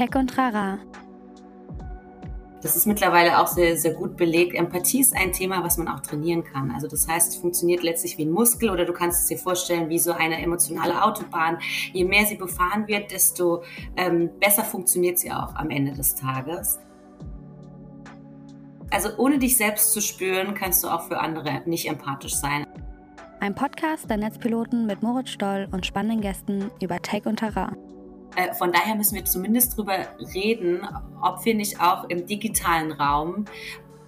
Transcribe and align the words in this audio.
Tech 0.00 0.14
und 0.14 0.38
Rara. 0.38 0.78
Das 2.62 2.74
ist 2.74 2.86
mittlerweile 2.86 3.38
auch 3.38 3.46
sehr, 3.46 3.76
sehr 3.76 3.92
gut 3.92 4.16
belegt. 4.16 4.54
Empathie 4.54 5.00
ist 5.00 5.14
ein 5.14 5.30
Thema, 5.30 5.62
was 5.62 5.76
man 5.76 5.88
auch 5.88 6.00
trainieren 6.00 6.42
kann. 6.42 6.70
Also 6.70 6.88
das 6.88 7.06
heißt, 7.06 7.28
es 7.28 7.36
funktioniert 7.36 7.82
letztlich 7.82 8.16
wie 8.16 8.24
ein 8.24 8.30
Muskel 8.30 8.70
oder 8.70 8.86
du 8.86 8.94
kannst 8.94 9.20
es 9.20 9.26
dir 9.26 9.36
vorstellen 9.36 9.90
wie 9.90 9.98
so 9.98 10.12
eine 10.12 10.40
emotionale 10.40 11.04
Autobahn. 11.04 11.58
Je 11.92 12.06
mehr 12.06 12.24
sie 12.24 12.36
befahren 12.36 12.88
wird, 12.88 13.10
desto 13.10 13.62
ähm, 13.98 14.30
besser 14.40 14.64
funktioniert 14.64 15.18
sie 15.18 15.32
auch 15.32 15.54
am 15.56 15.68
Ende 15.68 15.92
des 15.92 16.14
Tages. 16.14 16.78
Also 18.90 19.10
ohne 19.18 19.38
dich 19.38 19.58
selbst 19.58 19.92
zu 19.92 20.00
spüren, 20.00 20.54
kannst 20.54 20.82
du 20.82 20.88
auch 20.88 21.08
für 21.08 21.20
andere 21.20 21.60
nicht 21.66 21.86
empathisch 21.86 22.36
sein. 22.36 22.64
Ein 23.40 23.54
Podcast 23.54 24.08
der 24.08 24.16
Netzpiloten 24.16 24.86
mit 24.86 25.02
Moritz 25.02 25.28
Stoll 25.28 25.68
und 25.72 25.84
spannenden 25.84 26.22
Gästen 26.22 26.70
über 26.80 27.00
Tech 27.02 27.26
und 27.26 27.40
Terrain. 27.40 27.76
Äh, 28.36 28.54
von 28.54 28.72
daher 28.72 28.94
müssen 28.94 29.14
wir 29.14 29.24
zumindest 29.24 29.72
darüber 29.72 30.06
reden, 30.34 30.86
ob 31.22 31.44
wir 31.44 31.54
nicht 31.54 31.80
auch 31.80 32.04
im 32.08 32.26
digitalen 32.26 32.92
Raum 32.92 33.44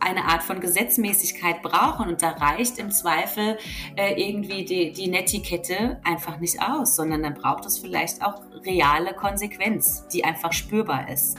eine 0.02 0.24
Art 0.24 0.42
von 0.42 0.60
Gesetzmäßigkeit 0.60 1.62
brauchen. 1.62 2.08
Und 2.08 2.22
da 2.22 2.30
reicht 2.30 2.78
im 2.78 2.90
Zweifel 2.90 3.56
äh, 3.96 4.20
irgendwie 4.20 4.64
die, 4.64 4.92
die 4.92 5.08
Netiquette 5.08 6.00
einfach 6.04 6.38
nicht 6.40 6.60
aus, 6.60 6.96
sondern 6.96 7.22
dann 7.22 7.34
braucht 7.34 7.64
es 7.66 7.78
vielleicht 7.78 8.22
auch 8.24 8.42
reale 8.64 9.14
Konsequenz, 9.14 10.06
die 10.08 10.24
einfach 10.24 10.52
spürbar 10.52 11.08
ist. 11.08 11.38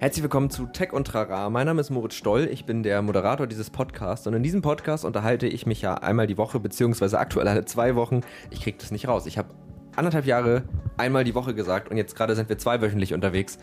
Herzlich 0.00 0.22
willkommen 0.22 0.48
zu 0.48 0.64
Tech 0.64 0.94
und 0.94 1.06
Trara. 1.06 1.50
Mein 1.50 1.66
Name 1.66 1.82
ist 1.82 1.90
Moritz 1.90 2.14
Stoll, 2.14 2.48
ich 2.50 2.64
bin 2.64 2.82
der 2.82 3.02
Moderator 3.02 3.46
dieses 3.46 3.68
Podcasts 3.68 4.26
und 4.26 4.32
in 4.32 4.42
diesem 4.42 4.62
Podcast 4.62 5.04
unterhalte 5.04 5.46
ich 5.46 5.66
mich 5.66 5.82
ja 5.82 5.92
einmal 5.92 6.26
die 6.26 6.38
Woche, 6.38 6.58
beziehungsweise 6.58 7.18
aktuell 7.18 7.46
alle 7.46 7.66
zwei 7.66 7.96
Wochen. 7.96 8.22
Ich 8.48 8.62
kriege 8.62 8.78
das 8.80 8.92
nicht 8.92 9.08
raus. 9.08 9.26
Ich 9.26 9.36
habe 9.36 9.50
anderthalb 9.96 10.24
Jahre 10.24 10.62
einmal 10.96 11.24
die 11.24 11.34
Woche 11.34 11.54
gesagt 11.54 11.90
und 11.90 11.98
jetzt 11.98 12.16
gerade 12.16 12.34
sind 12.34 12.48
wir 12.48 12.56
zweiwöchentlich 12.56 13.12
unterwegs. 13.12 13.58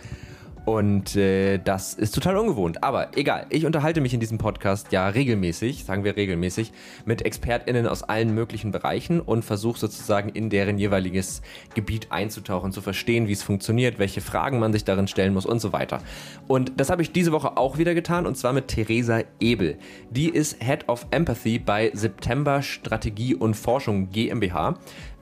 Und 0.67 1.15
äh, 1.15 1.59
das 1.59 1.93
ist 1.93 2.13
total 2.13 2.35
ungewohnt. 2.35 2.83
Aber 2.83 3.15
egal, 3.15 3.45
ich 3.51 3.65
unterhalte 3.65 4.01
mich 4.01 4.13
in 4.13 4.19
diesem 4.19 4.37
Podcast 4.37 4.91
ja 4.91 5.07
regelmäßig, 5.07 5.85
sagen 5.85 6.03
wir 6.03 6.17
regelmäßig, 6.17 6.73
mit 7.05 7.25
ExpertInnen 7.25 7.87
aus 7.87 8.03
allen 8.03 8.33
möglichen 8.33 8.73
Bereichen 8.73 9.21
und 9.21 9.45
versuche 9.45 9.79
sozusagen 9.79 10.27
in 10.27 10.49
deren 10.49 10.77
jeweiliges 10.77 11.41
Gebiet 11.73 12.11
einzutauchen, 12.11 12.73
zu 12.73 12.81
verstehen, 12.81 13.29
wie 13.29 13.31
es 13.31 13.43
funktioniert, 13.43 13.97
welche 13.97 14.19
Fragen 14.19 14.59
man 14.59 14.73
sich 14.73 14.83
darin 14.83 15.07
stellen 15.07 15.33
muss 15.33 15.45
und 15.45 15.61
so 15.61 15.71
weiter. 15.71 15.99
Und 16.49 16.73
das 16.75 16.89
habe 16.89 17.01
ich 17.01 17.13
diese 17.13 17.31
Woche 17.31 17.55
auch 17.55 17.77
wieder 17.77 17.93
getan 17.93 18.25
und 18.25 18.35
zwar 18.35 18.51
mit 18.51 18.67
Theresa 18.67 19.21
Ebel. 19.39 19.77
Die 20.09 20.27
ist 20.27 20.61
Head 20.61 20.89
of 20.89 21.07
Empathy 21.11 21.59
bei 21.59 21.91
September 21.93 22.61
Strategie 22.61 23.35
und 23.35 23.53
Forschung 23.53 24.09
GmbH. 24.09 24.77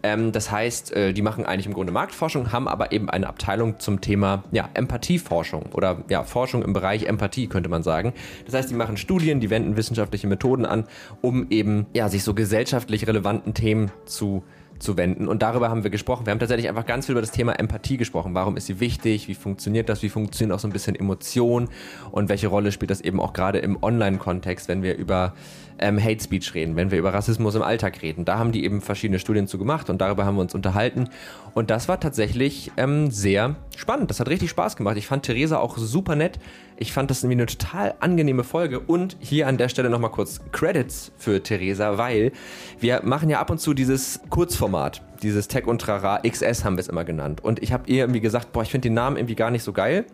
Ähm, 0.06 0.32
das 0.32 0.52
heißt, 0.52 0.92
äh, 0.92 1.14
die 1.14 1.24
machen 1.24 1.48
eigentlich 1.48 1.66
im 1.66 1.74
Grunde 1.74 1.92
Marktforschung, 1.92 2.52
haben 2.52 2.68
aber 2.68 2.92
eben 2.92 3.10
eine 3.10 3.26
Abteilung 3.26 3.80
zum 3.80 4.02
Thema 4.02 4.44
ja, 4.52 4.70
Empathieforschung 4.76 5.72
oder 5.74 6.04
ja, 6.10 6.24
Forschung 6.24 6.62
im 6.62 6.74
Bereich 6.74 7.06
Empathie, 7.06 7.48
könnte 7.48 7.70
man 7.70 7.82
sagen. 7.82 8.14
Das 8.46 8.54
heißt, 8.54 8.70
die 8.70 8.76
machen 8.76 8.98
Studien, 8.98 9.40
die 9.40 9.50
wenden 9.50 9.78
wissenschaftliche 9.78 10.28
Methoden 10.28 10.68
an, 10.68 10.86
um 11.22 11.48
eben 11.50 11.88
ja, 11.96 12.08
sich 12.08 12.24
so 12.24 12.36
gesellschaftlich 12.36 13.08
relevanten 13.08 13.56
Themen 13.56 13.92
zu 14.06 14.44
zu 14.78 14.98
wenden. 14.98 15.30
Und 15.30 15.42
darüber 15.42 15.70
haben 15.70 15.84
wir 15.84 15.90
gesprochen. 15.90 16.26
Wir 16.26 16.32
haben 16.32 16.40
tatsächlich 16.40 16.68
einfach 16.68 16.86
ganz 16.86 17.06
viel 17.06 17.14
über 17.14 17.22
das 17.22 17.32
Thema 17.32 17.54
Empathie 17.54 17.96
gesprochen. 17.96 18.34
Warum 18.34 18.58
ist 18.58 18.66
sie 18.66 18.82
wichtig? 18.82 19.30
Wie 19.30 19.34
funktioniert 19.34 19.88
das? 19.88 20.04
Wie 20.04 20.10
funktioniert 20.10 20.54
auch 20.54 20.60
so 20.60 20.68
ein 20.68 20.74
bisschen 20.74 20.96
Emotion? 20.96 21.70
Und 22.12 22.28
welche 22.28 22.48
Rolle 22.48 22.74
spielt 22.74 22.92
das 22.92 23.00
eben 23.00 23.22
auch 23.22 23.32
gerade 23.32 23.60
im 23.60 23.82
Online-Kontext, 23.82 24.68
wenn 24.68 24.84
wir 24.84 24.98
über 24.98 25.34
ähm, 25.80 26.02
Hate 26.02 26.24
Speech 26.24 26.54
reden, 26.54 26.76
wenn 26.76 26.92
wir 26.92 27.00
über 27.00 27.14
Rassismus 27.14 27.56
im 27.56 27.62
Alltag 27.62 28.02
reden. 28.02 28.26
Da 28.26 28.38
haben 28.38 28.52
die 28.52 28.64
eben 28.64 28.82
verschiedene 28.82 29.20
Studien 29.20 29.48
zu 29.48 29.58
gemacht 29.58 29.90
und 29.90 30.00
darüber 30.00 30.26
haben 30.26 30.36
wir 30.36 30.42
uns 30.42 30.56
unterhalten. 30.56 31.10
Und 31.54 31.70
das 31.70 31.88
war 31.88 32.00
tatsächlich 32.00 32.72
ähm, 32.78 33.12
sehr 33.12 33.56
spannend. 33.76 34.10
Das 34.10 34.20
hat 34.20 34.30
richtig 34.30 34.50
Spaß 34.50 34.76
gemacht. 34.76 34.98
Ich 34.98 35.08
fand 35.08 35.24
Theresa 35.24 35.58
auch 35.58 35.78
super 35.78 36.16
nett. 36.16 36.40
Ich 36.78 36.94
fand 36.94 37.10
das 37.10 37.24
irgendwie 37.24 37.42
eine 37.42 37.46
total 37.46 37.96
angenehme 38.00 38.44
Folge. 38.44 38.80
Und 38.80 39.18
hier 39.20 39.48
an 39.48 39.58
der 39.58 39.70
Stelle 39.70 39.90
nochmal 39.90 40.12
kurz 40.12 40.42
Credits 40.52 41.12
für 41.18 41.42
Theresa, 41.42 41.98
weil 41.98 42.32
wir 42.80 43.02
machen 43.04 43.30
ja 43.30 43.40
ab 43.40 43.50
und 43.50 43.60
zu 43.60 43.74
dieses 43.74 44.22
Kurzformat. 44.30 45.02
Dieses 45.24 45.48
Tech 45.48 45.66
und 45.68 45.82
Trara 45.82 46.22
XS 46.28 46.66
haben 46.66 46.76
wir 46.76 46.82
es 46.82 46.90
immer 46.90 47.06
genannt. 47.06 47.44
Und 47.44 47.64
ich 47.64 47.72
habe 47.72 47.90
ihr 47.90 48.04
irgendwie 48.04 48.22
gesagt, 48.22 48.52
boah, 48.52 48.64
ich 48.64 48.70
finde 48.70 48.90
den 48.90 48.94
Namen 48.94 49.18
irgendwie 49.18 49.36
gar 49.36 49.52
nicht 49.52 49.64
so 49.64 49.74
geil. 49.74 50.06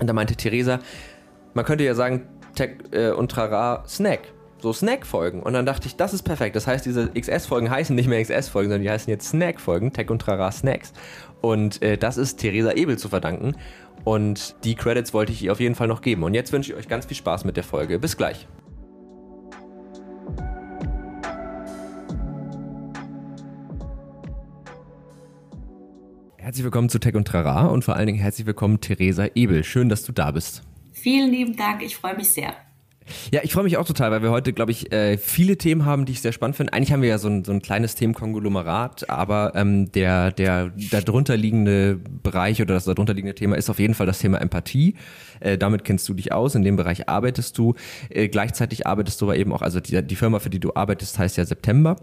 Und 0.00 0.06
da 0.06 0.12
meinte 0.12 0.34
Theresa, 0.34 0.80
man 1.54 1.64
könnte 1.64 1.84
ja 1.84 1.94
sagen, 1.94 2.26
Tech 2.54 2.76
äh, 2.92 3.10
und 3.10 3.30
Trara 3.30 3.84
Snack 3.86 4.33
so 4.64 4.72
Snack-Folgen. 4.72 5.42
Und 5.42 5.52
dann 5.52 5.64
dachte 5.64 5.86
ich, 5.86 5.94
das 5.94 6.12
ist 6.12 6.22
perfekt. 6.22 6.56
Das 6.56 6.66
heißt, 6.66 6.84
diese 6.84 7.10
XS-Folgen 7.10 7.70
heißen 7.70 7.94
nicht 7.94 8.08
mehr 8.08 8.20
XS-Folgen, 8.20 8.70
sondern 8.70 8.82
die 8.82 8.90
heißen 8.90 9.08
jetzt 9.08 9.28
Snack-Folgen, 9.28 9.92
Tech 9.92 10.10
und 10.10 10.18
Trara 10.18 10.50
Snacks. 10.50 10.92
Und 11.40 11.80
äh, 11.82 11.96
das 11.96 12.16
ist 12.16 12.38
Theresa 12.38 12.72
Ebel 12.72 12.98
zu 12.98 13.08
verdanken. 13.08 13.54
Und 14.02 14.56
die 14.64 14.74
Credits 14.74 15.14
wollte 15.14 15.32
ich 15.32 15.44
ihr 15.44 15.52
auf 15.52 15.60
jeden 15.60 15.76
Fall 15.76 15.86
noch 15.86 16.00
geben. 16.02 16.24
Und 16.24 16.34
jetzt 16.34 16.52
wünsche 16.52 16.72
ich 16.72 16.78
euch 16.78 16.88
ganz 16.88 17.06
viel 17.06 17.16
Spaß 17.16 17.44
mit 17.44 17.56
der 17.56 17.62
Folge. 17.62 17.98
Bis 17.98 18.16
gleich. 18.16 18.48
Herzlich 26.38 26.64
willkommen 26.64 26.88
zu 26.88 26.98
Tech 26.98 27.14
und 27.14 27.26
Trara 27.26 27.66
und 27.66 27.84
vor 27.84 27.96
allen 27.96 28.06
Dingen 28.06 28.18
herzlich 28.18 28.46
willkommen 28.46 28.80
Theresa 28.80 29.28
Ebel. 29.34 29.64
Schön, 29.64 29.88
dass 29.88 30.04
du 30.04 30.12
da 30.12 30.30
bist. 30.30 30.62
Vielen 30.92 31.30
lieben 31.30 31.56
Dank, 31.56 31.82
ich 31.82 31.96
freue 31.96 32.16
mich 32.16 32.30
sehr. 32.30 32.54
Ja, 33.30 33.40
ich 33.42 33.52
freue 33.52 33.64
mich 33.64 33.76
auch 33.76 33.86
total, 33.86 34.10
weil 34.10 34.22
wir 34.22 34.30
heute, 34.30 34.52
glaube 34.52 34.72
ich, 34.72 34.92
äh, 34.92 35.18
viele 35.18 35.58
Themen 35.58 35.84
haben, 35.84 36.06
die 36.06 36.12
ich 36.12 36.20
sehr 36.20 36.32
spannend 36.32 36.56
finde. 36.56 36.72
Eigentlich 36.72 36.92
haben 36.92 37.02
wir 37.02 37.08
ja 37.08 37.18
so 37.18 37.28
ein, 37.28 37.44
so 37.44 37.52
ein 37.52 37.60
kleines 37.60 37.94
Themenkonglomerat, 37.94 39.10
aber 39.10 39.52
ähm, 39.54 39.92
der, 39.92 40.32
der 40.32 40.72
darunter 40.90 41.36
liegende 41.36 42.00
Bereich 42.22 42.62
oder 42.62 42.74
das 42.74 42.84
darunter 42.84 43.14
liegende 43.14 43.34
Thema 43.34 43.56
ist 43.56 43.68
auf 43.68 43.78
jeden 43.78 43.94
Fall 43.94 44.06
das 44.06 44.18
Thema 44.20 44.40
Empathie. 44.40 44.94
Äh, 45.40 45.58
damit 45.58 45.84
kennst 45.84 46.08
du 46.08 46.14
dich 46.14 46.32
aus, 46.32 46.54
in 46.54 46.62
dem 46.62 46.76
Bereich 46.76 47.08
arbeitest 47.08 47.58
du. 47.58 47.74
Äh, 48.08 48.28
gleichzeitig 48.28 48.86
arbeitest 48.86 49.20
du 49.20 49.26
aber 49.26 49.36
eben 49.36 49.52
auch, 49.52 49.62
also 49.62 49.80
die, 49.80 50.02
die 50.02 50.16
Firma, 50.16 50.38
für 50.38 50.50
die 50.50 50.60
du 50.60 50.72
arbeitest, 50.74 51.18
heißt 51.18 51.36
ja 51.36 51.44
September. 51.44 51.96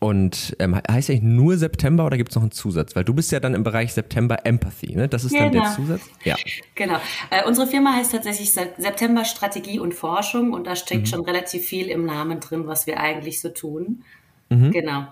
Und 0.00 0.56
ähm, 0.60 0.76
heißt 0.76 1.10
eigentlich 1.10 1.22
nur 1.22 1.56
September 1.56 2.06
oder 2.06 2.16
gibt 2.16 2.30
es 2.30 2.36
noch 2.36 2.42
einen 2.42 2.52
Zusatz? 2.52 2.94
Weil 2.94 3.04
du 3.04 3.14
bist 3.14 3.32
ja 3.32 3.40
dann 3.40 3.54
im 3.54 3.64
Bereich 3.64 3.92
September 3.92 4.44
Empathy, 4.44 4.94
ne? 4.94 5.08
Das 5.08 5.24
ist 5.24 5.32
genau. 5.32 5.44
dann 5.44 5.52
der. 5.52 5.64
Zusatz? 5.74 6.02
Ja. 6.24 6.36
Genau. 6.74 7.00
Äh, 7.30 7.44
unsere 7.46 7.66
Firma 7.66 7.94
heißt 7.94 8.12
tatsächlich 8.12 8.52
September 8.52 9.24
Strategie 9.24 9.80
und 9.80 9.94
Forschung 9.94 10.52
und 10.52 10.66
da 10.66 10.76
steckt 10.76 11.02
mhm. 11.02 11.06
schon 11.06 11.20
relativ 11.24 11.64
viel 11.64 11.88
im 11.88 12.06
Namen 12.06 12.40
drin, 12.40 12.66
was 12.66 12.86
wir 12.86 13.00
eigentlich 13.00 13.40
so 13.40 13.48
tun. 13.48 14.04
Mhm. 14.50 14.70
Genau. 14.70 15.08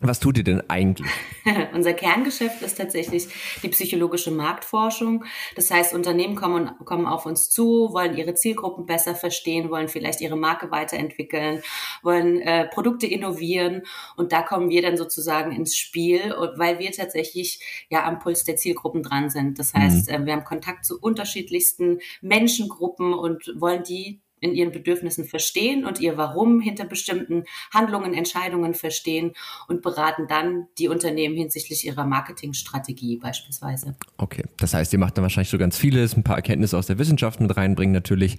Was 0.00 0.20
tut 0.20 0.36
ihr 0.36 0.44
denn 0.44 0.62
eigentlich? 0.68 1.10
Unser 1.72 1.94
Kerngeschäft 1.94 2.60
ist 2.60 2.76
tatsächlich 2.76 3.28
die 3.62 3.68
psychologische 3.68 4.30
Marktforschung. 4.30 5.24
Das 5.54 5.70
heißt, 5.70 5.94
Unternehmen 5.94 6.34
kommen, 6.34 6.70
kommen 6.84 7.06
auf 7.06 7.24
uns 7.24 7.48
zu, 7.48 7.92
wollen 7.92 8.16
ihre 8.16 8.34
Zielgruppen 8.34 8.84
besser 8.84 9.14
verstehen, 9.14 9.70
wollen 9.70 9.88
vielleicht 9.88 10.20
ihre 10.20 10.36
Marke 10.36 10.70
weiterentwickeln, 10.70 11.62
wollen 12.02 12.42
äh, 12.42 12.68
Produkte 12.68 13.06
innovieren. 13.06 13.82
Und 14.16 14.32
da 14.32 14.42
kommen 14.42 14.68
wir 14.68 14.82
dann 14.82 14.98
sozusagen 14.98 15.50
ins 15.52 15.76
Spiel, 15.76 16.34
weil 16.56 16.78
wir 16.78 16.92
tatsächlich 16.92 17.86
ja 17.88 18.04
am 18.04 18.18
Puls 18.18 18.44
der 18.44 18.56
Zielgruppen 18.56 19.02
dran 19.02 19.30
sind. 19.30 19.58
Das 19.58 19.72
heißt, 19.72 20.08
mhm. 20.08 20.14
äh, 20.14 20.26
wir 20.26 20.32
haben 20.34 20.44
Kontakt 20.44 20.84
zu 20.84 21.00
unterschiedlichsten 21.00 22.00
Menschengruppen 22.20 23.14
und 23.14 23.50
wollen 23.56 23.82
die 23.82 24.20
in 24.40 24.54
ihren 24.54 24.72
Bedürfnissen 24.72 25.24
verstehen 25.24 25.84
und 25.86 26.00
ihr 26.00 26.16
Warum 26.16 26.60
hinter 26.60 26.84
bestimmten 26.84 27.44
Handlungen, 27.72 28.14
Entscheidungen 28.14 28.74
verstehen 28.74 29.32
und 29.68 29.82
beraten 29.82 30.26
dann 30.28 30.66
die 30.78 30.88
Unternehmen 30.88 31.36
hinsichtlich 31.36 31.86
ihrer 31.86 32.04
Marketingstrategie 32.04 33.16
beispielsweise. 33.16 33.96
Okay, 34.18 34.44
das 34.58 34.74
heißt, 34.74 34.92
ihr 34.92 34.98
macht 34.98 35.16
dann 35.16 35.22
wahrscheinlich 35.22 35.50
so 35.50 35.58
ganz 35.58 35.76
vieles, 35.76 36.16
ein 36.16 36.24
paar 36.24 36.36
Erkenntnisse 36.36 36.76
aus 36.76 36.86
der 36.86 36.98
Wissenschaft 36.98 37.40
mit 37.40 37.56
reinbringen 37.56 37.92
natürlich. 37.92 38.36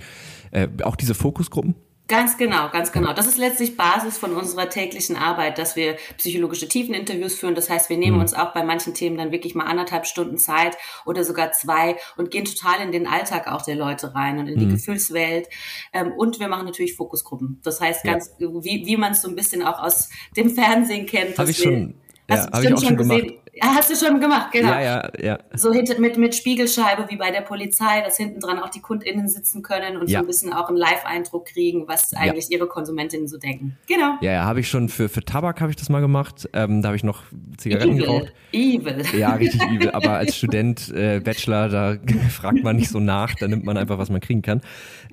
Äh, 0.51 0.67
auch 0.83 0.95
diese 0.95 1.15
Fokusgruppen? 1.15 1.75
Ganz 2.07 2.37
genau, 2.37 2.69
ganz 2.69 2.93
genau. 2.93 3.11
Das 3.11 3.27
ist 3.27 3.37
letztlich 3.37 3.75
Basis 3.75 4.17
von 4.17 4.33
unserer 4.33 4.69
täglichen 4.69 5.17
Arbeit, 5.17 5.57
dass 5.57 5.75
wir 5.75 5.97
psychologische 6.17 6.67
Tiefeninterviews 6.69 7.35
führen. 7.35 7.53
Das 7.53 7.69
heißt, 7.69 7.89
wir 7.89 7.97
nehmen 7.97 8.15
mhm. 8.15 8.21
uns 8.21 8.33
auch 8.33 8.53
bei 8.53 8.63
manchen 8.63 8.93
Themen 8.93 9.17
dann 9.17 9.33
wirklich 9.33 9.55
mal 9.55 9.65
anderthalb 9.65 10.05
Stunden 10.05 10.37
Zeit 10.37 10.77
oder 11.05 11.25
sogar 11.25 11.51
zwei 11.51 11.97
und 12.15 12.31
gehen 12.31 12.45
total 12.45 12.81
in 12.81 12.93
den 12.93 13.07
Alltag 13.07 13.47
auch 13.47 13.61
der 13.61 13.75
Leute 13.75 14.15
rein 14.15 14.39
und 14.39 14.47
in 14.47 14.57
die 14.57 14.65
mhm. 14.67 14.71
Gefühlswelt. 14.71 15.49
Ähm, 15.91 16.13
und 16.13 16.39
wir 16.39 16.47
machen 16.47 16.65
natürlich 16.65 16.95
Fokusgruppen. 16.95 17.59
Das 17.63 17.81
heißt, 17.81 18.05
ganz, 18.05 18.31
ja. 18.39 18.47
wie, 18.47 18.85
wie 18.85 18.95
man 18.95 19.11
es 19.11 19.21
so 19.21 19.27
ein 19.27 19.35
bisschen 19.35 19.61
auch 19.61 19.79
aus 19.79 20.09
dem 20.37 20.49
Fernsehen 20.49 21.07
kennt. 21.07 21.37
Habe 21.37 21.51
ich 21.51 21.57
schon, 21.57 21.95
ja, 22.29 22.49
habe 22.51 22.65
ich 22.65 22.73
auch 22.73 22.81
schon 22.81 22.95
gemacht. 22.95 23.21
Gesehen? 23.21 23.39
Ja, 23.45 23.46
hast 23.61 23.89
du 23.89 23.95
schon 23.95 24.19
gemacht, 24.19 24.51
genau. 24.51 24.69
Ja, 24.69 24.81
ja, 24.81 25.09
ja. 25.19 25.39
So 25.53 25.71
mit, 25.71 26.17
mit 26.17 26.35
Spiegelscheibe 26.35 27.05
wie 27.09 27.15
bei 27.15 27.31
der 27.31 27.41
Polizei, 27.41 28.01
dass 28.01 28.17
hinten 28.17 28.39
dran 28.39 28.59
auch 28.59 28.69
die 28.69 28.81
KundInnen 28.81 29.27
sitzen 29.27 29.61
können 29.61 29.97
und 29.97 30.09
ja. 30.09 30.19
so 30.19 30.23
ein 30.23 30.27
bisschen 30.27 30.53
auch 30.53 30.69
einen 30.69 30.77
Live-Eindruck 30.77 31.45
kriegen, 31.45 31.87
was 31.87 32.13
eigentlich 32.13 32.49
ja. 32.49 32.57
ihre 32.57 32.67
Konsumentinnen 32.67 33.27
so 33.27 33.37
denken. 33.37 33.77
Genau. 33.87 34.15
Ja, 34.21 34.31
ja, 34.31 34.45
habe 34.45 34.59
ich 34.59 34.69
schon 34.69 34.89
für, 34.89 35.09
für 35.09 35.23
Tabak 35.23 35.61
habe 35.61 35.71
ich 35.71 35.75
das 35.75 35.89
mal 35.89 36.01
gemacht. 36.01 36.49
Ähm, 36.53 36.81
da 36.81 36.89
habe 36.89 36.95
ich 36.95 37.03
noch 37.03 37.23
Zigaretten 37.57 37.93
evil. 37.93 38.05
geraucht. 38.05 38.33
Evil. 38.51 39.03
Ja, 39.17 39.33
richtig 39.33 39.61
evil. 39.71 39.91
Aber 39.91 40.11
als 40.11 40.35
Student, 40.35 40.89
äh, 40.89 41.19
Bachelor, 41.19 41.69
da 41.69 41.97
fragt 42.29 42.63
man 42.63 42.75
nicht 42.75 42.89
so 42.89 42.99
nach, 42.99 43.35
da 43.35 43.47
nimmt 43.47 43.65
man 43.65 43.77
einfach, 43.77 43.97
was 43.97 44.09
man 44.09 44.21
kriegen 44.21 44.41
kann. 44.41 44.61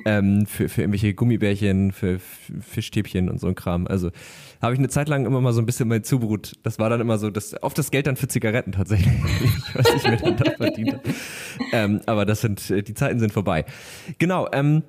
Ähm, 0.07 0.47
für, 0.47 0.69
für 0.69 0.83
irgendwelche 0.83 1.15
Gummibärchen, 1.15 1.93
für 1.93 2.19
Fischstäbchen 2.61 3.29
und 3.29 3.41
so 3.41 3.47
ein 3.47 3.55
Kram. 3.55 3.87
Also 3.87 4.11
habe 4.65 4.75
ich 4.75 4.79
eine 4.79 4.89
Zeit 4.89 5.09
lang 5.09 5.27
immer 5.27 5.41
mal 5.41 5.53
so 5.53 5.61
ein 5.61 5.67
bisschen 5.67 5.89
mein 5.89 6.05
Zubrot. 6.05 6.53
Das 6.63 6.79
war 6.79 6.91
dann 6.91 7.01
immer 7.01 7.19
so, 7.19 7.31
das, 7.31 7.61
oft 7.63 7.79
das 7.79 7.91
Geld 7.91 8.07
dann 8.07 8.17
für 8.17 8.29
Zigaretten 8.29 8.73
tatsächlich, 8.73 9.13
was 9.75 9.95
ich 9.95 10.03
mir 10.05 10.17
dann 10.17 10.37
da 10.37 10.51
verdient 10.53 10.95
habe. 10.95 11.03
Ähm, 11.73 12.01
aber 12.07 12.25
das 12.25 12.41
sind, 12.41 12.71
äh, 12.71 12.83
die 12.83 12.95
Zeiten 12.95 13.19
sind 13.19 13.33
vorbei. 13.33 13.65
Genau, 14.19 14.49
ähm, 14.53 14.83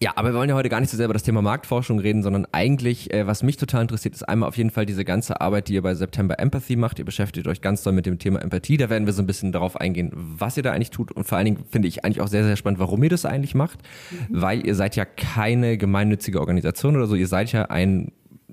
ja, 0.00 0.12
aber 0.14 0.30
wir 0.32 0.38
wollen 0.38 0.48
ja 0.48 0.54
heute 0.54 0.68
gar 0.68 0.80
nicht 0.80 0.90
so 0.90 0.96
sehr 0.96 1.06
über 1.06 1.12
das 1.12 1.24
Thema 1.24 1.42
Marktforschung 1.42 1.98
reden, 1.98 2.22
sondern 2.22 2.46
eigentlich, 2.52 3.12
äh, 3.12 3.26
was 3.26 3.42
mich 3.42 3.56
total 3.56 3.82
interessiert, 3.82 4.14
ist 4.14 4.22
einmal 4.22 4.48
auf 4.48 4.56
jeden 4.56 4.70
Fall 4.70 4.86
diese 4.86 5.04
ganze 5.04 5.40
Arbeit, 5.40 5.68
die 5.68 5.74
ihr 5.74 5.82
bei 5.82 5.94
September 5.94 6.38
Empathy 6.38 6.76
macht. 6.76 7.00
Ihr 7.00 7.04
beschäftigt 7.04 7.48
euch 7.48 7.60
ganz 7.60 7.82
doll 7.82 7.92
mit 7.92 8.06
dem 8.06 8.18
Thema 8.18 8.40
Empathie. 8.40 8.76
Da 8.76 8.90
werden 8.90 9.06
wir 9.06 9.12
so 9.12 9.22
ein 9.22 9.26
bisschen 9.26 9.50
darauf 9.50 9.76
eingehen, 9.80 10.12
was 10.14 10.56
ihr 10.56 10.62
da 10.62 10.70
eigentlich 10.72 10.90
tut. 10.90 11.10
Und 11.10 11.24
vor 11.24 11.36
allen 11.36 11.46
Dingen 11.46 11.64
finde 11.68 11.88
ich 11.88 12.04
eigentlich 12.04 12.20
auch 12.20 12.28
sehr, 12.28 12.44
sehr 12.44 12.56
spannend, 12.56 12.78
warum 12.78 13.02
ihr 13.02 13.10
das 13.10 13.24
eigentlich 13.24 13.56
macht. 13.56 13.80
Mhm. 14.10 14.40
Weil 14.40 14.66
ihr 14.66 14.76
seid 14.76 14.94
ja 14.94 15.04
keine 15.04 15.76
gemeinnützige 15.78 16.38
Organisation 16.38 16.94
oder 16.94 17.08
so. 17.08 17.16
Ihr 17.16 17.28
seid 17.28 17.50
ja 17.50 17.64
ein 17.64 18.12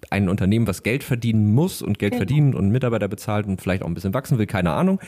ein 0.10 0.30
Unternehmen, 0.30 0.68
was 0.68 0.84
Geld 0.84 1.04
verdienen 1.04 1.54
muss 1.54 1.82
und 1.82 2.00
Geld 2.00 2.14
genau. 2.14 2.20
verdient 2.20 2.56
und 2.56 2.70
Mitarbeiter 2.70 3.08
bezahlt 3.08 3.46
und 3.48 3.62
vielleicht 3.62 3.84
auch 3.84 3.88
ein 3.88 3.94
bisschen 3.94 4.14
wachsen 4.14 4.38
will, 4.38 4.46
keine 4.46 4.72
Ahnung. 4.72 5.00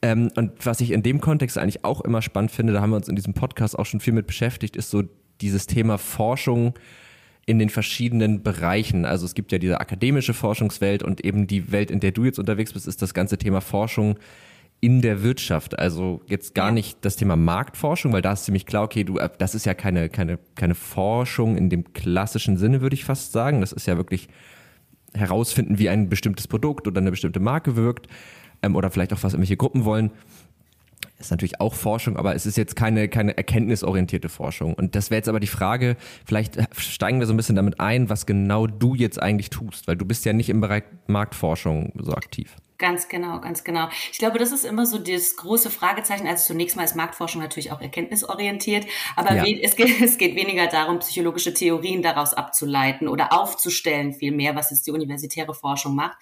Ähm, 0.00 0.30
und 0.36 0.52
was 0.64 0.80
ich 0.80 0.90
in 0.90 1.02
dem 1.02 1.20
Kontext 1.20 1.58
eigentlich 1.58 1.84
auch 1.84 2.00
immer 2.00 2.22
spannend 2.22 2.50
finde, 2.50 2.72
da 2.72 2.80
haben 2.80 2.90
wir 2.90 2.96
uns 2.96 3.08
in 3.08 3.16
diesem 3.16 3.34
Podcast 3.34 3.78
auch 3.78 3.86
schon 3.86 4.00
viel 4.00 4.12
mit 4.12 4.26
beschäftigt, 4.26 4.76
ist 4.76 4.90
so 4.90 5.02
dieses 5.40 5.66
Thema 5.66 5.98
Forschung 5.98 6.74
in 7.44 7.58
den 7.58 7.68
verschiedenen 7.68 8.42
Bereichen. 8.42 9.04
Also 9.04 9.26
es 9.26 9.34
gibt 9.34 9.52
ja 9.52 9.58
diese 9.58 9.80
akademische 9.80 10.34
Forschungswelt 10.34 11.02
und 11.02 11.24
eben 11.24 11.46
die 11.46 11.72
Welt, 11.72 11.90
in 11.90 12.00
der 12.00 12.12
du 12.12 12.24
jetzt 12.24 12.38
unterwegs 12.38 12.72
bist, 12.72 12.86
ist 12.86 13.02
das 13.02 13.14
ganze 13.14 13.36
Thema 13.38 13.60
Forschung 13.60 14.16
in 14.82 15.00
der 15.00 15.22
Wirtschaft. 15.22 15.78
Also 15.78 16.20
jetzt 16.26 16.54
gar 16.54 16.72
nicht 16.72 16.98
das 17.02 17.16
Thema 17.16 17.36
Marktforschung, 17.36 18.12
weil 18.12 18.20
da 18.20 18.32
ist 18.32 18.44
ziemlich 18.44 18.66
klar, 18.66 18.82
okay, 18.82 19.04
du, 19.04 19.16
äh, 19.16 19.30
das 19.38 19.54
ist 19.54 19.64
ja 19.64 19.74
keine, 19.74 20.10
keine, 20.10 20.38
keine 20.56 20.74
Forschung 20.74 21.56
in 21.56 21.70
dem 21.70 21.94
klassischen 21.94 22.58
Sinne, 22.58 22.82
würde 22.82 22.94
ich 22.94 23.04
fast 23.04 23.32
sagen. 23.32 23.60
Das 23.60 23.72
ist 23.72 23.86
ja 23.86 23.96
wirklich 23.96 24.28
herausfinden, 25.14 25.78
wie 25.78 25.88
ein 25.88 26.08
bestimmtes 26.08 26.48
Produkt 26.48 26.88
oder 26.88 27.00
eine 27.00 27.12
bestimmte 27.12 27.38
Marke 27.38 27.76
wirkt 27.76 28.08
ähm, 28.62 28.74
oder 28.74 28.90
vielleicht 28.90 29.12
auch 29.12 29.22
was 29.22 29.34
irgendwelche 29.34 29.56
Gruppen 29.56 29.84
wollen 29.84 30.10
ist 31.22 31.30
natürlich 31.30 31.60
auch 31.60 31.74
Forschung, 31.74 32.16
aber 32.16 32.34
es 32.34 32.46
ist 32.46 32.56
jetzt 32.56 32.74
keine, 32.74 33.08
keine 33.08 33.36
erkenntnisorientierte 33.36 34.28
Forschung. 34.28 34.74
Und 34.74 34.96
das 34.96 35.10
wäre 35.10 35.18
jetzt 35.18 35.28
aber 35.28 35.40
die 35.40 35.46
Frage, 35.46 35.96
vielleicht 36.26 36.58
steigen 36.76 37.20
wir 37.20 37.26
so 37.26 37.32
ein 37.32 37.36
bisschen 37.36 37.56
damit 37.56 37.80
ein, 37.80 38.08
was 38.10 38.26
genau 38.26 38.66
du 38.66 38.94
jetzt 38.94 39.22
eigentlich 39.22 39.50
tust, 39.50 39.86
weil 39.86 39.96
du 39.96 40.04
bist 40.04 40.24
ja 40.24 40.32
nicht 40.32 40.48
im 40.48 40.60
Bereich 40.60 40.82
Marktforschung 41.06 41.92
so 41.98 42.12
aktiv. 42.14 42.56
Ganz 42.78 43.08
genau, 43.08 43.40
ganz 43.40 43.62
genau. 43.62 43.88
Ich 44.10 44.18
glaube, 44.18 44.38
das 44.38 44.50
ist 44.50 44.64
immer 44.64 44.86
so 44.86 44.98
das 44.98 45.36
große 45.36 45.70
Fragezeichen. 45.70 46.26
Also 46.26 46.48
zunächst 46.48 46.76
mal 46.76 46.82
ist 46.82 46.96
Marktforschung 46.96 47.40
natürlich 47.40 47.70
auch 47.70 47.80
erkenntnisorientiert, 47.80 48.86
aber 49.14 49.34
ja. 49.36 49.44
es, 49.62 49.76
geht, 49.76 50.00
es 50.02 50.18
geht 50.18 50.34
weniger 50.34 50.66
darum, 50.66 50.98
psychologische 50.98 51.54
Theorien 51.54 52.02
daraus 52.02 52.34
abzuleiten 52.34 53.06
oder 53.06 53.32
aufzustellen 53.32 54.14
vielmehr, 54.14 54.56
was 54.56 54.70
jetzt 54.70 54.86
die 54.86 54.90
universitäre 54.90 55.54
Forschung 55.54 55.94
macht. 55.94 56.18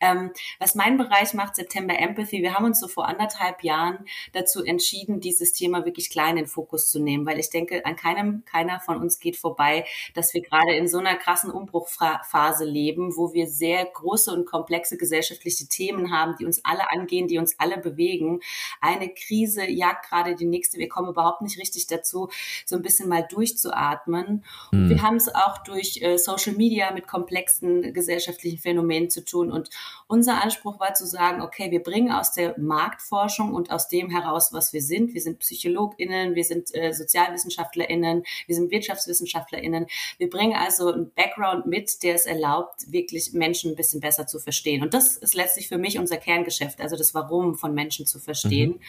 Ähm, 0.00 0.30
was 0.60 0.76
mein 0.76 0.96
Bereich 0.96 1.34
macht, 1.34 1.56
September 1.56 1.98
Empathy, 1.98 2.40
wir 2.42 2.54
haben 2.54 2.66
uns 2.66 2.78
so 2.78 2.86
vor 2.86 3.08
anderthalb 3.08 3.64
Jahren 3.64 4.04
dazu 4.32 4.64
entschieden, 4.64 5.20
dieses 5.20 5.52
Thema 5.52 5.84
wirklich 5.84 6.10
klein 6.10 6.36
in 6.36 6.44
den 6.44 6.46
Fokus 6.46 6.90
zu 6.90 7.00
nehmen, 7.00 7.26
weil 7.26 7.40
ich 7.40 7.50
denke, 7.50 7.84
an 7.84 7.96
keinem, 7.96 8.44
keiner 8.44 8.78
von 8.80 8.98
uns 8.98 9.18
geht 9.18 9.36
vorbei, 9.36 9.84
dass 10.14 10.34
wir 10.34 10.42
gerade 10.42 10.74
in 10.76 10.86
so 10.86 10.98
einer 10.98 11.16
krassen 11.16 11.50
Umbruchphase 11.50 12.64
leben, 12.64 13.16
wo 13.16 13.32
wir 13.32 13.48
sehr 13.48 13.84
große 13.84 14.32
und 14.32 14.46
komplexe 14.46 14.96
gesellschaftliche 14.96 15.66
Themen 15.66 15.95
Themen 15.96 16.12
haben, 16.12 16.34
die 16.38 16.46
uns 16.46 16.64
alle 16.64 16.90
angehen, 16.90 17.28
die 17.28 17.38
uns 17.38 17.58
alle 17.58 17.78
bewegen. 17.78 18.40
Eine 18.80 19.08
Krise 19.08 19.68
jagt 19.68 20.08
gerade 20.08 20.34
die 20.34 20.46
nächste. 20.46 20.78
Wir 20.78 20.88
kommen 20.88 21.08
überhaupt 21.08 21.42
nicht 21.42 21.58
richtig 21.58 21.86
dazu, 21.86 22.28
so 22.64 22.76
ein 22.76 22.82
bisschen 22.82 23.08
mal 23.08 23.26
durchzuatmen. 23.28 24.44
Mhm. 24.70 24.90
wir 24.90 25.02
haben 25.02 25.16
es 25.16 25.32
auch 25.34 25.58
durch 25.58 26.00
äh, 26.02 26.18
Social 26.18 26.54
Media 26.54 26.92
mit 26.92 27.06
komplexen 27.06 27.92
gesellschaftlichen 27.92 28.58
Phänomenen 28.58 29.10
zu 29.10 29.24
tun. 29.24 29.50
Und 29.50 29.70
unser 30.06 30.42
Anspruch 30.42 30.80
war 30.80 30.94
zu 30.94 31.06
sagen, 31.06 31.42
okay, 31.42 31.70
wir 31.70 31.82
bringen 31.82 32.12
aus 32.12 32.32
der 32.32 32.58
Marktforschung 32.58 33.54
und 33.54 33.70
aus 33.70 33.88
dem 33.88 34.10
heraus, 34.10 34.52
was 34.52 34.72
wir 34.72 34.82
sind. 34.82 35.14
Wir 35.14 35.20
sind 35.20 35.38
PsychologInnen, 35.38 36.34
wir 36.34 36.44
sind 36.44 36.74
äh, 36.74 36.92
SozialwissenschaftlerInnen, 36.92 38.24
wir 38.46 38.54
sind 38.54 38.70
WirtschaftswissenschaftlerInnen. 38.70 39.86
Wir 40.18 40.30
bringen 40.30 40.56
also 40.56 40.92
einen 40.92 41.10
Background 41.12 41.66
mit, 41.66 42.02
der 42.02 42.14
es 42.14 42.26
erlaubt, 42.26 42.90
wirklich 42.90 43.32
Menschen 43.32 43.72
ein 43.72 43.76
bisschen 43.76 44.00
besser 44.00 44.26
zu 44.26 44.38
verstehen. 44.38 44.82
Und 44.82 44.94
das 44.94 45.16
ist 45.16 45.34
letztlich 45.34 45.68
für 45.68 45.75
mich 45.78 45.96
mich 45.96 45.98
unser 45.98 46.16
Kerngeschäft, 46.16 46.80
also 46.80 46.96
das 46.96 47.14
Warum 47.14 47.54
von 47.54 47.74
Menschen 47.74 48.06
zu 48.06 48.18
verstehen. 48.18 48.72
Mhm. 48.72 48.80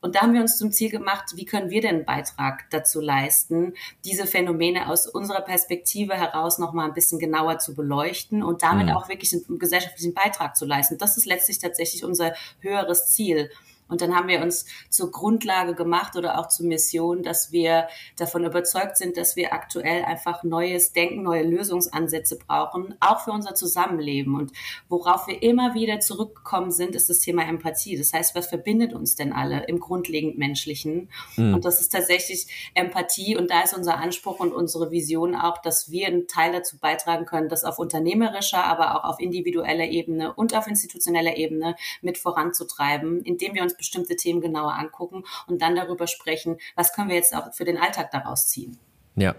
Und 0.00 0.14
da 0.14 0.20
haben 0.20 0.32
wir 0.32 0.40
uns 0.40 0.56
zum 0.56 0.70
Ziel 0.70 0.90
gemacht, 0.90 1.32
wie 1.34 1.44
können 1.44 1.70
wir 1.70 1.80
denn 1.80 1.96
einen 1.96 2.04
Beitrag 2.04 2.70
dazu 2.70 3.00
leisten, 3.00 3.74
diese 4.04 4.26
Phänomene 4.26 4.88
aus 4.88 5.08
unserer 5.08 5.40
Perspektive 5.40 6.14
heraus 6.14 6.58
nochmal 6.58 6.86
ein 6.86 6.94
bisschen 6.94 7.18
genauer 7.18 7.58
zu 7.58 7.74
beleuchten 7.74 8.44
und 8.44 8.62
damit 8.62 8.86
mhm. 8.86 8.92
auch 8.92 9.08
wirklich 9.08 9.32
einen 9.32 9.58
gesellschaftlichen 9.58 10.14
Beitrag 10.14 10.56
zu 10.56 10.66
leisten. 10.66 10.98
Das 10.98 11.16
ist 11.16 11.26
letztlich 11.26 11.58
tatsächlich 11.58 12.04
unser 12.04 12.32
höheres 12.60 13.08
Ziel. 13.08 13.50
Und 13.88 14.00
dann 14.00 14.14
haben 14.14 14.28
wir 14.28 14.42
uns 14.42 14.66
zur 14.90 15.10
Grundlage 15.10 15.74
gemacht 15.74 16.16
oder 16.16 16.38
auch 16.38 16.48
zur 16.48 16.66
Mission, 16.66 17.22
dass 17.22 17.52
wir 17.52 17.88
davon 18.16 18.44
überzeugt 18.44 18.96
sind, 18.96 19.16
dass 19.16 19.36
wir 19.36 19.52
aktuell 19.52 20.04
einfach 20.04 20.44
neues 20.44 20.92
Denken, 20.92 21.22
neue 21.22 21.42
Lösungsansätze 21.42 22.38
brauchen, 22.38 22.94
auch 23.00 23.20
für 23.20 23.32
unser 23.32 23.54
Zusammenleben. 23.54 24.34
Und 24.34 24.52
worauf 24.88 25.26
wir 25.26 25.42
immer 25.42 25.74
wieder 25.74 26.00
zurückgekommen 26.00 26.70
sind, 26.70 26.94
ist 26.94 27.08
das 27.08 27.20
Thema 27.20 27.48
Empathie. 27.48 27.96
Das 27.96 28.12
heißt, 28.12 28.34
was 28.34 28.46
verbindet 28.46 28.92
uns 28.92 29.16
denn 29.16 29.32
alle 29.32 29.64
im 29.66 29.80
grundlegend 29.80 30.38
Menschlichen? 30.38 31.08
Mhm. 31.36 31.54
Und 31.54 31.64
das 31.64 31.80
ist 31.80 31.90
tatsächlich 31.90 32.70
Empathie. 32.74 33.36
Und 33.36 33.50
da 33.50 33.62
ist 33.62 33.74
unser 33.74 33.98
Anspruch 33.98 34.40
und 34.40 34.52
unsere 34.52 34.90
Vision 34.90 35.34
auch, 35.34 35.58
dass 35.58 35.90
wir 35.90 36.06
einen 36.06 36.28
Teil 36.28 36.52
dazu 36.52 36.78
beitragen 36.78 37.24
können, 37.24 37.48
das 37.48 37.64
auf 37.64 37.78
unternehmerischer, 37.78 38.64
aber 38.64 38.96
auch 38.96 39.04
auf 39.08 39.20
individueller 39.20 39.86
Ebene 39.86 40.34
und 40.34 40.54
auf 40.54 40.66
institutioneller 40.66 41.36
Ebene 41.36 41.74
mit 42.02 42.18
voranzutreiben, 42.18 43.22
indem 43.22 43.54
wir 43.54 43.62
uns 43.62 43.77
bestimmte 43.78 44.16
Themen 44.16 44.42
genauer 44.42 44.74
angucken 44.74 45.24
und 45.46 45.62
dann 45.62 45.74
darüber 45.74 46.06
sprechen, 46.06 46.58
was 46.76 46.92
können 46.92 47.08
wir 47.08 47.16
jetzt 47.16 47.34
auch 47.34 47.54
für 47.54 47.64
den 47.64 47.78
Alltag 47.78 48.10
daraus 48.10 48.48
ziehen. 48.48 48.76
Ja, 49.16 49.34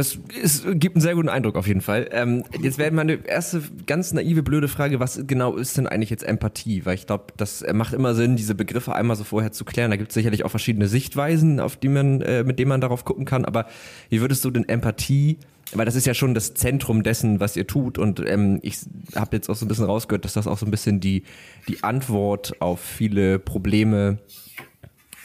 das 0.00 0.18
ist, 0.40 0.64
gibt 0.80 0.96
einen 0.96 1.02
sehr 1.02 1.14
guten 1.14 1.28
Eindruck 1.28 1.56
auf 1.56 1.66
jeden 1.66 1.82
Fall. 1.82 2.08
Ähm, 2.12 2.44
jetzt 2.58 2.78
wäre 2.78 2.90
meine 2.90 3.26
erste 3.26 3.62
ganz 3.86 4.12
naive, 4.12 4.42
blöde 4.42 4.66
Frage, 4.66 4.98
was 4.98 5.26
genau 5.26 5.56
ist 5.56 5.76
denn 5.76 5.86
eigentlich 5.86 6.08
jetzt 6.08 6.22
Empathie? 6.22 6.86
Weil 6.86 6.94
ich 6.94 7.06
glaube, 7.06 7.34
das 7.36 7.62
macht 7.72 7.92
immer 7.92 8.14
Sinn, 8.14 8.34
diese 8.34 8.54
Begriffe 8.54 8.94
einmal 8.94 9.16
so 9.16 9.24
vorher 9.24 9.52
zu 9.52 9.66
klären. 9.66 9.90
Da 9.90 9.98
gibt 9.98 10.10
es 10.10 10.14
sicherlich 10.14 10.44
auch 10.46 10.50
verschiedene 10.50 10.88
Sichtweisen, 10.88 11.60
auf 11.60 11.76
die 11.76 11.88
man, 11.88 12.22
äh, 12.22 12.44
mit 12.44 12.58
denen 12.58 12.70
man 12.70 12.80
darauf 12.80 13.04
gucken 13.04 13.26
kann. 13.26 13.44
Aber 13.44 13.66
wie 14.08 14.22
würdest 14.22 14.42
du 14.44 14.50
denn 14.50 14.66
Empathie 14.66 15.38
weil 15.72 15.86
das 15.86 15.94
ist 15.94 16.06
ja 16.06 16.14
schon 16.14 16.34
das 16.34 16.54
Zentrum 16.54 17.02
dessen, 17.02 17.40
was 17.40 17.56
ihr 17.56 17.66
tut. 17.66 17.98
Und 17.98 18.20
ähm, 18.26 18.58
ich 18.62 18.78
habe 19.14 19.36
jetzt 19.36 19.48
auch 19.48 19.54
so 19.54 19.64
ein 19.64 19.68
bisschen 19.68 19.84
rausgehört, 19.84 20.24
dass 20.24 20.34
das 20.34 20.46
auch 20.46 20.58
so 20.58 20.66
ein 20.66 20.70
bisschen 20.70 21.00
die, 21.00 21.24
die 21.68 21.82
Antwort 21.84 22.60
auf 22.60 22.80
viele 22.80 23.38
Probleme 23.38 24.18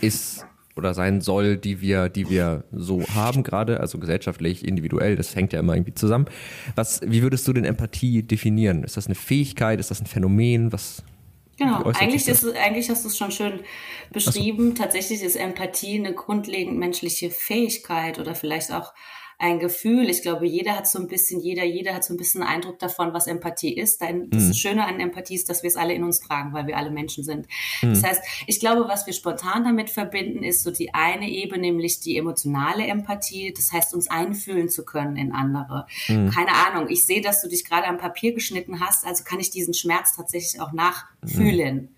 ist 0.01 0.45
oder 0.75 0.93
sein 0.93 1.21
soll, 1.21 1.57
die 1.57 1.79
wir, 1.81 2.09
die 2.09 2.29
wir 2.29 2.65
so 2.71 3.01
haben 3.15 3.43
gerade, 3.43 3.79
also 3.79 3.97
gesellschaftlich, 3.97 4.67
individuell, 4.67 5.15
das 5.15 5.35
hängt 5.35 5.53
ja 5.53 5.59
immer 5.59 5.73
irgendwie 5.73 5.93
zusammen. 5.93 6.25
Was, 6.75 7.01
wie 7.05 7.21
würdest 7.21 7.47
du 7.47 7.53
denn 7.53 7.63
Empathie 7.63 8.23
definieren? 8.23 8.83
Ist 8.83 8.97
das 8.97 9.05
eine 9.05 9.15
Fähigkeit? 9.15 9.79
Ist 9.79 9.89
das 9.89 10.01
ein 10.01 10.05
Phänomen? 10.05 10.73
Was, 10.73 11.03
Genau, 11.57 11.83
eigentlich, 11.83 12.27
ist, 12.27 12.45
eigentlich 12.57 12.89
hast 12.89 13.05
du 13.05 13.07
es 13.07 13.17
schon 13.17 13.31
schön 13.31 13.61
beschrieben. 14.11 14.75
So. 14.75 14.83
Tatsächlich 14.83 15.23
ist 15.23 15.37
Empathie 15.37 15.97
eine 15.97 16.13
grundlegend 16.13 16.77
menschliche 16.77 17.29
Fähigkeit 17.29 18.19
oder 18.19 18.35
vielleicht 18.35 18.73
auch 18.73 18.93
ein 19.37 19.59
Gefühl. 19.59 20.09
Ich 20.09 20.21
glaube, 20.21 20.45
jeder 20.45 20.75
hat 20.75 20.87
so 20.87 20.99
ein 20.99 21.07
bisschen, 21.07 21.41
jeder, 21.41 21.63
jeder 21.63 21.93
hat 21.93 22.03
so 22.03 22.13
ein 22.13 22.17
bisschen 22.17 22.41
einen 22.41 22.55
Eindruck 22.55 22.79
davon, 22.79 23.13
was 23.13 23.27
Empathie 23.27 23.73
ist. 23.73 24.01
Das 24.01 24.11
mhm. 24.11 24.53
Schöne 24.53 24.85
an 24.85 24.99
Empathie 24.99 25.35
ist, 25.35 25.49
dass 25.49 25.63
wir 25.63 25.67
es 25.67 25.75
alle 25.75 25.93
in 25.93 26.03
uns 26.03 26.19
tragen, 26.19 26.53
weil 26.53 26.67
wir 26.67 26.77
alle 26.77 26.91
Menschen 26.91 27.23
sind. 27.23 27.47
Mhm. 27.81 27.89
Das 27.93 28.03
heißt, 28.03 28.21
ich 28.47 28.59
glaube, 28.59 28.87
was 28.87 29.05
wir 29.05 29.13
spontan 29.13 29.63
damit 29.63 29.89
verbinden, 29.89 30.43
ist 30.43 30.63
so 30.63 30.71
die 30.71 30.93
eine 30.93 31.29
Ebene, 31.29 31.65
nämlich 31.65 31.99
die 31.99 32.17
emotionale 32.17 32.85
Empathie. 32.85 33.53
Das 33.55 33.71
heißt, 33.71 33.93
uns 33.93 34.09
einfühlen 34.09 34.69
zu 34.69 34.85
können 34.85 35.17
in 35.17 35.31
andere. 35.31 35.87
Mhm. 36.07 36.29
Keine 36.29 36.51
Ahnung. 36.53 36.89
Ich 36.89 37.03
sehe, 37.03 37.21
dass 37.21 37.41
du 37.41 37.49
dich 37.49 37.65
gerade 37.65 37.87
am 37.87 37.97
Papier 37.97 38.33
geschnitten 38.33 38.79
hast, 38.79 39.05
also 39.05 39.23
kann 39.23 39.39
ich 39.39 39.49
diesen 39.49 39.73
Schmerz 39.73 40.15
tatsächlich 40.15 40.61
auch 40.61 40.71
nachfühlen. 40.71 41.75
Mhm. 41.75 41.89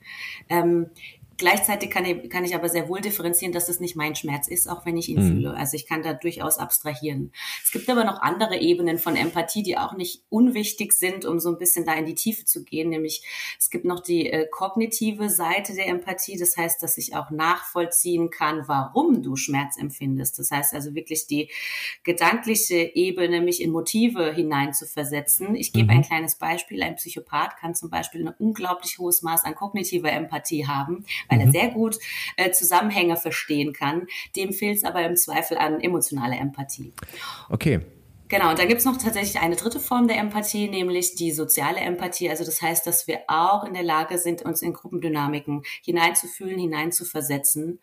Ähm, 0.50 0.90
Gleichzeitig 1.38 1.92
kann 1.92 2.04
ich, 2.04 2.32
kann 2.32 2.44
ich 2.46 2.56
aber 2.56 2.68
sehr 2.68 2.90
wohl 2.90 3.00
differenzieren, 3.00 3.54
dass 3.54 3.70
es 3.70 3.80
nicht 3.80 3.96
mein 3.96 4.16
Schmerz 4.16 4.48
ist, 4.48 4.68
auch 4.68 4.88
wenn 4.88 4.98
ich 4.98 5.08
ihn 5.08 5.24
mhm. 5.24 5.28
fühle. 5.28 5.54
Also 5.54 5.76
ich 5.76 5.86
kann 5.86 6.02
da 6.02 6.14
durchaus 6.14 6.58
abstrahieren. 6.58 7.32
Es 7.64 7.72
gibt 7.72 7.88
aber 7.90 8.04
noch 8.06 8.22
andere 8.22 8.58
Ebenen 8.58 8.98
von 8.98 9.16
Empathie, 9.16 9.62
die 9.62 9.78
auch 9.78 9.94
nicht 9.96 10.24
unwichtig 10.30 10.94
sind, 10.94 11.26
um 11.26 11.40
so 11.40 11.50
ein 11.50 11.60
bisschen 11.60 11.86
da 11.86 11.94
in 11.94 12.08
die 12.08 12.16
Tiefe 12.16 12.46
zu 12.46 12.64
gehen. 12.64 12.90
Nämlich 12.90 13.24
es 13.60 13.70
gibt 13.70 13.86
noch 13.86 14.00
die 14.00 14.32
äh, 14.32 14.48
kognitive 14.50 15.30
Seite 15.30 15.76
der 15.76 15.88
Empathie. 15.88 16.40
Das 16.40 16.58
heißt, 16.58 16.82
dass 16.82 16.98
ich 16.98 17.16
auch 17.16 17.30
nachvollziehen 17.30 18.32
kann, 18.32 18.68
warum 18.68 19.22
du 19.22 19.36
Schmerz 19.36 19.78
empfindest. 19.78 20.40
Das 20.40 20.50
heißt 20.50 20.74
also 20.74 20.96
wirklich 20.96 21.28
die 21.28 21.52
gedankliche 22.04 22.78
Ebene, 22.96 23.42
mich 23.42 23.62
in 23.62 23.70
Motive 23.70 24.34
hineinzuversetzen. 24.34 25.54
Ich 25.54 25.72
gebe 25.72 25.92
mhm. 25.92 26.00
ein 26.00 26.02
kleines 26.02 26.36
Beispiel. 26.36 26.82
Ein 26.82 26.96
Psychopath 26.96 27.58
kann 27.58 27.76
zum 27.76 27.92
Beispiel 27.92 28.28
ein 28.28 28.34
unglaublich 28.40 28.98
hohes 28.98 29.22
Maß 29.22 29.44
an 29.44 29.54
kognitiver 29.54 30.12
Empathie 30.12 30.66
haben 30.66 31.06
weil 31.30 31.40
mhm. 31.40 31.46
er 31.46 31.52
sehr 31.52 31.70
gut 31.70 31.98
äh, 32.36 32.52
Zusammenhänge 32.52 33.18
verstehen 33.18 33.74
kann. 33.74 34.08
Dem 34.36 34.54
fehlt 34.54 34.78
es 34.78 34.84
aber 34.84 35.06
im 35.06 35.16
Zweifel 35.16 35.58
an 35.58 35.80
emotionaler 35.82 36.40
Empathie. 36.40 36.94
Okay. 37.50 37.82
Genau, 38.30 38.50
und 38.50 38.60
dann 38.60 38.68
gibt's 38.68 38.84
noch 38.84 38.98
tatsächlich 38.98 39.40
eine 39.40 39.56
dritte 39.56 39.80
Form 39.80 40.10
der 40.10 40.18
Empathie, 40.18 40.68
nämlich 40.68 41.16
die 41.16 41.32
soziale 41.32 41.80
Empathie. 41.80 42.30
Also 42.30 42.44
das 42.44 42.62
heißt, 42.62 42.86
dass 42.86 43.08
wir 43.08 43.22
auch 43.28 43.64
in 43.64 43.74
der 43.74 43.84
Lage 43.84 44.18
sind, 44.18 44.42
uns 44.42 44.62
in 44.62 44.74
Gruppendynamiken 44.74 45.64
hineinzufühlen, 45.82 46.60
hineinzuversetzen. 46.60 47.80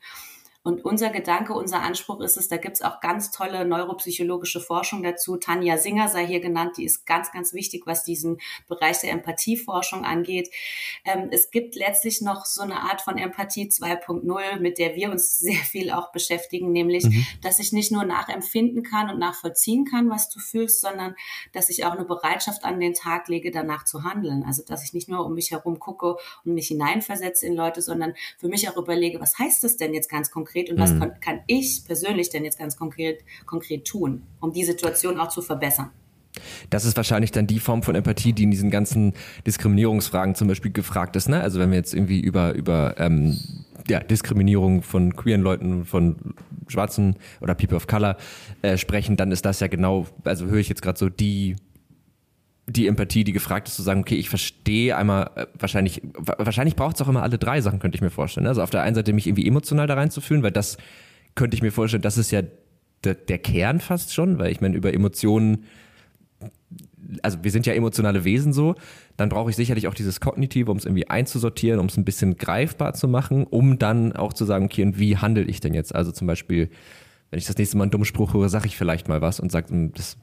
Und 0.65 0.83
unser 0.83 1.11
Gedanke, 1.11 1.53
unser 1.53 1.83
Anspruch 1.83 2.21
ist 2.21 2.39
es, 2.39 2.49
da 2.49 2.57
gibt's 2.57 2.81
auch 2.81 3.01
ganz 3.01 3.31
tolle 3.31 3.67
neuropsychologische 3.67 4.61
Forschung 4.63 5.03
dazu. 5.03 5.37
Tanja 5.37 5.77
Singer 5.77 6.09
sei 6.09 6.27
hier 6.27 6.41
genannt, 6.41 6.79
die 6.79 6.85
ist 6.87 7.05
ganz, 7.05 7.31
ganz 7.33 7.53
wichtig, 7.53 7.83
was 7.85 8.03
diesen 8.03 8.39
Bereich 8.67 8.99
der 9.01 9.11
Empathieforschung 9.11 10.07
angeht. 10.07 10.49
Ähm, 11.05 11.29
es 11.31 11.51
gibt 11.51 11.75
letztlich 11.75 12.23
noch 12.23 12.47
so 12.47 12.63
eine 12.63 12.81
Art 12.81 13.03
von 13.03 13.19
Empathie 13.19 13.69
2.0, 13.69 14.59
mit 14.61 14.79
der 14.79 14.95
wir 14.95 15.11
uns 15.11 15.37
sehr 15.39 15.53
viel 15.53 15.91
auch 15.91 16.13
beschäftigen, 16.13 16.73
nämlich, 16.73 17.05
mhm. 17.05 17.27
dass 17.43 17.59
ich 17.59 17.75
nicht 17.75 17.93
nur 17.93 18.05
nachempfinden 18.05 18.83
kann 18.83 19.11
und 19.11 19.19
nachvollziehen 19.19 19.85
kann, 19.85 20.09
was 20.09 20.31
du 20.31 20.41
fühlst, 20.41 20.81
sondern 20.81 21.15
dass 21.53 21.69
ich 21.69 21.85
auch 21.85 21.93
eine 21.93 22.07
Bereitschaft 22.07 22.65
an 22.65 22.81
den 22.81 22.95
Tag 22.95 23.29
lege, 23.29 23.51
danach 23.51 23.85
zu 23.85 24.03
handeln. 24.03 24.45
Also, 24.47 24.63
dass 24.67 24.83
ich 24.83 24.95
nicht 24.95 25.11
nur 25.11 25.27
um 25.27 25.35
mich 25.35 25.51
herum 25.51 25.79
gucke 25.79 26.17
und 26.47 26.55
mich 26.55 26.69
hineinversetze 26.69 27.45
in 27.45 27.55
Leute, 27.55 27.83
sondern 27.83 28.15
für 28.39 28.49
mich 28.49 28.67
auch 28.71 28.79
überlege, 28.79 29.21
was 29.21 29.39
heißt 29.39 29.63
das 29.63 29.77
denn 29.77 29.93
jetzt 29.93 30.09
ganz 30.09 30.31
konkret? 30.31 30.54
Konkret 30.55 30.71
und 30.71 30.79
was 30.79 30.93
mhm. 30.93 31.01
kann, 31.01 31.21
kann 31.21 31.41
ich 31.47 31.83
persönlich 31.87 32.31
denn 32.31 32.45
jetzt 32.45 32.59
ganz 32.59 32.77
konkret, 32.77 33.25
konkret 33.47 33.85
tun, 33.85 34.23
um 34.41 34.53
die 34.53 34.65
Situation 34.65 35.19
auch 35.19 35.29
zu 35.29 35.43
verbessern? 35.43 35.91
Das 36.71 36.85
ist 36.85 36.97
wahrscheinlich 36.97 37.31
dann 37.31 37.47
die 37.47 37.61
Form 37.61 37.83
von 37.83 37.95
Empathie, 37.95 38.33
die 38.33 38.43
in 38.43 38.51
diesen 38.51 38.71
ganzen 38.71 39.13
Diskriminierungsfragen 39.47 40.35
zum 40.35 40.49
Beispiel 40.49 40.73
gefragt 40.73 41.15
ist. 41.15 41.29
Ne? 41.29 41.41
Also 41.41 41.61
wenn 41.61 41.71
wir 41.71 41.77
jetzt 41.77 41.95
irgendwie 41.95 42.21
über, 42.21 42.55
über 42.55 42.97
ähm, 42.99 43.39
ja, 43.89 44.01
Diskriminierung 44.01 44.83
von 44.83 45.15
queeren 45.15 45.43
Leuten, 45.43 45.85
von 45.85 46.35
Schwarzen 46.67 47.17
oder 47.41 47.55
People 47.55 47.77
of 47.77 47.87
Color 47.87 48.17
äh, 48.63 48.77
sprechen, 48.77 49.17
dann 49.17 49.31
ist 49.31 49.45
das 49.45 49.61
ja 49.61 49.69
genau, 49.69 50.09
also 50.25 50.47
höre 50.47 50.59
ich 50.59 50.69
jetzt 50.69 50.83
gerade 50.83 50.99
so 50.99 51.09
die 51.09 51.55
die 52.67 52.87
Empathie, 52.87 53.25
die 53.25 53.33
gefragt 53.33 53.69
ist, 53.69 53.77
zu 53.77 53.83
sagen, 53.83 54.01
okay, 54.01 54.15
ich 54.15 54.29
verstehe 54.29 54.97
einmal, 54.97 55.31
äh, 55.35 55.47
wahrscheinlich, 55.59 56.03
wahrscheinlich 56.15 56.77
braucht 56.77 56.97
es 56.97 57.03
auch 57.03 57.09
immer 57.09 57.23
alle 57.23 57.39
drei 57.39 57.61
Sachen, 57.61 57.79
könnte 57.79 57.97
ich 57.97 58.03
mir 58.03 58.11
vorstellen. 58.11 58.47
Also 58.47 58.63
auf 58.63 58.71
der 58.71 58.83
einen 58.83 58.95
Seite 58.95 59.13
mich 59.13 59.27
irgendwie 59.27 59.47
emotional 59.47 59.87
da 59.87 59.95
reinzufühlen, 59.95 60.43
weil 60.43 60.53
das 60.53 60.79
könnte 61.35 61.57
ich 61.57 61.63
mir 61.63 61.73
vorstellen, 61.73 62.03
das 62.03 62.17
ist 62.17 62.31
ja 62.31 62.43
der, 63.05 63.15
der 63.15 63.39
Kern 63.39 63.81
fast 63.81 64.15
schon, 64.15 64.39
weil 64.39 64.51
ich 64.51 64.61
meine, 64.61 64.77
über 64.77 64.95
Emotionen, 64.95 65.65
also 67.23 67.39
wir 67.43 67.51
sind 67.51 67.67
ja 67.67 67.75
emotionale 67.75 68.25
Wesen 68.25 68.55
so, 68.55 68.77
dann 69.19 69.29
brauche 69.29 69.51
ich 69.51 69.57
sicherlich 69.57 69.87
auch 69.87 69.95
dieses 69.95 70.21
Kognitive, 70.21 70.71
um 70.71 70.79
es 70.79 70.87
irgendwie 70.87 71.09
einzusortieren, 71.09 71.81
um 71.81 71.87
es 71.87 71.99
ein 71.99 72.05
bisschen 72.05 72.37
greifbar 72.39 72.95
zu 72.95 73.09
machen, 73.09 73.45
um 73.45 73.79
dann 73.79 74.15
auch 74.15 74.33
zu 74.33 74.47
sagen, 74.47 74.65
okay, 74.65 74.85
und 74.85 74.99
wie 74.99 75.19
handle 75.19 75.45
ich 75.45 75.61
denn 75.61 75.75
jetzt? 75.75 75.95
Also 75.95 76.13
zum 76.13 76.27
Beispiel, 76.27 76.71
wenn 77.31 77.39
ich 77.39 77.47
das 77.47 77.59
nächste 77.59 77.77
Mal 77.77 77.85
einen 77.85 77.91
dummen 77.91 78.07
Spruch 78.07 78.33
höre, 78.33 78.49
sage 78.49 78.67
ich 78.67 78.77
vielleicht 78.77 79.09
mal 79.09 79.21
was 79.21 79.39
und 79.39 79.53
sage, 79.53 79.69
hm, 79.69 79.93
das 79.93 80.17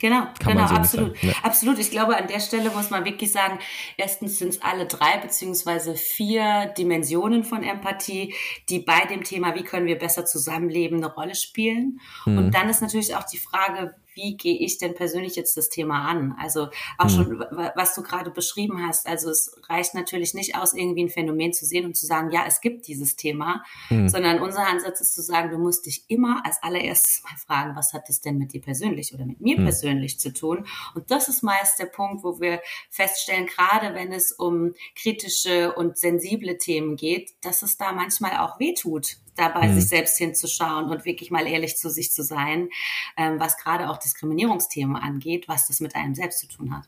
Genau, 0.00 0.26
Kann 0.38 0.54
genau, 0.54 0.66
so 0.66 0.74
absolut. 0.74 1.22
Ja. 1.22 1.32
Absolut. 1.42 1.78
Ich 1.78 1.90
glaube, 1.90 2.16
an 2.16 2.26
der 2.26 2.40
Stelle 2.40 2.70
muss 2.70 2.90
man 2.90 3.04
wirklich 3.04 3.30
sagen, 3.30 3.58
erstens 3.96 4.38
sind 4.38 4.48
es 4.48 4.62
alle 4.62 4.86
drei 4.86 5.18
beziehungsweise 5.18 5.94
vier 5.94 6.66
Dimensionen 6.76 7.44
von 7.44 7.62
Empathie, 7.62 8.34
die 8.68 8.80
bei 8.80 9.06
dem 9.08 9.22
Thema, 9.22 9.54
wie 9.54 9.62
können 9.62 9.86
wir 9.86 9.98
besser 9.98 10.26
zusammenleben, 10.26 10.98
eine 10.98 11.12
Rolle 11.12 11.34
spielen. 11.34 12.00
Mhm. 12.26 12.38
Und 12.38 12.54
dann 12.54 12.68
ist 12.68 12.82
natürlich 12.82 13.14
auch 13.14 13.24
die 13.24 13.38
Frage, 13.38 13.94
wie 14.14 14.36
gehe 14.36 14.58
ich 14.58 14.78
denn 14.78 14.94
persönlich 14.94 15.36
jetzt 15.36 15.56
das 15.56 15.68
Thema 15.68 16.08
an? 16.08 16.34
Also 16.38 16.68
auch 16.98 17.04
mhm. 17.04 17.10
schon, 17.10 17.38
was 17.74 17.94
du 17.94 18.02
gerade 18.02 18.30
beschrieben 18.30 18.86
hast. 18.86 19.06
Also 19.06 19.30
es 19.30 19.56
reicht 19.68 19.94
natürlich 19.94 20.34
nicht 20.34 20.56
aus, 20.56 20.74
irgendwie 20.74 21.04
ein 21.04 21.10
Phänomen 21.10 21.52
zu 21.52 21.64
sehen 21.64 21.84
und 21.84 21.96
zu 21.96 22.06
sagen, 22.06 22.30
ja, 22.30 22.44
es 22.46 22.60
gibt 22.60 22.86
dieses 22.86 23.16
Thema, 23.16 23.64
mhm. 23.90 24.08
sondern 24.08 24.40
unser 24.40 24.66
Ansatz 24.66 25.00
ist 25.00 25.14
zu 25.14 25.22
sagen, 25.22 25.50
du 25.50 25.58
musst 25.58 25.86
dich 25.86 26.04
immer 26.08 26.44
als 26.44 26.62
allererstes 26.62 27.22
mal 27.24 27.36
fragen, 27.36 27.76
was 27.76 27.92
hat 27.92 28.08
das 28.08 28.20
denn 28.20 28.38
mit 28.38 28.52
dir 28.52 28.60
persönlich 28.60 29.14
oder 29.14 29.26
mit 29.26 29.40
mir 29.40 29.58
mhm. 29.58 29.64
persönlich 29.64 30.18
zu 30.18 30.32
tun? 30.32 30.66
Und 30.94 31.10
das 31.10 31.28
ist 31.28 31.42
meist 31.42 31.78
der 31.78 31.86
Punkt, 31.86 32.24
wo 32.24 32.40
wir 32.40 32.60
feststellen, 32.90 33.46
gerade 33.46 33.94
wenn 33.94 34.12
es 34.12 34.32
um 34.32 34.74
kritische 34.94 35.74
und 35.74 35.98
sensible 35.98 36.58
Themen 36.58 36.96
geht, 36.96 37.32
dass 37.42 37.62
es 37.62 37.76
da 37.76 37.92
manchmal 37.92 38.38
auch 38.38 38.58
wehtut, 38.58 39.16
dabei 39.36 39.68
mhm. 39.68 39.80
sich 39.80 39.88
selbst 39.88 40.18
hinzuschauen 40.18 40.90
und 40.90 41.04
wirklich 41.04 41.30
mal 41.30 41.46
ehrlich 41.46 41.76
zu 41.76 41.90
sich 41.90 42.12
zu 42.12 42.22
sein, 42.22 42.68
ähm, 43.16 43.38
was 43.38 43.56
gerade 43.56 43.90
auch 43.90 43.98
Diskriminierungsthemen 43.98 44.96
angeht, 44.96 45.48
was 45.48 45.66
das 45.66 45.80
mit 45.80 45.94
einem 45.96 46.14
selbst 46.14 46.40
zu 46.40 46.48
tun 46.48 46.76
hat. 46.76 46.84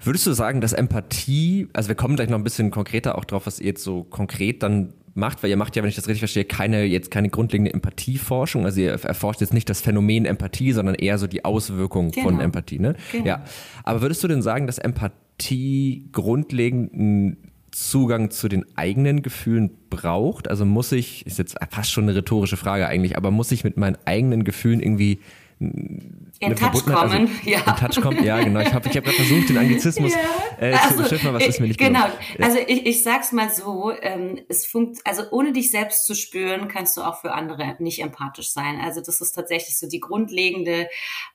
Würdest 0.00 0.26
du 0.26 0.32
sagen, 0.32 0.60
dass 0.60 0.72
Empathie, 0.72 1.68
also 1.72 1.88
wir 1.88 1.94
kommen 1.94 2.16
gleich 2.16 2.28
noch 2.28 2.38
ein 2.38 2.44
bisschen 2.44 2.70
konkreter 2.70 3.16
auch 3.16 3.24
drauf, 3.24 3.46
was 3.46 3.60
ihr 3.60 3.68
jetzt 3.68 3.82
so 3.82 4.04
konkret 4.04 4.62
dann 4.62 4.92
macht, 5.14 5.42
weil 5.42 5.50
ihr 5.50 5.56
macht 5.56 5.76
ja, 5.76 5.82
wenn 5.82 5.88
ich 5.88 5.94
das 5.94 6.08
richtig 6.08 6.20
verstehe, 6.20 6.44
keine 6.44 6.84
jetzt 6.84 7.10
keine 7.10 7.30
grundlegende 7.30 7.72
Empathieforschung. 7.72 8.64
Also 8.64 8.80
ihr 8.80 8.90
erforscht 8.90 9.40
jetzt 9.40 9.54
nicht 9.54 9.70
das 9.70 9.80
Phänomen 9.80 10.26
Empathie, 10.26 10.72
sondern 10.72 10.94
eher 10.96 11.18
so 11.18 11.26
die 11.26 11.44
Auswirkungen 11.44 12.10
genau. 12.10 12.28
von 12.28 12.40
Empathie. 12.40 12.80
Ne? 12.80 12.96
Genau. 13.12 13.24
Ja. 13.24 13.44
Aber 13.84 14.02
würdest 14.02 14.22
du 14.24 14.28
denn 14.28 14.42
sagen, 14.42 14.66
dass 14.66 14.78
Empathie 14.78 16.08
grundlegend 16.12 16.92
ein 16.92 17.53
Zugang 17.74 18.30
zu 18.30 18.48
den 18.48 18.64
eigenen 18.76 19.22
Gefühlen 19.22 19.70
braucht? 19.90 20.48
Also 20.48 20.64
muss 20.64 20.92
ich, 20.92 21.26
ist 21.26 21.38
jetzt 21.38 21.56
fast 21.70 21.90
schon 21.90 22.04
eine 22.04 22.14
rhetorische 22.14 22.56
Frage 22.56 22.86
eigentlich, 22.86 23.16
aber 23.16 23.30
muss 23.30 23.52
ich 23.52 23.64
mit 23.64 23.76
meinen 23.76 23.98
eigenen 24.04 24.44
Gefühlen 24.44 24.80
irgendwie 24.80 25.20
in 26.40 26.56
Touch 26.56 26.84
kommen, 26.84 27.28
also, 27.28 27.50
ja. 27.50 27.58
In 27.60 27.76
Touch 27.76 28.02
kommen, 28.02 28.24
ja, 28.24 28.42
genau. 28.42 28.60
Ich 28.60 28.72
habe 28.72 28.88
ich 28.88 28.96
hab 28.96 29.04
gerade 29.04 29.16
versucht, 29.16 29.48
den 29.48 29.58
Anglizismus 29.58 30.12
ja. 30.60 30.68
äh, 30.68 30.74
also, 30.74 30.96
zu 30.96 31.02
beschiffen, 31.02 31.34
was 31.34 31.46
ist 31.46 31.60
mir 31.60 31.68
nicht 31.68 31.78
Genau, 31.78 32.00
ja. 32.00 32.12
also 32.40 32.58
ich, 32.58 32.86
ich 32.86 33.02
sag's 33.02 33.32
mal 33.32 33.50
so, 33.50 33.92
ähm, 34.02 34.40
es 34.48 34.66
funkt, 34.66 35.00
also 35.04 35.22
ohne 35.30 35.52
dich 35.52 35.70
selbst 35.70 36.06
zu 36.06 36.14
spüren, 36.14 36.68
kannst 36.68 36.96
du 36.96 37.02
auch 37.02 37.20
für 37.20 37.32
andere 37.32 37.76
nicht 37.78 38.00
empathisch 38.02 38.50
sein. 38.50 38.80
Also 38.80 39.00
das 39.00 39.20
ist 39.20 39.32
tatsächlich 39.32 39.78
so 39.78 39.88
die 39.88 40.00
grundlegende 40.00 40.88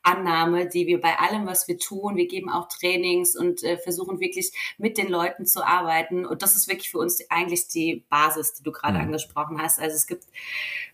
Annahme, 0.03 0.67
die 0.67 0.87
wir 0.87 0.99
bei 0.99 1.17
allem, 1.17 1.45
was 1.45 1.67
wir 1.67 1.77
tun, 1.77 2.15
wir 2.15 2.27
geben 2.27 2.49
auch 2.49 2.67
Trainings 2.67 3.35
und 3.35 3.63
äh, 3.63 3.77
versuchen 3.77 4.19
wirklich 4.19 4.51
mit 4.77 4.97
den 4.97 5.09
Leuten 5.09 5.45
zu 5.45 5.65
arbeiten. 5.65 6.25
Und 6.25 6.41
das 6.41 6.55
ist 6.55 6.67
wirklich 6.67 6.89
für 6.89 6.99
uns 6.99 7.23
eigentlich 7.29 7.67
die 7.67 8.03
Basis, 8.09 8.53
die 8.53 8.63
du 8.63 8.71
gerade 8.71 8.97
mhm. 8.97 9.05
angesprochen 9.05 9.61
hast. 9.61 9.79
Also 9.79 9.95
es 9.95 10.07
gibt 10.07 10.25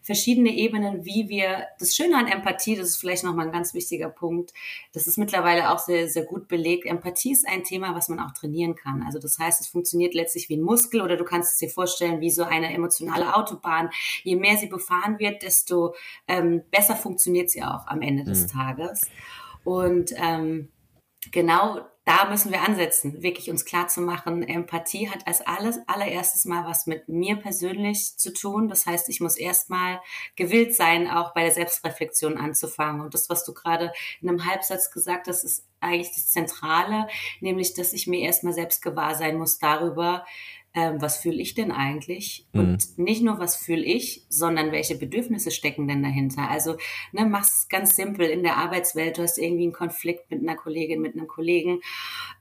verschiedene 0.01 0.51
Ebenen, 0.51 1.03
wie 1.03 1.29
wir, 1.29 1.65
das 1.79 1.95
Schöne 1.95 2.17
an 2.17 2.27
Empathie, 2.27 2.75
das 2.75 2.89
ist 2.89 2.97
vielleicht 2.97 3.23
nochmal 3.23 3.47
ein 3.47 3.51
ganz 3.51 3.73
wichtiger 3.73 3.94
Punkt, 4.09 4.53
das 4.93 5.07
ist 5.07 5.17
mittlerweile 5.17 5.71
auch 5.71 5.79
sehr, 5.79 6.07
sehr 6.07 6.23
gut 6.23 6.47
belegt. 6.47 6.85
Empathie 6.85 7.31
ist 7.31 7.47
ein 7.47 7.63
Thema, 7.63 7.95
was 7.95 8.09
man 8.09 8.19
auch 8.19 8.31
trainieren 8.31 8.75
kann. 8.75 9.03
Also 9.03 9.19
das 9.19 9.39
heißt, 9.39 9.61
es 9.61 9.67
funktioniert 9.67 10.13
letztlich 10.13 10.49
wie 10.49 10.57
ein 10.57 10.61
Muskel 10.61 11.01
oder 11.01 11.17
du 11.17 11.23
kannst 11.23 11.53
es 11.53 11.57
dir 11.57 11.69
vorstellen 11.69 12.21
wie 12.21 12.31
so 12.31 12.43
eine 12.43 12.73
emotionale 12.73 13.35
Autobahn. 13.35 13.89
Je 14.23 14.35
mehr 14.35 14.57
sie 14.57 14.67
befahren 14.67 15.19
wird, 15.19 15.43
desto 15.43 15.95
ähm, 16.27 16.63
besser 16.71 16.95
funktioniert 16.95 17.49
sie 17.49 17.63
auch 17.63 17.87
am 17.87 18.01
Ende 18.01 18.23
des 18.23 18.43
mhm. 18.43 18.47
Tages. 18.57 19.01
Und 19.63 20.13
ähm, 20.17 20.69
genau 21.31 21.81
da 22.05 22.25
müssen 22.29 22.51
wir 22.51 22.61
ansetzen, 22.61 23.23
wirklich 23.23 23.49
uns 23.49 23.65
klar 23.65 23.87
zu 23.87 23.99
machen, 23.99 24.43
Empathie 24.43 25.09
hat 25.09 25.25
als 25.25 25.41
alles, 25.41 25.79
allererstes 25.87 26.45
mal 26.45 26.63
was 26.63 26.85
mit 26.85 27.09
mir 27.09 27.35
persönlich 27.35 28.15
zu 28.17 28.31
tun. 28.31 28.69
Das 28.69 28.85
heißt, 28.85 29.09
ich 29.09 29.21
muss 29.21 29.35
erstmal 29.35 29.99
gewillt 30.35 30.75
sein, 30.75 31.09
auch 31.09 31.33
bei 31.33 31.41
der 31.41 31.51
Selbstreflexion 31.51 32.37
anzufangen. 32.37 33.01
Und 33.01 33.15
das, 33.15 33.27
was 33.31 33.43
du 33.43 33.55
gerade 33.55 33.91
in 34.21 34.29
einem 34.29 34.45
Halbsatz 34.45 34.91
gesagt 34.91 35.27
hast, 35.27 35.43
ist 35.43 35.65
eigentlich 35.79 36.13
das 36.13 36.29
Zentrale, 36.29 37.07
nämlich, 37.39 37.73
dass 37.73 37.91
ich 37.91 38.05
mir 38.05 38.21
erstmal 38.21 38.53
selbst 38.53 38.83
gewahr 38.83 39.15
sein 39.15 39.37
muss 39.37 39.57
darüber, 39.57 40.25
ähm, 40.75 41.01
was 41.01 41.17
fühle 41.17 41.41
ich 41.41 41.55
denn 41.55 41.71
eigentlich? 41.71 42.45
Mhm. 42.51 42.59
Und 42.59 42.97
nicht 42.97 43.23
nur, 43.23 43.39
was 43.39 43.55
fühle 43.55 43.83
ich, 43.83 44.25
sondern 44.27 44.73
welche 44.73 44.95
Bedürfnisse 44.95 45.49
stecken 45.49 45.87
denn 45.87 46.03
dahinter? 46.03 46.49
Also, 46.49 46.75
ne, 47.13 47.25
mach's 47.25 47.69
ganz 47.69 47.95
simpel 47.95 48.25
in 48.27 48.43
der 48.43 48.57
Arbeitswelt. 48.57 49.17
Du 49.17 49.21
hast 49.21 49.37
irgendwie 49.37 49.63
einen 49.63 49.71
Konflikt 49.71 50.29
mit 50.29 50.41
einer 50.41 50.57
Kollegin, 50.57 51.01
mit 51.01 51.13
einem 51.15 51.27
Kollegen. 51.27 51.79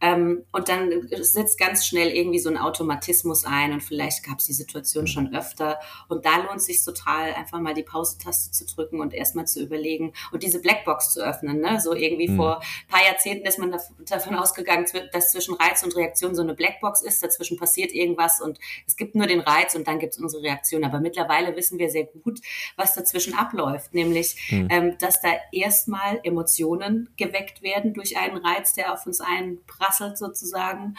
Ähm, 0.00 0.44
und 0.50 0.68
dann 0.68 0.90
setzt 1.20 1.58
ganz 1.58 1.86
schnell 1.86 2.08
irgendwie 2.08 2.40
so 2.40 2.50
ein 2.50 2.58
Automatismus 2.58 3.44
ein 3.44 3.72
und 3.72 3.82
vielleicht 3.82 4.24
gab 4.24 4.40
es 4.40 4.46
die 4.46 4.52
Situation 4.52 5.06
schon 5.06 5.32
öfter. 5.32 5.78
Und 6.08 6.26
da 6.26 6.38
lohnt 6.38 6.60
sich 6.60 6.84
total, 6.84 7.34
einfach 7.34 7.60
mal 7.60 7.74
die 7.74 7.84
Pause-Taste 7.84 8.50
zu 8.50 8.66
drücken 8.66 9.00
und 9.00 9.14
erstmal 9.14 9.46
zu 9.46 9.62
überlegen 9.62 10.12
und 10.32 10.42
diese 10.42 10.60
Blackbox 10.60 11.14
zu 11.14 11.24
öffnen. 11.24 11.60
Ne? 11.60 11.80
So 11.80 11.94
irgendwie 11.94 12.28
mhm. 12.28 12.36
vor 12.36 12.58
ein 12.58 12.88
paar 12.88 13.06
Jahrzehnten 13.06 13.46
ist 13.46 13.60
man 13.60 13.76
davon 14.08 14.34
ausgegangen, 14.34 14.86
dass 15.12 15.30
zwischen 15.30 15.54
Reiz 15.54 15.84
und 15.84 15.94
Reaktion 15.94 16.34
so 16.34 16.42
eine 16.42 16.54
Blackbox 16.54 17.00
ist. 17.02 17.22
Dazwischen 17.22 17.58
passiert 17.58 17.92
irgendwas 17.92 18.23
was 18.24 18.40
und 18.40 18.58
es 18.86 18.96
gibt 18.96 19.14
nur 19.14 19.26
den 19.26 19.40
Reiz 19.40 19.74
und 19.74 19.86
dann 19.86 19.98
gibt 19.98 20.14
es 20.14 20.20
unsere 20.20 20.42
Reaktion. 20.42 20.84
Aber 20.84 21.00
mittlerweile 21.00 21.54
wissen 21.56 21.78
wir 21.78 21.90
sehr 21.90 22.04
gut, 22.04 22.40
was 22.76 22.94
dazwischen 22.94 23.34
abläuft, 23.34 23.94
nämlich, 23.94 24.36
hm. 24.48 24.68
ähm, 24.70 24.98
dass 24.98 25.20
da 25.20 25.28
erstmal 25.52 26.20
Emotionen 26.22 27.10
geweckt 27.16 27.62
werden 27.62 27.94
durch 27.94 28.16
einen 28.16 28.36
Reiz, 28.36 28.72
der 28.72 28.92
auf 28.92 29.06
uns 29.06 29.20
einprasselt 29.20 30.18
sozusagen. 30.18 30.96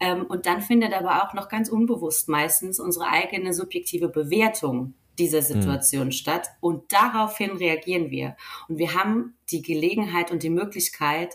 Ähm, 0.00 0.26
und 0.26 0.46
dann 0.46 0.60
findet 0.62 0.92
aber 0.92 1.24
auch 1.24 1.34
noch 1.34 1.48
ganz 1.48 1.68
unbewusst 1.68 2.28
meistens 2.28 2.78
unsere 2.80 3.06
eigene 3.06 3.52
subjektive 3.52 4.08
Bewertung 4.08 4.94
dieser 5.18 5.38
hm. 5.38 5.46
Situation 5.46 6.06
mhm. 6.08 6.12
statt 6.12 6.48
und 6.60 6.92
daraufhin 6.92 7.52
reagieren 7.52 8.10
wir. 8.10 8.36
Und 8.68 8.78
wir 8.78 8.94
haben 8.94 9.36
die 9.50 9.62
Gelegenheit 9.62 10.30
und 10.30 10.42
die 10.42 10.50
Möglichkeit, 10.50 11.34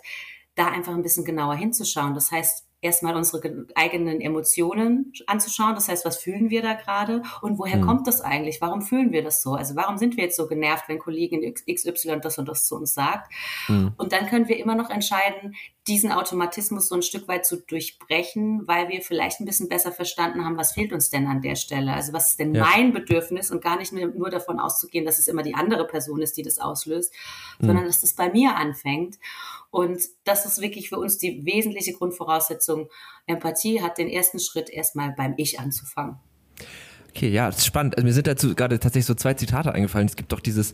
da 0.56 0.68
einfach 0.68 0.94
ein 0.94 1.02
bisschen 1.02 1.26
genauer 1.26 1.56
hinzuschauen. 1.56 2.14
Das 2.14 2.30
heißt, 2.30 2.68
erstmal 2.82 3.16
unsere 3.16 3.68
eigenen 3.76 4.22
Emotionen 4.22 5.14
anzuschauen. 5.28 5.76
Das 5.76 5.88
heißt, 5.88 6.06
was 6.06 6.18
fühlen 6.18 6.50
wir 6.50 6.62
da 6.62 6.74
gerade 6.74 7.22
und 7.42 7.60
woher 7.60 7.78
mhm. 7.78 7.86
kommt 7.86 8.08
das 8.08 8.22
eigentlich? 8.22 8.60
Warum 8.60 8.82
fühlen 8.82 9.12
wir 9.12 9.24
das 9.24 9.42
so? 9.42 9.54
Also 9.54 9.76
warum 9.76 9.98
sind 9.98 10.18
wir 10.18 10.24
jetzt 10.24 10.36
so 10.36 10.48
genervt, 10.48 10.86
wenn 10.88 11.00
Kollegin 11.00 11.54
XY 11.54 12.20
das 12.22 12.38
und 12.38 12.48
das 12.48 12.66
zu 12.66 12.76
uns 12.76 12.94
sagt? 12.94 13.32
Mhm. 13.68 13.94
Und 13.98 14.12
dann 14.12 14.26
können 14.28 14.48
wir 14.48 14.58
immer 14.58 14.76
noch 14.76 14.90
entscheiden, 14.90 15.56
diesen 15.88 16.12
Automatismus 16.12 16.88
so 16.88 16.96
ein 16.96 17.02
Stück 17.02 17.28
weit 17.28 17.46
zu 17.46 17.58
durchbrechen, 17.58 18.68
weil 18.68 18.90
wir 18.90 19.02
vielleicht 19.02 19.40
ein 19.40 19.46
bisschen 19.46 19.68
besser 19.68 19.92
verstanden 19.92 20.46
haben, 20.46 20.58
was 20.58 20.74
fehlt 20.74 20.94
uns 20.94 21.10
denn 21.10 21.26
an 21.26 21.42
der 21.42 21.56
Stelle? 21.56 21.94
Also 21.94 22.14
was 22.14 22.32
ist 22.32 22.40
denn 22.40 22.54
ja. 22.54 22.64
mein 22.64 22.94
Bedürfnis 22.94 23.50
und 23.50 23.64
gar 23.64 23.78
nicht 23.78 23.92
nur 23.92 24.30
davon 24.30 24.60
auszugehen, 24.60 25.06
dass 25.06 25.18
es 25.18 25.28
immer 25.28 25.42
die 25.42 25.56
andere 25.56 25.88
Person 25.88 26.22
ist, 26.22 26.38
die 26.38 26.44
das 26.44 26.60
auslöst, 26.60 27.14
mhm. 27.60 27.68
sondern 27.68 27.86
dass 27.86 28.02
das 28.02 28.14
bei 28.14 28.32
mir 28.32 28.56
anfängt. 28.56 29.18
Und 29.72 30.02
das 30.24 30.46
ist 30.46 30.62
wirklich 30.62 30.90
für 30.90 31.00
uns 31.00 31.18
die 31.18 31.46
wesentliche 31.46 31.94
Grundvoraussetzung. 31.94 32.90
Empathie 33.26 33.82
hat 33.82 33.98
den 33.98 34.08
ersten 34.08 34.40
Schritt 34.40 34.70
erstmal 34.70 35.14
beim 35.14 35.34
Ich 35.38 35.60
anzufangen. 35.60 36.18
Okay, 37.10 37.30
ja, 37.30 37.48
das 37.48 37.60
ist 37.60 37.66
spannend. 37.66 37.98
Also 37.98 38.06
mir 38.06 38.14
sind 38.14 38.28
dazu 38.28 38.54
gerade 38.54 38.80
tatsächlich 38.80 39.08
so 39.08 39.16
zwei 39.16 39.34
Zitate 39.34 39.74
eingefallen. 39.74 40.08
Es 40.08 40.16
gibt 40.16 40.32
doch 40.32 40.40
dieses, 40.40 40.74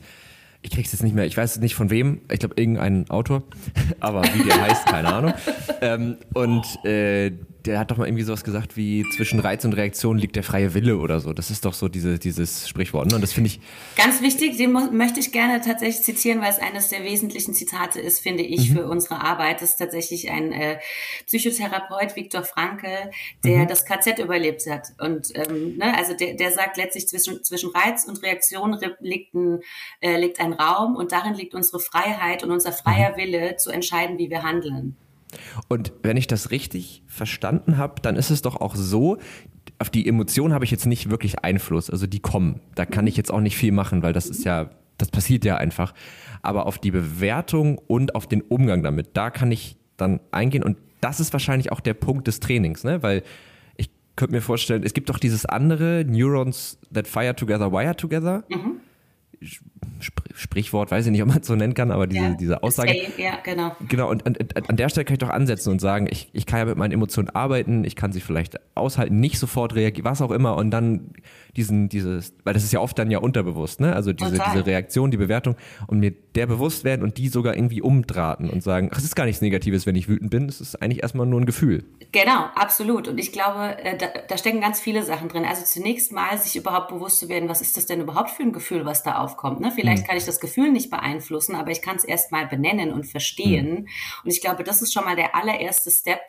ich 0.61 0.71
krieg's 0.71 0.91
jetzt 0.91 1.03
nicht 1.03 1.15
mehr, 1.15 1.25
ich 1.25 1.37
weiß 1.37 1.59
nicht 1.59 1.75
von 1.75 1.89
wem, 1.89 2.21
ich 2.31 2.39
glaube 2.39 2.55
irgendein 2.57 3.09
Autor, 3.09 3.43
aber 3.99 4.23
wie 4.23 4.43
der 4.43 4.61
heißt, 4.61 4.85
keine 4.87 5.13
Ahnung. 5.13 5.33
Ähm, 5.81 6.17
und 6.33 6.65
äh, 6.85 7.31
der 7.65 7.79
hat 7.79 7.91
doch 7.91 7.97
mal 7.97 8.07
irgendwie 8.07 8.23
sowas 8.23 8.43
gesagt 8.43 8.77
wie 8.77 9.05
zwischen 9.15 9.39
Reiz 9.39 9.65
und 9.65 9.73
Reaktion 9.73 10.17
liegt 10.17 10.35
der 10.35 10.43
freie 10.43 10.73
Wille 10.73 10.97
oder 10.97 11.19
so. 11.19 11.33
Das 11.33 11.49
ist 11.49 11.65
doch 11.65 11.73
so 11.73 11.87
diese, 11.87 12.19
dieses 12.19 12.67
Sprichwort. 12.67 13.07
Ne? 13.07 13.15
Und 13.15 13.21
das 13.21 13.33
finde 13.33 13.49
ich. 13.49 13.59
Ganz 13.95 14.21
wichtig, 14.21 14.57
den 14.57 14.71
möchte 14.71 15.19
ich 15.19 15.31
gerne 15.31 15.61
tatsächlich 15.61 16.03
zitieren, 16.03 16.41
weil 16.41 16.51
es 16.51 16.59
eines 16.59 16.89
der 16.89 17.03
wesentlichen 17.03 17.53
Zitate 17.53 17.99
ist, 17.99 18.19
finde 18.19 18.43
ich, 18.43 18.69
mhm. 18.69 18.75
für 18.75 18.87
unsere 18.87 19.21
Arbeit. 19.21 19.61
Das 19.61 19.71
ist 19.71 19.77
tatsächlich 19.77 20.29
ein 20.29 20.51
äh, 20.51 20.79
Psychotherapeut, 21.25 22.15
Viktor 22.15 22.43
Franke, 22.43 23.11
der 23.43 23.59
mhm. 23.63 23.67
das 23.67 23.85
KZ 23.85 24.19
überlebt 24.19 24.63
hat. 24.69 24.89
Und 24.99 25.31
ähm, 25.35 25.77
ne, 25.77 25.97
also 25.97 26.13
der, 26.13 26.35
der 26.35 26.51
sagt 26.51 26.77
letztlich 26.77 27.07
zwischen, 27.07 27.43
zwischen 27.43 27.71
Reiz 27.71 28.05
und 28.05 28.21
Reaktion 28.23 28.77
liegt 28.99 29.33
ein, 29.33 29.59
äh, 29.99 30.19
liegt 30.19 30.39
ein 30.39 30.53
Raum 30.53 30.95
und 30.95 31.11
darin 31.11 31.33
liegt 31.33 31.53
unsere 31.53 31.79
Freiheit 31.79 32.43
und 32.43 32.51
unser 32.51 32.71
freier 32.71 33.11
mhm. 33.11 33.17
Wille 33.17 33.55
zu 33.57 33.71
entscheiden, 33.71 34.17
wie 34.17 34.29
wir 34.29 34.43
handeln. 34.43 34.95
Und 35.67 35.93
wenn 36.03 36.17
ich 36.17 36.27
das 36.27 36.51
richtig 36.51 37.03
verstanden 37.07 37.77
habe, 37.77 38.01
dann 38.01 38.15
ist 38.15 38.29
es 38.29 38.41
doch 38.41 38.55
auch 38.55 38.75
so, 38.75 39.17
auf 39.79 39.89
die 39.89 40.07
Emotionen 40.07 40.53
habe 40.53 40.65
ich 40.65 40.71
jetzt 40.71 40.85
nicht 40.85 41.09
wirklich 41.09 41.43
Einfluss. 41.43 41.89
Also 41.89 42.07
die 42.07 42.19
kommen. 42.19 42.61
Da 42.75 42.85
kann 42.85 43.07
ich 43.07 43.17
jetzt 43.17 43.31
auch 43.31 43.41
nicht 43.41 43.57
viel 43.57 43.71
machen, 43.71 44.03
weil 44.03 44.13
das 44.13 44.27
ist 44.27 44.43
ja, 44.43 44.69
das 44.97 45.09
passiert 45.09 45.45
ja 45.45 45.57
einfach. 45.57 45.93
Aber 46.41 46.65
auf 46.65 46.79
die 46.79 46.91
Bewertung 46.91 47.77
und 47.77 48.15
auf 48.15 48.27
den 48.27 48.41
Umgang 48.41 48.83
damit, 48.83 49.09
da 49.13 49.29
kann 49.29 49.51
ich 49.51 49.77
dann 49.97 50.19
eingehen. 50.31 50.63
Und 50.63 50.77
das 51.01 51.19
ist 51.19 51.33
wahrscheinlich 51.33 51.71
auch 51.71 51.79
der 51.79 51.93
Punkt 51.93 52.27
des 52.27 52.39
Trainings, 52.39 52.83
ne? 52.83 53.03
Weil 53.03 53.23
ich 53.75 53.89
könnte 54.15 54.33
mir 54.33 54.41
vorstellen, 54.41 54.83
es 54.83 54.93
gibt 54.93 55.09
doch 55.09 55.19
dieses 55.19 55.45
andere 55.45 56.05
Neurons 56.07 56.79
that 56.93 57.07
fire 57.07 57.35
together, 57.35 57.71
wire 57.71 57.95
together. 57.95 58.43
Mhm 58.49 58.81
Sprichwort, 60.33 60.91
weiß 60.91 61.05
ich 61.05 61.11
nicht, 61.11 61.21
ob 61.21 61.29
man 61.29 61.39
es 61.39 61.47
so 61.47 61.55
nennen 61.55 61.73
kann, 61.73 61.91
aber 61.91 62.07
diese, 62.07 62.23
ja, 62.23 62.33
diese 62.33 62.63
Aussage. 62.63 62.95
Ja, 63.17 63.39
genau. 63.43 63.75
Genau, 63.87 64.09
und, 64.09 64.25
und, 64.25 64.69
an 64.69 64.77
der 64.77 64.89
Stelle 64.89 65.05
kann 65.05 65.13
ich 65.13 65.19
doch 65.19 65.29
ansetzen 65.29 65.71
und 65.71 65.79
sagen, 65.79 66.07
ich, 66.09 66.29
ich 66.33 66.45
kann 66.45 66.59
ja 66.59 66.65
mit 66.65 66.77
meinen 66.77 66.91
Emotionen 66.91 67.29
arbeiten, 67.29 67.83
ich 67.83 67.95
kann 67.95 68.11
sie 68.11 68.21
vielleicht 68.21 68.59
aushalten, 68.75 69.19
nicht 69.19 69.39
sofort 69.39 69.75
reagieren, 69.75 70.05
was 70.05 70.21
auch 70.21 70.31
immer, 70.31 70.55
und 70.55 70.71
dann 70.71 71.11
diesen, 71.55 71.89
dieses, 71.89 72.33
weil 72.43 72.53
das 72.53 72.63
ist 72.63 72.71
ja 72.71 72.79
oft 72.79 72.97
dann 72.99 73.09
ja 73.09 73.17
unterbewusst, 73.17 73.79
ne? 73.79 73.93
Also 73.93 74.13
diese, 74.13 74.39
diese 74.39 74.65
Reaktion, 74.65 75.09
die 75.09 75.17
Bewertung 75.17 75.55
und 75.87 75.99
mir 75.99 76.13
der 76.35 76.45
bewusst 76.45 76.83
werden 76.83 77.01
und 77.01 77.17
die 77.17 77.29
sogar 77.29 77.55
irgendwie 77.55 77.81
umdrahten 77.81 78.49
und 78.49 78.61
sagen, 78.61 78.91
es 78.95 79.03
ist 79.03 79.15
gar 79.15 79.25
nichts 79.25 79.41
Negatives, 79.41 79.87
wenn 79.87 79.95
ich 79.95 80.07
wütend 80.07 80.29
bin, 80.29 80.47
es 80.47 80.61
ist 80.61 80.81
eigentlich 80.81 81.01
erstmal 81.01 81.25
nur 81.25 81.41
ein 81.41 81.47
Gefühl. 81.47 81.83
Genau, 82.11 82.45
absolut. 82.55 83.07
Und 83.07 83.19
ich 83.19 83.31
glaube, 83.31 83.75
äh, 83.83 83.97
da, 83.97 84.05
da 84.27 84.37
stecken 84.37 84.61
ganz 84.61 84.79
viele 84.79 85.03
Sachen 85.03 85.29
drin. 85.29 85.45
Also 85.45 85.65
zunächst 85.65 86.11
mal 86.11 86.37
sich 86.37 86.55
überhaupt 86.55 86.89
bewusst 86.89 87.19
zu 87.19 87.27
werden, 87.27 87.49
was 87.49 87.61
ist 87.61 87.75
das 87.75 87.87
denn 87.87 88.01
überhaupt 88.01 88.29
für 88.29 88.43
ein 88.43 88.53
Gefühl, 88.53 88.85
was 88.85 89.01
da 89.01 89.17
aufkommt. 89.17 89.59
Ne? 89.59 89.66
Vielleicht 89.71 90.03
hm. 90.03 90.07
kann 90.07 90.17
ich 90.17 90.25
das 90.25 90.39
Gefühl 90.39 90.71
nicht 90.71 90.89
beeinflussen, 90.89 91.55
aber 91.55 91.71
ich 91.71 91.81
kann 91.81 91.97
es 91.97 92.03
erstmal 92.03 92.47
benennen 92.47 92.91
und 92.91 93.05
verstehen. 93.05 93.77
Hm. 93.77 93.87
Und 94.23 94.31
ich 94.31 94.41
glaube, 94.41 94.63
das 94.63 94.81
ist 94.81 94.93
schon 94.93 95.05
mal 95.05 95.15
der 95.15 95.35
allererste 95.35 95.91
Step, 95.91 96.19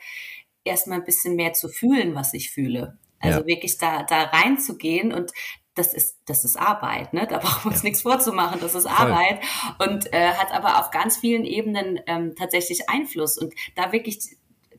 erstmal 0.65 0.99
ein 0.99 1.05
bisschen 1.05 1.37
mehr 1.37 1.53
zu 1.53 1.69
fühlen, 1.69 2.15
was 2.15 2.35
ich 2.35 2.51
fühle. 2.51 2.99
Also 3.21 3.41
ja. 3.41 3.47
wirklich 3.47 3.79
da, 3.79 4.05
da 4.05 4.25
reinzugehen 4.25 5.13
und 5.13 5.33
das 5.75 5.95
ist, 5.95 6.19
das 6.27 6.45
ist 6.45 6.57
Arbeit, 6.57 7.13
ne? 7.15 7.27
Da 7.29 7.39
brauchen 7.39 7.65
wir 7.65 7.73
uns 7.73 7.83
ja. 7.83 7.89
nichts 7.89 8.03
vorzumachen, 8.03 8.61
das 8.61 8.75
ist 8.75 8.87
Arbeit 8.87 9.41
und 9.79 10.13
äh, 10.13 10.33
hat 10.33 10.53
aber 10.53 10.81
auf 10.81 10.91
ganz 10.91 11.17
vielen 11.17 11.45
Ebenen 11.45 12.01
ähm, 12.07 12.35
tatsächlich 12.37 12.89
Einfluss. 12.89 13.39
Und 13.39 13.55
da 13.77 13.93
wirklich 13.93 14.19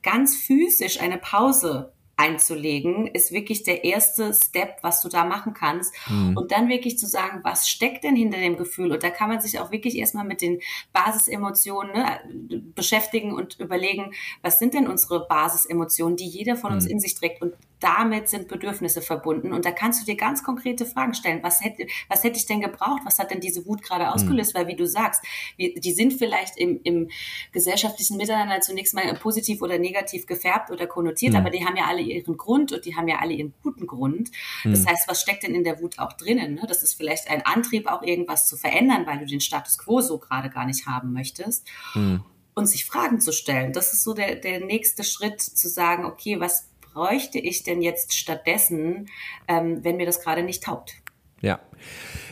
ganz 0.01 0.35
physisch 0.35 0.99
eine 0.99 1.17
Pause 1.17 1.93
einzulegen, 2.19 3.07
ist 3.07 3.31
wirklich 3.31 3.63
der 3.63 3.85
erste 3.85 4.33
Step, 4.33 4.79
was 4.81 5.01
du 5.01 5.07
da 5.07 5.23
machen 5.23 5.53
kannst. 5.53 5.93
Mhm. 6.09 6.35
Und 6.35 6.51
dann 6.51 6.67
wirklich 6.67 6.99
zu 6.99 7.07
sagen, 7.07 7.39
was 7.43 7.69
steckt 7.69 8.03
denn 8.03 8.15
hinter 8.15 8.37
dem 8.37 8.57
Gefühl? 8.57 8.91
Und 8.91 9.03
da 9.03 9.09
kann 9.09 9.29
man 9.29 9.39
sich 9.39 9.57
auch 9.59 9.71
wirklich 9.71 9.97
erstmal 9.97 10.25
mit 10.25 10.41
den 10.41 10.59
Basisemotionen 10.91 11.93
ne, 11.93 12.61
beschäftigen 12.75 13.33
und 13.33 13.57
überlegen, 13.59 14.11
was 14.41 14.59
sind 14.59 14.73
denn 14.73 14.87
unsere 14.87 15.27
Basisemotionen, 15.27 16.17
die 16.17 16.27
jeder 16.27 16.57
von 16.57 16.73
uns 16.73 16.85
mhm. 16.85 16.91
in 16.91 16.99
sich 16.99 17.15
trägt. 17.15 17.41
Und 17.41 17.53
damit 17.79 18.27
sind 18.29 18.47
Bedürfnisse 18.47 19.01
verbunden. 19.01 19.53
Und 19.53 19.65
da 19.65 19.71
kannst 19.71 20.01
du 20.01 20.05
dir 20.05 20.15
ganz 20.15 20.43
konkrete 20.43 20.85
Fragen 20.85 21.13
stellen. 21.13 21.41
Was 21.43 21.61
hätte, 21.61 21.87
was 22.07 22.23
hätte 22.23 22.37
ich 22.37 22.45
denn 22.45 22.61
gebraucht? 22.61 23.01
Was 23.05 23.19
hat 23.19 23.31
denn 23.31 23.39
diese 23.39 23.65
Wut 23.65 23.81
gerade 23.81 24.05
hm. 24.05 24.13
ausgelöst? 24.13 24.53
Mhm. 24.53 24.59
Weil, 24.59 24.67
wie 24.67 24.75
du 24.75 24.85
sagst, 24.85 25.23
wir, 25.57 25.73
die 25.73 25.91
sind 25.91 26.13
vielleicht 26.13 26.57
im, 26.57 26.79
im 26.83 27.09
gesellschaftlichen 27.51 28.17
Miteinander 28.17 28.59
zunächst 28.61 28.93
mal 28.93 29.13
positiv 29.15 29.61
oder 29.61 29.77
negativ 29.79 30.25
gefärbt 30.25 30.71
oder 30.71 30.87
konnotiert, 30.87 31.33
mhm. 31.33 31.39
aber 31.39 31.49
die 31.49 31.65
haben 31.65 31.75
ja 31.75 31.85
alle 31.85 32.01
ihren 32.01 32.37
Grund 32.37 32.71
und 32.73 32.85
die 32.85 32.95
haben 32.95 33.07
ja 33.07 33.19
alle 33.19 33.33
ihren 33.33 33.53
guten 33.63 33.87
Grund. 33.87 34.31
Das 34.63 34.81
mhm. 34.81 34.87
heißt, 34.87 35.07
was 35.07 35.21
steckt 35.21 35.43
denn 35.43 35.55
in 35.55 35.63
der 35.63 35.81
Wut 35.81 35.99
auch 35.99 36.13
drinnen? 36.13 36.55
Ne? 36.55 36.65
Das 36.67 36.83
ist 36.83 36.95
vielleicht 36.95 37.29
ein 37.29 37.45
Antrieb, 37.45 37.87
auch 37.87 38.03
irgendwas 38.03 38.47
zu 38.47 38.57
verändern, 38.57 39.05
weil 39.05 39.19
du 39.19 39.25
den 39.25 39.41
Status 39.41 39.77
quo 39.77 40.01
so 40.01 40.17
gerade 40.17 40.49
gar 40.49 40.65
nicht 40.65 40.85
haben 40.85 41.13
möchtest 41.13 41.67
hm. 41.93 42.23
und 42.53 42.67
sich 42.67 42.85
Fragen 42.85 43.19
zu 43.19 43.31
stellen. 43.31 43.73
Das 43.73 43.93
ist 43.93 44.03
so 44.03 44.13
der, 44.13 44.35
der 44.35 44.59
nächste 44.59 45.03
Schritt, 45.03 45.41
zu 45.41 45.69
sagen, 45.69 46.05
okay, 46.05 46.39
was 46.39 46.69
bräuchte 46.99 47.39
ich 47.39 47.63
denn 47.63 47.81
jetzt 47.81 48.13
stattdessen, 48.13 49.09
ähm, 49.47 49.85
wenn 49.85 49.95
mir 49.95 50.05
das 50.05 50.19
gerade 50.19 50.43
nicht 50.43 50.63
taugt? 50.63 50.95
Ja. 51.41 51.59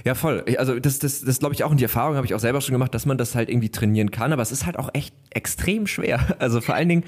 Ja, 0.04 0.16
voll. 0.16 0.44
Also 0.58 0.80
das, 0.80 1.00
das, 1.00 1.22
das 1.22 1.40
glaube 1.40 1.54
ich 1.54 1.64
auch 1.64 1.72
und 1.72 1.80
die 1.80 1.84
Erfahrung 1.84 2.16
habe 2.16 2.26
ich 2.26 2.34
auch 2.34 2.40
selber 2.40 2.62
schon 2.62 2.74
gemacht, 2.74 2.94
dass 2.94 3.06
man 3.06 3.18
das 3.18 3.36
halt 3.36 3.50
irgendwie 3.50 3.70
trainieren 3.70 4.12
kann, 4.12 4.34
aber 4.34 4.42
es 4.42 4.52
ist 4.52 4.66
halt 4.66 4.78
auch 4.78 4.90
echt 4.94 5.14
extrem 5.32 5.88
schwer. 5.88 6.20
Also 6.40 6.62
vor 6.62 6.76
allen 6.76 6.88
Dingen, 6.88 7.04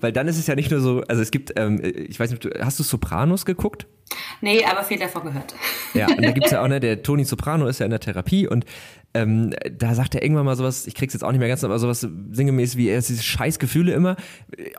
weil 0.00 0.12
dann 0.12 0.28
ist 0.28 0.38
es 0.38 0.46
ja 0.46 0.54
nicht 0.54 0.70
nur 0.70 0.80
so, 0.80 1.02
also 1.08 1.22
es 1.22 1.30
gibt, 1.30 1.54
ähm, 1.56 1.80
ich 1.82 2.20
weiß 2.20 2.30
nicht, 2.30 2.48
hast 2.60 2.78
du 2.78 2.82
Sopranos 2.82 3.44
geguckt? 3.44 3.86
Nee, 4.40 4.62
aber 4.64 4.84
viel 4.84 4.98
davon 4.98 5.24
gehört. 5.24 5.54
Ja, 5.94 6.08
und 6.08 6.22
da 6.24 6.32
gibt 6.32 6.46
es 6.46 6.52
ja 6.52 6.62
auch, 6.62 6.68
ne, 6.68 6.80
der 6.80 7.02
Toni 7.02 7.24
Soprano 7.24 7.66
ist 7.66 7.80
ja 7.80 7.86
in 7.86 7.90
der 7.90 8.00
Therapie 8.00 8.46
und 8.46 8.64
ähm, 9.14 9.54
da 9.78 9.94
sagt 9.94 10.16
er 10.16 10.22
irgendwann 10.22 10.44
mal 10.44 10.56
sowas, 10.56 10.86
ich 10.86 10.94
krieg's 10.94 11.14
jetzt 11.14 11.22
auch 11.22 11.30
nicht 11.30 11.38
mehr 11.38 11.48
ganz, 11.48 11.62
aber 11.64 11.78
sowas 11.78 12.00
sinngemäß 12.00 12.76
wie, 12.76 12.88
er 12.88 12.98
ist 12.98 13.08
diese 13.08 13.22
scheiß 13.22 13.58
Gefühle 13.60 13.92
immer. 13.92 14.16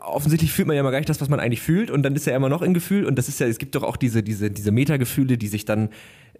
Offensichtlich 0.02 0.52
fühlt 0.52 0.68
man 0.68 0.76
ja 0.76 0.80
immer 0.80 0.90
gar 0.90 0.98
nicht 0.98 1.08
das, 1.08 1.20
was 1.20 1.30
man 1.30 1.40
eigentlich 1.40 1.62
fühlt 1.62 1.90
und 1.90 2.02
dann 2.02 2.14
ist 2.14 2.26
er 2.26 2.36
immer 2.36 2.50
noch 2.50 2.62
in 2.62 2.74
Gefühl 2.74 3.06
und 3.06 3.16
das 3.16 3.28
ist 3.28 3.40
ja, 3.40 3.46
es 3.46 3.58
gibt 3.58 3.74
doch 3.74 3.82
auch 3.82 3.96
diese, 3.96 4.22
diese, 4.22 4.50
diese 4.50 4.72
Metagefühle, 4.72 5.38
die 5.38 5.48
sich 5.48 5.64
dann, 5.64 5.88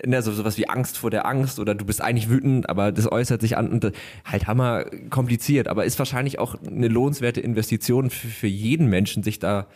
ne, 0.04 0.22
so, 0.22 0.32
sowas 0.32 0.58
wie 0.58 0.68
Angst 0.68 0.98
vor 0.98 1.10
der 1.10 1.26
Angst 1.26 1.58
oder 1.58 1.74
du 1.74 1.84
bist 1.84 2.02
eigentlich 2.02 2.28
wütend, 2.28 2.68
aber 2.68 2.92
das 2.92 3.10
äußert 3.10 3.40
sich 3.40 3.56
an 3.56 3.68
und 3.68 3.92
halt 4.24 4.46
hammer 4.46 4.84
kompliziert, 5.10 5.68
aber 5.68 5.84
ist 5.84 5.98
wahrscheinlich 5.98 6.38
auch 6.38 6.56
eine 6.66 6.88
lohnenswerte 6.88 7.40
Investition 7.40 8.10
für, 8.10 8.28
für 8.28 8.46
jeden 8.46 8.88
Menschen, 8.88 9.22
sich 9.22 9.38
da 9.38 9.66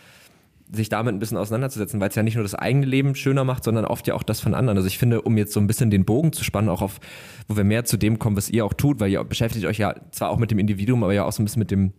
sich 0.73 0.89
damit 0.89 1.15
ein 1.15 1.19
bisschen 1.19 1.37
auseinanderzusetzen, 1.37 2.01
weil 2.01 2.11
es 2.11 2.15
ja 2.15 2.23
nicht 2.23 2.37
nur 2.37 2.45
das 2.45 2.55
eigene 2.55 2.87
Leben 2.87 3.15
schöner 3.15 3.45
macht, 3.45 3.65
sondern 3.65 3.85
oft 3.85 4.07
ja 4.07 4.15
auch 4.15 4.23
das 4.23 4.41
von 4.41 4.55
anderen. 4.55 4.79
Also 4.79 4.87
ich 4.87 4.99
finde, 4.99 5.23
um 5.23 5.37
jetzt 5.37 5.53
so 5.53 5.61
ein 5.61 5.67
bisschen 5.67 5.91
den 5.91 6.05
Bogen 6.05 6.33
zu 6.33 6.45
spannen, 6.45 6.69
auch 6.69 6.83
auf, 6.83 7.01
wo 7.49 7.57
wir 7.57 7.65
mehr 7.65 7.85
zu 7.85 7.97
dem 7.97 8.19
kommen, 8.19 8.37
was 8.37 8.49
ihr 8.49 8.65
auch 8.65 8.75
tut, 8.75 9.01
weil 9.01 9.11
ihr 9.11 9.23
beschäftigt 9.25 9.67
euch 9.67 9.79
ja 9.79 9.95
zwar 10.13 10.31
auch 10.31 10.39
mit 10.39 10.51
dem 10.51 10.59
Individuum, 10.59 11.03
aber 11.03 11.13
ja 11.13 11.25
auch 11.25 11.33
so 11.33 11.43
ein 11.43 11.45
bisschen 11.45 11.61
mit 11.61 11.71
dem 11.71 11.93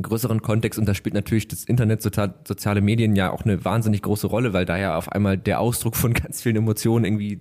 größeren 0.00 0.42
Kontext 0.42 0.78
und 0.78 0.86
da 0.86 0.94
spielt 0.94 1.14
natürlich 1.14 1.48
das 1.48 1.64
Internet, 1.64 2.02
soziale 2.02 2.80
Medien 2.80 3.16
ja 3.16 3.30
auch 3.30 3.44
eine 3.44 3.64
wahnsinnig 3.64 4.02
große 4.02 4.26
Rolle, 4.26 4.52
weil 4.52 4.64
da 4.64 4.76
ja 4.76 4.96
auf 4.96 5.10
einmal 5.12 5.38
der 5.38 5.60
Ausdruck 5.60 5.96
von 5.96 6.12
ganz 6.14 6.42
vielen 6.42 6.56
Emotionen 6.56 7.04
irgendwie 7.04 7.40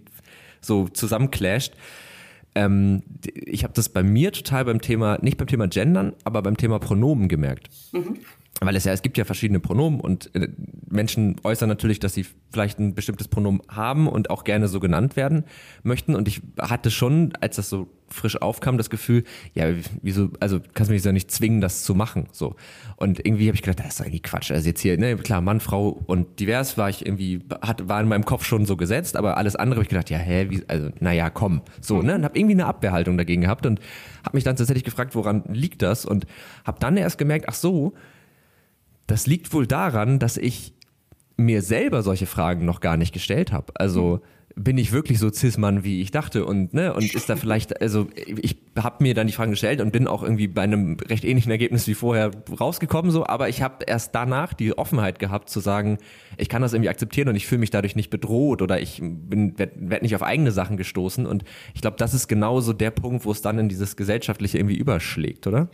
so 0.62 0.88
zusammenclasht. 0.88 1.74
Ähm, 2.54 3.04
ich 3.26 3.64
habe 3.64 3.74
das 3.74 3.90
bei 3.90 4.04
mir 4.04 4.32
total 4.32 4.66
beim 4.66 4.80
Thema, 4.80 5.18
nicht 5.22 5.38
beim 5.38 5.48
Thema 5.48 5.68
Gendern, 5.68 6.14
aber 6.24 6.42
beim 6.42 6.56
Thema 6.56 6.80
Pronomen 6.80 7.28
gemerkt. 7.28 7.70
Mhm 7.92 8.18
weil 8.62 8.76
es 8.76 8.86
ja, 8.86 8.94
es 8.94 9.02
gibt 9.02 9.18
ja 9.18 9.26
verschiedene 9.26 9.60
Pronomen 9.60 10.00
und 10.00 10.34
äh, 10.34 10.48
Menschen 10.90 11.36
äußern 11.44 11.68
natürlich, 11.68 12.00
dass 12.00 12.14
sie 12.14 12.26
vielleicht 12.52 12.80
ein 12.80 12.96
bestimmtes 12.96 13.28
Pronomen 13.28 13.62
haben 13.68 14.08
und 14.08 14.30
auch 14.30 14.46
gerne 14.46 14.70
so 14.70 14.80
genannt 14.80 15.18
werden 15.18 15.44
möchten. 15.84 16.16
Und 16.16 16.28
ich 16.30 16.42
hatte 16.60 16.90
schon, 16.90 17.34
als 17.42 17.58
das 17.58 17.70
so 17.70 17.90
frisch 18.08 18.42
aufkam, 18.42 18.78
das 18.78 18.90
Gefühl, 18.90 19.24
ja, 19.56 19.66
wieso, 20.02 20.30
also 20.40 20.62
kannst 20.74 20.90
du 20.90 20.94
mich 20.94 21.04
ja 21.04 21.12
nicht 21.12 21.32
zwingen, 21.32 21.60
das 21.60 21.84
zu 21.84 21.96
machen. 21.96 22.28
So. 22.32 22.56
Und 22.96 23.26
irgendwie 23.26 23.48
habe 23.48 23.56
ich 23.56 23.62
gedacht, 23.62 23.80
das 23.80 23.96
ist 23.96 24.02
eigentlich 24.02 24.24
Quatsch. 24.24 24.52
Also 24.52 24.70
jetzt 24.70 24.80
hier, 24.80 24.98
ne, 24.98 25.18
klar, 25.18 25.42
Mann, 25.42 25.60
Frau 25.60 25.90
und 25.90 26.40
divers 26.40 26.78
war 26.78 26.90
ich 26.90 27.06
irgendwie, 27.06 27.42
hat, 27.62 27.90
war 27.90 28.00
in 28.00 28.08
meinem 28.08 28.24
Kopf 28.24 28.46
schon 28.46 28.66
so 28.66 28.78
gesetzt, 28.78 29.18
aber 29.18 29.36
alles 29.36 29.58
andere 29.58 29.78
habe 29.78 29.84
ich 29.84 29.90
gedacht, 29.90 30.10
ja, 30.10 30.18
hä, 30.18 30.48
wie, 30.50 30.64
also, 30.68 30.92
naja, 31.02 31.30
komm. 31.30 31.62
So, 31.82 32.02
ne? 32.02 32.16
Und 32.16 32.24
habe 32.24 32.38
irgendwie 32.40 32.54
eine 32.54 32.68
Abwehrhaltung 32.68 33.18
dagegen 33.18 33.42
gehabt 33.42 33.66
und 33.66 33.82
habe 34.24 34.38
mich 34.38 34.46
dann 34.46 34.56
tatsächlich 34.56 34.86
gefragt, 34.86 35.14
woran 35.14 35.44
liegt 35.50 35.82
das? 35.82 36.06
Und 36.06 36.26
habe 36.64 36.80
dann 36.80 36.96
erst 36.96 37.18
gemerkt, 37.18 37.48
ach 37.50 37.56
so, 37.56 37.94
das 39.08 39.28
liegt 39.28 39.54
wohl 39.54 39.68
daran, 39.68 40.20
dass 40.20 40.38
ich 40.38 40.74
mir 41.38 41.62
selber 41.62 42.02
solche 42.02 42.26
Fragen 42.26 42.66
noch 42.66 42.80
gar 42.80 42.98
nicht 42.98 43.14
gestellt 43.14 43.52
habe. 43.52 43.74
Also 43.76 44.22
bin 44.58 44.78
ich 44.78 44.94
wirklich 44.94 45.20
so 45.20 45.30
Cis-Mann, 45.30 45.84
wie 45.84 46.02
ich 46.02 46.12
dachte 46.12 46.46
und 46.46 46.74
ne 46.74 46.94
und 46.94 47.14
ist 47.14 47.30
da 47.30 47.36
vielleicht 47.36 47.82
also 47.82 48.08
ich 48.16 48.56
habe 48.80 49.04
mir 49.04 49.14
dann 49.14 49.28
die 49.28 49.34
Fragen 49.34 49.52
gestellt 49.52 49.82
und 49.82 49.92
bin 49.92 50.08
auch 50.08 50.24
irgendwie 50.24 50.48
bei 50.48 50.62
einem 50.62 50.96
recht 51.10 51.26
ähnlichen 51.26 51.52
Ergebnis 51.52 51.88
wie 51.88 51.94
vorher 51.94 52.32
rausgekommen 52.58 53.12
so, 53.12 53.28
aber 53.28 53.50
ich 53.50 53.62
habe 53.62 53.84
erst 53.86 54.16
danach 54.16 54.54
die 54.54 54.78
Offenheit 54.78 55.20
gehabt 55.20 55.50
zu 55.50 55.60
sagen, 55.60 55.98
ich 56.38 56.48
kann 56.48 56.62
das 56.62 56.72
irgendwie 56.72 56.90
akzeptieren 56.90 57.28
und 57.28 57.36
ich 57.36 57.48
fühle 57.48 57.60
mich 57.60 57.70
dadurch 57.70 57.98
nicht 57.98 58.10
bedroht 58.10 58.62
oder 58.62 58.80
ich 58.80 59.02
bin 59.02 59.60
werd, 59.60 59.74
werd 59.76 60.04
nicht 60.04 60.16
auf 60.16 60.24
eigene 60.24 60.52
Sachen 60.52 60.78
gestoßen 60.78 61.26
und 61.26 61.44
ich 61.74 61.82
glaube, 61.82 61.98
das 61.98 62.14
ist 62.14 62.30
genauso 62.30 62.72
der 62.72 62.92
Punkt, 62.92 63.26
wo 63.26 63.32
es 63.32 63.42
dann 63.42 63.60
in 63.60 63.68
dieses 63.68 63.98
gesellschaftliche 63.98 64.58
irgendwie 64.58 64.78
überschlägt, 64.78 65.48
oder? 65.48 65.70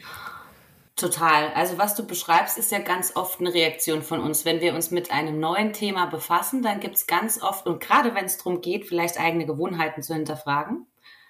Total. 0.95 1.51
Also 1.54 1.77
was 1.77 1.95
du 1.95 2.06
beschreibst, 2.06 2.58
ist 2.58 2.71
ja 2.71 2.80
ganz 2.80 3.15
oft 3.15 3.39
eine 3.39 3.54
Reaktion 3.54 4.04
von 4.04 4.19
uns. 4.19 4.45
Wenn 4.45 4.62
wir 4.62 4.75
uns 4.75 4.91
mit 4.91 5.12
einem 5.12 5.39
neuen 5.39 5.73
Thema 5.73 6.06
befassen, 6.06 6.62
dann 6.62 6.80
gibt 6.80 6.95
es 6.95 7.08
ganz 7.08 7.41
oft, 7.41 7.65
und 7.65 7.82
gerade 7.82 8.13
wenn 8.13 8.25
es 8.25 8.38
darum 8.38 8.62
geht, 8.62 8.86
vielleicht 8.86 9.19
eigene 9.19 9.45
Gewohnheiten 9.45 10.04
zu 10.04 10.13
hinterfragen, 10.13 10.86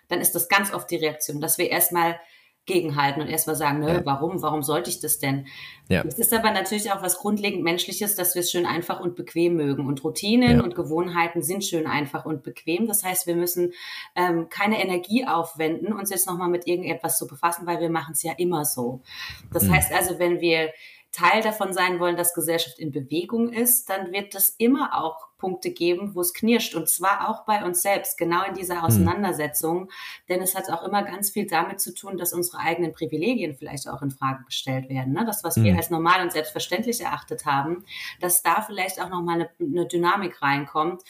dann 0.10 0.19
ist 0.19 0.34
das 0.36 0.50
ganz 0.50 0.74
oft 0.74 0.89
die 0.91 0.97
Reaktion, 0.97 1.39
dass 1.39 1.58
wir 1.58 1.69
erstmal 1.69 2.19
gegenhalten 2.65 3.21
und 3.21 3.28
erstmal 3.28 3.56
sagen, 3.56 3.80
nö, 3.80 3.89
ja. 3.89 4.06
warum, 4.06 4.41
warum 4.41 4.62
sollte 4.62 4.89
ich 4.89 5.00
das 5.00 5.19
denn? 5.19 5.47
Ja. 5.89 6.04
Es 6.06 6.19
ist 6.19 6.34
aber 6.34 6.52
natürlich 6.52 6.91
auch 6.91 7.02
was 7.02 7.17
grundlegend 7.17 7.63
Menschliches, 7.63 8.15
dass 8.15 8.36
wir 8.36 8.41
es 8.41 8.52
schön 8.52 8.65
einfach 8.65 9.00
und 9.00 9.15
bequem 9.15 9.56
mögen. 9.56 9.88
Und 9.88 10.04
Routinen 10.04 10.58
ja. 10.58 10.63
und 10.63 10.76
Gewohnheiten 10.76 11.41
sind 11.41 11.65
schön 11.65 11.88
einfach 11.88 12.26
und 12.26 12.43
bequem. 12.43 12.88
Das 12.88 13.04
heißt, 13.04 13.26
wir 13.26 13.36
müssen 13.36 13.74
ähm, 14.15 14.47
keine 14.50 14.82
Energie 14.82 15.26
aufwenden, 15.26 15.91
uns 15.91 16.12
jetzt 16.12 16.28
nochmal 16.28 16.50
mit 16.50 16.67
irgendetwas 16.67 17.17
zu 17.17 17.28
befassen, 17.28 17.65
weil 17.65 17.80
wir 17.80 17.89
machen 17.89 18.13
es 18.13 18.24
ja 18.24 18.34
immer 18.38 18.63
so. 18.63 19.02
Das 19.52 19.63
mhm. 19.63 19.74
heißt 19.74 19.91
also, 19.93 20.19
wenn 20.19 20.39
wir 20.39 20.69
Teil 21.12 21.41
davon 21.41 21.74
sein 21.74 22.00
wollen, 22.00 22.15
dass 22.15 22.34
Gesellschaft 22.34 22.80
in 22.80 22.91
Bewegung 22.91 23.52
ist, 23.52 23.89
dann 23.89 24.12
wird 24.13 24.34
es 24.34 24.56
immer 24.58 25.04
auch 25.04 25.28
Punkte 25.38 25.71
geben, 25.71 26.15
wo 26.15 26.21
es 26.21 26.34
knirscht. 26.34 26.74
Und 26.76 26.88
zwar 26.88 27.28
auch 27.30 27.45
bei 27.45 27.65
uns 27.65 27.82
selbst, 27.82 28.17
genau 28.17 28.43
in 28.45 28.54
dieser 28.54 28.78
hm. 28.78 28.84
Auseinandersetzung. 28.86 29.82
Mhm. 29.82 29.89
Denn 30.30 30.41
es 30.41 30.56
hat 30.56 30.69
auch 30.69 30.84
immer 30.84 31.04
ganz 31.04 31.32
viel 31.32 31.47
damit 31.47 31.82
zu 31.82 31.93
tun, 31.93 32.17
dass 32.17 32.32
unsere 32.32 32.60
eigenen 32.60 32.93
Privilegien 32.93 33.56
vielleicht 33.56 33.89
auch 33.89 34.02
in 34.02 34.12
Frage 34.12 34.45
gestellt 34.45 34.88
werden. 34.89 35.13
Ne? 35.13 35.26
Das, 35.26 35.43
was 35.43 35.58
mhm. 35.58 35.63
wir 35.63 35.71
hm. 35.71 35.78
als 35.78 35.89
normal 35.89 36.21
und 36.21 36.32
selbstverständlich 36.32 37.02
erachtet 37.02 37.45
haben, 37.45 37.84
dass 38.21 38.41
da 38.43 38.62
vielleicht 38.62 39.02
auch 39.02 39.10
nochmal 39.10 39.36
eine, 39.36 39.50
eine 39.60 39.88
Dynamik 39.88 40.41
reinkommt. 40.41 41.04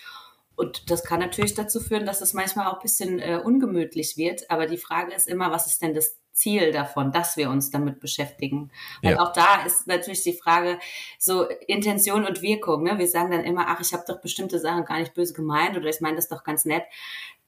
Und 0.55 0.89
das 0.89 1.03
kann 1.03 1.19
natürlich 1.19 1.53
dazu 1.53 1.79
führen, 1.79 2.05
dass 2.05 2.21
es 2.21 2.33
manchmal 2.33 2.67
auch 2.67 2.75
ein 2.75 2.81
bisschen 2.81 3.19
äh, 3.19 3.39
ungemütlich 3.43 4.17
wird. 4.17 4.49
Aber 4.49 4.65
die 4.65 4.77
Frage 4.77 5.13
ist 5.13 5.27
immer, 5.27 5.51
was 5.51 5.67
ist 5.67 5.81
denn 5.81 5.93
das 5.93 6.20
Ziel 6.33 6.71
davon, 6.71 7.11
dass 7.11 7.37
wir 7.37 7.49
uns 7.49 7.69
damit 7.69 7.99
beschäftigen. 7.99 8.71
Weil 9.01 9.13
ja. 9.13 9.19
auch 9.19 9.33
da 9.33 9.63
ist 9.65 9.87
natürlich 9.87 10.23
die 10.23 10.37
Frage 10.37 10.79
so 11.19 11.45
Intention 11.67 12.25
und 12.25 12.41
Wirkung. 12.41 12.83
Ne? 12.83 12.97
Wir 12.97 13.07
sagen 13.07 13.31
dann 13.31 13.43
immer, 13.43 13.65
ach, 13.67 13.81
ich 13.81 13.93
habe 13.93 14.03
doch 14.07 14.21
bestimmte 14.21 14.59
Sachen 14.59 14.85
gar 14.85 14.99
nicht 14.99 15.13
böse 15.13 15.33
gemeint 15.33 15.77
oder 15.77 15.89
ich 15.89 16.01
meine 16.01 16.15
das 16.15 16.29
doch 16.29 16.43
ganz 16.43 16.65
nett. 16.65 16.83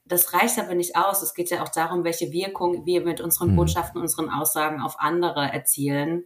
Das 0.06 0.34
reicht 0.34 0.58
aber 0.58 0.74
nicht 0.74 0.96
aus. 0.96 1.22
Es 1.22 1.34
geht 1.34 1.50
ja 1.50 1.62
auch 1.62 1.70
darum, 1.70 2.04
welche 2.04 2.30
Wirkung 2.30 2.84
wir 2.84 3.00
mit 3.00 3.20
unseren 3.20 3.52
mhm. 3.52 3.56
Botschaften, 3.56 4.00
unseren 4.00 4.28
Aussagen 4.28 4.80
auf 4.80 5.00
andere 5.00 5.50
erzielen. 5.50 6.24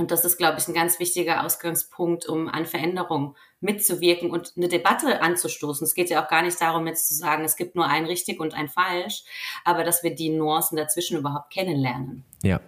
Und 0.00 0.10
das 0.10 0.24
ist, 0.24 0.38
glaube 0.38 0.58
ich, 0.58 0.66
ein 0.66 0.72
ganz 0.72 0.98
wichtiger 0.98 1.44
Ausgangspunkt, 1.44 2.26
um 2.26 2.48
an 2.48 2.64
Veränderungen 2.64 3.34
mitzuwirken 3.60 4.30
und 4.30 4.54
eine 4.56 4.68
Debatte 4.68 5.20
anzustoßen. 5.20 5.86
Es 5.86 5.94
geht 5.94 6.08
ja 6.08 6.24
auch 6.24 6.28
gar 6.28 6.42
nicht 6.42 6.58
darum, 6.58 6.86
jetzt 6.86 7.08
zu 7.08 7.14
sagen, 7.14 7.44
es 7.44 7.54
gibt 7.54 7.76
nur 7.76 7.86
ein 7.86 8.06
richtig 8.06 8.40
und 8.40 8.54
ein 8.54 8.70
falsch, 8.70 9.24
aber 9.62 9.84
dass 9.84 10.02
wir 10.02 10.14
die 10.14 10.30
Nuancen 10.30 10.78
dazwischen 10.78 11.18
überhaupt 11.18 11.52
kennenlernen. 11.52 12.24
Ja. 12.42 12.60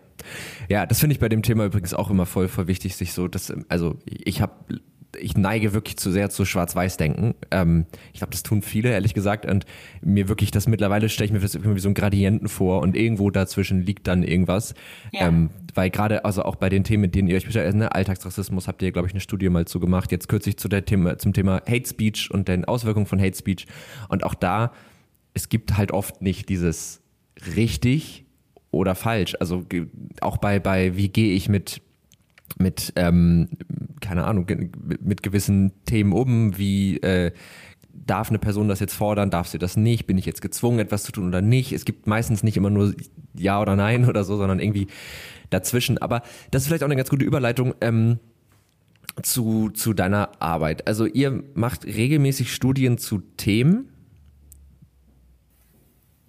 Ja, 0.68 0.84
das 0.84 1.00
finde 1.00 1.14
ich 1.14 1.20
bei 1.20 1.30
dem 1.30 1.42
Thema 1.42 1.64
übrigens 1.64 1.94
auch 1.94 2.10
immer 2.10 2.26
voll, 2.26 2.48
voll 2.48 2.66
wichtig, 2.66 2.96
sich 2.96 3.14
so, 3.14 3.26
dass, 3.28 3.50
also 3.68 3.96
ich 4.04 4.42
habe 4.42 4.52
ich 5.18 5.36
neige 5.36 5.72
wirklich 5.74 5.96
zu 5.96 6.10
sehr 6.10 6.30
zu 6.30 6.44
Schwarz-Weiß-Denken. 6.44 7.34
Ähm, 7.50 7.86
ich 8.12 8.20
glaube, 8.20 8.32
das 8.32 8.42
tun 8.42 8.62
viele, 8.62 8.90
ehrlich 8.90 9.14
gesagt. 9.14 9.46
Und 9.46 9.66
mir 10.00 10.28
wirklich 10.28 10.50
das 10.50 10.66
mittlerweile 10.66 11.08
stelle 11.08 11.26
ich 11.26 11.32
mir 11.32 11.40
das 11.40 11.54
irgendwie 11.54 11.80
so 11.80 11.88
einen 11.88 11.94
Gradienten 11.94 12.48
vor 12.48 12.80
und 12.80 12.96
irgendwo 12.96 13.30
dazwischen 13.30 13.82
liegt 13.82 14.06
dann 14.06 14.22
irgendwas. 14.22 14.74
Ja. 15.12 15.28
Ähm, 15.28 15.50
weil 15.74 15.90
gerade, 15.90 16.24
also 16.24 16.42
auch 16.42 16.56
bei 16.56 16.68
den 16.68 16.84
Themen, 16.84 17.02
mit 17.02 17.14
denen 17.14 17.28
ihr 17.28 17.36
euch 17.36 17.46
beschäftigt, 17.46 17.76
ne, 17.76 17.94
Alltagsrassismus 17.94 18.68
habt 18.68 18.82
ihr, 18.82 18.92
glaube 18.92 19.08
ich, 19.08 19.14
eine 19.14 19.20
Studie 19.20 19.48
mal 19.48 19.66
zu 19.66 19.80
gemacht. 19.80 20.12
Jetzt 20.12 20.28
kürzlich 20.28 20.56
zu 20.56 20.68
der 20.68 20.84
Thema, 20.84 21.18
zum 21.18 21.32
Thema 21.32 21.62
Hate 21.68 21.88
Speech 21.88 22.30
und 22.30 22.48
den 22.48 22.64
Auswirkungen 22.64 23.06
von 23.06 23.20
Hate 23.20 23.36
Speech. 23.36 23.66
Und 24.08 24.24
auch 24.24 24.34
da, 24.34 24.72
es 25.34 25.48
gibt 25.48 25.76
halt 25.76 25.92
oft 25.92 26.22
nicht 26.22 26.48
dieses 26.48 27.02
richtig 27.56 28.24
oder 28.70 28.94
falsch. 28.94 29.36
Also 29.40 29.64
auch 30.20 30.38
bei, 30.38 30.58
bei 30.58 30.96
wie 30.96 31.08
gehe 31.08 31.34
ich 31.34 31.48
mit 31.48 31.82
mit, 32.58 32.92
ähm, 32.96 33.48
keine 34.00 34.24
Ahnung, 34.24 34.46
mit 35.00 35.22
gewissen 35.22 35.72
Themen 35.84 36.12
um, 36.12 36.58
wie 36.58 36.98
äh, 36.98 37.32
darf 38.06 38.30
eine 38.30 38.38
Person 38.38 38.68
das 38.68 38.80
jetzt 38.80 38.94
fordern, 38.94 39.30
darf 39.30 39.48
sie 39.48 39.58
das 39.58 39.76
nicht, 39.76 40.06
bin 40.06 40.18
ich 40.18 40.26
jetzt 40.26 40.42
gezwungen, 40.42 40.78
etwas 40.78 41.04
zu 41.04 41.12
tun 41.12 41.28
oder 41.28 41.42
nicht. 41.42 41.72
Es 41.72 41.84
gibt 41.84 42.06
meistens 42.06 42.42
nicht 42.42 42.56
immer 42.56 42.70
nur 42.70 42.94
Ja 43.34 43.60
oder 43.60 43.76
Nein 43.76 44.04
oder 44.08 44.24
so, 44.24 44.36
sondern 44.36 44.60
irgendwie 44.60 44.88
dazwischen. 45.50 45.98
Aber 45.98 46.22
das 46.50 46.62
ist 46.62 46.68
vielleicht 46.68 46.82
auch 46.82 46.88
eine 46.88 46.96
ganz 46.96 47.10
gute 47.10 47.24
Überleitung 47.24 47.74
ähm, 47.80 48.18
zu, 49.22 49.70
zu 49.70 49.92
deiner 49.92 50.30
Arbeit. 50.40 50.86
Also 50.86 51.06
ihr 51.06 51.42
macht 51.54 51.84
regelmäßig 51.84 52.52
Studien 52.52 52.98
zu 52.98 53.18
Themen. 53.36 53.88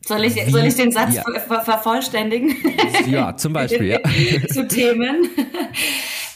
Soll 0.06 0.26
ich, 0.26 0.34
soll 0.52 0.66
ich 0.66 0.76
den 0.76 0.92
Satz 0.92 1.16
ja. 1.16 1.24
vervollständigen? 1.62 2.54
Ja, 3.08 3.38
zum 3.38 3.54
Beispiel, 3.54 3.88
ja. 3.88 4.00
zu 4.50 4.68
Themen 4.68 5.30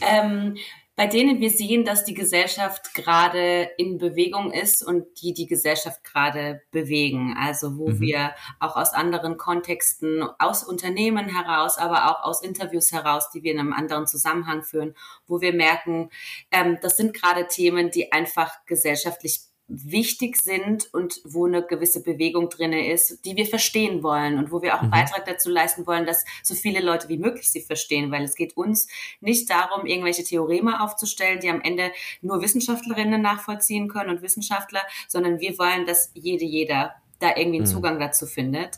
ähm, 0.01 0.57
bei 0.97 1.05
denen 1.05 1.39
wir 1.39 1.51
sehen, 1.51 1.85
dass 1.85 2.05
die 2.05 2.15
Gesellschaft 2.15 2.95
gerade 2.95 3.69
in 3.77 3.99
Bewegung 3.99 4.51
ist 4.51 4.83
und 4.83 5.21
die 5.21 5.31
die 5.31 5.45
Gesellschaft 5.45 6.03
gerade 6.03 6.63
bewegen. 6.71 7.37
Also 7.39 7.77
wo 7.77 7.89
mhm. 7.89 7.99
wir 7.99 8.31
auch 8.59 8.75
aus 8.75 8.93
anderen 8.93 9.37
Kontexten, 9.37 10.23
aus 10.39 10.63
Unternehmen 10.63 11.27
heraus, 11.29 11.77
aber 11.77 12.09
auch 12.09 12.23
aus 12.23 12.41
Interviews 12.41 12.91
heraus, 12.91 13.29
die 13.29 13.43
wir 13.43 13.51
in 13.51 13.59
einem 13.59 13.73
anderen 13.73 14.07
Zusammenhang 14.07 14.63
führen, 14.63 14.95
wo 15.27 15.39
wir 15.39 15.53
merken, 15.53 16.09
ähm, 16.49 16.79
das 16.81 16.97
sind 16.97 17.13
gerade 17.13 17.47
Themen, 17.47 17.91
die 17.91 18.11
einfach 18.11 18.65
gesellschaftlich 18.65 19.41
wichtig 19.67 20.37
sind 20.41 20.93
und 20.93 21.19
wo 21.25 21.45
eine 21.45 21.61
gewisse 21.61 22.01
Bewegung 22.01 22.49
drinne 22.49 22.91
ist, 22.91 23.25
die 23.25 23.35
wir 23.35 23.45
verstehen 23.45 24.01
wollen 24.01 24.37
und 24.37 24.51
wo 24.51 24.61
wir 24.61 24.75
auch 24.75 24.79
einen 24.79 24.87
mhm. 24.87 24.91
Beitrag 24.91 25.25
dazu 25.25 25.49
leisten 25.49 25.85
wollen, 25.85 26.05
dass 26.05 26.23
so 26.41 26.55
viele 26.55 26.79
Leute 26.79 27.09
wie 27.09 27.17
möglich 27.17 27.51
sie 27.51 27.61
verstehen, 27.61 28.11
weil 28.11 28.23
es 28.23 28.35
geht 28.35 28.55
uns 28.55 28.87
nicht 29.19 29.49
darum, 29.49 29.85
irgendwelche 29.85 30.23
Theoreme 30.23 30.81
aufzustellen, 30.81 31.39
die 31.41 31.49
am 31.49 31.61
Ende 31.61 31.91
nur 32.21 32.41
Wissenschaftlerinnen 32.41 33.21
nachvollziehen 33.21 33.89
können 33.89 34.09
und 34.09 34.21
Wissenschaftler, 34.21 34.81
sondern 35.07 35.39
wir 35.39 35.57
wollen, 35.59 35.85
dass 35.85 36.11
jede, 36.13 36.45
jeder 36.45 36.95
da 37.19 37.35
irgendwie 37.35 37.57
einen 37.57 37.67
mhm. 37.67 37.73
Zugang 37.73 37.99
dazu 37.99 38.25
findet. 38.25 38.77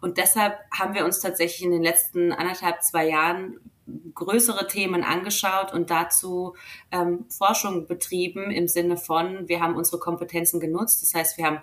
Und 0.00 0.16
deshalb 0.16 0.58
haben 0.72 0.94
wir 0.94 1.04
uns 1.04 1.20
tatsächlich 1.20 1.62
in 1.62 1.72
den 1.72 1.82
letzten 1.82 2.32
anderthalb, 2.32 2.82
zwei 2.82 3.08
Jahren 3.08 3.60
größere 4.14 4.66
Themen 4.66 5.02
angeschaut 5.02 5.72
und 5.72 5.90
dazu 5.90 6.54
ähm, 6.90 7.24
Forschung 7.28 7.86
betrieben 7.86 8.50
im 8.50 8.68
Sinne 8.68 8.96
von, 8.96 9.48
wir 9.48 9.60
haben 9.60 9.76
unsere 9.76 9.98
Kompetenzen 9.98 10.60
genutzt. 10.60 11.02
Das 11.02 11.14
heißt, 11.14 11.38
wir 11.38 11.46
haben 11.46 11.58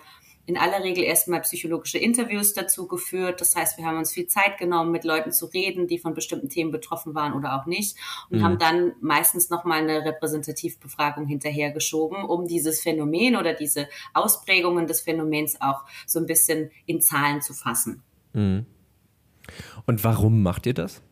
in 0.48 0.56
aller 0.56 0.82
Regel 0.82 1.04
erstmal 1.04 1.42
psychologische 1.42 1.98
Interviews 1.98 2.54
dazu 2.54 2.88
geführt. 2.88 3.42
Das 3.42 3.54
heißt, 3.54 3.76
wir 3.76 3.84
haben 3.84 3.98
uns 3.98 4.12
viel 4.12 4.28
Zeit 4.28 4.56
genommen, 4.56 4.90
mit 4.90 5.04
Leuten 5.04 5.30
zu 5.30 5.44
reden, 5.44 5.86
die 5.86 5.98
von 5.98 6.14
bestimmten 6.14 6.48
Themen 6.48 6.70
betroffen 6.70 7.14
waren 7.14 7.34
oder 7.34 7.54
auch 7.54 7.66
nicht 7.66 7.98
und 8.30 8.38
mhm. 8.38 8.44
haben 8.44 8.58
dann 8.58 8.92
meistens 9.02 9.50
nochmal 9.50 9.82
eine 9.82 10.06
Repräsentativbefragung 10.06 11.26
hinterhergeschoben, 11.26 12.24
um 12.24 12.46
dieses 12.46 12.80
Phänomen 12.80 13.36
oder 13.36 13.52
diese 13.52 13.88
Ausprägungen 14.14 14.86
des 14.86 15.02
Phänomens 15.02 15.60
auch 15.60 15.84
so 16.06 16.18
ein 16.18 16.24
bisschen 16.24 16.70
in 16.86 17.02
Zahlen 17.02 17.42
zu 17.42 17.52
fassen. 17.52 18.02
Mhm. 18.32 18.64
Und 19.84 20.02
warum 20.02 20.42
macht 20.42 20.64
ihr 20.64 20.74
das? 20.74 21.02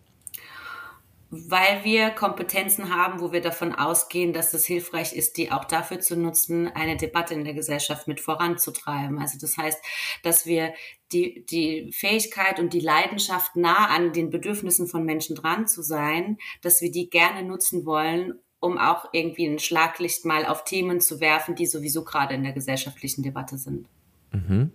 Weil 1.49 1.85
wir 1.85 2.11
Kompetenzen 2.11 2.95
haben, 2.95 3.21
wo 3.21 3.33
wir 3.33 3.41
davon 3.41 3.75
ausgehen, 3.75 4.33
dass 4.33 4.55
es 4.55 4.65
hilfreich 4.65 5.13
ist, 5.15 5.37
die 5.37 5.53
auch 5.53 5.65
dafür 5.65 6.01
zu 6.01 6.17
nutzen, 6.17 6.69
eine 6.69 6.97
Debatte 6.97 7.35
in 7.35 7.45
der 7.45 7.55
Gesellschaft 7.55 8.09
mit 8.09 8.21
voranzutreiben. 8.21 9.19
Also 9.19 9.39
das 9.41 9.57
heißt, 9.57 9.83
dass 10.23 10.47
wir 10.47 10.73
die, 11.13 11.45
die 11.47 11.91
Fähigkeit 11.93 12.59
und 12.59 12.73
die 12.73 12.81
Leidenschaft 12.81 13.57
nah 13.57 13.89
an 13.89 14.13
den 14.13 14.31
Bedürfnissen 14.31 14.87
von 14.87 15.05
Menschen 15.05 15.37
dran 15.37 15.67
zu 15.67 15.83
sein, 15.83 16.39
dass 16.63 16.81
wir 16.81 16.91
die 16.91 17.11
gerne 17.11 17.43
nutzen 17.43 17.87
wollen, 17.87 18.35
um 18.59 18.79
auch 18.79 19.09
irgendwie 19.13 19.47
ein 19.47 19.59
Schlaglicht 19.59 20.25
mal 20.25 20.47
auf 20.47 20.65
Themen 20.65 21.01
zu 21.01 21.21
werfen, 21.21 21.55
die 21.55 21.67
sowieso 21.67 22.05
gerade 22.05 22.35
in 22.35 22.43
der 22.43 22.53
gesellschaftlichen 22.53 23.23
Debatte 23.23 23.59
sind. 23.59 23.89
Mhm. 24.33 24.73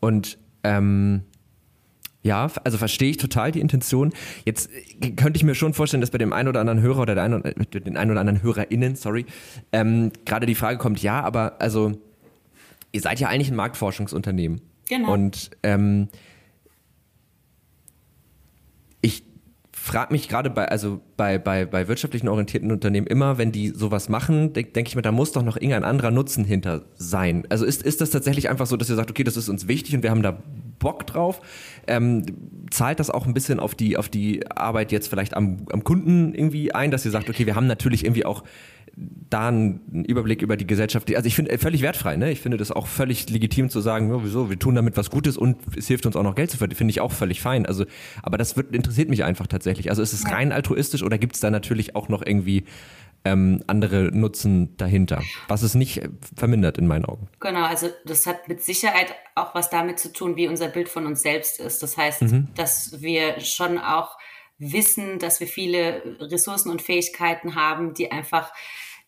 Und 0.00 0.38
ähm 0.62 1.24
ja, 2.26 2.50
also 2.64 2.76
verstehe 2.76 3.10
ich 3.10 3.16
total 3.16 3.52
die 3.52 3.60
Intention. 3.60 4.12
Jetzt 4.44 4.68
äh, 5.00 5.10
könnte 5.12 5.38
ich 5.38 5.44
mir 5.44 5.54
schon 5.54 5.72
vorstellen, 5.72 6.00
dass 6.00 6.10
bei 6.10 6.18
dem 6.18 6.32
einen 6.32 6.48
oder 6.48 6.60
anderen 6.60 6.80
Hörer 6.80 7.02
oder 7.02 7.14
der 7.14 7.24
einen, 7.24 7.44
äh, 7.44 7.80
den 7.80 7.96
einen 7.96 8.10
oder 8.10 8.20
anderen 8.20 8.42
HörerInnen, 8.42 8.96
sorry, 8.96 9.24
ähm, 9.72 10.12
gerade 10.24 10.44
die 10.46 10.54
Frage 10.54 10.76
kommt, 10.76 11.00
ja, 11.02 11.20
aber 11.22 11.60
also 11.60 11.92
ihr 12.92 13.00
seid 13.00 13.20
ja 13.20 13.28
eigentlich 13.28 13.50
ein 13.50 13.56
Marktforschungsunternehmen. 13.56 14.60
Genau. 14.88 15.12
Und 15.12 15.50
ähm, 15.62 16.08
ich 19.00 19.22
frage 19.86 20.12
mich 20.12 20.28
gerade 20.28 20.50
bei, 20.50 20.66
also 20.68 21.00
bei, 21.16 21.38
bei, 21.38 21.64
bei 21.64 21.86
wirtschaftlichen 21.86 22.28
orientierten 22.28 22.72
Unternehmen 22.72 23.06
immer, 23.06 23.38
wenn 23.38 23.52
die 23.52 23.68
sowas 23.68 24.08
machen, 24.08 24.52
denke 24.52 24.72
denk 24.72 24.88
ich 24.88 24.96
mir, 24.96 25.02
da 25.02 25.12
muss 25.12 25.30
doch 25.30 25.42
noch 25.42 25.56
irgendein 25.56 25.84
anderer 25.84 26.10
Nutzen 26.10 26.44
hinter 26.44 26.82
sein. 26.96 27.46
Also 27.50 27.64
ist, 27.64 27.82
ist 27.84 28.00
das 28.00 28.10
tatsächlich 28.10 28.48
einfach 28.48 28.66
so, 28.66 28.76
dass 28.76 28.90
ihr 28.90 28.96
sagt, 28.96 29.10
okay, 29.10 29.22
das 29.22 29.36
ist 29.36 29.48
uns 29.48 29.68
wichtig 29.68 29.94
und 29.94 30.02
wir 30.02 30.10
haben 30.10 30.22
da 30.22 30.42
Bock 30.80 31.06
drauf? 31.06 31.40
Ähm, 31.86 32.24
zahlt 32.70 32.98
das 32.98 33.10
auch 33.10 33.26
ein 33.26 33.34
bisschen 33.34 33.60
auf 33.60 33.76
die, 33.76 33.96
auf 33.96 34.08
die 34.08 34.50
Arbeit 34.50 34.90
jetzt 34.90 35.06
vielleicht 35.06 35.36
am, 35.36 35.66
am 35.70 35.84
Kunden 35.84 36.34
irgendwie 36.34 36.74
ein, 36.74 36.90
dass 36.90 37.04
ihr 37.04 37.12
sagt, 37.12 37.30
okay, 37.30 37.46
wir 37.46 37.54
haben 37.54 37.68
natürlich 37.68 38.04
irgendwie 38.04 38.24
auch 38.24 38.42
da 38.96 39.48
einen 39.48 40.04
Überblick 40.06 40.40
über 40.40 40.56
die 40.56 40.66
Gesellschaft. 40.66 41.14
Also 41.14 41.26
ich 41.26 41.34
finde 41.34 41.50
äh, 41.50 41.58
völlig 41.58 41.82
wertfrei, 41.82 42.16
ne? 42.16 42.30
Ich 42.30 42.40
finde 42.40 42.56
das 42.56 42.70
auch 42.70 42.86
völlig 42.86 43.28
legitim 43.28 43.68
zu 43.68 43.80
sagen, 43.80 44.10
ja, 44.10 44.24
wieso, 44.24 44.48
wir 44.48 44.58
tun 44.58 44.74
damit 44.74 44.96
was 44.96 45.10
Gutes 45.10 45.36
und 45.36 45.58
es 45.76 45.86
hilft 45.86 46.06
uns 46.06 46.16
auch 46.16 46.22
noch 46.22 46.34
Geld 46.34 46.50
zu 46.50 46.56
verdienen, 46.56 46.78
finde 46.78 46.92
ich 46.92 47.00
auch 47.00 47.12
völlig 47.12 47.42
fein. 47.42 47.66
Also, 47.66 47.84
aber 48.22 48.38
das 48.38 48.56
wird, 48.56 48.74
interessiert 48.74 49.10
mich 49.10 49.24
einfach 49.24 49.46
tatsächlich. 49.46 49.90
Also 49.90 50.02
ist 50.02 50.14
es 50.14 50.30
rein 50.30 50.50
altruistisch 50.50 51.02
oder 51.02 51.18
gibt 51.18 51.34
es 51.34 51.40
da 51.40 51.50
natürlich 51.50 51.94
auch 51.94 52.08
noch 52.08 52.24
irgendwie 52.24 52.64
ähm, 53.26 53.62
andere 53.66 54.04
Nutzen 54.16 54.76
dahinter, 54.78 55.22
was 55.48 55.62
es 55.62 55.74
nicht 55.74 55.98
äh, 55.98 56.08
vermindert 56.34 56.78
in 56.78 56.86
meinen 56.86 57.04
Augen. 57.04 57.28
Genau, 57.40 57.64
also 57.64 57.88
das 58.06 58.26
hat 58.26 58.48
mit 58.48 58.62
Sicherheit 58.62 59.14
auch 59.34 59.54
was 59.54 59.68
damit 59.68 59.98
zu 59.98 60.12
tun, 60.12 60.36
wie 60.36 60.48
unser 60.48 60.68
Bild 60.68 60.88
von 60.88 61.04
uns 61.04 61.22
selbst 61.22 61.60
ist. 61.60 61.82
Das 61.82 61.98
heißt, 61.98 62.22
mhm. 62.22 62.48
dass 62.54 63.02
wir 63.02 63.40
schon 63.40 63.78
auch 63.78 64.16
wissen, 64.58 65.18
dass 65.18 65.40
wir 65.40 65.46
viele 65.46 66.16
Ressourcen 66.20 66.70
und 66.70 66.80
Fähigkeiten 66.80 67.56
haben, 67.56 67.92
die 67.92 68.10
einfach 68.10 68.52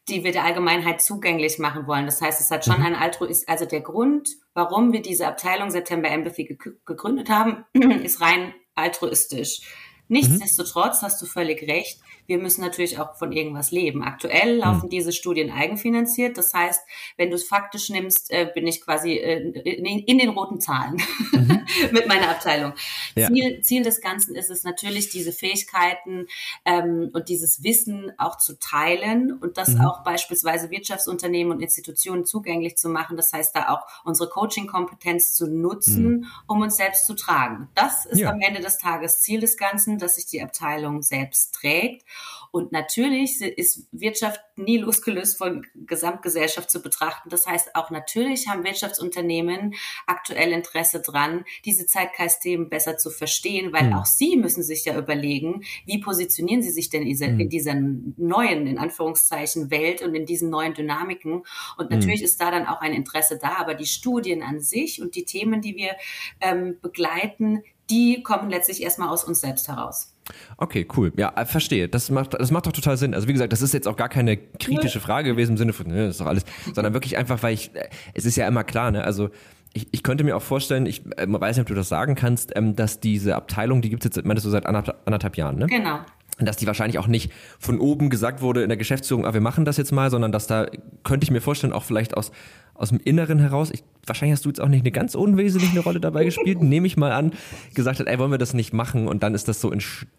die 0.09 0.25
wir 0.25 0.33
der 0.33 0.45
Allgemeinheit 0.45 1.01
zugänglich 1.01 1.59
machen 1.59 1.87
wollen. 1.87 2.07
Das 2.07 2.21
heißt, 2.21 2.41
es 2.41 2.51
hat 2.51 2.65
schon 2.65 2.81
mhm. 2.81 2.87
ein 2.87 2.95
Altruist, 2.95 3.49
also 3.49 3.65
der 3.65 3.81
Grund, 3.81 4.29
warum 4.55 4.93
wir 4.93 5.03
diese 5.03 5.27
Abteilung 5.27 5.71
September 5.71 6.09
Empathy 6.09 6.59
gegründet 6.85 7.31
haben, 7.31 7.65
ist 8.03 8.21
rein 8.21 8.55
altruistisch. 8.75 9.61
Nichtsdestotrotz 10.09 11.03
hast 11.03 11.21
du 11.21 11.27
völlig 11.27 11.69
recht. 11.69 12.01
Wir 12.27 12.39
müssen 12.39 12.63
natürlich 12.63 12.99
auch 12.99 13.17
von 13.17 13.31
irgendwas 13.31 13.71
leben. 13.71 14.03
Aktuell 14.03 14.55
hm. 14.55 14.59
laufen 14.59 14.87
mhm. 14.87 14.91
diese 14.91 15.13
Studien 15.13 15.51
eigenfinanziert. 15.51 16.39
Das 16.39 16.55
heißt, 16.55 16.81
wenn 17.17 17.29
du 17.29 17.37
es 17.37 17.45
faktisch 17.45 17.91
nimmst, 17.91 18.31
äh, 18.31 18.51
bin 18.55 18.67
ich 18.67 18.81
quasi 18.81 19.13
äh, 19.13 19.51
in, 19.61 19.85
in, 19.85 20.19
den 20.19 20.31
roten 20.31 20.61
Zahlen 20.61 20.97
mhm. 21.33 21.58
mit 21.93 22.09
meiner 22.09 22.31
Abteilung. 22.31 22.73
Ja. 23.15 23.29
Ziel, 23.29 23.61
Ziel 23.63 23.83
des 23.83 24.01
Ganzen 24.01 24.35
ist 24.35 24.51
es 24.51 24.65
natürlich, 24.65 25.11
diese 25.11 25.33
Fähigkeiten 25.33 26.27
ähm, 26.65 27.11
und 27.13 27.29
dieses 27.29 27.63
Wissen 27.63 28.13
auch 28.19 28.39
zu 28.39 28.59
teilen 28.59 29.33
und 29.33 29.59
das 29.59 29.71
mhm. 29.71 29.83
auch 29.83 30.03
beispielsweise 30.03 30.71
Wirtschaftsunternehmen 30.71 31.53
und 31.53 31.61
Institutionen 31.61 32.25
zugänglich 32.25 32.77
zu 32.77 32.89
machen. 32.89 33.17
Das 33.17 33.33
heißt, 33.33 33.55
da 33.55 33.69
auch 33.69 33.87
unsere 34.05 34.29
Coaching-Kompetenz 34.29 35.35
zu 35.35 35.47
nutzen, 35.47 36.05
hm. 36.05 36.27
um 36.47 36.61
uns 36.61 36.77
selbst 36.77 37.07
zu 37.07 37.15
tragen. 37.15 37.69
Das 37.75 38.07
ist 38.07 38.21
ja. 38.21 38.31
am 38.31 38.41
Ende 38.41 38.61
des 38.61 38.79
Tages 38.79 39.21
Ziel 39.21 39.41
des 39.41 39.57
Ganzen 39.57 39.99
dass 39.99 40.15
sich 40.15 40.27
die 40.27 40.43
Abteilung 40.43 41.03
selbst 41.03 41.55
trägt. 41.55 42.05
Und 42.51 42.73
natürlich 42.73 43.41
ist 43.43 43.87
Wirtschaft 43.93 44.41
nie 44.57 44.79
losgelöst 44.79 45.37
von 45.37 45.67
Gesamtgesellschaft 45.75 46.71
zu 46.71 46.81
betrachten. 46.81 47.29
Das 47.29 47.47
heißt, 47.47 47.75
auch 47.75 47.91
natürlich 47.91 48.49
haben 48.49 48.65
Wirtschaftsunternehmen 48.65 49.75
aktuell 50.07 50.53
Interesse 50.53 51.01
dran, 51.01 51.45
diese 51.65 51.87
Zeitgeistthemen 51.87 52.69
besser 52.69 52.97
zu 52.97 53.11
verstehen, 53.11 53.73
weil 53.73 53.89
mhm. 53.89 53.93
auch 53.95 54.07
sie 54.07 54.37
müssen 54.37 54.63
sich 54.63 54.85
ja 54.85 54.99
überlegen, 54.99 55.63
wie 55.87 55.99
positionieren 56.01 56.63
sie 56.63 56.71
sich 56.71 56.91
denn 56.91 57.03
in 57.03 57.09
dieser, 57.09 57.29
mhm. 57.29 57.41
in 57.41 57.49
dieser 57.49 57.75
neuen, 57.75 58.67
in 58.67 58.79
Anführungszeichen, 58.79 59.71
Welt 59.71 60.03
und 60.03 60.15
in 60.15 60.27
diesen 60.27 60.51
neuen 60.51 60.75
Dynamiken. 60.75 61.45
Und 61.77 61.91
hm. 61.91 61.99
natürlich 61.99 62.21
mhm. 62.21 62.27
ist 62.27 62.41
da 62.41 62.51
dann 62.51 62.67
auch 62.67 62.81
ein 62.81 62.93
Interesse 62.93 63.39
da, 63.41 63.57
aber 63.57 63.75
die 63.75 63.87
Studien 63.87 64.43
an 64.43 64.61
sich 64.61 65.01
und 65.01 65.15
die 65.15 65.25
Themen, 65.25 65.61
die 65.61 65.77
wir 65.77 65.93
ähm, 66.41 66.77
begleiten, 66.81 67.63
die 67.91 68.23
kommen 68.23 68.51
letztlich 68.51 68.83
erstmal 68.83 69.09
aus 69.09 69.25
uns 69.25 69.41
selbst 69.41 69.69
heraus. 69.69 70.13
Okay, 70.59 70.87
cool. 70.97 71.13
Ja, 71.17 71.33
äh, 71.37 71.47
verstehe. 71.47 71.89
Das 71.89 72.11
macht, 72.11 72.35
das 72.35 72.51
macht 72.51 72.67
doch 72.67 72.73
total 72.73 72.99
Sinn. 72.99 73.15
Also 73.15 73.29
wie 73.29 73.33
gesagt, 73.33 73.53
das 73.53 73.63
ist 73.63 73.73
jetzt 73.73 73.89
auch 73.89 73.97
gar 73.97 74.11
keine 74.11 74.37
kritische 74.37 75.01
Frage 75.01 75.31
gewesen 75.31 75.53
im 75.53 75.57
Sinne 75.57 75.73
von, 75.73 75.87
ne, 75.87 76.07
das 76.07 76.17
ist 76.17 76.21
doch 76.21 76.27
alles, 76.27 76.45
sondern 76.75 76.93
wirklich 76.93 77.17
einfach, 77.17 77.43
weil 77.43 77.55
ich, 77.55 77.75
äh, 77.75 77.89
es 78.13 78.27
ist 78.27 78.37
ja 78.37 78.47
immer 78.47 78.65
klar, 78.65 78.91
ne, 78.91 79.05
also 79.05 79.31
ich, 79.79 79.89
ich 79.93 80.03
könnte 80.03 80.25
mir 80.25 80.37
auch 80.37 80.43
vorstellen, 80.43 80.87
ich 80.87 81.07
äh, 81.17 81.27
weiß 81.29 81.57
nicht, 81.57 81.63
ob 81.63 81.69
du 81.69 81.75
das 81.75 81.89
sagen 81.89 82.15
kannst, 82.15 82.55
ähm, 82.57 82.77
dass 82.77 83.01
diese 83.01 83.37
Abteilung, 83.37 83.83
die 83.83 83.91
gibt 83.91 84.05
es 84.05 84.15
jetzt, 84.15 84.27
meinst 84.27 84.45
du, 84.45 84.51
seit 84.51 84.67
anderthalb, 84.67 84.99
anderthalb 85.07 85.37
Jahren, 85.37 85.59
ne? 85.59 85.67
Genau 85.67 86.01
dass 86.41 86.57
die 86.57 86.67
wahrscheinlich 86.67 86.99
auch 86.99 87.07
nicht 87.07 87.33
von 87.59 87.81
oben 87.81 88.11
gesagt 88.11 88.43
wurde 88.43 88.63
in 88.63 88.69
der 88.69 88.79
Geschäftsführung, 88.79 89.27
ah, 89.27 89.35
wir 89.35 89.41
machen 89.41 89.65
das 89.65 89.77
jetzt 89.77 89.91
mal, 89.91 90.09
sondern 90.09 90.31
dass 90.33 90.47
da, 90.47 90.67
könnte 91.03 91.25
ich 91.25 91.31
mir 91.31 91.41
vorstellen, 91.41 91.73
auch 91.73 91.83
vielleicht 91.83 92.17
aus, 92.17 92.31
aus 92.75 92.91
dem 92.91 93.01
Inneren 93.03 93.41
heraus, 93.41 93.71
ich, 93.73 93.83
wahrscheinlich 94.07 94.37
hast 94.37 94.45
du 94.45 94.51
jetzt 94.51 94.61
auch 94.61 94.69
nicht 94.69 94.83
eine 94.83 94.93
ganz 94.93 95.15
unwesentliche 95.17 95.81
Rolle 95.81 95.99
dabei 96.01 96.25
gespielt, 96.25 96.63
nehme 96.63 96.87
ich 96.87 96.97
mal 96.97 97.11
an, 97.11 97.33
gesagt 97.75 97.99
hat, 97.99 98.07
ey, 98.07 98.19
wollen 98.21 98.31
wir 98.31 98.39
das 98.39 98.55
nicht 98.55 98.73
machen 98.73 99.09
und 99.09 99.23
dann 99.23 99.35
ist 99.35 99.49
das 99.49 99.61
so 99.61 99.73
entstanden. 99.73 100.13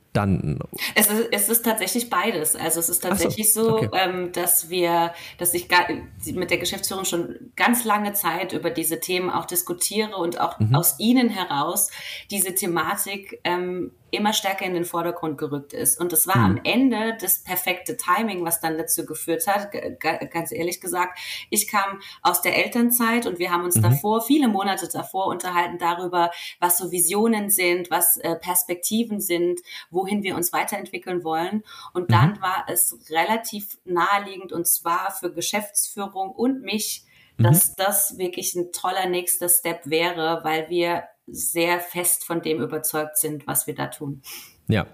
Es 0.95 1.07
ist, 1.07 1.27
es 1.31 1.49
ist 1.49 1.65
tatsächlich 1.65 2.09
beides. 2.09 2.55
Also 2.55 2.79
es 2.79 2.89
ist 2.89 3.01
tatsächlich 3.01 3.53
so, 3.53 3.77
okay. 3.77 3.89
ähm, 3.93 4.31
dass 4.31 4.69
wir, 4.69 5.13
dass 5.37 5.53
ich 5.53 5.69
gar, 5.69 5.87
mit 6.33 6.49
der 6.49 6.57
Geschäftsführung 6.57 7.05
schon 7.05 7.51
ganz 7.55 7.85
lange 7.85 8.13
Zeit 8.13 8.53
über 8.53 8.71
diese 8.71 8.99
Themen 8.99 9.29
auch 9.29 9.45
diskutiere 9.45 10.15
und 10.17 10.39
auch 10.39 10.59
mhm. 10.59 10.73
aus 10.75 10.95
ihnen 10.99 11.29
heraus 11.29 11.91
diese 12.31 12.55
Thematik 12.55 13.39
ähm, 13.43 13.91
immer 14.11 14.33
stärker 14.33 14.65
in 14.65 14.73
den 14.73 14.85
Vordergrund 14.85 15.37
gerückt 15.37 15.73
ist. 15.73 15.99
Und 15.99 16.13
es 16.13 16.27
war 16.27 16.37
mhm. 16.37 16.45
am 16.45 16.61
Ende 16.63 17.17
das 17.19 17.43
perfekte 17.43 17.97
Timing, 17.97 18.43
was 18.45 18.59
dann 18.59 18.77
dazu 18.77 19.05
geführt 19.05 19.45
hat, 19.47 19.71
ganz 19.99 20.51
ehrlich 20.51 20.81
gesagt. 20.81 21.19
Ich 21.49 21.67
kam 21.67 21.99
aus 22.21 22.41
der 22.41 22.57
Elternzeit 22.57 23.25
und 23.25 23.39
wir 23.39 23.51
haben 23.51 23.63
uns 23.63 23.75
mhm. 23.75 23.83
davor, 23.83 24.21
viele 24.21 24.47
Monate 24.47 24.87
davor 24.91 25.27
unterhalten 25.27 25.77
darüber, 25.77 26.31
was 26.59 26.77
so 26.77 26.91
Visionen 26.91 27.49
sind, 27.49 27.91
was 27.91 28.17
äh, 28.17 28.35
Perspektiven 28.35 29.19
sind, 29.19 29.61
wohin 29.99 30.23
wir 30.23 30.35
uns 30.35 30.53
weiterentwickeln 30.53 31.23
wollen. 31.23 31.63
Und 31.93 32.09
mhm. 32.09 32.13
dann 32.13 32.41
war 32.41 32.65
es 32.67 32.97
relativ 33.09 33.77
naheliegend 33.85 34.53
und 34.53 34.67
zwar 34.67 35.11
für 35.11 35.33
Geschäftsführung 35.33 36.31
und 36.31 36.61
mich, 36.61 37.03
mhm. 37.37 37.43
dass 37.43 37.75
das 37.75 38.17
wirklich 38.17 38.55
ein 38.55 38.71
toller 38.71 39.07
nächster 39.07 39.49
Step 39.49 39.81
wäre, 39.85 40.39
weil 40.43 40.69
wir 40.69 41.03
sehr 41.27 41.79
fest 41.79 42.23
von 42.23 42.41
dem 42.41 42.61
überzeugt 42.61 43.17
sind, 43.17 43.45
was 43.45 43.67
wir 43.67 43.75
da 43.75 43.87
tun. 43.87 44.21
Ja, 44.67 44.85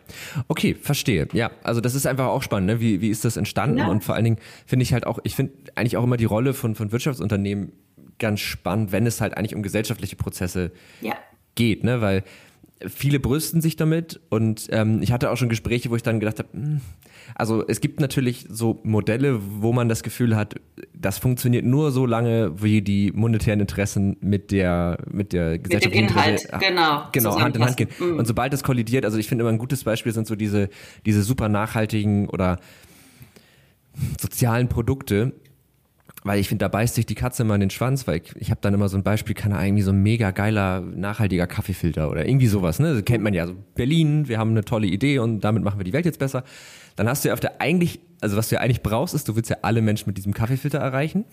okay, 0.47 0.73
verstehe. 0.73 1.27
Ja, 1.33 1.51
also 1.63 1.81
das 1.81 1.95
ist 1.95 2.07
einfach 2.07 2.27
auch 2.27 2.41
spannend. 2.41 2.67
Ne? 2.67 2.79
Wie, 2.79 3.01
wie 3.01 3.09
ist 3.09 3.25
das 3.25 3.35
entstanden? 3.35 3.77
Ja. 3.79 3.87
Und 3.87 4.03
vor 4.03 4.15
allen 4.15 4.23
Dingen 4.23 4.39
finde 4.65 4.83
ich 4.83 4.93
halt 4.93 5.05
auch, 5.05 5.19
ich 5.23 5.35
finde 5.35 5.53
eigentlich 5.75 5.97
auch 5.97 6.03
immer 6.03 6.17
die 6.17 6.25
Rolle 6.25 6.53
von, 6.53 6.75
von 6.75 6.91
Wirtschaftsunternehmen 6.93 7.73
ganz 8.17 8.39
spannend, 8.39 8.93
wenn 8.93 9.05
es 9.05 9.19
halt 9.19 9.35
eigentlich 9.35 9.53
um 9.53 9.63
gesellschaftliche 9.63 10.15
Prozesse 10.15 10.71
ja. 11.01 11.15
geht, 11.55 11.83
ne? 11.83 11.99
Weil 11.99 12.23
viele 12.85 13.19
brüsten 13.19 13.61
sich 13.61 13.75
damit 13.77 14.19
und 14.29 14.67
ähm, 14.71 15.01
ich 15.01 15.11
hatte 15.11 15.31
auch 15.31 15.37
schon 15.37 15.47
Gespräche, 15.47 15.89
wo 15.89 15.95
ich 15.95 16.03
dann 16.03 16.19
gedacht 16.19 16.39
habe, 16.39 16.49
hm, 16.51 16.81
also 17.33 17.65
es 17.65 17.79
gibt 17.79 17.99
natürlich 17.99 18.47
so 18.49 18.81
Modelle, 18.83 19.39
wo 19.61 19.71
man 19.71 19.87
das 19.87 20.03
Gefühl 20.03 20.35
hat, 20.35 20.55
das 20.93 21.17
funktioniert 21.17 21.65
nur 21.65 21.91
so 21.91 22.05
lange, 22.05 22.61
wie 22.61 22.81
die 22.81 23.11
monetären 23.13 23.61
Interessen 23.61 24.17
mit 24.19 24.51
der 24.51 24.97
mit 25.09 25.31
der 25.31 25.57
Gesellschaft 25.57 25.95
mit 25.95 26.09
dem 26.09 26.09
Inhalt, 26.09 26.47
genau, 26.59 27.03
genau 27.13 27.39
Hand 27.39 27.55
in 27.55 27.63
Hand 27.63 27.77
gehen. 27.77 27.89
Mhm. 27.97 28.19
Und 28.19 28.27
sobald 28.27 28.51
das 28.51 28.63
kollidiert, 28.63 29.05
also 29.05 29.17
ich 29.17 29.27
finde 29.27 29.43
immer 29.43 29.51
ein 29.51 29.57
gutes 29.57 29.83
Beispiel 29.85 30.11
sind 30.11 30.27
so 30.27 30.35
diese 30.35 30.69
diese 31.05 31.23
super 31.23 31.47
nachhaltigen 31.47 32.27
oder 32.27 32.59
sozialen 34.19 34.67
Produkte, 34.67 35.33
weil 36.25 36.39
ich 36.39 36.49
finde, 36.49 36.65
da 36.65 36.69
beißt 36.69 36.95
sich 36.95 37.05
die 37.05 37.13
Katze 37.13 37.43
immer 37.43 37.53
in 37.53 37.61
den 37.61 37.69
Schwanz, 37.69 38.07
weil 38.07 38.17
ich, 38.17 38.35
ich 38.37 38.49
habe 38.49 38.59
dann 38.59 38.73
immer 38.73 38.89
so 38.89 38.97
ein 38.97 39.03
Beispiel, 39.03 39.35
kann 39.35 39.51
irgendwie 39.51 39.83
so 39.83 39.91
ein 39.91 40.01
mega 40.01 40.31
geiler, 40.31 40.81
nachhaltiger 40.81 41.45
Kaffeefilter 41.45 42.09
oder 42.09 42.27
irgendwie 42.27 42.47
sowas, 42.47 42.79
ne? 42.79 42.95
Das 42.95 43.05
kennt 43.05 43.23
man 43.23 43.35
ja. 43.35 43.45
So 43.45 43.55
Berlin, 43.75 44.27
wir 44.27 44.39
haben 44.39 44.49
eine 44.49 44.65
tolle 44.65 44.87
Idee 44.87 45.19
und 45.19 45.41
damit 45.41 45.63
machen 45.63 45.79
wir 45.79 45.83
die 45.83 45.93
Welt 45.93 46.05
jetzt 46.05 46.17
besser. 46.17 46.43
Dann 46.95 47.07
hast 47.07 47.23
du 47.23 47.27
ja 47.27 47.35
auf 47.35 47.41
der 47.41 47.61
eigentlich, 47.61 47.99
also 48.21 48.37
was 48.37 48.49
du 48.49 48.55
ja 48.55 48.61
eigentlich 48.61 48.81
brauchst, 48.81 49.13
ist, 49.13 49.27
du 49.27 49.35
willst 49.35 49.51
ja 49.51 49.57
alle 49.61 49.83
Menschen 49.83 50.09
mit 50.09 50.17
diesem 50.17 50.33
Kaffeefilter 50.33 50.79
erreichen. 50.79 51.25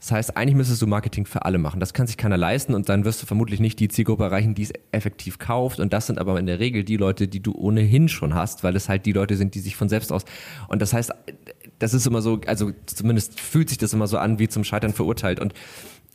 Das 0.00 0.10
heißt, 0.10 0.36
eigentlich 0.38 0.56
müsstest 0.56 0.80
du 0.80 0.86
Marketing 0.86 1.26
für 1.26 1.44
alle 1.44 1.58
machen. 1.58 1.78
Das 1.78 1.92
kann 1.92 2.06
sich 2.06 2.16
keiner 2.16 2.38
leisten 2.38 2.74
und 2.74 2.88
dann 2.88 3.04
wirst 3.04 3.22
du 3.22 3.26
vermutlich 3.26 3.60
nicht 3.60 3.78
die 3.78 3.86
Zielgruppe 3.86 4.24
erreichen, 4.24 4.54
die 4.54 4.62
es 4.62 4.72
effektiv 4.90 5.38
kauft. 5.38 5.78
Und 5.78 5.92
das 5.92 6.08
sind 6.08 6.18
aber 6.18 6.40
in 6.40 6.46
der 6.46 6.58
Regel 6.58 6.82
die 6.82 6.96
Leute, 6.96 7.28
die 7.28 7.40
du 7.40 7.52
ohnehin 7.54 8.08
schon 8.08 8.34
hast, 8.34 8.64
weil 8.64 8.74
es 8.74 8.88
halt 8.88 9.06
die 9.06 9.12
Leute 9.12 9.36
sind, 9.36 9.54
die 9.54 9.60
sich 9.60 9.76
von 9.76 9.88
selbst 9.88 10.10
aus. 10.10 10.24
Und 10.66 10.82
das 10.82 10.92
heißt, 10.92 11.12
das 11.82 11.94
ist 11.94 12.06
immer 12.06 12.22
so, 12.22 12.40
also 12.46 12.70
zumindest 12.86 13.40
fühlt 13.40 13.68
sich 13.68 13.78
das 13.78 13.92
immer 13.92 14.06
so 14.06 14.16
an, 14.16 14.38
wie 14.38 14.48
zum 14.48 14.62
Scheitern 14.62 14.92
verurteilt. 14.92 15.40
Und 15.40 15.52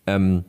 ähm, 0.05 0.45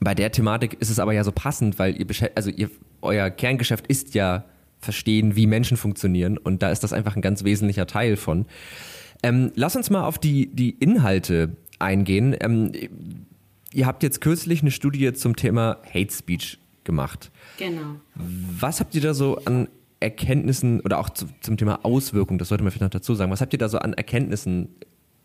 bei 0.00 0.16
der 0.16 0.32
Thematik 0.32 0.74
ist 0.80 0.90
es 0.90 0.98
aber 0.98 1.12
ja 1.12 1.22
so 1.22 1.30
passend, 1.30 1.78
weil 1.78 1.96
ihr, 1.96 2.06
also 2.34 2.50
ihr, 2.50 2.68
euer 3.02 3.30
Kerngeschäft 3.30 3.86
ist 3.86 4.14
ja 4.14 4.44
verstehen, 4.80 5.36
wie 5.36 5.46
Menschen 5.46 5.76
funktionieren. 5.76 6.38
Und 6.38 6.60
da 6.60 6.70
ist 6.70 6.82
das 6.82 6.92
einfach 6.92 7.14
ein 7.14 7.22
ganz 7.22 7.44
wesentlicher 7.44 7.86
Teil 7.86 8.16
von. 8.16 8.46
Ähm, 9.22 9.52
lass 9.54 9.76
uns 9.76 9.90
mal 9.90 10.04
auf 10.04 10.18
die, 10.18 10.48
die 10.48 10.70
Inhalte 10.70 11.56
eingehen. 11.78 12.34
Ähm, 12.40 12.72
ihr 13.72 13.86
habt 13.86 14.02
jetzt 14.02 14.20
kürzlich 14.20 14.62
eine 14.62 14.72
Studie 14.72 15.12
zum 15.12 15.36
Thema 15.36 15.78
Hate 15.94 16.12
Speech 16.12 16.58
gemacht. 16.82 17.30
Genau. 17.58 17.94
Was 18.16 18.80
habt 18.80 18.96
ihr 18.96 19.02
da 19.02 19.14
so 19.14 19.36
an 19.44 19.68
Erkenntnissen 20.02 20.80
oder 20.80 20.98
auch 20.98 21.10
zu, 21.10 21.26
zum 21.40 21.56
Thema 21.56 21.84
Auswirkungen, 21.84 22.38
das 22.38 22.48
sollte 22.48 22.64
man 22.64 22.70
vielleicht 22.70 22.82
noch 22.82 23.00
dazu 23.00 23.14
sagen, 23.14 23.30
was 23.30 23.40
habt 23.40 23.52
ihr 23.52 23.58
da 23.58 23.68
so 23.68 23.78
an 23.78 23.94
Erkenntnissen 23.94 24.76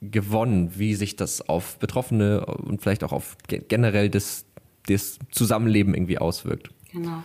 gewonnen, 0.02 0.72
wie 0.78 0.96
sich 0.96 1.16
das 1.16 1.48
auf 1.50 1.80
Betroffene 1.80 2.46
und 2.46 2.82
vielleicht 2.82 3.04
auch 3.04 3.12
auf 3.12 3.38
generell 3.48 4.10
das, 4.10 4.46
das 4.88 5.20
Zusammenleben 5.32 5.94
irgendwie 5.94 6.20
auswirkt? 6.20 6.70
Genau. 6.92 7.24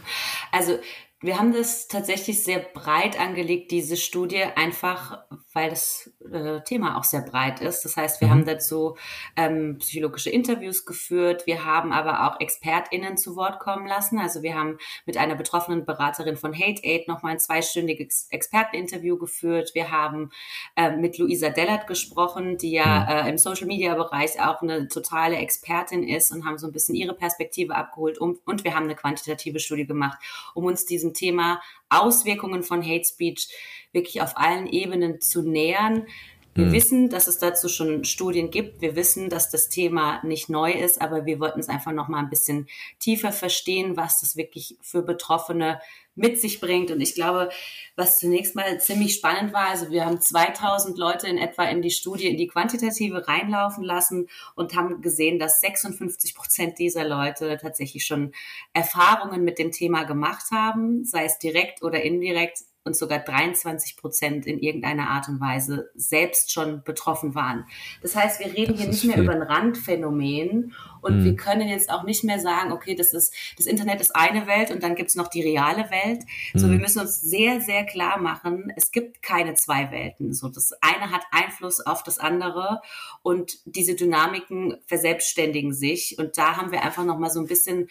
Also 0.51 0.79
wir 1.23 1.39
haben 1.39 1.53
das 1.53 1.89
tatsächlich 1.89 2.45
sehr 2.45 2.59
breit 2.59 3.19
angelegt, 3.19 3.71
diese 3.71 3.97
Studie, 3.97 4.43
einfach 4.43 5.25
weil 5.55 5.71
das 5.71 6.11
äh, 6.33 6.61
Thema 6.63 6.99
auch 6.99 7.05
sehr 7.05 7.21
breit 7.21 7.61
ist. 7.61 7.85
Das 7.85 7.97
heißt, 7.97 8.21
wir 8.21 8.29
mhm. 8.29 8.33
haben 8.33 8.45
dazu 8.47 8.97
ähm, 9.37 9.77
psychologische 9.79 10.31
Interviews 10.31 10.87
geführt, 10.87 11.47
wir 11.47 11.65
haben 11.65 11.93
aber 11.93 12.27
auch 12.27 12.41
ExpertInnen 12.41 13.17
zu 13.17 13.37
Wort 13.37 13.61
kommen 13.61 13.87
lassen. 13.87 14.19
Also 14.19 14.43
wir 14.43 14.55
haben 14.55 14.79
mit 15.07 15.17
einer 15.17 15.35
betroffenen 15.35 15.85
Beraterin 15.85 16.37
von 16.37 16.55
Hate 16.55 16.83
Aid 16.83 17.07
nochmal 17.09 17.33
ein 17.33 17.39
zweistündiges 17.39 18.29
Experteninterview 18.31 19.19
geführt. 19.19 19.73
Wir 19.75 19.91
haben 19.91 20.31
äh, 20.77 20.97
mit 20.97 21.19
Luisa 21.19 21.51
Dellert 21.51 21.87
gesprochen, 21.87 22.57
die 22.57 22.73
ja 22.73 23.01
mhm. 23.01 23.27
äh, 23.27 23.31
im 23.31 23.39
Social-Media-Bereich 23.39 24.41
auch 24.41 24.63
eine 24.63 24.89
totale 24.89 25.37
Expertin 25.37 26.03
ist 26.03 26.33
und 26.33 26.47
haben 26.47 26.59
so 26.59 26.67
ein 26.67 26.73
bisschen 26.73 26.95
ihre 26.95 27.15
Perspektive 27.15 27.75
abgeholt. 27.75 28.19
Um, 28.19 28.39
und 28.47 28.65
wir 28.65 28.75
haben 28.75 28.85
eine 28.85 28.97
quantitative 28.97 29.61
Studie 29.61 29.87
gemacht, 29.87 30.19
um 30.55 30.65
uns 30.65 30.87
diesem 30.87 31.12
Thema 31.15 31.61
Auswirkungen 31.89 32.63
von 32.63 32.83
Hate 32.83 33.05
Speech 33.05 33.49
wirklich 33.93 34.23
auf 34.23 34.37
allen 34.37 34.67
Ebenen 34.67 35.21
zu 35.21 35.43
nähern. 35.43 36.07
Wir 36.55 36.67
mhm. 36.67 36.73
wissen, 36.73 37.09
dass 37.09 37.29
es 37.29 37.39
dazu 37.39 37.69
schon 37.69 38.05
Studien 38.05 38.51
gibt. 38.51 38.83
Wir 38.83 38.95
wissen, 38.95 39.31
dass 39.31 39.51
das 39.51 39.69
Thema 39.69 40.23
nicht 40.25 40.51
neu 40.51 40.73
ist, 40.73 41.01
aber 41.01 41.25
wir 41.25 41.41
wollten 41.41 41.61
es 41.61 41.69
einfach 41.69 41.93
noch 41.93 42.09
mal 42.09 42.19
ein 42.19 42.29
bisschen 42.29 42.69
tiefer 42.99 43.33
verstehen, 43.33 43.97
was 43.97 44.21
das 44.21 44.37
wirklich 44.37 44.77
für 44.83 45.03
Betroffene 45.03 45.81
mit 46.15 46.41
sich 46.41 46.61
bringt. 46.61 46.91
Und 46.91 47.01
ich 47.01 47.15
glaube, 47.15 47.51
was 47.97 48.19
zunächst 48.19 48.55
mal 48.55 48.81
ziemlich 48.81 49.15
spannend 49.15 49.53
war, 49.53 49.69
also 49.69 49.91
wir 49.91 50.05
haben 50.05 50.21
2000 50.21 50.99
Leute 50.99 51.27
in 51.27 51.39
etwa 51.39 51.65
in 51.65 51.83
die 51.83 51.91
Studie, 51.91 52.29
in 52.29 52.37
die 52.37 52.47
quantitative 52.47 53.27
reinlaufen 53.29 53.85
lassen 53.85 54.29
und 54.55 54.75
haben 54.77 55.01
gesehen, 55.01 55.39
dass 55.39 55.61
56 55.61 56.35
Prozent 56.35 56.79
dieser 56.79 57.07
Leute 57.07 57.59
tatsächlich 57.61 58.05
schon 58.05 58.33
Erfahrungen 58.73 59.45
mit 59.45 59.59
dem 59.59 59.73
Thema 59.73 60.05
gemacht 60.05 60.51
haben, 60.51 61.05
sei 61.05 61.25
es 61.25 61.39
direkt 61.39 61.83
oder 61.83 62.03
indirekt 62.03 62.59
und 62.85 62.97
sogar 62.97 63.21
23 63.21 63.97
Prozent 63.97 64.47
in 64.47 64.59
irgendeiner 64.59 65.09
Art 65.11 65.29
und 65.29 65.41
Weise 65.41 65.91
selbst 65.95 66.51
schon 66.51 66.83
betroffen 66.83 67.35
waren. 67.35 67.65
Das 68.03 68.17
heißt, 68.17 68.41
wir 68.41 68.53
reden 68.53 68.73
das 68.73 68.81
hier 68.81 68.91
nicht 68.91 69.05
mehr 69.05 69.15
viel. 69.17 69.25
über 69.25 69.33
ein 69.33 69.43
Randphänomen 69.43 70.75
und 71.01 71.21
mhm. 71.21 71.25
wir 71.25 71.37
können 71.37 71.69
jetzt 71.69 71.91
auch 71.91 72.03
nicht 72.03 72.25
mehr 72.25 72.41
sagen, 72.41 72.73
okay, 72.73 72.95
das 72.95 73.13
ist 73.13 73.35
das 73.57 73.67
Internet 73.67 74.01
ist 74.01 74.17
eine 74.17 74.47
Welt 74.47 74.71
und 74.71 74.83
dann 74.83 74.97
gibt's 74.97 75.15
noch 75.15 75.29
die 75.29 75.43
reale 75.43 75.91
Welt. 75.91 76.25
Mhm. 76.55 76.59
So, 76.59 76.71
wir 76.71 76.79
müssen 76.79 77.01
uns 77.01 77.21
sehr, 77.21 77.61
sehr 77.61 77.85
klar 77.85 78.19
machen, 78.19 78.73
es 78.77 78.91
gibt 78.91 79.23
keine 79.23 79.55
zwei 79.55 79.91
Welten. 79.93 80.33
So, 80.33 80.49
das 80.49 80.73
eine 80.81 81.11
hat 81.11 81.23
Einfluss 81.31 81.81
auf 81.81 82.03
das 82.03 82.19
andere 82.19 82.81
und 83.23 83.59
diese 83.65 83.95
Dynamiken 83.95 84.77
verselbstständigen 84.87 85.73
sich. 85.73 86.17
Und 86.19 86.37
da 86.37 86.57
haben 86.57 86.73
wir 86.73 86.83
einfach 86.83 87.05
noch 87.05 87.19
mal 87.19 87.31
so 87.31 87.41
ein 87.41 87.47
bisschen 87.47 87.89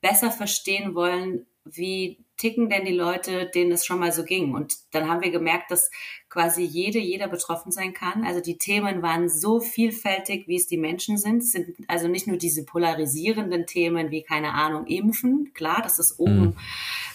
besser 0.00 0.30
verstehen 0.30 0.94
wollen, 0.94 1.46
wie 1.64 2.18
ticken 2.36 2.68
denn 2.68 2.84
die 2.84 2.94
Leute, 2.94 3.50
denen 3.54 3.72
es 3.72 3.86
schon 3.86 3.98
mal 3.98 4.12
so 4.12 4.24
ging? 4.24 4.54
Und 4.54 4.74
dann 4.92 5.08
haben 5.08 5.22
wir 5.22 5.30
gemerkt, 5.30 5.70
dass 5.70 5.90
quasi 6.34 6.62
jede, 6.62 6.98
jeder 6.98 7.28
betroffen 7.28 7.70
sein 7.70 7.92
kann. 7.92 8.24
Also 8.24 8.40
die 8.40 8.58
Themen 8.58 9.02
waren 9.02 9.28
so 9.28 9.60
vielfältig, 9.60 10.48
wie 10.48 10.56
es 10.56 10.66
die 10.66 10.76
Menschen 10.76 11.16
sind. 11.16 11.44
Es 11.44 11.52
sind 11.52 11.76
also 11.86 12.08
nicht 12.08 12.26
nur 12.26 12.38
diese 12.38 12.64
polarisierenden 12.64 13.66
Themen 13.66 14.10
wie, 14.10 14.24
keine 14.24 14.52
Ahnung, 14.52 14.86
Impfen. 14.86 15.52
Klar, 15.54 15.80
das 15.80 16.00
ist 16.00 16.18
oben, 16.18 16.40
mhm. 16.40 16.56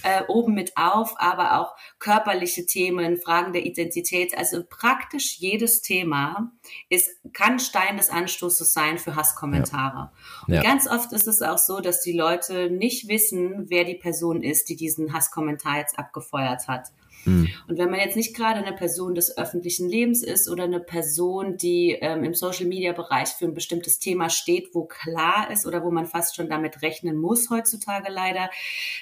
äh, 0.04 0.24
oben 0.30 0.54
mit 0.54 0.78
auf, 0.78 1.16
aber 1.18 1.60
auch 1.60 1.76
körperliche 2.00 2.66
Themen, 2.66 3.18
Fragen 3.18 3.52
der 3.52 3.66
Identität. 3.66 4.38
Also 4.38 4.64
praktisch 4.64 5.36
jedes 5.38 5.82
Thema 5.82 6.54
ist, 6.88 7.10
kann 7.34 7.60
Stein 7.60 7.98
des 7.98 8.10
Anstoßes 8.10 8.72
sein 8.72 8.98
für 8.98 9.18
Hasskommentare. 9.18 9.98
Ja. 9.98 10.48
Und 10.48 10.54
ja. 10.54 10.64
ganz 10.64 10.88
oft 10.88 11.12
ist 11.12 11.28
es 11.28 11.42
auch 11.42 11.58
so, 11.58 11.82
dass 11.82 12.02
die 12.02 12.14
Leute 12.14 12.70
nicht 12.70 13.10
wissen, 13.10 13.66
wer 13.68 13.84
die 13.84 13.96
Person 13.96 14.44
ist, 14.44 14.70
die 14.70 14.78
diesen 14.78 15.14
Hasskommentar 15.20 15.78
jetzt 15.78 16.00
abgefeuert 16.00 16.68
hat. 16.68 16.88
Mhm. 17.26 17.50
Und 17.68 17.78
wenn 17.78 17.90
man 17.90 18.00
jetzt 18.00 18.16
nicht 18.16 18.36
gerade 18.36 18.60
eine 18.60 18.76
Person 18.76 19.16
des 19.16 19.38
öffentlichen 19.38 19.90
Lebens 19.90 20.24
ist 20.24 20.50
oder 20.50 20.64
eine 20.64 20.80
Person, 20.80 21.58
die 21.58 21.98
ähm, 22.00 22.24
im 22.24 22.34
Social-Media-Bereich 22.34 23.30
für 23.30 23.46
ein 23.46 23.54
bestimmtes 23.54 24.00
Thema 24.00 24.30
steht, 24.30 24.74
wo 24.74 24.86
klar 24.86 25.52
ist 25.52 25.66
oder 25.66 25.84
wo 25.84 25.92
man 25.92 26.06
fast 26.06 26.36
schon 26.36 26.50
damit 26.50 26.82
rechnen 26.82 27.18
muss 27.18 27.50
heutzutage 27.50 28.12
leider, 28.12 28.50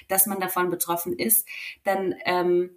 dass 0.08 0.26
man 0.26 0.40
davon 0.40 0.70
betroffen 0.70 1.12
ist, 1.12 1.46
dann 1.84 2.14
ähm, 2.24 2.70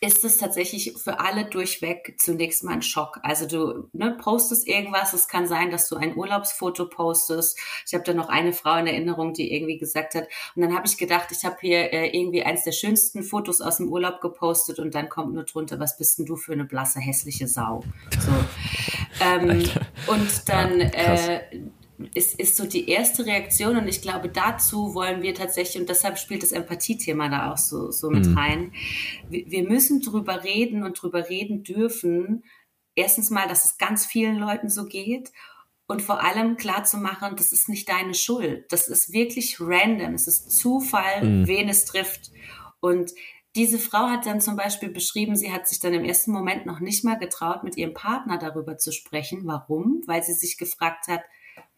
ist 0.00 0.24
es 0.24 0.36
tatsächlich 0.38 0.94
für 0.96 1.20
alle 1.20 1.44
durchweg 1.44 2.14
zunächst 2.18 2.64
mal 2.64 2.74
ein 2.74 2.82
Schock. 2.82 3.18
Also 3.22 3.46
du 3.46 3.88
ne, 3.92 4.16
postest 4.20 4.66
irgendwas, 4.66 5.12
es 5.12 5.28
kann 5.28 5.46
sein, 5.46 5.70
dass 5.70 5.88
du 5.88 5.96
ein 5.96 6.16
Urlaubsfoto 6.16 6.86
postest. 6.86 7.58
Ich 7.86 7.94
habe 7.94 8.04
da 8.04 8.14
noch 8.14 8.28
eine 8.28 8.52
Frau 8.52 8.76
in 8.76 8.86
Erinnerung, 8.86 9.34
die 9.34 9.52
irgendwie 9.52 9.78
gesagt 9.78 10.14
hat, 10.14 10.28
und 10.54 10.62
dann 10.62 10.74
habe 10.74 10.86
ich 10.86 10.96
gedacht, 10.96 11.28
ich 11.30 11.44
habe 11.44 11.56
hier 11.60 11.92
äh, 11.92 12.16
irgendwie 12.16 12.42
eins 12.42 12.64
der 12.64 12.72
schönsten 12.72 13.22
Fotos 13.22 13.60
aus 13.60 13.78
dem 13.78 13.88
Urlaub 13.88 14.20
gepostet 14.20 14.78
und 14.78 14.94
dann 14.94 15.08
kommt 15.08 15.34
nur 15.34 15.44
drunter, 15.44 15.78
was 15.80 15.96
bist 15.96 16.18
denn 16.18 16.26
du 16.26 16.36
für 16.36 16.52
eine 16.52 16.64
blasse, 16.64 17.00
hässliche 17.00 17.48
Sau? 17.48 17.82
So. 18.18 18.32
Ähm, 19.20 19.68
und 20.06 20.48
dann 20.48 20.78
ja, 20.78 20.86
äh, 20.88 21.40
ist, 22.14 22.38
ist 22.38 22.56
so 22.56 22.66
die 22.66 22.88
erste 22.88 23.26
Reaktion 23.26 23.76
und 23.76 23.88
ich 23.88 24.02
glaube, 24.02 24.28
dazu 24.28 24.94
wollen 24.94 25.22
wir 25.22 25.34
tatsächlich, 25.34 25.80
und 25.80 25.88
deshalb 25.88 26.18
spielt 26.18 26.42
das 26.42 26.52
Empathiethema 26.52 27.28
da 27.28 27.52
auch 27.52 27.58
so, 27.58 27.90
so 27.90 28.10
mit 28.10 28.26
mhm. 28.26 28.38
rein, 28.38 28.72
wir, 29.28 29.50
wir 29.50 29.68
müssen 29.68 30.00
drüber 30.00 30.44
reden 30.44 30.84
und 30.84 31.00
drüber 31.00 31.28
reden 31.28 31.62
dürfen, 31.62 32.44
erstens 32.94 33.30
mal, 33.30 33.48
dass 33.48 33.64
es 33.64 33.78
ganz 33.78 34.06
vielen 34.06 34.36
Leuten 34.36 34.68
so 34.68 34.84
geht 34.84 35.32
und 35.86 36.02
vor 36.02 36.22
allem 36.22 36.56
klar 36.56 36.84
zu 36.84 36.98
machen, 36.98 37.34
das 37.36 37.50
ist 37.52 37.68
nicht 37.68 37.88
deine 37.88 38.14
Schuld. 38.14 38.66
Das 38.70 38.88
ist 38.88 39.12
wirklich 39.12 39.58
random. 39.58 40.12
Es 40.14 40.28
ist 40.28 40.50
Zufall, 40.50 41.24
mhm. 41.24 41.46
wen 41.46 41.68
es 41.68 41.86
trifft. 41.86 42.30
Und 42.80 43.12
diese 43.56 43.78
Frau 43.78 44.08
hat 44.08 44.26
dann 44.26 44.42
zum 44.42 44.54
Beispiel 44.54 44.90
beschrieben, 44.90 45.34
sie 45.34 45.50
hat 45.50 45.66
sich 45.66 45.80
dann 45.80 45.94
im 45.94 46.04
ersten 46.04 46.30
Moment 46.30 46.66
noch 46.66 46.80
nicht 46.80 47.04
mal 47.04 47.18
getraut, 47.18 47.64
mit 47.64 47.76
ihrem 47.78 47.94
Partner 47.94 48.36
darüber 48.36 48.76
zu 48.76 48.92
sprechen. 48.92 49.40
Warum? 49.44 50.02
Weil 50.06 50.22
sie 50.22 50.34
sich 50.34 50.58
gefragt 50.58 51.08
hat, 51.08 51.22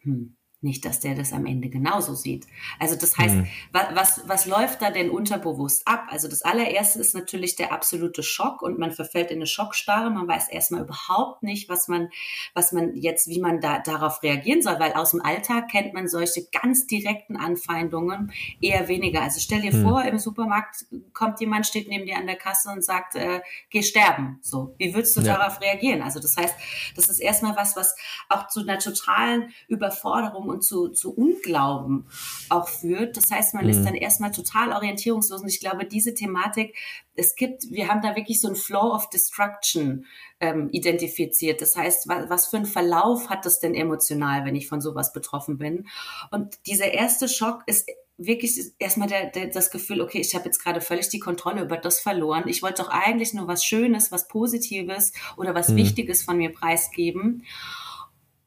hmm. 0.04 0.39
Nicht, 0.62 0.85
dass 0.85 1.01
der 1.01 1.14
das 1.14 1.33
am 1.33 1.46
Ende 1.46 1.70
genauso 1.70 2.14
sieht. 2.14 2.46
Also 2.79 2.94
das 2.94 3.16
heißt, 3.16 3.37
mhm. 3.37 3.46
was, 3.73 4.23
was 4.27 4.46
läuft 4.46 4.83
da 4.83 4.90
denn 4.90 5.09
unterbewusst 5.11 5.88
ab? 5.88 6.07
Also 6.11 6.29
das 6.29 6.42
allererste 6.42 6.99
ist 6.99 7.14
natürlich 7.14 7.57
der 7.57 7.73
absolute 7.73 8.23
Schock 8.23 8.61
und 8.61 8.79
man 8.79 8.92
verfällt 8.92 9.31
in 9.31 9.38
eine 9.38 9.46
Schockstarre. 9.46 10.11
Man 10.11 10.29
weiß 10.29 10.49
erstmal 10.49 10.83
überhaupt 10.83 11.42
nicht, 11.42 11.70
was 11.70 11.88
man, 11.88 12.11
was 12.55 12.73
man 12.73 12.94
jetzt, 12.94 13.29
wie 13.29 13.40
man 13.40 13.61
da 13.61 13.79
darauf 13.79 14.23
reagieren 14.23 14.61
soll, 14.61 14.79
weil 14.79 14.92
aus 14.92 15.12
dem 15.12 15.23
Alltag 15.23 15.68
kennt 15.68 15.94
man 15.94 16.09
solche 16.09 16.46
ganz 16.53 16.87
direkten 16.87 17.37
Anfeindungen 17.37 18.33
eher 18.61 18.88
weniger. 18.88 19.23
Also 19.23 19.40
stell 19.40 19.62
dir 19.62 19.75
mhm. 19.75 19.83
vor, 19.83 20.05
im 20.05 20.18
Supermarkt 20.18 20.85
kommt 21.14 21.40
jemand, 21.40 21.66
steht 21.66 21.88
neben 21.88 22.05
dir 22.05 22.18
an 22.18 22.27
der 22.27 22.37
Kasse 22.37 22.68
und 22.70 22.85
sagt, 22.85 23.14
äh, 23.14 23.40
geh 23.70 23.83
sterben. 23.83 24.38
So, 24.42 24.75
wie 24.77 24.94
würdest 24.94 25.16
du 25.16 25.23
ja. 25.23 25.38
darauf 25.38 25.61
reagieren? 25.62 26.03
Also 26.03 26.20
das 26.20 26.37
heißt, 26.37 26.55
das 26.96 27.09
ist 27.09 27.20
erstmal 27.20 27.57
was, 27.57 27.77
was 27.77 27.96
auch 28.29 28.49
zu 28.49 28.61
einer 28.61 28.79
totalen 28.79 29.53
Überforderung 29.66 30.49
und 30.50 30.62
zu, 30.62 30.88
zu 30.88 31.14
Unglauben 31.14 32.06
auch 32.48 32.68
führt. 32.68 33.16
Das 33.16 33.30
heißt, 33.30 33.54
man 33.54 33.64
mhm. 33.64 33.70
ist 33.70 33.84
dann 33.84 33.94
erstmal 33.94 34.32
total 34.32 34.72
orientierungslos. 34.72 35.42
Und 35.42 35.48
ich 35.48 35.60
glaube, 35.60 35.86
diese 35.86 36.14
Thematik, 36.14 36.76
es 37.14 37.36
gibt, 37.36 37.70
wir 37.70 37.88
haben 37.88 38.02
da 38.02 38.16
wirklich 38.16 38.40
so 38.40 38.48
ein 38.48 38.56
Flow 38.56 38.94
of 38.94 39.08
Destruction 39.10 40.06
ähm, 40.40 40.68
identifiziert. 40.72 41.60
Das 41.60 41.76
heißt, 41.76 42.08
was, 42.08 42.30
was 42.30 42.46
für 42.46 42.56
einen 42.56 42.66
Verlauf 42.66 43.28
hat 43.28 43.46
das 43.46 43.60
denn 43.60 43.74
emotional, 43.74 44.44
wenn 44.44 44.56
ich 44.56 44.68
von 44.68 44.80
sowas 44.80 45.12
betroffen 45.12 45.58
bin? 45.58 45.86
Und 46.30 46.58
dieser 46.66 46.92
erste 46.92 47.28
Schock 47.28 47.62
ist 47.66 47.88
wirklich 48.20 48.72
erstmal 48.78 49.08
der, 49.08 49.30
der, 49.30 49.46
das 49.46 49.70
Gefühl, 49.70 50.02
okay, 50.02 50.20
ich 50.20 50.34
habe 50.34 50.44
jetzt 50.44 50.62
gerade 50.62 50.80
völlig 50.80 51.08
die 51.08 51.20
Kontrolle 51.20 51.62
über 51.62 51.78
das 51.78 52.00
verloren. 52.00 52.44
Ich 52.46 52.62
wollte 52.62 52.82
doch 52.82 52.90
eigentlich 52.90 53.32
nur 53.32 53.48
was 53.48 53.64
Schönes, 53.64 54.12
was 54.12 54.28
Positives 54.28 55.12
oder 55.36 55.54
was 55.54 55.70
mhm. 55.70 55.76
Wichtiges 55.76 56.22
von 56.22 56.36
mir 56.36 56.52
preisgeben. 56.52 57.44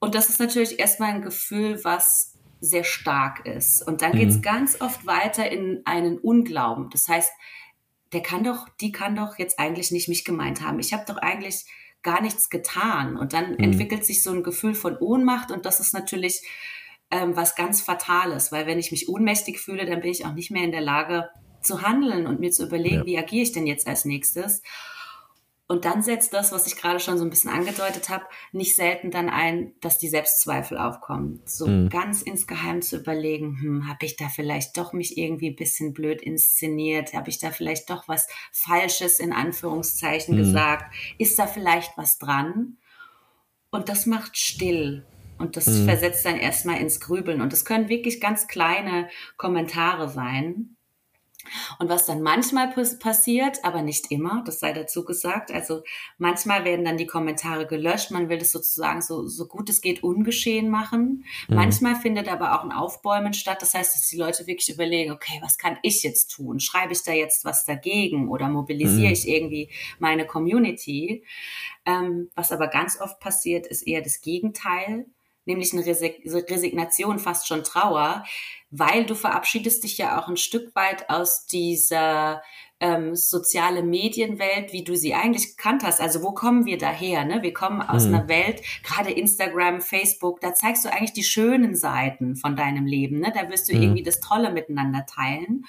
Und 0.03 0.15
das 0.15 0.27
ist 0.27 0.41
natürlich 0.41 0.79
erstmal 0.79 1.11
ein 1.11 1.21
Gefühl, 1.21 1.81
was 1.85 2.33
sehr 2.59 2.83
stark 2.83 3.45
ist. 3.45 3.87
Und 3.87 4.01
dann 4.01 4.11
mhm. 4.11 4.17
geht 4.17 4.29
es 4.31 4.41
ganz 4.41 4.81
oft 4.81 5.05
weiter 5.05 5.49
in 5.49 5.81
einen 5.85 6.17
Unglauben. 6.17 6.89
Das 6.89 7.07
heißt, 7.07 7.31
der 8.11 8.21
kann 8.21 8.43
doch, 8.43 8.67
die 8.81 8.91
kann 8.91 9.15
doch 9.15 9.39
jetzt 9.39 9.59
eigentlich 9.59 9.91
nicht 9.91 10.09
mich 10.09 10.25
gemeint 10.25 10.61
haben. 10.61 10.79
Ich 10.79 10.91
habe 10.91 11.05
doch 11.07 11.15
eigentlich 11.15 11.63
gar 12.01 12.21
nichts 12.21 12.49
getan. 12.49 13.15
Und 13.15 13.31
dann 13.31 13.51
mhm. 13.51 13.59
entwickelt 13.59 14.05
sich 14.05 14.23
so 14.23 14.31
ein 14.31 14.43
Gefühl 14.43 14.75
von 14.75 14.97
Ohnmacht 14.97 15.51
und 15.51 15.65
das 15.65 15.79
ist 15.79 15.93
natürlich 15.93 16.41
ähm, 17.09 17.37
was 17.37 17.55
ganz 17.55 17.79
Fatales, 17.79 18.51
weil 18.51 18.67
wenn 18.67 18.79
ich 18.79 18.91
mich 18.91 19.07
ohnmächtig 19.07 19.61
fühle, 19.61 19.85
dann 19.85 20.01
bin 20.01 20.11
ich 20.11 20.25
auch 20.25 20.33
nicht 20.33 20.51
mehr 20.51 20.65
in 20.65 20.73
der 20.73 20.81
Lage 20.81 21.29
zu 21.61 21.81
handeln 21.81 22.27
und 22.27 22.41
mir 22.41 22.51
zu 22.51 22.65
überlegen, 22.65 22.97
ja. 22.97 23.05
wie 23.05 23.17
agiere 23.17 23.43
ich 23.43 23.53
denn 23.53 23.67
jetzt 23.67 23.87
als 23.87 24.03
nächstes. 24.03 24.63
Und 25.73 25.85
dann 25.85 26.03
setzt 26.03 26.35
das, 26.35 26.51
was 26.51 26.67
ich 26.67 26.75
gerade 26.75 26.99
schon 26.99 27.17
so 27.17 27.23
ein 27.23 27.31
bisschen 27.31 27.49
angedeutet 27.49 28.09
habe, 28.09 28.25
nicht 28.51 28.75
selten 28.75 29.09
dann 29.09 29.27
ein, 29.27 29.73
dass 29.81 29.97
die 29.97 30.07
Selbstzweifel 30.07 30.77
aufkommen. 30.77 31.41
So 31.45 31.65
mhm. 31.65 31.89
ganz 31.89 32.21
insgeheim 32.21 32.83
zu 32.83 32.97
überlegen, 32.97 33.57
hm, 33.59 33.87
habe 33.87 34.05
ich 34.05 34.15
da 34.15 34.29
vielleicht 34.29 34.77
doch 34.77 34.93
mich 34.93 35.17
irgendwie 35.17 35.49
ein 35.49 35.55
bisschen 35.55 35.91
blöd 35.91 36.21
inszeniert? 36.21 37.15
Habe 37.15 37.31
ich 37.31 37.39
da 37.39 37.49
vielleicht 37.49 37.89
doch 37.89 38.07
was 38.07 38.27
Falsches 38.51 39.17
in 39.17 39.33
Anführungszeichen 39.33 40.35
mhm. 40.35 40.41
gesagt? 40.41 40.93
Ist 41.17 41.39
da 41.39 41.47
vielleicht 41.47 41.97
was 41.97 42.19
dran? 42.19 42.77
Und 43.71 43.89
das 43.89 44.05
macht 44.05 44.37
still. 44.37 45.07
Und 45.39 45.57
das 45.57 45.65
mhm. 45.65 45.85
versetzt 45.85 46.23
dann 46.23 46.37
erstmal 46.37 46.77
ins 46.81 46.99
Grübeln. 46.99 47.41
Und 47.41 47.51
das 47.51 47.65
können 47.65 47.89
wirklich 47.89 48.21
ganz 48.21 48.47
kleine 48.47 49.09
Kommentare 49.37 50.07
sein 50.07 50.72
Und 51.79 51.89
was 51.89 52.05
dann 52.05 52.21
manchmal 52.21 52.73
passiert, 52.99 53.63
aber 53.63 53.81
nicht 53.81 54.11
immer, 54.11 54.43
das 54.45 54.59
sei 54.59 54.73
dazu 54.73 55.03
gesagt, 55.03 55.51
also 55.51 55.83
manchmal 56.17 56.65
werden 56.65 56.85
dann 56.85 56.97
die 56.97 57.05
Kommentare 57.05 57.67
gelöscht, 57.67 58.11
man 58.11 58.29
will 58.29 58.37
das 58.37 58.51
sozusagen 58.51 59.01
so, 59.01 59.27
so 59.27 59.47
gut 59.47 59.69
es 59.69 59.81
geht 59.81 60.03
ungeschehen 60.03 60.69
machen. 60.69 61.25
Mhm. 61.47 61.55
Manchmal 61.55 61.95
findet 61.95 62.27
aber 62.27 62.57
auch 62.57 62.63
ein 62.63 62.71
Aufbäumen 62.71 63.33
statt, 63.33 63.61
das 63.61 63.73
heißt, 63.73 63.93
dass 63.95 64.07
die 64.07 64.17
Leute 64.17 64.47
wirklich 64.47 64.73
überlegen, 64.73 65.11
okay, 65.11 65.39
was 65.41 65.57
kann 65.57 65.77
ich 65.83 66.03
jetzt 66.03 66.31
tun? 66.31 66.59
Schreibe 66.59 66.93
ich 66.93 67.03
da 67.03 67.11
jetzt 67.11 67.45
was 67.45 67.65
dagegen 67.65 68.29
oder 68.29 68.47
mobilisiere 68.47 69.07
mhm. 69.07 69.13
ich 69.13 69.27
irgendwie 69.27 69.69
meine 69.99 70.25
Community? 70.25 71.23
Ähm, 71.85 72.29
was 72.35 72.51
aber 72.51 72.67
ganz 72.67 72.99
oft 72.99 73.19
passiert, 73.19 73.67
ist 73.67 73.85
eher 73.85 74.01
das 74.01 74.21
Gegenteil 74.21 75.05
nämlich 75.45 75.73
eine 75.73 75.85
Resignation, 75.85 77.19
fast 77.19 77.47
schon 77.47 77.63
Trauer, 77.63 78.23
weil 78.69 79.05
du 79.05 79.15
verabschiedest 79.15 79.83
dich 79.83 79.97
ja 79.97 80.19
auch 80.19 80.27
ein 80.27 80.37
Stück 80.37 80.75
weit 80.75 81.09
aus 81.09 81.45
dieser 81.45 82.41
ähm, 82.79 83.15
soziale 83.15 83.81
Medienwelt, 83.81 84.73
wie 84.73 84.83
du 84.83 84.95
sie 84.95 85.13
eigentlich 85.13 85.55
gekannt 85.55 85.83
hast. 85.83 86.01
Also 86.01 86.21
wo 86.21 86.33
kommen 86.33 86.65
wir 86.65 86.77
daher? 86.77 87.23
Ne? 87.23 87.41
Wir 87.41 87.53
kommen 87.53 87.81
aus 87.81 88.05
mhm. 88.05 88.15
einer 88.15 88.27
Welt, 88.27 88.61
gerade 88.83 89.11
Instagram, 89.11 89.81
Facebook, 89.81 90.41
da 90.41 90.53
zeigst 90.53 90.83
du 90.83 90.91
eigentlich 90.91 91.13
die 91.13 91.23
schönen 91.23 91.75
Seiten 91.75 92.35
von 92.35 92.55
deinem 92.55 92.85
Leben. 92.85 93.19
Ne? 93.19 93.31
Da 93.33 93.49
wirst 93.49 93.69
du 93.69 93.75
mhm. 93.75 93.83
irgendwie 93.83 94.03
das 94.03 94.19
Tolle 94.19 94.51
miteinander 94.51 95.05
teilen. 95.05 95.65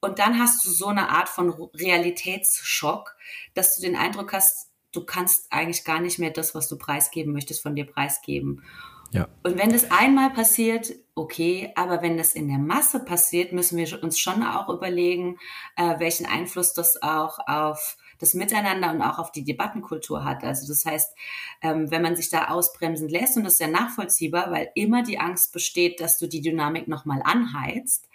Und 0.00 0.18
dann 0.18 0.38
hast 0.38 0.64
du 0.64 0.70
so 0.70 0.88
eine 0.88 1.08
Art 1.08 1.28
von 1.28 1.50
Realitätsschock, 1.50 3.16
dass 3.54 3.76
du 3.76 3.82
den 3.82 3.96
Eindruck 3.96 4.32
hast, 4.32 4.70
du 4.94 5.04
kannst 5.04 5.52
eigentlich 5.52 5.84
gar 5.84 6.00
nicht 6.00 6.18
mehr 6.18 6.30
das, 6.30 6.54
was 6.54 6.68
du 6.68 6.78
preisgeben 6.78 7.32
möchtest, 7.32 7.62
von 7.62 7.74
dir 7.74 7.86
preisgeben. 7.86 8.62
Ja. 9.10 9.28
Und 9.44 9.58
wenn 9.58 9.70
das 9.70 9.92
einmal 9.92 10.30
passiert, 10.30 10.92
okay, 11.14 11.72
aber 11.76 12.02
wenn 12.02 12.16
das 12.16 12.34
in 12.34 12.48
der 12.48 12.58
Masse 12.58 13.04
passiert, 13.04 13.52
müssen 13.52 13.78
wir 13.78 14.02
uns 14.02 14.18
schon 14.18 14.42
auch 14.42 14.68
überlegen, 14.68 15.38
äh, 15.76 16.00
welchen 16.00 16.26
Einfluss 16.26 16.74
das 16.74 17.00
auch 17.00 17.38
auf 17.46 17.96
das 18.18 18.34
Miteinander 18.34 18.90
und 18.90 19.02
auch 19.02 19.18
auf 19.18 19.30
die 19.30 19.44
Debattenkultur 19.44 20.24
hat. 20.24 20.42
Also 20.42 20.66
das 20.66 20.84
heißt, 20.84 21.16
ähm, 21.62 21.90
wenn 21.92 22.02
man 22.02 22.16
sich 22.16 22.30
da 22.30 22.48
ausbremsen 22.48 23.08
lässt, 23.08 23.36
und 23.36 23.44
das 23.44 23.54
ist 23.54 23.60
ja 23.60 23.68
nachvollziehbar, 23.68 24.50
weil 24.50 24.70
immer 24.74 25.04
die 25.04 25.20
Angst 25.20 25.52
besteht, 25.52 26.00
dass 26.00 26.18
du 26.18 26.26
die 26.26 26.40
Dynamik 26.40 26.88
nochmal 26.88 27.22
anheizt, 27.24 28.08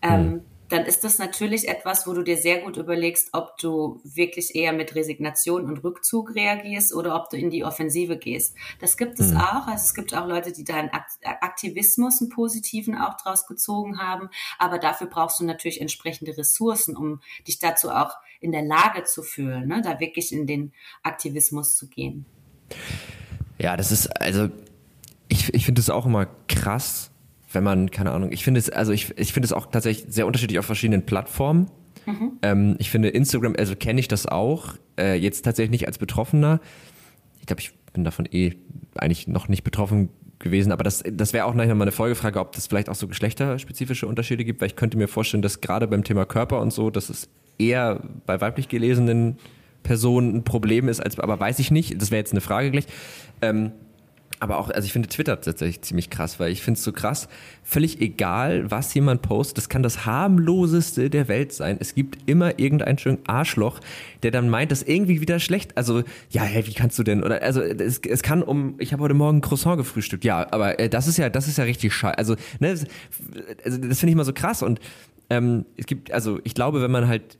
ähm, 0.00 0.10
hm 0.10 0.40
dann 0.68 0.84
ist 0.84 1.04
das 1.04 1.18
natürlich 1.18 1.68
etwas, 1.68 2.06
wo 2.06 2.12
du 2.12 2.22
dir 2.22 2.36
sehr 2.36 2.60
gut 2.60 2.76
überlegst, 2.76 3.30
ob 3.32 3.56
du 3.58 4.00
wirklich 4.04 4.54
eher 4.54 4.72
mit 4.72 4.94
Resignation 4.94 5.64
und 5.64 5.82
Rückzug 5.82 6.34
reagierst 6.34 6.94
oder 6.94 7.16
ob 7.16 7.30
du 7.30 7.36
in 7.36 7.50
die 7.50 7.64
Offensive 7.64 8.18
gehst. 8.18 8.54
Das 8.80 8.96
gibt 8.96 9.18
es 9.18 9.32
mhm. 9.32 9.38
auch. 9.38 9.66
Also 9.66 9.84
es 9.84 9.94
gibt 9.94 10.14
auch 10.14 10.26
Leute, 10.26 10.52
die 10.52 10.64
da 10.64 10.76
einen 10.76 10.90
Aktivismus, 11.22 12.20
einen 12.20 12.30
positiven 12.30 12.96
auch 12.96 13.16
draus 13.16 13.46
gezogen 13.46 13.98
haben. 13.98 14.28
Aber 14.58 14.78
dafür 14.78 15.06
brauchst 15.06 15.40
du 15.40 15.44
natürlich 15.44 15.80
entsprechende 15.80 16.36
Ressourcen, 16.36 16.96
um 16.96 17.20
dich 17.46 17.58
dazu 17.58 17.90
auch 17.90 18.14
in 18.40 18.52
der 18.52 18.62
Lage 18.62 19.04
zu 19.04 19.22
fühlen, 19.22 19.66
ne? 19.68 19.80
da 19.82 20.00
wirklich 20.00 20.32
in 20.32 20.46
den 20.46 20.72
Aktivismus 21.02 21.76
zu 21.76 21.88
gehen. 21.88 22.26
Ja, 23.58 23.76
das 23.76 23.90
ist, 23.90 24.06
also 24.20 24.50
ich, 25.28 25.52
ich 25.52 25.64
finde 25.64 25.80
es 25.80 25.90
auch 25.90 26.06
immer 26.06 26.26
krass, 26.46 27.10
wenn 27.52 27.64
man, 27.64 27.90
keine 27.90 28.12
Ahnung, 28.12 28.30
ich 28.32 28.44
finde 28.44 28.60
es, 28.60 28.70
also 28.70 28.92
ich, 28.92 29.16
ich 29.18 29.32
finde 29.32 29.46
es 29.46 29.52
auch 29.52 29.66
tatsächlich 29.66 30.12
sehr 30.12 30.26
unterschiedlich 30.26 30.58
auf 30.58 30.66
verschiedenen 30.66 31.06
Plattformen. 31.06 31.70
Mhm. 32.06 32.32
Ähm, 32.42 32.76
ich 32.78 32.90
finde 32.90 33.08
Instagram, 33.08 33.54
also 33.58 33.74
kenne 33.74 34.00
ich 34.00 34.08
das 34.08 34.26
auch, 34.26 34.74
äh, 34.98 35.14
jetzt 35.14 35.42
tatsächlich 35.42 35.70
nicht 35.70 35.86
als 35.86 35.98
Betroffener. 35.98 36.60
Ich 37.40 37.46
glaube, 37.46 37.60
ich 37.60 37.72
bin 37.92 38.04
davon 38.04 38.26
eh 38.30 38.54
eigentlich 38.96 39.28
noch 39.28 39.48
nicht 39.48 39.64
betroffen 39.64 40.10
gewesen, 40.38 40.72
aber 40.72 40.84
das, 40.84 41.02
das 41.10 41.32
wäre 41.32 41.46
auch 41.46 41.54
nachher 41.54 41.74
mal 41.74 41.84
eine 41.84 41.92
Folgefrage, 41.92 42.38
ob 42.38 42.52
das 42.52 42.66
vielleicht 42.66 42.88
auch 42.88 42.94
so 42.94 43.08
geschlechterspezifische 43.08 44.06
Unterschiede 44.06 44.44
gibt, 44.44 44.60
weil 44.60 44.68
ich 44.68 44.76
könnte 44.76 44.96
mir 44.96 45.08
vorstellen, 45.08 45.42
dass 45.42 45.60
gerade 45.60 45.88
beim 45.88 46.04
Thema 46.04 46.26
Körper 46.26 46.60
und 46.60 46.72
so, 46.72 46.90
dass 46.90 47.08
es 47.08 47.28
eher 47.58 48.02
bei 48.26 48.40
weiblich 48.40 48.68
gelesenen 48.68 49.38
Personen 49.82 50.36
ein 50.36 50.44
Problem 50.44 50.88
ist, 50.88 51.00
als, 51.00 51.18
aber 51.18 51.40
weiß 51.40 51.58
ich 51.58 51.70
nicht, 51.70 52.00
das 52.00 52.10
wäre 52.10 52.18
jetzt 52.18 52.32
eine 52.32 52.40
Frage 52.40 52.70
gleich. 52.70 52.86
Ähm, 53.42 53.72
aber 54.40 54.58
auch, 54.58 54.70
also 54.70 54.86
ich 54.86 54.92
finde 54.92 55.08
Twitter 55.08 55.40
tatsächlich 55.40 55.82
ziemlich 55.82 56.10
krass, 56.10 56.38
weil 56.38 56.50
ich 56.52 56.62
finde 56.62 56.78
es 56.78 56.84
so 56.84 56.92
krass, 56.92 57.28
völlig 57.62 58.00
egal, 58.00 58.70
was 58.70 58.92
jemand 58.94 59.22
postet, 59.22 59.58
das 59.58 59.68
kann 59.68 59.82
das 59.82 60.06
harmloseste 60.06 61.10
der 61.10 61.28
Welt 61.28 61.52
sein. 61.52 61.76
Es 61.80 61.94
gibt 61.94 62.18
immer 62.28 62.58
irgendein 62.58 62.98
schönen 62.98 63.18
Arschloch, 63.26 63.80
der 64.22 64.30
dann 64.30 64.48
meint, 64.48 64.72
das 64.72 64.82
irgendwie 64.82 65.20
wieder 65.20 65.40
schlecht, 65.40 65.76
also, 65.76 66.02
ja, 66.30 66.42
hey, 66.42 66.66
wie 66.66 66.74
kannst 66.74 66.98
du 66.98 67.02
denn, 67.02 67.22
oder, 67.22 67.42
also, 67.42 67.60
es, 67.62 67.98
es 67.98 68.22
kann 68.22 68.42
um, 68.42 68.74
ich 68.78 68.92
habe 68.92 69.02
heute 69.02 69.14
Morgen 69.14 69.40
Croissant 69.40 69.76
gefrühstückt, 69.76 70.24
ja, 70.24 70.46
aber 70.50 70.78
äh, 70.78 70.88
das 70.88 71.08
ist 71.08 71.18
ja, 71.18 71.28
das 71.28 71.48
ist 71.48 71.58
ja 71.58 71.64
richtig 71.64 71.92
scheiße, 71.92 72.18
also, 72.18 72.36
ne, 72.60 72.68
also 73.64 73.78
das 73.78 74.00
finde 74.00 74.10
ich 74.10 74.16
mal 74.16 74.24
so 74.24 74.32
krass 74.32 74.62
und 74.62 74.80
ähm, 75.30 75.66
es 75.76 75.86
gibt, 75.86 76.12
also 76.12 76.40
ich 76.44 76.54
glaube, 76.54 76.80
wenn 76.82 76.90
man 76.90 77.08
halt 77.08 77.38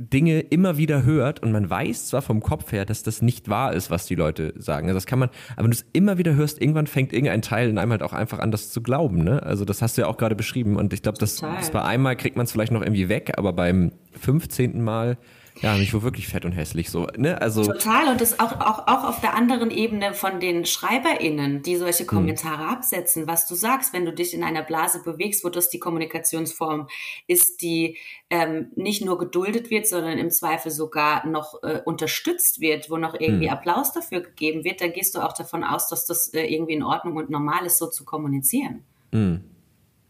Dinge 0.00 0.40
immer 0.40 0.78
wieder 0.78 1.04
hört 1.04 1.42
und 1.42 1.52
man 1.52 1.68
weiß 1.68 2.06
zwar 2.06 2.22
vom 2.22 2.40
Kopf 2.40 2.72
her, 2.72 2.86
dass 2.86 3.02
das 3.02 3.20
nicht 3.20 3.50
wahr 3.50 3.74
ist, 3.74 3.90
was 3.90 4.06
die 4.06 4.14
Leute 4.14 4.54
sagen. 4.56 4.88
Also 4.88 4.96
das 4.96 5.04
kann 5.04 5.18
man, 5.18 5.28
aber 5.52 5.64
wenn 5.64 5.70
du 5.70 5.76
es 5.76 5.84
immer 5.92 6.16
wieder 6.16 6.34
hörst, 6.34 6.60
irgendwann 6.60 6.86
fängt 6.86 7.12
irgendein 7.12 7.42
Teil 7.42 7.68
in 7.68 7.76
einem 7.76 7.92
halt 7.92 8.02
auch 8.02 8.14
einfach 8.14 8.38
an, 8.38 8.50
das 8.50 8.70
zu 8.70 8.82
glauben. 8.82 9.22
Ne? 9.22 9.42
Also 9.42 9.66
das 9.66 9.82
hast 9.82 9.98
du 9.98 10.02
ja 10.02 10.08
auch 10.08 10.16
gerade 10.16 10.34
beschrieben 10.34 10.76
und 10.76 10.94
ich 10.94 11.02
glaube, 11.02 11.18
das, 11.18 11.36
das 11.36 11.70
bei 11.70 11.82
einmal 11.82 12.16
kriegt 12.16 12.36
man 12.36 12.44
es 12.44 12.52
vielleicht 12.52 12.72
noch 12.72 12.80
irgendwie 12.80 13.10
weg, 13.10 13.32
aber 13.36 13.52
beim 13.52 13.92
15. 14.18 14.80
Mal 14.80 15.18
ja, 15.62 15.76
nicht 15.76 15.92
wo 15.92 16.02
wirklich 16.02 16.26
fett 16.26 16.46
und 16.46 16.52
hässlich 16.52 16.88
so, 16.90 17.06
ne? 17.16 17.40
Also 17.40 17.64
total 17.64 18.08
und 18.08 18.20
das 18.20 18.40
auch 18.40 18.52
auch 18.60 18.86
auch 18.86 19.04
auf 19.04 19.20
der 19.20 19.34
anderen 19.34 19.70
Ebene 19.70 20.14
von 20.14 20.40
den 20.40 20.64
Schreiberinnen, 20.64 21.62
die 21.62 21.76
solche 21.76 22.00
hm. 22.00 22.06
Kommentare 22.06 22.62
hm. 22.62 22.68
absetzen, 22.68 23.26
was 23.26 23.46
du 23.46 23.54
sagst, 23.54 23.92
wenn 23.92 24.06
du 24.06 24.12
dich 24.12 24.32
in 24.32 24.42
einer 24.42 24.62
Blase 24.62 25.02
bewegst, 25.02 25.44
wo 25.44 25.50
das 25.50 25.68
die 25.68 25.78
Kommunikationsform 25.78 26.88
ist, 27.26 27.60
die 27.60 27.98
ähm, 28.30 28.68
nicht 28.74 29.04
nur 29.04 29.18
geduldet 29.18 29.70
wird, 29.70 29.86
sondern 29.86 30.18
im 30.18 30.30
Zweifel 30.30 30.70
sogar 30.70 31.26
noch 31.26 31.62
äh, 31.62 31.82
unterstützt 31.84 32.60
wird, 32.60 32.88
wo 32.88 32.96
noch 32.96 33.14
irgendwie 33.14 33.48
hm. 33.48 33.54
Applaus 33.54 33.92
dafür 33.92 34.20
gegeben 34.20 34.64
wird, 34.64 34.80
dann 34.80 34.92
gehst 34.92 35.14
du 35.14 35.20
auch 35.20 35.34
davon 35.34 35.62
aus, 35.62 35.88
dass 35.88 36.06
das 36.06 36.28
äh, 36.32 36.46
irgendwie 36.46 36.74
in 36.74 36.82
Ordnung 36.82 37.16
und 37.16 37.28
normal 37.28 37.66
ist, 37.66 37.76
so 37.76 37.86
zu 37.86 38.06
kommunizieren. 38.06 38.84
Hm. 39.12 39.44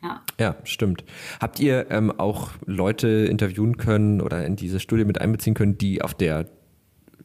Ja. 0.03 0.23
ja, 0.39 0.57
stimmt. 0.65 1.05
Habt 1.41 1.61
ihr 1.61 1.91
ähm, 1.91 2.11
auch 2.11 2.53
Leute 2.65 3.09
interviewen 3.09 3.77
können 3.77 4.21
oder 4.21 4.47
in 4.47 4.57
diese 4.57 4.81
Studie 4.81 5.05
mit 5.05 5.21
einbeziehen 5.21 5.55
können, 5.55 5.77
die 5.77 6.01
auf 6.01 6.15
der 6.15 6.47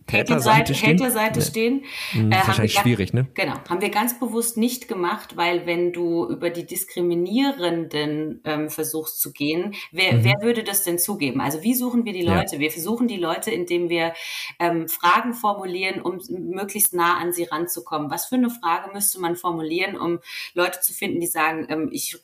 Täterseite 0.07 0.75
stehen. 0.75 0.99
Haterseite 0.99 1.39
nee. 1.39 1.45
stehen. 1.45 1.85
Hm, 2.11 2.31
äh, 2.31 2.35
wahrscheinlich 2.35 2.73
schwierig, 2.73 3.13
ne? 3.13 3.27
Genau, 3.33 3.55
haben 3.67 3.81
wir 3.81 3.89
ganz 3.89 4.19
bewusst 4.19 4.55
nicht 4.55 4.87
gemacht, 4.87 5.35
weil 5.35 5.65
wenn 5.65 5.93
du 5.93 6.27
über 6.27 6.51
die 6.51 6.65
Diskriminierenden 6.65 8.41
ähm, 8.45 8.69
versuchst 8.69 9.19
zu 9.19 9.31
gehen, 9.31 9.73
wer, 9.91 10.13
mhm. 10.13 10.23
wer 10.23 10.33
würde 10.41 10.63
das 10.63 10.83
denn 10.83 10.99
zugeben? 10.99 11.41
Also 11.41 11.63
wie 11.63 11.73
suchen 11.73 12.05
wir 12.05 12.13
die 12.13 12.21
Leute? 12.21 12.55
Ja. 12.55 12.59
Wir 12.59 12.71
versuchen 12.71 13.07
die 13.07 13.17
Leute, 13.17 13.49
indem 13.49 13.89
wir 13.89 14.13
ähm, 14.59 14.87
Fragen 14.87 15.33
formulieren, 15.33 16.01
um 16.01 16.19
möglichst 16.29 16.93
nah 16.93 17.17
an 17.17 17.33
sie 17.33 17.43
ranzukommen. 17.43 18.11
Was 18.11 18.27
für 18.27 18.35
eine 18.35 18.51
Frage 18.51 18.91
müsste 18.93 19.19
man 19.19 19.35
formulieren, 19.35 19.97
um 19.97 20.19
Leute 20.53 20.81
zu 20.81 20.93
finden, 20.93 21.19
die 21.19 21.27
sagen, 21.27 21.65
ähm, 21.69 21.89
ich 21.91 22.17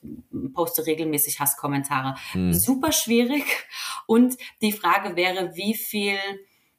poste 0.53 0.85
regelmäßig 0.85 1.39
Hasskommentare? 1.39 2.15
Mhm. 2.35 2.53
Super 2.53 2.91
schwierig. 2.91 3.43
Und 4.05 4.37
die 4.61 4.71
Frage 4.71 5.15
wäre, 5.15 5.55
wie 5.55 5.73
viel 5.73 6.17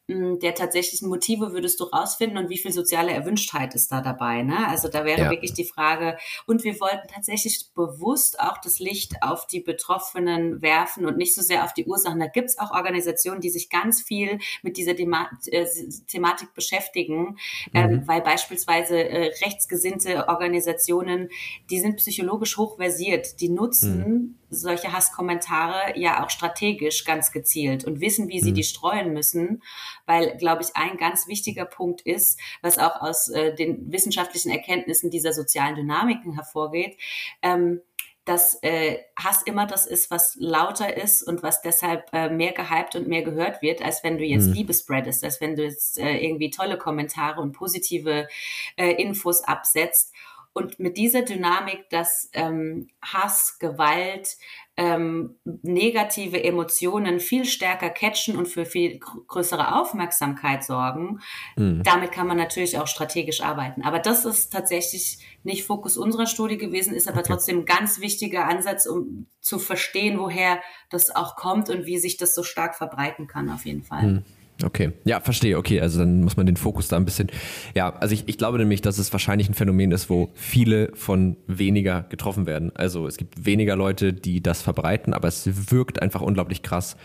der 0.09 0.55
tatsächlichen 0.55 1.09
Motive 1.09 1.53
würdest 1.53 1.79
du 1.79 1.85
rausfinden 1.85 2.37
und 2.37 2.51
wie 2.51 2.59
viel 2.59 2.73
soziale 2.73 3.13
Erwünschtheit 3.13 3.75
ist 3.75 3.93
da 3.93 4.01
dabei? 4.01 4.43
Ne? 4.43 4.67
Also 4.69 4.89
da 4.89 5.05
wäre 5.05 5.23
ja. 5.23 5.31
wirklich 5.31 5.55
die 5.55 5.65
Frage, 5.65 6.19
und 6.47 6.65
wir 6.65 6.81
wollten 6.81 7.09
tatsächlich 7.09 7.71
bewusst 7.75 8.41
auch 8.41 8.59
das 8.59 8.81
Licht 8.81 9.23
auf 9.23 9.47
die 9.47 9.61
Betroffenen 9.61 10.61
werfen 10.61 11.07
und 11.07 11.17
nicht 11.17 11.35
so 11.35 11.43
sehr 11.43 11.65
auf 11.65 11.73
die 11.73 11.87
Ursachen. 11.87 12.19
Da 12.19 12.27
gibt 12.27 12.51
es 12.51 12.59
auch 12.59 12.73
Organisationen, 12.73 13.41
die 13.41 13.51
sich 13.51 13.71
ganz 13.71 14.03
viel 14.03 14.39
mit 14.63 14.77
dieser 14.77 14.97
Thema 14.97 15.31
äh, 15.47 15.67
Thematik 16.09 16.53
beschäftigen, 16.53 17.39
ähm, 17.73 17.87
mhm. 17.87 17.95
ähm, 17.95 18.09
weil 18.09 18.23
beispielsweise 18.23 19.09
äh, 19.09 19.31
rechtsgesinnte 19.45 20.29
Organisationen, 20.29 21.29
die 21.71 21.79
sind 21.79 21.97
psychologisch 21.97 22.57
hochversiert, 22.57 23.41
die 23.41 23.49
nutzen 23.49 23.99
mhm 23.99 24.35
solche 24.53 24.93
Hasskommentare 24.93 25.99
ja 25.99 26.23
auch 26.23 26.31
strategisch 26.31 27.05
ganz 27.05 27.33
gezielt 27.33 27.85
und 27.85 28.01
wissen, 28.01 28.29
wie 28.29 28.41
sie 28.41 28.51
mhm. 28.51 28.57
die 28.57 28.65
streuen 28.65 29.13
müssen, 29.13 29.63
weil, 30.07 30.37
glaube 30.37 30.63
ich, 30.63 30.77
ein 30.77 30.97
ganz 30.97 31.27
wichtiger 31.27 31.65
Punkt 31.65 32.03
ist, 32.03 32.39
was 32.61 32.79
auch 32.79 33.01
aus 33.01 33.29
äh, 33.29 33.55
den 33.55 33.91
wissenschaftlichen 33.91 34.51
Erkenntnissen 34.51 35.11
dieser 35.11 35.33
sozialen 35.33 35.75
Dynamiken 35.75 36.35
hervorgeht, 36.35 36.97
ähm, 37.43 37.81
dass 38.25 38.63
äh, 38.63 38.99
Hass 39.19 39.43
immer 39.43 39.67
das 39.67 39.87
ist, 39.87 40.11
was 40.11 40.37
lauter 40.39 40.97
ist 40.97 41.23
und 41.23 41.43
was 41.43 41.61
deshalb 41.61 42.13
äh, 42.13 42.29
mehr 42.29 42.53
gehypt 42.53 42.95
und 42.95 43.09
mehr 43.09 43.23
gehört 43.23 43.63
wird, 43.63 43.83
als 43.83 44.05
wenn 44.05 44.17
du 44.17 44.25
jetzt 44.25 44.47
mhm. 44.49 44.53
Liebe 44.53 44.75
spreadest, 44.75 45.25
als 45.25 45.41
wenn 45.41 45.57
du 45.57 45.65
jetzt 45.65 45.99
äh, 45.99 46.19
irgendwie 46.19 46.51
tolle 46.51 46.79
Kommentare 46.79 47.41
und 47.41 47.53
positive 47.53 48.29
äh, 48.77 48.93
Infos 48.93 49.43
absetzt. 49.43 50.15
Und 50.55 50.79
mit 50.79 50.97
dieser 50.99 51.23
Dynamik, 51.23 51.89
dass 51.91 52.29
ähm, 52.35 52.89
Hass, 53.01 53.59
Gewalt, 53.59 54.37
ähm, 54.77 55.37
negative 55.45 56.43
Emotionen 56.43 57.21
viel 57.21 57.45
stärker 57.45 57.91
catchen 57.91 58.37
und 58.37 58.49
für 58.49 58.65
viel 58.65 58.99
größere 58.99 59.77
Aufmerksamkeit 59.81 60.65
sorgen, 60.65 61.21
mhm. 61.57 61.83
damit 61.83 62.13
kann 62.13 62.27
man 62.27 62.37
natürlich 62.37 62.79
auch 62.79 62.87
strategisch 62.87 63.43
arbeiten. 63.43 63.83
Aber 63.83 63.99
das 63.99 64.25
ist 64.25 64.53
tatsächlich 64.53 65.19
nicht 65.43 65.65
Fokus 65.65 65.97
unserer 65.97 66.27
Studie 66.27 66.59
gewesen, 66.59 66.95
ist 66.95 67.09
aber 67.09 67.21
okay. 67.21 67.33
trotzdem 67.33 67.61
ein 67.61 67.65
ganz 67.67 68.01
wichtiger 68.01 68.47
Ansatz, 68.47 68.87
um 68.87 69.27
zu 69.41 69.59
verstehen, 69.59 70.19
woher 70.19 70.61
das 70.91 71.15
auch 71.15 71.37
kommt 71.37 71.69
und 71.71 71.87
wie 71.87 71.99
sich 71.99 72.17
das 72.17 72.35
so 72.35 72.43
stark 72.43 72.75
verbreiten 72.75 73.27
kann, 73.27 73.51
auf 73.51 73.65
jeden 73.67 73.83
Fall. 73.83 74.03
Mhm. 74.03 74.25
Okay, 74.65 74.93
ja, 75.05 75.21
verstehe. 75.21 75.59
Okay, 75.59 75.81
also 75.81 75.99
dann 76.01 76.23
muss 76.23 76.37
man 76.37 76.47
den 76.47 76.57
Fokus 76.57 76.89
da 76.89 76.97
ein 76.97 77.05
bisschen. 77.05 77.31
Ja, 77.75 77.95
also 77.95 78.15
ich, 78.15 78.25
ich 78.29 78.39
glaube 78.39 78.59
nämlich, 78.59 78.81
dass 78.81 78.99
es 78.99 79.13
wahrscheinlich 79.13 79.49
ein 79.49 79.55
Phänomen 79.55 79.93
ist, 79.93 80.11
wo 80.11 80.31
viele 80.35 80.91
von 80.95 81.37
weniger 81.47 82.03
getroffen 82.03 82.47
werden. 82.47 82.75
Also 82.75 83.07
es 83.07 83.17
gibt 83.17 83.45
weniger 83.45 83.77
Leute, 83.77 84.13
die 84.13 84.43
das 84.43 84.63
verbreiten, 84.63 85.15
aber 85.15 85.29
es 85.29 85.71
wirkt 85.71 86.01
einfach 86.03 86.21
unglaublich 86.21 86.63
krass. 86.63 86.97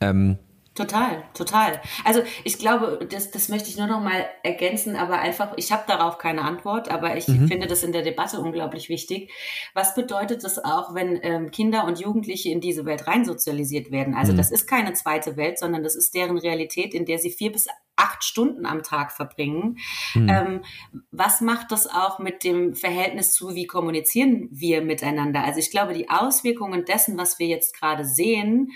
Ähm, 0.00 0.38
Total, 0.74 1.22
total. 1.34 1.80
Also 2.04 2.22
ich 2.42 2.58
glaube, 2.58 3.06
das, 3.08 3.30
das 3.30 3.48
möchte 3.48 3.68
ich 3.68 3.76
nur 3.76 3.86
noch 3.86 4.00
mal 4.00 4.26
ergänzen, 4.42 4.96
aber 4.96 5.20
einfach, 5.20 5.52
ich 5.56 5.70
habe 5.70 5.84
darauf 5.86 6.18
keine 6.18 6.42
Antwort, 6.42 6.90
aber 6.90 7.16
ich 7.16 7.28
mhm. 7.28 7.46
finde 7.46 7.68
das 7.68 7.84
in 7.84 7.92
der 7.92 8.02
Debatte 8.02 8.40
unglaublich 8.40 8.88
wichtig. 8.88 9.30
Was 9.72 9.94
bedeutet 9.94 10.42
das 10.42 10.58
auch, 10.58 10.92
wenn 10.92 11.20
ähm, 11.22 11.52
Kinder 11.52 11.84
und 11.84 12.00
Jugendliche 12.00 12.50
in 12.50 12.60
diese 12.60 12.84
Welt 12.86 13.06
reinsozialisiert 13.06 13.92
werden? 13.92 14.16
Also 14.16 14.32
mhm. 14.32 14.36
das 14.36 14.50
ist 14.50 14.66
keine 14.66 14.94
zweite 14.94 15.36
Welt, 15.36 15.60
sondern 15.60 15.84
das 15.84 15.94
ist 15.94 16.12
deren 16.12 16.38
Realität, 16.38 16.92
in 16.92 17.04
der 17.04 17.20
sie 17.20 17.30
vier 17.30 17.52
bis 17.52 17.68
acht 17.94 18.24
Stunden 18.24 18.66
am 18.66 18.82
Tag 18.82 19.12
verbringen. 19.12 19.78
Mhm. 20.14 20.28
Ähm, 20.28 20.64
was 21.12 21.40
macht 21.40 21.70
das 21.70 21.86
auch 21.86 22.18
mit 22.18 22.42
dem 22.42 22.74
Verhältnis 22.74 23.32
zu, 23.32 23.54
wie 23.54 23.68
kommunizieren 23.68 24.48
wir 24.50 24.82
miteinander? 24.82 25.44
Also 25.44 25.60
ich 25.60 25.70
glaube, 25.70 25.94
die 25.94 26.10
Auswirkungen 26.10 26.84
dessen, 26.84 27.16
was 27.16 27.38
wir 27.38 27.46
jetzt 27.46 27.78
gerade 27.78 28.04
sehen, 28.04 28.72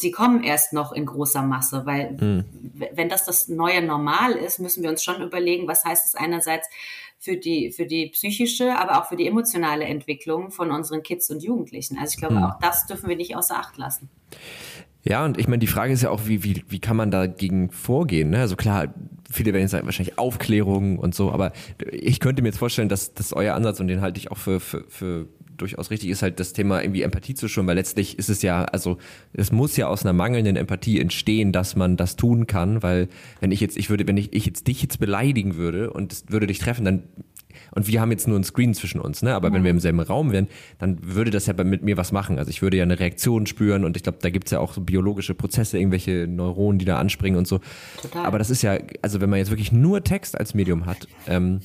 die 0.00 0.10
kommen 0.10 0.42
erst 0.42 0.72
noch 0.72 0.92
in 0.92 1.06
großer 1.06 1.42
Masse, 1.42 1.86
weil 1.86 2.12
mhm. 2.12 2.44
wenn 2.94 3.08
das 3.08 3.24
das 3.24 3.48
neue 3.48 3.82
Normal 3.82 4.32
ist, 4.32 4.58
müssen 4.58 4.82
wir 4.82 4.90
uns 4.90 5.04
schon 5.04 5.22
überlegen, 5.22 5.68
was 5.68 5.84
heißt 5.84 6.06
es 6.06 6.14
einerseits 6.14 6.68
für 7.18 7.36
die, 7.36 7.70
für 7.70 7.86
die 7.86 8.08
psychische, 8.08 8.76
aber 8.76 9.00
auch 9.00 9.08
für 9.08 9.16
die 9.16 9.28
emotionale 9.28 9.84
Entwicklung 9.84 10.50
von 10.50 10.72
unseren 10.72 11.04
Kids 11.04 11.30
und 11.30 11.42
Jugendlichen. 11.42 11.96
Also 11.98 12.14
ich 12.14 12.18
glaube, 12.18 12.34
mhm. 12.34 12.44
auch 12.44 12.58
das 12.60 12.86
dürfen 12.86 13.08
wir 13.08 13.16
nicht 13.16 13.36
außer 13.36 13.56
Acht 13.56 13.76
lassen. 13.76 14.10
Ja, 15.04 15.24
und 15.24 15.38
ich 15.38 15.48
meine, 15.48 15.58
die 15.58 15.66
Frage 15.66 15.92
ist 15.92 16.02
ja 16.02 16.10
auch, 16.10 16.26
wie, 16.26 16.44
wie, 16.44 16.64
wie 16.68 16.78
kann 16.80 16.96
man 16.96 17.10
dagegen 17.10 17.70
vorgehen? 17.70 18.30
Ne? 18.30 18.40
Also 18.40 18.56
klar, 18.56 18.92
viele 19.30 19.52
werden 19.52 19.62
jetzt 19.62 19.72
sagen, 19.72 19.86
wahrscheinlich 19.86 20.18
Aufklärung 20.18 20.98
und 20.98 21.14
so, 21.14 21.32
aber 21.32 21.52
ich 21.90 22.20
könnte 22.20 22.42
mir 22.42 22.48
jetzt 22.48 22.58
vorstellen, 22.58 22.88
dass, 22.88 23.12
dass 23.14 23.32
euer 23.32 23.54
Ansatz, 23.54 23.80
und 23.80 23.88
den 23.88 24.00
halte 24.00 24.18
ich 24.18 24.30
auch 24.30 24.38
für, 24.38 24.60
für, 24.60 24.84
für 24.88 25.28
durchaus 25.56 25.90
richtig 25.90 26.10
ist, 26.10 26.22
halt 26.22 26.40
das 26.40 26.52
Thema 26.52 26.82
irgendwie 26.82 27.02
Empathie 27.02 27.34
zu 27.34 27.48
schulen, 27.48 27.66
weil 27.66 27.76
letztlich 27.76 28.18
ist 28.18 28.28
es 28.28 28.42
ja, 28.42 28.64
also 28.64 28.98
es 29.32 29.52
muss 29.52 29.76
ja 29.76 29.88
aus 29.88 30.04
einer 30.04 30.12
mangelnden 30.12 30.56
Empathie 30.56 31.00
entstehen, 31.00 31.52
dass 31.52 31.76
man 31.76 31.96
das 31.96 32.16
tun 32.16 32.46
kann, 32.46 32.82
weil 32.82 33.08
wenn 33.40 33.50
ich 33.52 33.60
jetzt, 33.60 33.76
ich 33.76 33.90
würde, 33.90 34.06
wenn 34.06 34.16
ich, 34.16 34.32
ich 34.32 34.46
jetzt 34.46 34.66
dich 34.66 34.82
jetzt 34.82 34.98
beleidigen 34.98 35.56
würde 35.56 35.90
und 35.90 36.12
es 36.12 36.24
würde 36.28 36.46
dich 36.46 36.58
treffen, 36.58 36.84
dann 36.84 37.02
und 37.74 37.86
wir 37.86 38.00
haben 38.00 38.10
jetzt 38.10 38.28
nur 38.28 38.38
ein 38.38 38.44
Screen 38.44 38.74
zwischen 38.74 39.00
uns, 39.00 39.22
ne? 39.22 39.34
Aber 39.34 39.48
ja. 39.48 39.54
wenn 39.54 39.64
wir 39.64 39.70
im 39.70 39.80
selben 39.80 40.00
Raum 40.00 40.32
wären, 40.32 40.48
dann 40.78 40.98
würde 41.02 41.30
das 41.30 41.46
ja 41.46 41.54
mit 41.64 41.82
mir 41.82 41.96
was 41.96 42.12
machen. 42.12 42.38
Also 42.38 42.50
ich 42.50 42.62
würde 42.62 42.76
ja 42.76 42.82
eine 42.82 42.98
Reaktion 42.98 43.46
spüren 43.46 43.84
und 43.84 43.96
ich 43.96 44.02
glaube, 44.02 44.18
da 44.20 44.30
gibt's 44.30 44.50
ja 44.50 44.58
auch 44.58 44.72
so 44.74 44.80
biologische 44.80 45.34
Prozesse, 45.34 45.78
irgendwelche 45.78 46.26
Neuronen, 46.28 46.78
die 46.78 46.84
da 46.84 46.98
anspringen 46.98 47.38
und 47.38 47.46
so. 47.46 47.60
Total. 48.00 48.26
Aber 48.26 48.38
das 48.38 48.50
ist 48.50 48.62
ja, 48.62 48.78
also 49.00 49.20
wenn 49.20 49.30
man 49.30 49.38
jetzt 49.38 49.50
wirklich 49.50 49.72
nur 49.72 50.04
Text 50.04 50.38
als 50.38 50.54
Medium 50.54 50.86
hat, 50.86 51.08
ähm, 51.26 51.60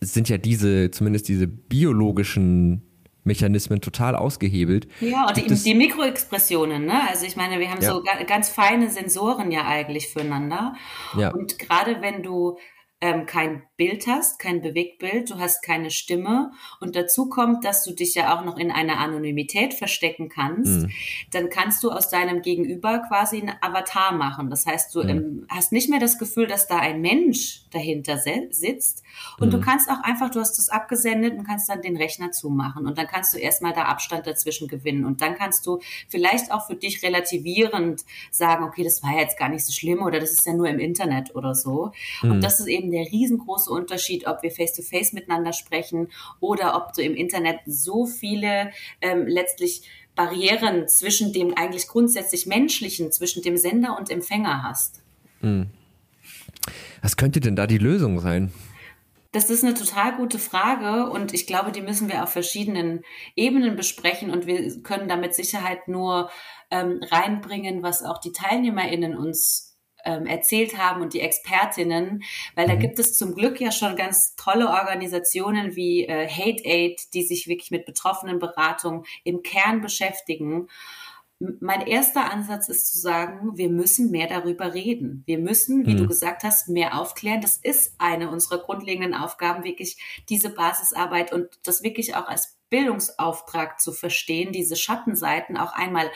sind 0.00 0.28
ja 0.28 0.38
diese, 0.38 0.90
zumindest 0.90 1.28
diese 1.28 1.46
biologischen 1.46 2.82
Mechanismen 3.24 3.80
total 3.80 4.14
ausgehebelt. 4.14 4.86
Ja, 5.00 5.26
und 5.26 5.36
die, 5.36 5.46
die, 5.46 5.74
Mikroexpressionen, 5.74 6.86
ne? 6.86 7.08
Also 7.08 7.26
ich 7.26 7.34
meine, 7.36 7.58
wir 7.58 7.70
haben 7.70 7.82
ja. 7.82 7.92
so 7.92 8.02
ganz 8.26 8.48
feine 8.48 8.88
Sensoren 8.88 9.50
ja 9.50 9.66
eigentlich 9.66 10.08
füreinander. 10.08 10.74
Ja. 11.18 11.30
Und 11.30 11.58
gerade 11.58 12.00
wenn 12.02 12.22
du 12.22 12.56
ähm, 13.02 13.26
kein 13.26 13.62
Bild 13.76 14.06
hast, 14.06 14.38
kein 14.38 14.62
Bewegtbild, 14.62 15.30
du 15.30 15.38
hast 15.38 15.62
keine 15.62 15.90
Stimme 15.90 16.52
und 16.80 16.96
dazu 16.96 17.28
kommt, 17.28 17.64
dass 17.64 17.84
du 17.84 17.92
dich 17.92 18.14
ja 18.14 18.34
auch 18.34 18.42
noch 18.42 18.56
in 18.56 18.70
einer 18.70 18.98
Anonymität 18.98 19.74
verstecken 19.74 20.30
kannst, 20.30 20.84
mhm. 20.84 20.90
dann 21.30 21.50
kannst 21.50 21.82
du 21.82 21.90
aus 21.90 22.08
deinem 22.08 22.40
Gegenüber 22.40 23.00
quasi 23.06 23.40
einen 23.40 23.52
Avatar 23.60 24.12
machen. 24.12 24.48
Das 24.48 24.64
heißt, 24.64 24.94
du 24.94 25.02
mhm. 25.02 25.08
ähm, 25.08 25.46
hast 25.50 25.72
nicht 25.72 25.90
mehr 25.90 26.00
das 26.00 26.18
Gefühl, 26.18 26.46
dass 26.46 26.68
da 26.68 26.78
ein 26.78 27.02
Mensch 27.02 27.64
dahinter 27.70 28.16
sitzt 28.16 29.02
und 29.38 29.48
mhm. 29.48 29.50
du 29.50 29.60
kannst 29.60 29.90
auch 29.90 30.02
einfach, 30.02 30.30
du 30.30 30.40
hast 30.40 30.56
das 30.56 30.70
abgesendet 30.70 31.36
und 31.36 31.44
kannst 31.44 31.68
dann 31.68 31.82
den 31.82 31.98
Rechner 31.98 32.30
zumachen 32.30 32.86
und 32.86 32.96
dann 32.96 33.06
kannst 33.06 33.34
du 33.34 33.38
erstmal 33.38 33.74
da 33.74 33.82
Abstand 33.82 34.26
dazwischen 34.26 34.68
gewinnen 34.68 35.04
und 35.04 35.20
dann 35.20 35.34
kannst 35.34 35.66
du 35.66 35.80
vielleicht 36.08 36.50
auch 36.50 36.66
für 36.66 36.76
dich 36.76 37.02
relativierend 37.02 38.04
sagen, 38.30 38.64
okay, 38.64 38.84
das 38.84 39.02
war 39.02 39.18
jetzt 39.18 39.38
gar 39.38 39.50
nicht 39.50 39.66
so 39.66 39.72
schlimm 39.72 40.02
oder 40.02 40.18
das 40.18 40.32
ist 40.32 40.46
ja 40.46 40.54
nur 40.54 40.68
im 40.68 40.78
Internet 40.78 41.34
oder 41.34 41.54
so. 41.54 41.92
Und 42.22 42.36
mhm. 42.36 42.40
das 42.40 42.58
ist 42.58 42.66
eben 42.66 42.85
der 42.90 43.10
riesengroße 43.10 43.70
Unterschied, 43.70 44.26
ob 44.26 44.42
wir 44.42 44.50
face-to-face 44.50 45.10
-face 45.10 45.14
miteinander 45.14 45.52
sprechen 45.52 46.08
oder 46.40 46.76
ob 46.76 46.92
du 46.92 47.02
im 47.02 47.14
Internet 47.14 47.60
so 47.66 48.06
viele 48.06 48.72
ähm, 49.00 49.26
letztlich 49.26 49.82
Barrieren 50.14 50.88
zwischen 50.88 51.32
dem 51.32 51.54
eigentlich 51.56 51.88
grundsätzlich 51.88 52.46
menschlichen, 52.46 53.12
zwischen 53.12 53.42
dem 53.42 53.56
Sender 53.56 53.96
und 53.98 54.10
Empfänger 54.10 54.62
hast. 54.62 55.02
Hm. 55.40 55.68
Was 57.02 57.16
könnte 57.16 57.40
denn 57.40 57.54
da 57.54 57.66
die 57.66 57.78
Lösung 57.78 58.18
sein? 58.18 58.50
Das 59.32 59.50
ist 59.50 59.62
eine 59.62 59.74
total 59.74 60.16
gute 60.16 60.38
Frage 60.38 61.10
und 61.10 61.34
ich 61.34 61.46
glaube, 61.46 61.70
die 61.70 61.82
müssen 61.82 62.08
wir 62.08 62.22
auf 62.22 62.30
verschiedenen 62.30 63.02
Ebenen 63.34 63.76
besprechen 63.76 64.30
und 64.30 64.46
wir 64.46 64.82
können 64.82 65.08
da 65.08 65.16
mit 65.16 65.34
Sicherheit 65.34 65.88
nur 65.88 66.30
ähm, 66.70 67.00
reinbringen, 67.02 67.82
was 67.82 68.02
auch 68.02 68.18
die 68.18 68.32
TeilnehmerInnen 68.32 69.14
uns 69.14 69.65
ähm, 70.06 70.26
erzählt 70.26 70.78
haben 70.78 71.02
und 71.02 71.12
die 71.12 71.20
Expertinnen, 71.20 72.22
weil 72.54 72.66
da 72.66 72.74
mhm. 72.74 72.78
gibt 72.78 72.98
es 72.98 73.18
zum 73.18 73.34
Glück 73.34 73.60
ja 73.60 73.72
schon 73.72 73.96
ganz 73.96 74.36
tolle 74.36 74.68
Organisationen 74.68 75.76
wie 75.76 76.06
äh, 76.06 76.28
Hate 76.28 76.64
Aid, 76.64 77.12
die 77.12 77.24
sich 77.24 77.48
wirklich 77.48 77.70
mit 77.70 77.84
Betroffenenberatung 77.84 79.04
im 79.24 79.42
Kern 79.42 79.80
beschäftigen. 79.80 80.68
Mein 81.38 81.86
erster 81.86 82.32
Ansatz 82.32 82.68
ist 82.68 82.90
zu 82.90 82.98
sagen, 82.98 83.58
wir 83.58 83.68
müssen 83.68 84.10
mehr 84.10 84.26
darüber 84.26 84.72
reden. 84.72 85.22
Wir 85.26 85.38
müssen, 85.38 85.84
wie 85.84 85.92
mhm. 85.92 85.98
du 85.98 86.06
gesagt 86.06 86.44
hast, 86.44 86.68
mehr 86.68 86.98
aufklären. 86.98 87.42
Das 87.42 87.58
ist 87.58 87.94
eine 87.98 88.30
unserer 88.30 88.58
grundlegenden 88.58 89.12
Aufgaben, 89.12 89.62
wirklich 89.62 89.98
diese 90.30 90.48
Basisarbeit 90.48 91.34
und 91.34 91.48
das 91.64 91.82
wirklich 91.82 92.14
auch 92.14 92.26
als 92.26 92.56
Bildungsauftrag 92.70 93.80
zu 93.80 93.92
verstehen, 93.92 94.52
diese 94.52 94.76
Schattenseiten 94.76 95.56
auch 95.56 95.72
einmal 95.72 96.10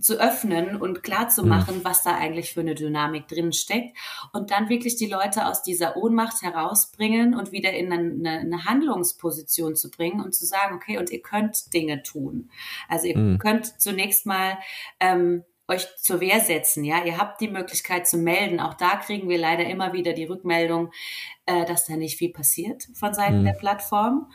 zu 0.00 0.18
öffnen 0.20 0.80
und 0.80 1.02
klar 1.02 1.28
zu 1.28 1.44
machen, 1.44 1.78
mhm. 1.78 1.84
was 1.84 2.02
da 2.02 2.16
eigentlich 2.16 2.52
für 2.54 2.60
eine 2.60 2.74
Dynamik 2.74 3.28
drin 3.28 3.52
steckt 3.52 3.96
und 4.32 4.50
dann 4.50 4.68
wirklich 4.68 4.96
die 4.96 5.06
Leute 5.06 5.46
aus 5.46 5.62
dieser 5.62 5.96
Ohnmacht 5.96 6.42
herausbringen 6.42 7.34
und 7.34 7.52
wieder 7.52 7.72
in 7.72 7.92
eine, 7.92 8.40
eine 8.40 8.64
Handlungsposition 8.64 9.76
zu 9.76 9.90
bringen 9.90 10.20
und 10.20 10.34
zu 10.34 10.46
sagen, 10.46 10.76
okay, 10.76 10.98
und 10.98 11.10
ihr 11.10 11.22
könnt 11.22 11.72
Dinge 11.74 12.02
tun. 12.02 12.50
Also 12.88 13.06
ihr 13.06 13.18
mhm. 13.18 13.38
könnt 13.38 13.80
zunächst 13.80 14.26
mal 14.26 14.58
ähm, 14.98 15.44
euch 15.68 15.86
zur 15.96 16.20
Wehr 16.20 16.40
setzen, 16.40 16.84
ja, 16.84 17.04
ihr 17.04 17.18
habt 17.18 17.40
die 17.40 17.48
Möglichkeit 17.48 18.06
zu 18.06 18.18
melden. 18.18 18.60
Auch 18.60 18.74
da 18.74 18.96
kriegen 18.96 19.28
wir 19.28 19.38
leider 19.38 19.64
immer 19.64 19.92
wieder 19.92 20.12
die 20.12 20.24
Rückmeldung, 20.24 20.90
äh, 21.46 21.64
dass 21.64 21.86
da 21.86 21.96
nicht 21.96 22.18
viel 22.18 22.32
passiert 22.32 22.88
von 22.94 23.14
Seiten 23.14 23.40
mhm. 23.40 23.44
der 23.44 23.52
Plattform. 23.52 24.30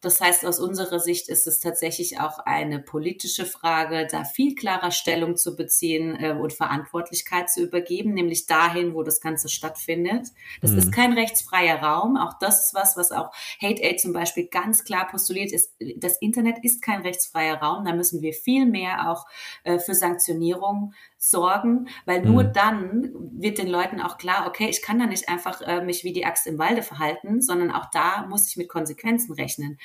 Das 0.00 0.20
heißt, 0.20 0.46
aus 0.46 0.58
unserer 0.58 0.98
Sicht 0.98 1.28
ist 1.28 1.46
es 1.46 1.60
tatsächlich 1.60 2.20
auch 2.20 2.38
eine 2.38 2.78
politische 2.78 3.44
Frage, 3.44 4.06
da 4.10 4.24
viel 4.24 4.54
klarer 4.54 4.90
Stellung 4.90 5.36
zu 5.36 5.56
beziehen 5.56 6.16
äh, 6.18 6.32
und 6.32 6.54
Verantwortlichkeit 6.54 7.50
zu 7.50 7.62
übergeben, 7.62 8.14
nämlich 8.14 8.46
dahin, 8.46 8.94
wo 8.94 9.02
das 9.02 9.20
Ganze 9.20 9.48
stattfindet. 9.48 10.28
Das 10.62 10.70
mhm. 10.72 10.78
ist 10.78 10.92
kein 10.92 11.12
rechtsfreier 11.12 11.82
Raum. 11.82 12.16
Auch 12.16 12.38
das 12.40 12.66
ist 12.66 12.74
was, 12.74 12.96
was 12.96 13.12
auch 13.12 13.30
Hate 13.60 13.82
Aid 13.82 14.00
zum 14.00 14.12
Beispiel 14.12 14.46
ganz 14.46 14.84
klar 14.84 15.06
postuliert 15.10 15.52
ist. 15.52 15.74
Das 15.96 16.16
Internet 16.18 16.64
ist 16.64 16.80
kein 16.80 17.02
rechtsfreier 17.02 17.60
Raum. 17.60 17.84
Da 17.84 17.92
müssen 17.92 18.22
wir 18.22 18.32
viel 18.32 18.64
mehr 18.64 19.10
auch 19.10 19.26
äh, 19.64 19.78
für 19.78 19.94
Sanktionierung 19.94 20.94
sorgen, 21.22 21.88
weil 22.06 22.22
nur 22.22 22.44
mhm. 22.44 22.52
dann 22.54 23.12
wird 23.32 23.58
den 23.58 23.68
Leuten 23.68 24.00
auch 24.00 24.16
klar, 24.16 24.46
okay, 24.48 24.68
ich 24.70 24.80
kann 24.80 24.98
da 24.98 25.06
nicht 25.06 25.28
einfach 25.28 25.60
äh, 25.60 25.84
mich 25.84 26.02
wie 26.02 26.14
die 26.14 26.24
Axt 26.24 26.46
im 26.46 26.58
Walde 26.58 26.82
verhalten, 26.82 27.42
sondern 27.42 27.70
auch 27.70 27.90
da 27.92 28.26
muss 28.26 28.48
ich 28.48 28.56
mit 28.56 28.70
Konsequenzen 28.70 29.34
rechnen. 29.34 29.78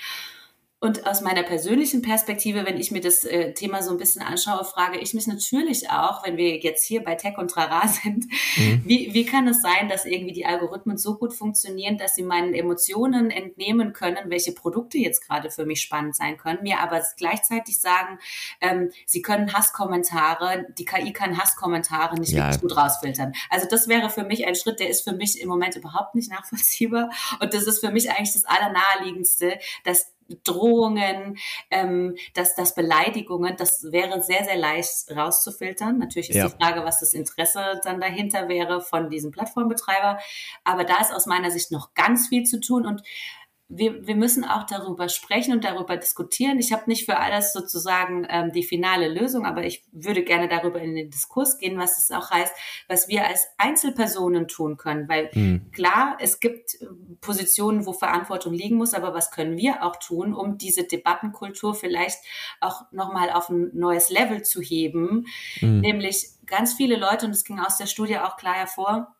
Und 0.85 1.07
aus 1.07 1.21
meiner 1.21 1.41
persönlichen 1.41 2.03
Perspektive, 2.03 2.63
wenn 2.63 2.77
ich 2.77 2.91
mir 2.91 3.01
das 3.01 3.23
äh, 3.23 3.55
Thema 3.55 3.81
so 3.81 3.89
ein 3.89 3.97
bisschen 3.97 4.21
anschaue, 4.21 4.63
frage 4.63 4.99
ich 4.99 5.15
mich 5.15 5.25
natürlich 5.25 5.89
auch, 5.89 6.23
wenn 6.23 6.37
wir 6.37 6.59
jetzt 6.59 6.83
hier 6.83 7.03
bei 7.03 7.15
Tech 7.15 7.39
und 7.39 7.49
Trara 7.49 7.87
sind, 8.03 8.25
mhm. 8.55 8.83
wie, 8.85 9.11
wie 9.11 9.25
kann 9.25 9.47
es 9.47 9.63
sein, 9.63 9.89
dass 9.89 10.05
irgendwie 10.05 10.33
die 10.33 10.45
Algorithmen 10.45 10.99
so 10.99 11.17
gut 11.17 11.33
funktionieren, 11.33 11.97
dass 11.97 12.13
sie 12.13 12.21
meinen 12.21 12.53
Emotionen 12.53 13.31
entnehmen 13.31 13.93
können, 13.93 14.29
welche 14.29 14.51
Produkte 14.51 14.99
jetzt 14.99 15.27
gerade 15.27 15.49
für 15.49 15.65
mich 15.65 15.81
spannend 15.81 16.15
sein 16.15 16.37
können, 16.37 16.59
mir 16.61 16.79
aber 16.81 17.01
gleichzeitig 17.17 17.79
sagen, 17.79 18.19
ähm, 18.61 18.91
sie 19.07 19.23
können 19.23 19.53
Hasskommentare, 19.53 20.67
die 20.77 20.85
KI 20.85 21.13
kann 21.13 21.39
Hasskommentare 21.39 22.19
nicht 22.19 22.33
ja. 22.33 22.43
wirklich 22.43 22.61
gut 22.61 22.77
rausfiltern. 22.77 23.33
Also 23.49 23.65
das 23.67 23.87
wäre 23.87 24.11
für 24.11 24.23
mich 24.23 24.45
ein 24.45 24.53
Schritt, 24.53 24.79
der 24.79 24.91
ist 24.91 25.03
für 25.03 25.13
mich 25.13 25.41
im 25.41 25.49
Moment 25.49 25.75
überhaupt 25.75 26.13
nicht 26.13 26.29
nachvollziehbar. 26.29 27.09
Und 27.39 27.55
das 27.55 27.63
ist 27.63 27.79
für 27.79 27.89
mich 27.89 28.11
eigentlich 28.11 28.33
das 28.33 28.45
Allernaheliegendste, 28.45 29.57
dass 29.83 30.13
Drohungen, 30.43 31.37
ähm, 31.69 32.15
dass 32.33 32.55
das 32.55 32.75
Beleidigungen, 32.75 33.55
das 33.57 33.91
wäre 33.91 34.21
sehr, 34.21 34.43
sehr 34.43 34.57
leicht 34.57 35.11
rauszufiltern. 35.15 35.97
Natürlich 35.97 36.29
ist 36.29 36.35
ja. 36.35 36.47
die 36.47 36.55
Frage, 36.55 36.83
was 36.83 36.99
das 36.99 37.13
Interesse 37.13 37.79
dann 37.83 38.01
dahinter 38.01 38.47
wäre 38.47 38.81
von 38.81 39.09
diesem 39.09 39.31
Plattformbetreiber. 39.31 40.19
Aber 40.63 40.83
da 40.83 40.97
ist 41.01 41.13
aus 41.13 41.25
meiner 41.25 41.51
Sicht 41.51 41.71
noch 41.71 41.93
ganz 41.93 42.27
viel 42.27 42.43
zu 42.43 42.59
tun 42.59 42.85
und 42.85 43.03
wir, 43.67 44.05
wir 44.05 44.15
müssen 44.15 44.45
auch 44.45 44.63
darüber 44.63 45.09
sprechen 45.09 45.53
und 45.53 45.63
darüber 45.63 45.97
diskutieren. 45.97 46.59
Ich 46.59 46.71
habe 46.71 46.83
nicht 46.85 47.05
für 47.05 47.17
alles 47.17 47.51
sozusagen 47.51 48.27
ähm, 48.29 48.51
die 48.51 48.63
finale 48.63 49.07
Lösung, 49.07 49.45
aber 49.45 49.65
ich 49.65 49.83
würde 49.91 50.23
gerne 50.23 50.47
darüber 50.47 50.79
in 50.79 50.93
den 50.93 51.09
Diskurs 51.09 51.57
gehen, 51.57 51.79
was 51.79 51.97
es 51.97 52.11
auch 52.11 52.29
heißt, 52.29 52.53
was 52.87 53.07
wir 53.07 53.25
als 53.25 53.47
Einzelpersonen 53.57 54.47
tun 54.47 54.77
können. 54.77 55.09
Weil 55.09 55.31
mhm. 55.33 55.71
klar, 55.71 56.17
es 56.19 56.39
gibt 56.39 56.77
Positionen, 57.21 57.87
wo 57.87 57.93
Verantwortung 57.93 58.53
liegen 58.53 58.77
muss, 58.77 58.93
aber 58.93 59.15
was 59.15 59.31
können 59.31 59.57
wir 59.57 59.83
auch 59.83 59.95
tun, 59.95 60.35
um 60.35 60.59
diese 60.59 60.83
Debattenkultur 60.83 61.73
vielleicht 61.73 62.19
auch 62.61 62.83
nochmal 62.91 63.31
auf 63.31 63.49
ein 63.49 63.71
neues 63.73 64.11
Level 64.11 64.43
zu 64.43 64.61
heben? 64.61 65.25
Mhm. 65.59 65.79
Nämlich 65.79 66.27
ganz 66.45 66.73
viele 66.73 66.97
Leute, 66.97 67.25
und 67.25 67.31
es 67.31 67.43
ging 67.43 67.59
aus 67.59 67.77
der 67.77 67.87
Studie 67.87 68.19
auch 68.19 68.37
klar 68.37 68.53
hervor, 68.53 69.14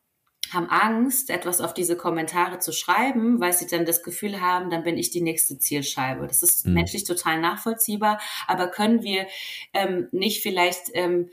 haben 0.53 0.69
Angst, 0.69 1.29
etwas 1.29 1.61
auf 1.61 1.73
diese 1.73 1.97
Kommentare 1.97 2.59
zu 2.59 2.71
schreiben, 2.71 3.39
weil 3.39 3.53
sie 3.53 3.67
dann 3.67 3.85
das 3.85 4.03
Gefühl 4.03 4.41
haben, 4.41 4.69
dann 4.69 4.83
bin 4.83 4.97
ich 4.97 5.11
die 5.11 5.21
nächste 5.21 5.57
Zielscheibe. 5.57 6.27
Das 6.27 6.43
ist 6.43 6.65
mhm. 6.65 6.73
menschlich 6.73 7.03
total 7.03 7.39
nachvollziehbar, 7.39 8.19
aber 8.47 8.67
können 8.67 9.03
wir 9.03 9.27
ähm, 9.73 10.07
nicht 10.11 10.41
vielleicht 10.41 10.91
ähm, 10.93 11.29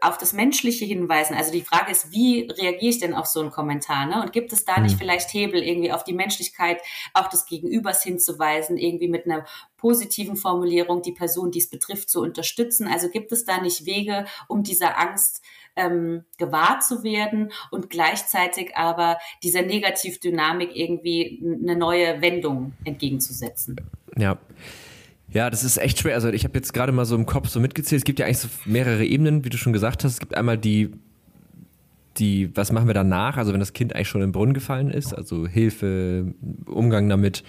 auf 0.00 0.18
das 0.18 0.32
Menschliche 0.32 0.84
hinweisen. 0.84 1.34
Also 1.34 1.52
die 1.52 1.62
Frage 1.62 1.92
ist, 1.92 2.10
wie 2.10 2.48
reagiere 2.50 2.90
ich 2.90 2.98
denn 2.98 3.14
auf 3.14 3.26
so 3.26 3.40
einen 3.40 3.50
Kommentar? 3.50 4.06
Ne? 4.06 4.20
Und 4.20 4.32
gibt 4.32 4.52
es 4.52 4.64
da 4.64 4.80
nicht 4.80 4.94
mhm. 4.94 4.98
vielleicht 4.98 5.32
Hebel, 5.32 5.62
irgendwie 5.62 5.92
auf 5.92 6.04
die 6.04 6.14
Menschlichkeit 6.14 6.80
auch 7.14 7.28
des 7.28 7.46
Gegenübers 7.46 8.02
hinzuweisen, 8.02 8.76
irgendwie 8.76 9.08
mit 9.08 9.24
einer 9.26 9.46
positiven 9.76 10.36
Formulierung 10.36 11.02
die 11.02 11.12
Person, 11.12 11.52
die 11.52 11.60
es 11.60 11.70
betrifft, 11.70 12.10
zu 12.10 12.20
unterstützen? 12.20 12.88
Also 12.88 13.08
gibt 13.08 13.32
es 13.32 13.44
da 13.44 13.60
nicht 13.60 13.86
Wege, 13.86 14.26
um 14.48 14.62
dieser 14.62 14.98
Angst 14.98 15.42
ähm, 15.76 16.24
gewahr 16.38 16.80
zu 16.80 17.02
werden 17.02 17.52
und 17.70 17.90
gleichzeitig 17.90 18.76
aber 18.76 19.18
dieser 19.42 19.62
Negativdynamik 19.62 20.74
irgendwie 20.74 21.42
eine 21.62 21.76
neue 21.76 22.20
Wendung 22.22 22.72
entgegenzusetzen? 22.84 23.76
Ja. 24.16 24.38
Ja, 25.28 25.50
das 25.50 25.64
ist 25.64 25.76
echt 25.76 25.98
schwer. 25.98 26.14
Also 26.14 26.28
ich 26.28 26.44
habe 26.44 26.56
jetzt 26.56 26.72
gerade 26.72 26.92
mal 26.92 27.04
so 27.04 27.16
im 27.16 27.26
Kopf 27.26 27.48
so 27.48 27.60
mitgezählt. 27.60 28.00
Es 28.00 28.04
gibt 28.04 28.18
ja 28.18 28.26
eigentlich 28.26 28.38
so 28.38 28.48
mehrere 28.64 29.04
Ebenen, 29.04 29.44
wie 29.44 29.50
du 29.50 29.58
schon 29.58 29.72
gesagt 29.72 30.04
hast. 30.04 30.12
Es 30.12 30.20
gibt 30.20 30.36
einmal 30.36 30.56
die, 30.56 30.92
die, 32.18 32.54
was 32.56 32.72
machen 32.72 32.86
wir 32.86 32.94
danach? 32.94 33.36
Also 33.36 33.52
wenn 33.52 33.60
das 33.60 33.72
Kind 33.72 33.94
eigentlich 33.94 34.08
schon 34.08 34.22
im 34.22 34.32
Brunnen 34.32 34.54
gefallen 34.54 34.90
ist, 34.90 35.12
also 35.12 35.46
Hilfe, 35.46 36.34
Umgang 36.66 37.08
damit. 37.08 37.44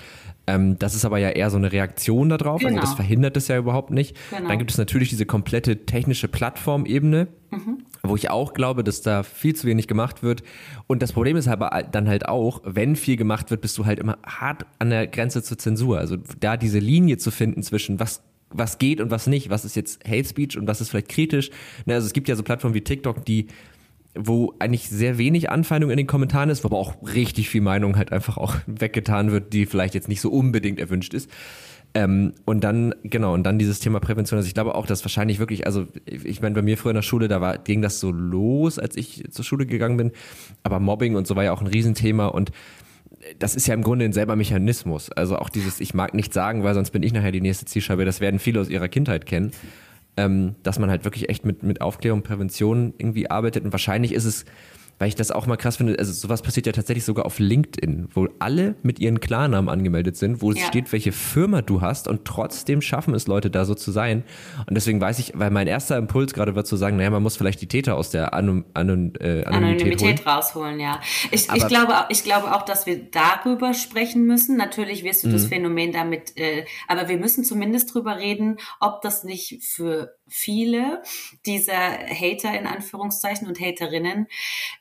Ähm, 0.46 0.80
das 0.80 0.96
ist 0.96 1.06
aber 1.06 1.18
ja 1.18 1.30
eher 1.30 1.50
so 1.50 1.58
eine 1.58 1.72
Reaktion 1.72 2.30
darauf. 2.30 2.60
Genau. 2.60 2.70
Also 2.70 2.82
das 2.82 2.90
genau. 2.92 2.96
verhindert 2.96 3.38
es 3.38 3.48
ja 3.48 3.58
überhaupt 3.58 3.92
nicht. 3.92 4.16
Genau. 4.30 4.48
Dann 4.48 4.58
gibt 4.58 4.72
es 4.72 4.78
natürlich 4.78 5.10
diese 5.10 5.26
komplette 5.26 5.86
technische 5.86 6.28
Plattformebene, 6.28 7.28
mhm 7.52 7.84
wo 8.04 8.16
ich 8.16 8.30
auch 8.30 8.54
glaube, 8.54 8.84
dass 8.84 9.02
da 9.02 9.24
viel 9.24 9.56
zu 9.56 9.68
wenig 9.68 9.88
gemacht 9.88 10.24
wird. 10.24 10.44
Und 10.88 11.02
das 11.02 11.14
Problem 11.14 11.38
ist 11.38 11.48
aber 11.48 11.84
dann 11.92 12.08
halt 12.08 12.28
auch, 12.28 12.62
wenn 12.64 12.96
viel 12.96 13.18
gemacht 13.18 13.52
wird, 13.52 13.62
bist 13.62 13.78
du 13.78 13.86
halt 13.86 14.00
immer 14.00 14.18
hart 14.26 14.66
an 14.80 14.90
der 14.90 15.08
Grenze 15.08 15.44
zur 15.44 15.58
Zensur. 15.58 16.00
Also 16.00 16.18
da 16.40 16.58
diese 16.58 16.80
Linie 16.80 17.18
zu 17.18 17.32
finden 17.32 17.64
zwischen 17.64 18.00
was 18.00 18.24
was 18.50 18.78
geht 18.78 19.02
und 19.02 19.12
was 19.12 19.28
nicht, 19.28 19.50
was 19.50 19.66
ist 19.66 19.76
jetzt 19.76 20.08
Hate 20.08 20.24
Speech 20.24 20.58
und 20.58 20.68
was 20.68 20.80
ist 20.80 20.90
vielleicht 20.90 21.10
kritisch. 21.10 21.50
Ne, 21.86 21.96
also 21.96 22.08
es 22.08 22.14
gibt 22.14 22.30
ja 22.30 22.36
so 22.38 22.44
Plattformen 22.44 22.76
wie 22.76 22.82
TikTok, 22.82 23.26
die 23.26 23.48
wo 24.20 24.54
eigentlich 24.60 24.90
sehr 24.90 25.18
wenig 25.18 25.50
Anfeindung 25.50 25.92
in 25.92 25.98
den 25.98 26.08
Kommentaren 26.08 26.50
ist, 26.50 26.64
wo 26.64 26.68
aber 26.68 26.78
auch 26.78 26.96
richtig 27.02 27.50
viel 27.50 27.62
Meinung 27.62 27.98
halt 27.98 28.12
einfach 28.12 28.38
auch 28.38 28.56
weggetan 28.68 29.32
wird, 29.32 29.54
die 29.54 29.66
vielleicht 29.66 29.94
jetzt 29.94 30.08
nicht 30.08 30.22
so 30.22 30.30
unbedingt 30.30 30.80
erwünscht 30.80 31.14
ist. 31.14 31.30
Ähm, 31.94 32.34
und 32.46 32.64
dann, 32.64 32.94
genau, 33.04 33.34
und 33.34 33.44
dann 33.44 33.58
dieses 33.58 33.80
Thema 33.80 34.00
Prävention. 34.00 34.38
Also 34.38 34.48
ich 34.48 34.54
glaube 34.54 34.76
auch, 34.76 34.86
dass 34.86 35.04
wahrscheinlich 35.04 35.40
wirklich, 35.40 35.66
also 35.66 35.88
ich 36.06 36.42
meine, 36.42 36.54
bei 36.54 36.62
mir 36.62 36.78
früher 36.78 36.92
in 36.92 36.96
der 36.96 37.02
Schule, 37.02 37.28
da 37.28 37.42
war, 37.42 37.58
ging 37.58 37.82
das 37.82 38.00
so 38.00 38.12
los, 38.12 38.78
als 38.78 38.96
ich 38.96 39.24
zur 39.32 39.46
Schule 39.46 39.66
gegangen 39.66 39.98
bin. 39.98 40.12
Aber 40.64 40.80
Mobbing 40.80 41.16
und 41.16 41.28
so 41.28 41.36
war 41.36 41.44
ja 41.44 41.54
auch 41.54 41.62
ein 41.62 41.68
Riesenthema 41.68 42.28
und 42.28 42.52
das 43.40 43.56
ist 43.56 43.68
ja 43.68 43.74
im 43.74 43.82
Grunde 43.82 44.06
ein 44.06 44.14
selber 44.14 44.36
Mechanismus. 44.36 45.12
Also 45.12 45.38
auch 45.38 45.50
dieses, 45.50 45.80
ich 45.80 45.94
mag 45.94 46.14
nicht 46.14 46.34
sagen, 46.34 46.64
weil 46.64 46.74
sonst 46.74 46.92
bin 46.92 47.04
ich 47.04 47.14
nachher 47.14 47.32
die 47.32 47.42
nächste 47.42 47.66
Zielscheibe, 47.66 48.06
das 48.06 48.20
werden 48.20 48.40
viele 48.40 48.62
aus 48.62 48.70
ihrer 48.70 48.90
Kindheit 48.90 49.26
kennen. 49.26 49.52
Ähm, 50.18 50.56
dass 50.64 50.80
man 50.80 50.90
halt 50.90 51.04
wirklich 51.06 51.30
echt 51.30 51.46
mit, 51.46 51.64
mit 51.64 51.82
Aufklärung, 51.82 52.24
Prävention 52.24 52.94
irgendwie 52.98 53.30
arbeitet. 53.30 53.64
Und 53.64 53.72
wahrscheinlich 53.72 54.14
ist 54.14 54.26
es 54.26 54.46
weil 55.00 55.10
ich 55.10 55.16
das 55.16 55.32
auch 55.32 55.46
mal 55.46 55.58
krass 55.58 55.78
finde. 55.78 55.98
Also 56.00 56.12
sowas 56.12 56.42
passiert 56.42 56.66
ja 56.66 56.72
tatsächlich 56.72 57.06
sogar 57.06 57.26
auf 57.26 57.40
LinkedIn, 57.40 58.10
wo 58.14 58.28
alle 58.40 58.76
mit 58.82 59.00
ihren 59.00 59.20
Klarnamen 59.20 59.70
angemeldet 59.70 60.18
sind, 60.18 60.42
wo 60.42 60.52
ja. 60.52 60.62
es 60.62 60.68
steht, 60.68 60.92
welche 60.92 61.12
Firma 61.12 61.62
du 61.62 61.82
hast 61.82 62.08
und 62.08 62.26
trotzdem 62.26 62.82
schaffen 62.82 63.14
es 63.14 63.28
Leute 63.28 63.50
da 63.50 63.66
so 63.66 63.76
zu 63.76 63.92
sein. 63.92 64.24
Und 64.68 64.76
deswegen 64.76 65.00
weiß 65.00 65.20
ich, 65.20 65.34
weil 65.36 65.52
mein 65.52 65.68
erster 65.68 65.98
Impuls 65.98 66.34
gerade 66.34 66.56
war 66.56 66.66
zu 66.66 66.76
sagen, 66.76 66.98
naja, 66.98 67.10
man 67.10 67.24
muss 67.24 67.38
vielleicht 67.38 67.62
die 67.62 67.68
Täter 67.68 67.96
aus 67.96 68.10
der 68.10 68.34
Anon 68.34 68.66
Anon 68.74 69.14
äh, 69.20 69.44
Anonymität, 69.44 69.48
Anonymität 69.48 70.28
rausholen, 70.28 70.80
ja. 70.80 71.00
Ich, 71.32 71.48
ich, 71.54 71.68
glaube, 71.68 71.94
ich 72.10 72.24
glaube 72.24 72.56
auch, 72.56 72.64
dass 72.64 72.86
wir 72.86 73.10
darüber 73.12 73.74
sprechen 73.74 74.26
müssen. 74.26 74.58
Natürlich 74.58 75.04
wirst 75.04 75.24
du 75.24 75.30
das 75.30 75.44
mhm. 75.44 75.50
Phänomen 75.50 75.92
damit, 75.92 76.38
äh, 76.38 76.66
aber 76.88 77.08
wir 77.08 77.18
müssen 77.18 77.44
zumindest 77.44 77.94
drüber 77.94 78.18
reden, 78.18 78.58
ob 78.80 79.02
das 79.02 79.24
nicht 79.24 79.64
für 79.64 80.17
viele 80.30 81.02
dieser 81.46 81.76
Hater 81.76 82.58
in 82.58 82.68
Anführungszeichen 82.68 83.48
und 83.48 83.60
Haterinnen 83.60 84.28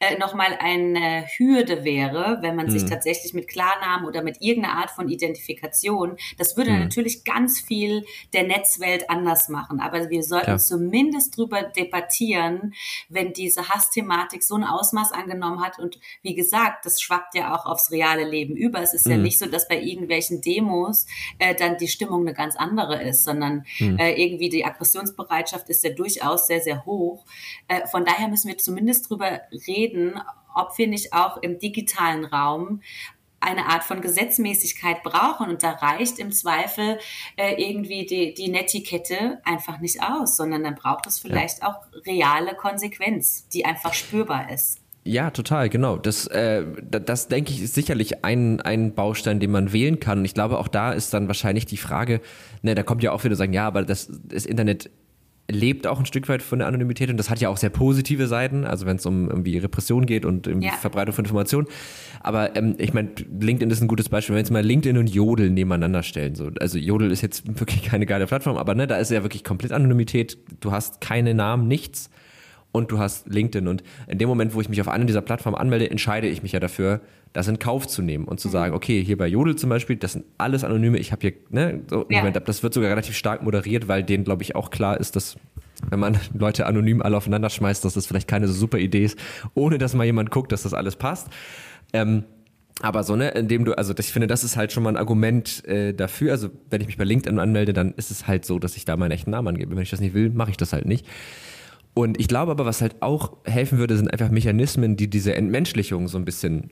äh, 0.01 0.19
nochmal 0.19 0.57
eine 0.59 1.27
Hürde 1.37 1.85
wäre, 1.85 2.39
wenn 2.41 2.57
man 2.57 2.67
mhm. 2.67 2.71
sich 2.71 2.85
tatsächlich 2.85 3.33
mit 3.33 3.49
Klarnamen 3.49 4.07
oder 4.07 4.23
mit 4.23 4.39
irgendeiner 4.41 4.77
Art 4.77 4.91
von 4.91 5.09
Identifikation, 5.09 6.17
das 6.39 6.57
würde 6.57 6.73
mhm. 6.73 6.81
natürlich 6.81 7.25
ganz 7.25 7.61
viel 7.61 8.05
der 8.33 8.45
Netzwelt 8.45 9.09
anders 9.09 9.49
machen. 9.49 9.81
Aber 9.81 10.11
wir 10.11 10.23
sollten 10.23 10.51
ja. 10.51 10.59
zumindest 10.59 11.37
drüber 11.37 11.63
debattieren, 11.63 12.75
wenn 13.09 13.33
diese 13.33 13.69
Hassthematik 13.69 14.43
so 14.43 14.57
ein 14.57 14.65
Ausmaß 14.65 15.13
angenommen 15.13 15.63
hat. 15.63 15.79
Und 15.79 15.99
wie 16.23 16.35
gesagt, 16.35 16.85
das 16.85 17.01
schwappt 17.01 17.35
ja 17.35 17.55
auch 17.55 17.67
aufs 17.67 17.91
reale 17.91 18.29
Leben 18.29 18.57
über. 18.57 18.81
Es 18.81 18.95
ist 18.95 19.07
mhm. 19.07 19.13
ja 19.13 19.19
nicht 19.19 19.39
so, 19.39 19.47
dass 19.47 19.69
bei 19.69 19.81
irgendwelchen 19.81 20.41
Demos 20.41 21.07
äh, 21.39 21.55
dann 21.55 21.79
die 21.79 21.89
Stimmung 21.89 22.23
eine 22.23 22.35
ganz 22.35 22.57
andere 22.57 23.03
ist, 23.03 23.25
sondern 23.25 23.65
mhm. 23.79 23.99
äh, 23.99 24.13
irgendwie 24.21 24.49
die 24.49 24.65
Aggressionsbereitschaft 24.65 25.36
Rufbereitschaft 25.37 25.69
ist 25.69 25.85
ja 25.85 25.91
durchaus 25.91 26.47
sehr, 26.47 26.61
sehr 26.61 26.85
hoch. 26.85 27.25
Äh, 27.69 27.87
von 27.87 28.05
daher 28.05 28.29
müssen 28.29 28.49
wir 28.49 28.59
zumindest 28.59 29.11
drüber 29.11 29.41
reden, 29.67 30.21
ob 30.55 30.77
wir 30.79 30.87
nicht 30.87 31.13
auch 31.13 31.37
im 31.39 31.59
digitalen 31.59 32.25
Raum 32.25 32.83
eine 33.39 33.67
Art 33.67 33.85
von 33.85 34.01
Gesetzmäßigkeit 34.01 35.03
brauchen. 35.03 35.51
Und 35.51 35.63
da 35.63 35.73
reicht 35.73 36.19
im 36.19 36.33
Zweifel 36.33 36.99
äh, 37.37 37.63
irgendwie 37.63 38.07
die, 38.07 38.35
die 38.35 38.49
Netiquette 38.49 39.41
einfach 39.45 39.79
nicht 39.79 40.03
aus, 40.03 40.37
sondern 40.37 40.65
dann 40.65 40.75
braucht 40.75 41.07
es 41.07 41.19
vielleicht 41.19 41.61
ja. 41.61 41.69
auch 41.69 41.87
reale 42.07 42.55
Konsequenz, 42.55 43.47
die 43.49 43.65
einfach 43.65 43.93
spürbar 43.93 44.51
ist. 44.51 44.81
Ja, 45.07 45.31
total, 45.31 45.69
genau. 45.69 45.99
Das, 45.99 46.27
äh, 46.27 46.65
das 46.83 47.29
denke 47.29 47.53
ich, 47.53 47.63
ist 47.63 47.75
sicherlich 47.75 48.25
ein, 48.25 48.61
ein 48.61 48.93
Baustein, 48.93 49.39
den 49.39 49.53
man 49.53 49.73
wählen 49.73 50.01
kann. 50.01 50.19
Und 50.19 50.25
ich 50.25 50.35
glaube, 50.35 50.59
auch 50.59 50.67
da 50.67 50.93
ist 50.93 51.15
dann 51.15 51.29
wahrscheinlich 51.29 51.65
die 51.65 51.77
Frage, 51.77 52.21
ne, 52.63 52.75
da 52.75 52.83
kommt 52.83 53.05
ja 53.05 53.13
auch 53.13 53.23
wieder 53.23 53.37
sagen, 53.37 53.53
ja, 53.53 53.69
aber 53.69 53.85
das, 53.85 54.11
das 54.25 54.47
Internet 54.47 54.91
lebt 55.51 55.87
auch 55.87 55.99
ein 55.99 56.07
Stück 56.07 56.29
weit 56.29 56.43
von 56.43 56.59
der 56.59 56.69
Anonymität 56.69 57.11
und 57.11 57.17
das 57.17 57.31
hat 57.31 57.41
ja 57.41 57.49
auch 57.49 57.57
sehr 57.57 57.71
positive 57.71 58.27
Seiten, 58.27 58.65
also 58.65 58.87
wenn 58.87 58.97
es 58.97 59.07
um 59.07 59.29
irgendwie 59.29 59.59
Repression 59.59 60.07
geht 60.07 60.25
und 60.25 60.47
irgendwie 60.47 60.69
ja. 60.69 60.73
Verbreitung 60.73 61.15
von 61.15 61.25
Informationen. 61.25 61.69
Aber 62.21 62.57
ähm, 62.57 62.75
ich 62.79 62.93
meine, 62.93 63.11
LinkedIn 63.41 63.71
ist 63.71 63.81
ein 63.81 63.89
gutes 63.89 64.09
Beispiel, 64.09 64.35
wenn 64.35 64.39
wir 64.39 64.43
jetzt 64.43 64.51
mal 64.51 64.65
LinkedIn 64.65 64.99
und 64.99 65.09
Jodel 65.09 65.51
nebeneinander 65.51 66.03
stellen. 66.03 66.35
So. 66.35 66.51
Also 66.61 66.79
Jodel 66.79 67.13
ist 67.13 67.23
jetzt 67.23 67.47
wirklich 67.61 67.83
keine 67.85 68.07
geile 68.07 68.27
Plattform, 68.27 68.57
aber 68.57 68.75
ne, 68.75 68.87
da 68.87 68.97
ist 68.97 69.11
ja 69.11 69.23
wirklich 69.23 69.45
komplett 69.45 69.73
Anonymität. 69.73 70.39
Du 70.61 70.73
hast 70.73 71.01
keine 71.01 71.35
Namen, 71.35 71.69
nichts 71.69 72.11
und 72.73 72.91
du 72.91 72.99
hast 72.99 73.29
LinkedIn. 73.29 73.69
Und 73.69 73.83
in 74.07 74.19
dem 74.19 74.29
Moment, 74.29 74.55
wo 74.55 74.61
ich 74.61 74.69
mich 74.69 74.81
auf 74.81 74.89
eine 74.89 75.07
dieser 75.07 75.23
Plattformen 75.23 75.57
anmelde, 75.57 75.91
entscheide 75.91 76.29
ich 76.29 76.43
mich 76.43 76.53
ja 76.53 76.61
dafür, 76.61 77.01
das 77.37 77.49
in 77.49 77.59
Kauf 77.59 77.87
zu 77.87 78.01
nehmen 78.01 78.25
und 78.25 78.41
zu 78.41 78.49
mhm. 78.49 78.53
sagen, 78.53 78.75
okay, 78.75 79.05
hier 79.05 79.19
bei 79.19 79.27
Jodel 79.27 79.57
zum 79.57 79.69
Beispiel, 79.69 79.97
das 79.97 80.13
sind 80.15 80.25
alles 80.39 80.65
Anonyme, 80.65 80.97
ich 80.99 81.13
habe 81.13 81.21
hier, 81.21 81.33
ne, 81.51 81.83
so, 81.89 82.07
ja. 82.09 82.19
Moment, 82.19 82.41
das 82.49 82.63
wird 82.63 82.73
sogar 82.73 82.89
relativ 82.89 83.15
stark 83.15 83.43
moderiert, 83.43 83.89
weil 83.89 84.03
denen, 84.03 84.25
glaube 84.25 84.43
ich, 84.43 84.57
auch 84.57 84.71
klar 84.71 84.99
ist, 84.99 85.17
dass 85.17 85.37
wenn 85.91 86.01
man 86.01 86.19
Leute 86.33 86.65
anonym 86.65 87.03
alle 87.03 87.15
aufeinander 87.15 87.51
schmeißt, 87.51 87.85
dass 87.85 87.93
das 87.93 88.07
vielleicht 88.07 88.27
keine 88.27 88.49
so 88.49 88.55
super 88.55 88.79
Idee 88.79 89.05
ist, 89.05 89.19
ohne 89.53 89.77
dass 89.77 89.93
mal 89.93 90.05
jemand 90.05 90.31
guckt, 90.31 90.51
dass 90.51 90.63
das 90.63 90.73
alles 90.73 90.97
passt. 90.97 91.29
Ähm, 91.93 92.25
aber 92.81 93.05
so, 93.05 93.17
ne, 93.17 93.29
indem 93.31 93.67
du, 93.67 93.77
also 93.77 93.95
ich 93.99 94.13
finde, 94.13 94.29
das 94.29 94.43
ist 94.43 94.57
halt 94.57 94.73
schon 94.73 94.83
mal 94.83 94.91
ein 94.91 94.97
Argument 94.97 95.63
äh, 95.67 95.93
dafür. 95.93 96.33
Also 96.33 96.49
wenn 96.71 96.81
ich 96.81 96.87
mich 96.87 96.97
bei 96.97 97.05
LinkedIn 97.05 97.39
anmelde, 97.39 97.75
dann 97.75 97.93
ist 97.93 98.11
es 98.11 98.27
halt 98.27 98.47
so, 98.47 98.59
dass 98.59 98.77
ich 98.77 98.87
da 98.87 98.97
meinen 98.97 99.13
echten 99.13 99.31
Namen 99.31 99.49
angebe. 99.49 99.77
Wenn 99.77 99.83
ich 99.83 99.91
das 99.91 100.01
nicht 100.01 100.15
will, 100.15 100.31
mache 100.31 100.51
ich 100.51 100.57
das 100.57 100.73
halt 100.73 100.87
nicht. 100.87 101.07
Und 101.93 102.19
ich 102.19 102.29
glaube 102.29 102.51
aber, 102.53 102.65
was 102.65 102.81
halt 102.81 102.97
auch 103.01 103.37
helfen 103.45 103.79
würde, 103.79 103.97
sind 103.97 104.11
einfach 104.11 104.31
Mechanismen, 104.31 104.97
die 104.97 105.09
diese 105.09 105.35
Entmenschlichung 105.35 106.09
so 106.09 106.19
ein 106.19 106.25
bisschen 106.25 106.71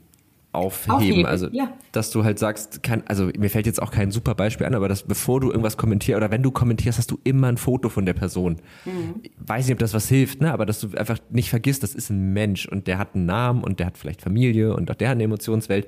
aufheben. 0.55 0.97
aufheben 0.97 1.27
also, 1.27 1.49
ja. 1.53 1.73
dass 1.93 2.11
du 2.11 2.25
halt 2.25 2.39
sagst, 2.39 2.83
kann, 2.83 3.03
also 3.07 3.31
mir 3.39 3.51
fällt 3.51 3.67
jetzt 3.67 3.81
auch 3.83 3.91
kein 3.91 4.11
super 4.11 4.35
Beispiel 4.35 4.67
an, 4.67 4.75
aber 4.75 4.89
dass 4.89 5.03
bevor 5.03 5.41
du 5.41 5.49
irgendwas 5.49 5.77
kommentierst 5.77 6.17
oder 6.17 6.31
wenn 6.31 6.43
du 6.43 6.51
kommentierst, 6.51 6.99
hast 6.99 7.11
du 7.11 7.19
immer 7.25 7.49
ein 7.49 7.57
Foto 7.57 7.89
von 7.89 8.07
der 8.07 8.15
Person. 8.15 8.57
Mhm. 8.85 9.23
Weiß 9.39 9.67
nicht, 9.67 9.75
ob 9.75 9.79
das 9.79 9.95
was 9.95 10.09
hilft, 10.09 10.41
ne? 10.41 10.53
aber 10.53 10.67
dass 10.67 10.81
du 10.81 10.97
einfach 10.97 11.19
nicht 11.31 11.51
vergisst, 11.51 11.83
das 11.83 11.95
ist 11.95 12.11
ein 12.11 12.33
Mensch 12.33 12.67
und 12.67 12.87
der 12.87 12.99
hat 12.99 13.15
einen 13.15 13.27
Namen 13.27 13.63
und 13.63 13.81
der 13.81 13.87
hat 13.87 13.99
vielleicht 13.99 14.23
Familie 14.23 14.75
und 14.75 14.91
auch 14.91 14.95
der 14.95 15.09
hat 15.09 15.15
eine 15.15 15.25
Emotionswelt. 15.25 15.87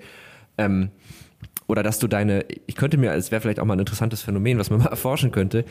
Ähm, 0.58 0.90
oder 1.66 1.82
dass 1.82 1.98
du 1.98 2.06
deine, 2.06 2.44
ich 2.66 2.76
könnte 2.76 2.96
mir, 2.96 3.12
es 3.12 3.30
wäre 3.30 3.40
vielleicht 3.40 3.60
auch 3.60 3.64
mal 3.64 3.74
ein 3.74 3.80
interessantes 3.80 4.22
Phänomen, 4.22 4.58
was 4.58 4.70
man 4.70 4.78
mal 4.82 4.88
erforschen 4.88 5.32
könnte, 5.32 5.64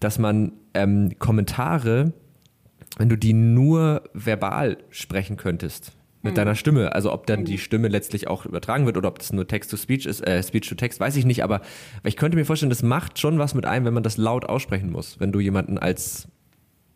dass 0.00 0.18
man 0.18 0.52
ähm, 0.74 1.18
Kommentare 1.18 2.12
wenn 2.96 3.08
du 3.08 3.16
die 3.16 3.32
nur 3.32 4.02
verbal 4.14 4.78
sprechen 4.90 5.36
könntest 5.36 5.92
mit 6.26 6.34
mhm. 6.34 6.36
deiner 6.36 6.54
Stimme, 6.54 6.94
also 6.94 7.12
ob 7.12 7.26
dann 7.26 7.44
die 7.44 7.54
mhm. 7.54 7.58
Stimme 7.58 7.88
letztlich 7.88 8.28
auch 8.28 8.44
übertragen 8.44 8.86
wird 8.86 8.96
oder 8.96 9.08
ob 9.08 9.18
das 9.18 9.32
nur 9.32 9.46
Text-to-Speech 9.46 10.06
ist, 10.06 10.26
äh, 10.26 10.42
Speech-to-Text, 10.42 11.00
weiß 11.00 11.16
ich 11.16 11.24
nicht, 11.24 11.42
aber 11.42 11.62
ich 12.04 12.16
könnte 12.16 12.36
mir 12.36 12.44
vorstellen, 12.44 12.70
das 12.70 12.82
macht 12.82 13.18
schon 13.18 13.38
was 13.38 13.54
mit 13.54 13.66
einem, 13.66 13.86
wenn 13.86 13.94
man 13.94 14.02
das 14.02 14.16
laut 14.16 14.44
aussprechen 14.44 14.90
muss, 14.90 15.18
wenn 15.20 15.32
du 15.32 15.40
jemanden 15.40 15.78
als 15.78 16.28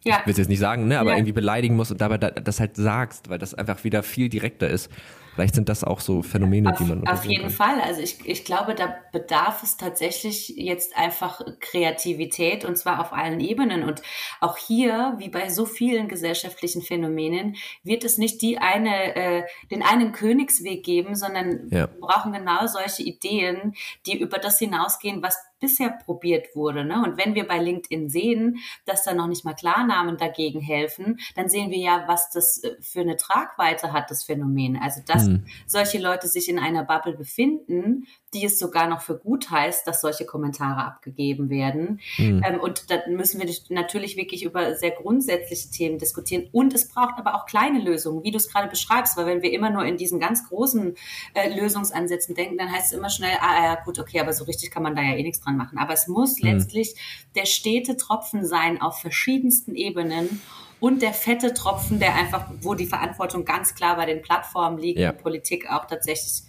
ja. 0.05 0.21
ich 0.21 0.27
will 0.27 0.33
es 0.33 0.39
jetzt 0.39 0.49
nicht 0.49 0.59
sagen, 0.59 0.89
ne, 0.89 0.99
aber 0.99 1.11
ja. 1.11 1.17
irgendwie 1.17 1.33
beleidigen 1.33 1.77
musst 1.77 1.93
und 1.93 2.01
dabei 2.01 2.19
das 2.19 2.61
halt 2.61 2.77
sagst, 2.77 3.29
weil 3.29 3.39
das 3.39 3.55
einfach 3.55 3.85
wieder 3.85 4.03
viel 4.03 4.29
direkter 4.29 4.69
ist. 4.69 4.91
Vielleicht 5.35 5.55
sind 5.55 5.69
das 5.69 5.85
auch 5.85 6.01
so 6.01 6.23
Phänomene, 6.23 6.71
auf, 6.71 6.79
die 6.79 6.85
man. 6.85 7.07
Auf 7.07 7.25
jeden 7.25 7.45
kann. 7.45 7.51
Fall. 7.51 7.81
Also 7.81 8.01
ich, 8.01 8.27
ich 8.27 8.45
glaube, 8.45 8.75
da 8.75 8.95
bedarf 9.13 9.63
es 9.63 9.77
tatsächlich 9.77 10.49
jetzt 10.49 10.97
einfach 10.97 11.41
Kreativität 11.61 12.65
und 12.65 12.77
zwar 12.77 13.01
auf 13.01 13.13
allen 13.13 13.41
Ebenen. 13.41 13.85
Und 13.85 14.03
auch 14.41 14.57
hier, 14.57 15.15
wie 15.19 15.29
bei 15.29 15.49
so 15.49 15.67
vielen 15.67 16.09
gesellschaftlichen 16.09 16.83
Phänomenen, 16.83 17.57
wird 17.83 18.05
es 18.05 18.19
nicht 18.19 18.43
die 18.43 18.59
eine, 18.59 19.17
äh, 19.17 19.43
den 19.71 19.83
einen 19.83 20.13
Königsweg 20.13 20.85
geben, 20.85 21.15
sondern 21.15 21.69
ja. 21.71 21.81
wir 21.81 22.01
brauchen 22.01 22.33
genau 22.33 22.67
solche 22.67 23.03
Ideen, 23.03 23.75
die 24.07 24.19
über 24.19 24.39
das 24.39 24.59
hinausgehen, 24.59 25.23
was 25.23 25.37
bisher 25.61 25.91
probiert 25.91 26.57
wurde. 26.57 26.85
Ne? 26.85 27.03
Und 27.05 27.17
wenn 27.17 27.35
wir 27.35 27.47
bei 27.47 27.59
LinkedIn 27.59 28.09
sehen, 28.09 28.59
dass 28.87 29.05
da 29.05 29.15
noch 29.15 29.29
nicht 29.29 29.45
mal 29.45 29.55
Klarnamen 29.55 30.17
dagegen 30.17 30.61
helfen, 30.61 31.21
dann 31.37 31.49
sehen 31.49 31.71
wir 31.71 31.79
ja, 31.79 32.05
was 32.07 32.31
das 32.31 32.63
äh, 32.65 32.77
für 32.81 33.01
eine 33.01 33.17
Tragweite 33.17 33.93
hat, 33.93 34.11
das 34.11 34.25
Phänomen. 34.25 34.77
Also, 34.77 35.01
dass 35.07 35.27
mhm. 35.27 35.47
solche 35.67 35.99
Leute 35.99 36.29
sich 36.29 36.49
in 36.49 36.59
einer 36.59 36.85
Bubble 36.85 37.17
befinden, 37.17 38.07
die 38.33 38.45
es 38.45 38.59
sogar 38.59 38.89
noch 38.89 39.01
für 39.01 39.19
gut 39.19 39.51
heißt, 39.51 39.87
dass 39.87 40.01
solche 40.01 40.25
Kommentare 40.25 40.85
abgegeben 40.85 41.51
werden. 41.51 42.01
Mhm. 42.17 42.43
Ähm, 42.45 42.61
und 42.61 42.91
da 42.91 43.01
müssen 43.09 43.41
wir 43.41 43.51
natürlich 43.69 44.17
wirklich 44.17 44.45
über 44.45 44.75
sehr 44.77 44.93
grundsätzliche 44.93 45.71
Themen 45.71 45.99
diskutieren. 45.99 46.49
Und 46.53 46.75
es 46.75 46.89
braucht 46.89 47.19
aber 47.19 47.35
auch 47.35 47.47
kleine 47.47 47.81
Lösungen, 47.81 48.23
wie 48.23 48.31
du 48.31 48.37
es 48.37 48.49
gerade 48.49 48.69
beschreibst, 48.69 49.17
weil 49.17 49.27
wenn 49.27 49.43
wir 49.43 49.53
immer 49.53 49.71
nur 49.71 49.85
in 49.85 49.97
diesen 49.97 50.21
ganz 50.21 50.49
großen 50.49 50.95
äh, 51.35 51.61
Lösungsansätzen 51.61 52.35
denken, 52.35 52.57
dann 52.57 52.73
heißt 52.73 52.93
es 52.93 52.99
immer 52.99 53.11
schnell, 53.11 53.37
ah 53.41 53.65
ja 53.65 53.75
gut, 53.85 53.99
okay, 53.99 54.21
aber 54.21 54.33
so 54.33 54.45
richtig 54.45 54.71
kann 54.71 54.83
man 54.83 54.95
da 54.95 55.03
ja 55.03 55.17
eh 55.17 55.23
nichts 55.23 55.41
dran 55.41 55.50
machen. 55.57 55.79
Aber 55.79 55.93
es 55.93 56.09
muss 56.09 56.41
mhm. 56.41 56.51
letztlich 56.51 56.95
der 57.35 57.47
stete 57.47 57.97
Tropfen 57.97 58.45
sein 58.45 58.81
auf 58.81 59.01
verschiedensten 59.01 59.75
Ebenen 59.75 60.41
und 60.81 61.03
der 61.03 61.13
fette 61.13 61.53
Tropfen, 61.55 61.99
der 62.01 62.15
einfach, 62.15 62.47
wo 62.63 62.75
die 62.75 62.87
Verantwortung 62.87 63.45
ganz 63.45 63.75
klar 63.75 63.97
bei 63.97 64.07
den 64.07 64.23
Plattformen 64.23 64.79
liegt, 64.79 64.99
ja. 64.99 65.13
Politik 65.13 65.71
auch 65.71 65.87
tatsächlich 65.87 66.43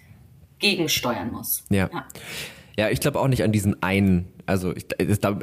gegensteuern 0.59 1.31
muss. 1.31 1.63
Ja. 1.69 1.89
ja. 1.91 2.05
Ja, 2.77 2.89
ich 2.89 3.01
glaube 3.01 3.19
auch 3.19 3.27
nicht 3.27 3.43
an 3.43 3.51
diesen 3.51 3.83
einen, 3.83 4.31
also 4.45 4.73
ich, 4.73 4.85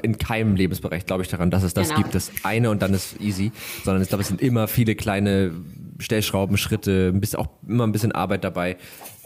in 0.02 0.16
keinem 0.18 0.56
Lebensbereich 0.56 1.04
glaube 1.04 1.22
ich 1.22 1.28
daran, 1.28 1.50
dass 1.50 1.62
es 1.62 1.74
das 1.74 1.88
genau. 1.88 2.00
gibt, 2.00 2.14
das 2.14 2.32
eine 2.42 2.70
und 2.70 2.80
dann 2.80 2.94
ist 2.94 3.20
easy, 3.20 3.52
sondern 3.84 4.02
ich 4.02 4.08
glaube, 4.08 4.22
es 4.22 4.28
sind 4.28 4.40
immer 4.40 4.66
viele 4.66 4.94
kleine 4.94 5.52
Stellschrauben, 5.98 6.56
Schritte, 6.56 7.12
ein 7.14 7.20
bisschen, 7.20 7.38
auch 7.38 7.48
immer 7.66 7.86
ein 7.86 7.92
bisschen 7.92 8.12
Arbeit 8.12 8.44
dabei. 8.44 8.76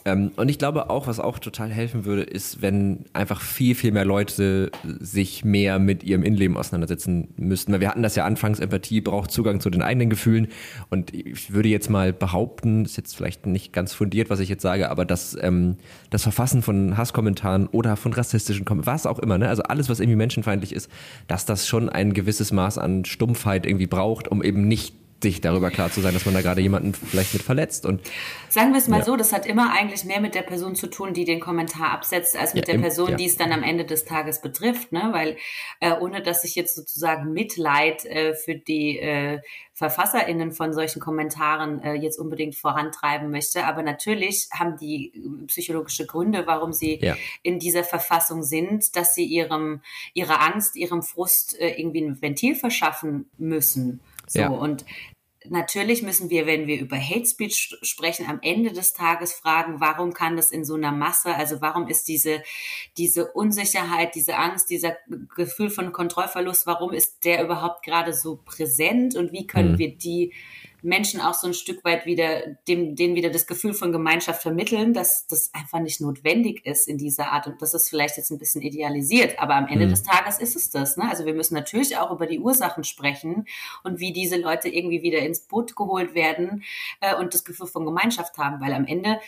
Ähm, 0.05 0.33
und 0.37 0.49
ich 0.49 0.59
glaube 0.59 0.91
auch, 0.91 1.07
was 1.07 1.21
auch 1.21 1.39
total 1.39 1.71
helfen 1.71 2.05
würde, 2.05 2.23
ist, 2.23 2.63
wenn 2.63 3.05
einfach 3.13 3.41
viel, 3.41 3.75
viel 3.75 3.93
mehr 3.93 4.05
Leute 4.05 4.71
sich 5.01 5.45
mehr 5.45 5.79
mit 5.79 6.03
ihrem 6.03 6.23
Innenleben 6.23 6.57
auseinandersetzen 6.57 7.29
müssten. 7.37 7.73
Weil 7.73 7.81
wir 7.81 7.89
hatten 7.89 8.03
das 8.03 8.17
ja 8.17 8.25
anfangs, 8.25 8.61
Empathie 8.61 9.01
braucht 9.01 9.31
Zugang 9.31 9.61
zu 9.61 9.71
den 9.71 9.83
eigenen 9.83 10.11
Gefühlen. 10.11 10.49
Und 10.91 11.15
ich 11.15 11.53
würde 11.53 11.69
jetzt 11.69 11.91
mal 11.91 12.13
behaupten, 12.13 12.85
ist 12.85 12.97
jetzt 12.97 13.17
vielleicht 13.17 13.47
nicht 13.47 13.73
ganz 13.73 13.93
fundiert, 13.93 14.31
was 14.31 14.41
ich 14.41 14.49
jetzt 14.49 14.63
sage, 14.63 14.91
aber 14.91 15.05
dass 15.05 15.37
ähm, 15.41 15.77
das 16.11 16.23
Verfassen 16.23 16.63
von 16.63 16.97
Hasskommentaren 16.97 17.67
oder 17.69 17.97
von 17.97 18.13
rassistischen 18.13 18.65
Kommentaren, 18.65 18.95
was 18.95 19.07
auch 19.07 19.19
immer, 19.19 19.39
ne? 19.39 19.49
also 19.49 19.63
alles, 19.63 19.89
was 19.89 20.01
irgendwie 20.01 20.17
menschenfeindlich 20.17 20.75
ist, 20.75 20.91
dass 21.29 21.47
das 21.47 21.69
schon 21.69 21.89
ein 21.89 22.15
gewisses 22.15 22.53
Maß 22.53 22.79
an 22.79 23.05
Stumpfheit 23.05 23.67
irgendwie 23.67 23.87
braucht, 23.87 24.29
um 24.29 24.43
eben 24.43 24.67
nicht 24.67 24.95
sich 25.23 25.41
darüber 25.41 25.71
klar 25.71 25.91
zu 25.91 26.01
sein, 26.01 26.15
dass 26.15 26.25
man 26.25 26.35
da 26.35 26.43
gerade 26.43 26.61
jemanden 26.61 26.95
vielleicht 26.95 27.33
mit 27.33 27.43
verletzt. 27.43 27.87
Und 27.87 28.01
sagen 28.49 28.73
wir 28.73 28.79
es 28.79 28.89
mal 28.89 28.99
ja. 28.99 29.05
so, 29.05 29.17
das 29.17 29.33
hat 29.33 29.47
immer 29.47 29.73
eigentlich 29.73 30.05
mehr 30.05 30.21
mit 30.21 30.35
der 30.35 30.43
Person 30.43 30.75
zu 30.75 30.89
tun, 30.89 31.15
die 31.15 31.25
den 31.25 31.41
Kommentar 31.41 31.91
absetzt, 31.91 32.37
als 32.37 32.55
mit 32.55 32.69
ja, 32.69 32.75
der 32.75 32.81
Person, 32.81 33.11
ja. 33.11 33.17
die 33.17 33.27
es 33.27 33.37
dann 33.37 33.53
am 33.53 33.63
Ende 33.63 33.85
des 33.85 34.05
Tages 34.05 34.41
betrifft. 34.41 34.93
Ne? 34.93 35.11
Weil 35.13 35.37
äh, 35.81 35.93
ohne 35.93 36.23
dass 36.23 36.45
ich 36.45 36.55
jetzt 36.55 36.77
sozusagen 36.77 37.33
Mitleid 37.33 38.05
äh, 38.05 38.35
für 38.35 38.55
die 38.55 38.99
äh, 38.99 39.41
VerfasserInnen 39.75 40.53
von 40.53 40.73
solchen 40.73 41.01
Kommentaren 41.01 41.83
äh, 41.83 41.95
jetzt 41.95 42.19
unbedingt 42.19 42.55
vorantreiben 42.55 43.31
möchte. 43.31 43.65
Aber 43.65 43.83
natürlich 43.83 44.49
haben 44.53 44.77
die 44.77 45.13
äh, 45.15 45.47
psychologische 45.47 46.07
Gründe, 46.07 46.47
warum 46.47 46.73
sie 46.73 46.99
ja. 47.01 47.17
in 47.43 47.59
dieser 47.59 47.83
Verfassung 47.83 48.43
sind, 48.43 48.97
dass 48.97 49.15
sie 49.15 49.25
ihrem, 49.25 49.81
ihrer 50.15 50.41
Angst, 50.41 50.77
ihrem 50.77 51.03
Frust 51.03 51.59
äh, 51.59 51.71
irgendwie 51.81 52.03
ein 52.03 52.21
Ventil 52.21 52.55
verschaffen 52.55 53.31
müssen. 53.39 54.01
So, 54.29 54.41
ja. 54.41 54.49
und 54.49 54.85
natürlich 55.49 56.03
müssen 56.03 56.31
wir, 56.31 56.47
wenn 56.47 56.67
wir 56.67 56.81
über 56.81 56.97
Hate 56.97 57.27
Speech 57.27 57.77
sprechen, 57.83 58.27
am 58.29 58.39
Ende 58.43 58.73
des 58.73 58.93
Tages 58.93 59.33
fragen, 59.33 59.81
warum 59.81 60.13
kann 60.13 60.37
das 60.37 60.51
in 60.51 60.65
so 60.65 60.75
einer 60.75 60.93
Masse, 60.93 61.35
also 61.35 61.61
warum 61.61 61.89
ist 61.89 62.09
diese, 62.09 62.43
diese 62.97 63.33
Unsicherheit, 63.33 64.15
diese 64.15 64.37
Angst, 64.37 64.71
dieser 64.71 64.97
Gefühl 65.35 65.71
von 65.71 65.93
Kontrollverlust, 65.93 66.67
warum 66.67 66.93
ist 66.93 67.25
der 67.25 67.45
überhaupt 67.45 67.85
gerade 67.85 68.13
so 68.13 68.41
präsent 68.45 69.17
und 69.17 69.33
wie 69.33 69.47
können 69.47 69.73
mhm. 69.73 69.79
wir 69.79 69.97
die 69.97 70.33
Menschen 70.83 71.21
auch 71.21 71.35
so 71.35 71.47
ein 71.47 71.55
Stück 71.55 71.85
weit 71.85 72.07
wieder, 72.07 72.43
dem, 72.69 72.97
denen 72.97 73.15
wieder 73.15 73.31
das 73.31 73.47
Gefühl 73.47 73.73
von 73.73 73.93
Gemeinschaft 73.93 74.43
vermitteln, 74.43 74.93
dass 74.93 75.27
das 75.27 75.51
einfach 75.55 75.81
nicht 75.81 76.01
notwendig 76.01 76.67
ist 76.67 76.89
in 76.89 76.99
dieser 76.99 77.33
Art. 77.33 77.47
Und 77.47 77.63
das 77.63 77.73
ist 77.73 77.89
vielleicht 77.89 78.17
jetzt 78.17 78.31
ein 78.31 78.39
bisschen 78.39 78.63
idealisiert, 78.63 79.39
aber 79.39 79.55
am 79.55 79.69
Ende 79.69 79.87
mhm. 79.87 79.91
des 79.91 80.03
Tages 80.03 80.39
ist 80.39 80.57
es 80.57 80.71
das. 80.71 80.97
Ne? 80.97 81.09
Also 81.09 81.25
wir 81.25 81.35
müssen 81.35 81.55
natürlich 81.55 81.97
auch 81.97 82.11
über 82.11 82.27
die 82.27 82.41
Ursachen 82.41 82.85
sprechen 82.85 83.47
und 83.85 84.01
wie 84.01 84.13
diese 84.13 84.37
Leute 84.37 84.69
irgendwie 84.69 85.03
wieder 85.03 85.21
ins 85.21 85.41
Boot 85.41 85.77
geholt 85.77 86.15
werden 86.15 86.65
äh, 87.01 87.15
und 87.15 87.33
das 87.33 87.45
Gefühl 87.45 87.69
von 87.69 87.87
Gemeinschaft 87.87 88.37
haben, 88.39 88.61
weil 88.61 88.73
am 88.73 88.87
Ende 88.87 89.19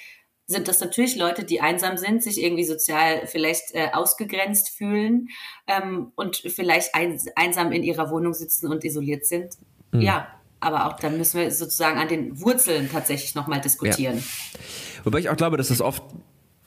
sind 0.46 0.68
das 0.68 0.80
natürlich 0.80 1.16
Leute, 1.16 1.44
die 1.44 1.61
einsam 1.61 1.96
sind, 1.96 2.22
sich 2.22 2.42
irgendwie 2.42 2.64
sozial 2.64 3.26
vielleicht 3.26 3.74
äh, 3.74 3.90
ausgegrenzt 3.92 4.68
fühlen 4.68 5.28
ähm, 5.66 6.12
und 6.16 6.36
vielleicht 6.36 6.94
ein, 6.94 7.18
einsam 7.34 7.72
in 7.72 7.82
ihrer 7.82 8.11
Wohnung 8.11 8.34
sitzen 8.34 8.70
und 8.70 8.84
isoliert 8.84 9.24
sind. 9.24 9.55
Mhm. 9.92 10.02
Ja, 10.02 10.28
aber 10.64 10.86
auch 10.86 10.98
dann 10.98 11.18
müssen 11.18 11.40
wir 11.40 11.50
sozusagen 11.50 11.98
an 11.98 12.08
den 12.08 12.40
Wurzeln 12.40 12.90
tatsächlich 12.90 13.34
nochmal 13.34 13.60
diskutieren. 13.60 14.16
Ja. 14.16 14.60
Wobei 15.04 15.18
ich 15.18 15.28
auch 15.28 15.36
glaube, 15.36 15.56
dass 15.56 15.70
es 15.70 15.80
oft 15.80 16.02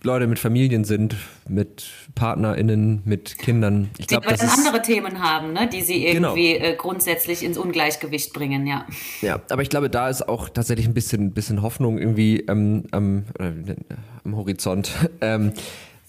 Leute 0.04 0.28
mit 0.28 0.38
Familien 0.38 0.84
sind, 0.84 1.16
mit 1.48 1.88
PartnerInnen, 2.14 3.02
mit 3.06 3.38
Kindern. 3.40 3.90
Ich 3.98 4.08
glaube, 4.08 4.28
dass 4.28 4.42
andere 4.42 4.82
Themen 4.82 5.22
haben, 5.22 5.54
ne, 5.54 5.68
die 5.68 5.82
sie 5.82 6.02
genau. 6.02 6.30
irgendwie 6.30 6.54
genau. 6.54 6.66
äh, 6.66 6.76
grundsätzlich 6.76 7.44
ins 7.44 7.58
Ungleichgewicht 7.58 8.32
bringen, 8.34 8.68
ja. 8.68 8.86
Ja, 9.22 9.42
aber 9.50 9.64
ich 9.64 9.70
glaube, 9.70 9.90
da 9.90 10.08
ist 10.10 10.28
auch 10.28 10.50
tatsächlich 10.50 10.88
ein 10.88 10.94
bisschen, 10.94 11.32
bisschen 11.34 11.64
Hoffnung 11.64 11.98
irgendwie 11.98 12.42
ähm, 12.48 12.84
am, 12.92 13.26
äh, 13.40 13.76
am 14.24 14.36
Horizont, 14.36 14.92
ähm, 15.22 15.54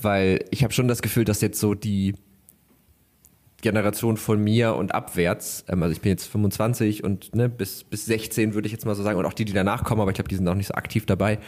weil 0.01 0.45
ich 0.51 0.63
habe 0.65 0.73
schon 0.73 0.87
das 0.87 1.01
Gefühl, 1.01 1.25
dass 1.25 1.41
jetzt 1.41 1.59
so 1.59 1.75
die 1.75 2.15
Generation 3.61 4.17
von 4.17 4.43
mir 4.43 4.77
und 4.77 4.95
abwärts, 4.95 5.65
ähm, 5.69 5.83
also 5.83 5.93
ich 5.93 6.01
bin 6.01 6.11
jetzt 6.11 6.27
25 6.27 7.03
und 7.03 7.35
ne, 7.35 7.49
bis, 7.49 7.85
bis 7.85 8.07
16 8.07 8.55
würde 8.55 8.67
ich 8.67 8.73
jetzt 8.73 8.87
mal 8.87 8.95
so 8.95 9.03
sagen, 9.03 9.19
und 9.19 9.27
auch 9.27 9.33
die, 9.33 9.45
die 9.45 9.53
danach 9.53 9.85
kommen, 9.85 10.01
aber 10.01 10.11
ich 10.11 10.15
glaube, 10.15 10.29
die 10.29 10.37
sind 10.37 10.47
auch 10.47 10.55
nicht 10.55 10.69
so 10.69 10.75
aktiv 10.75 11.07
dabei, 11.07 11.39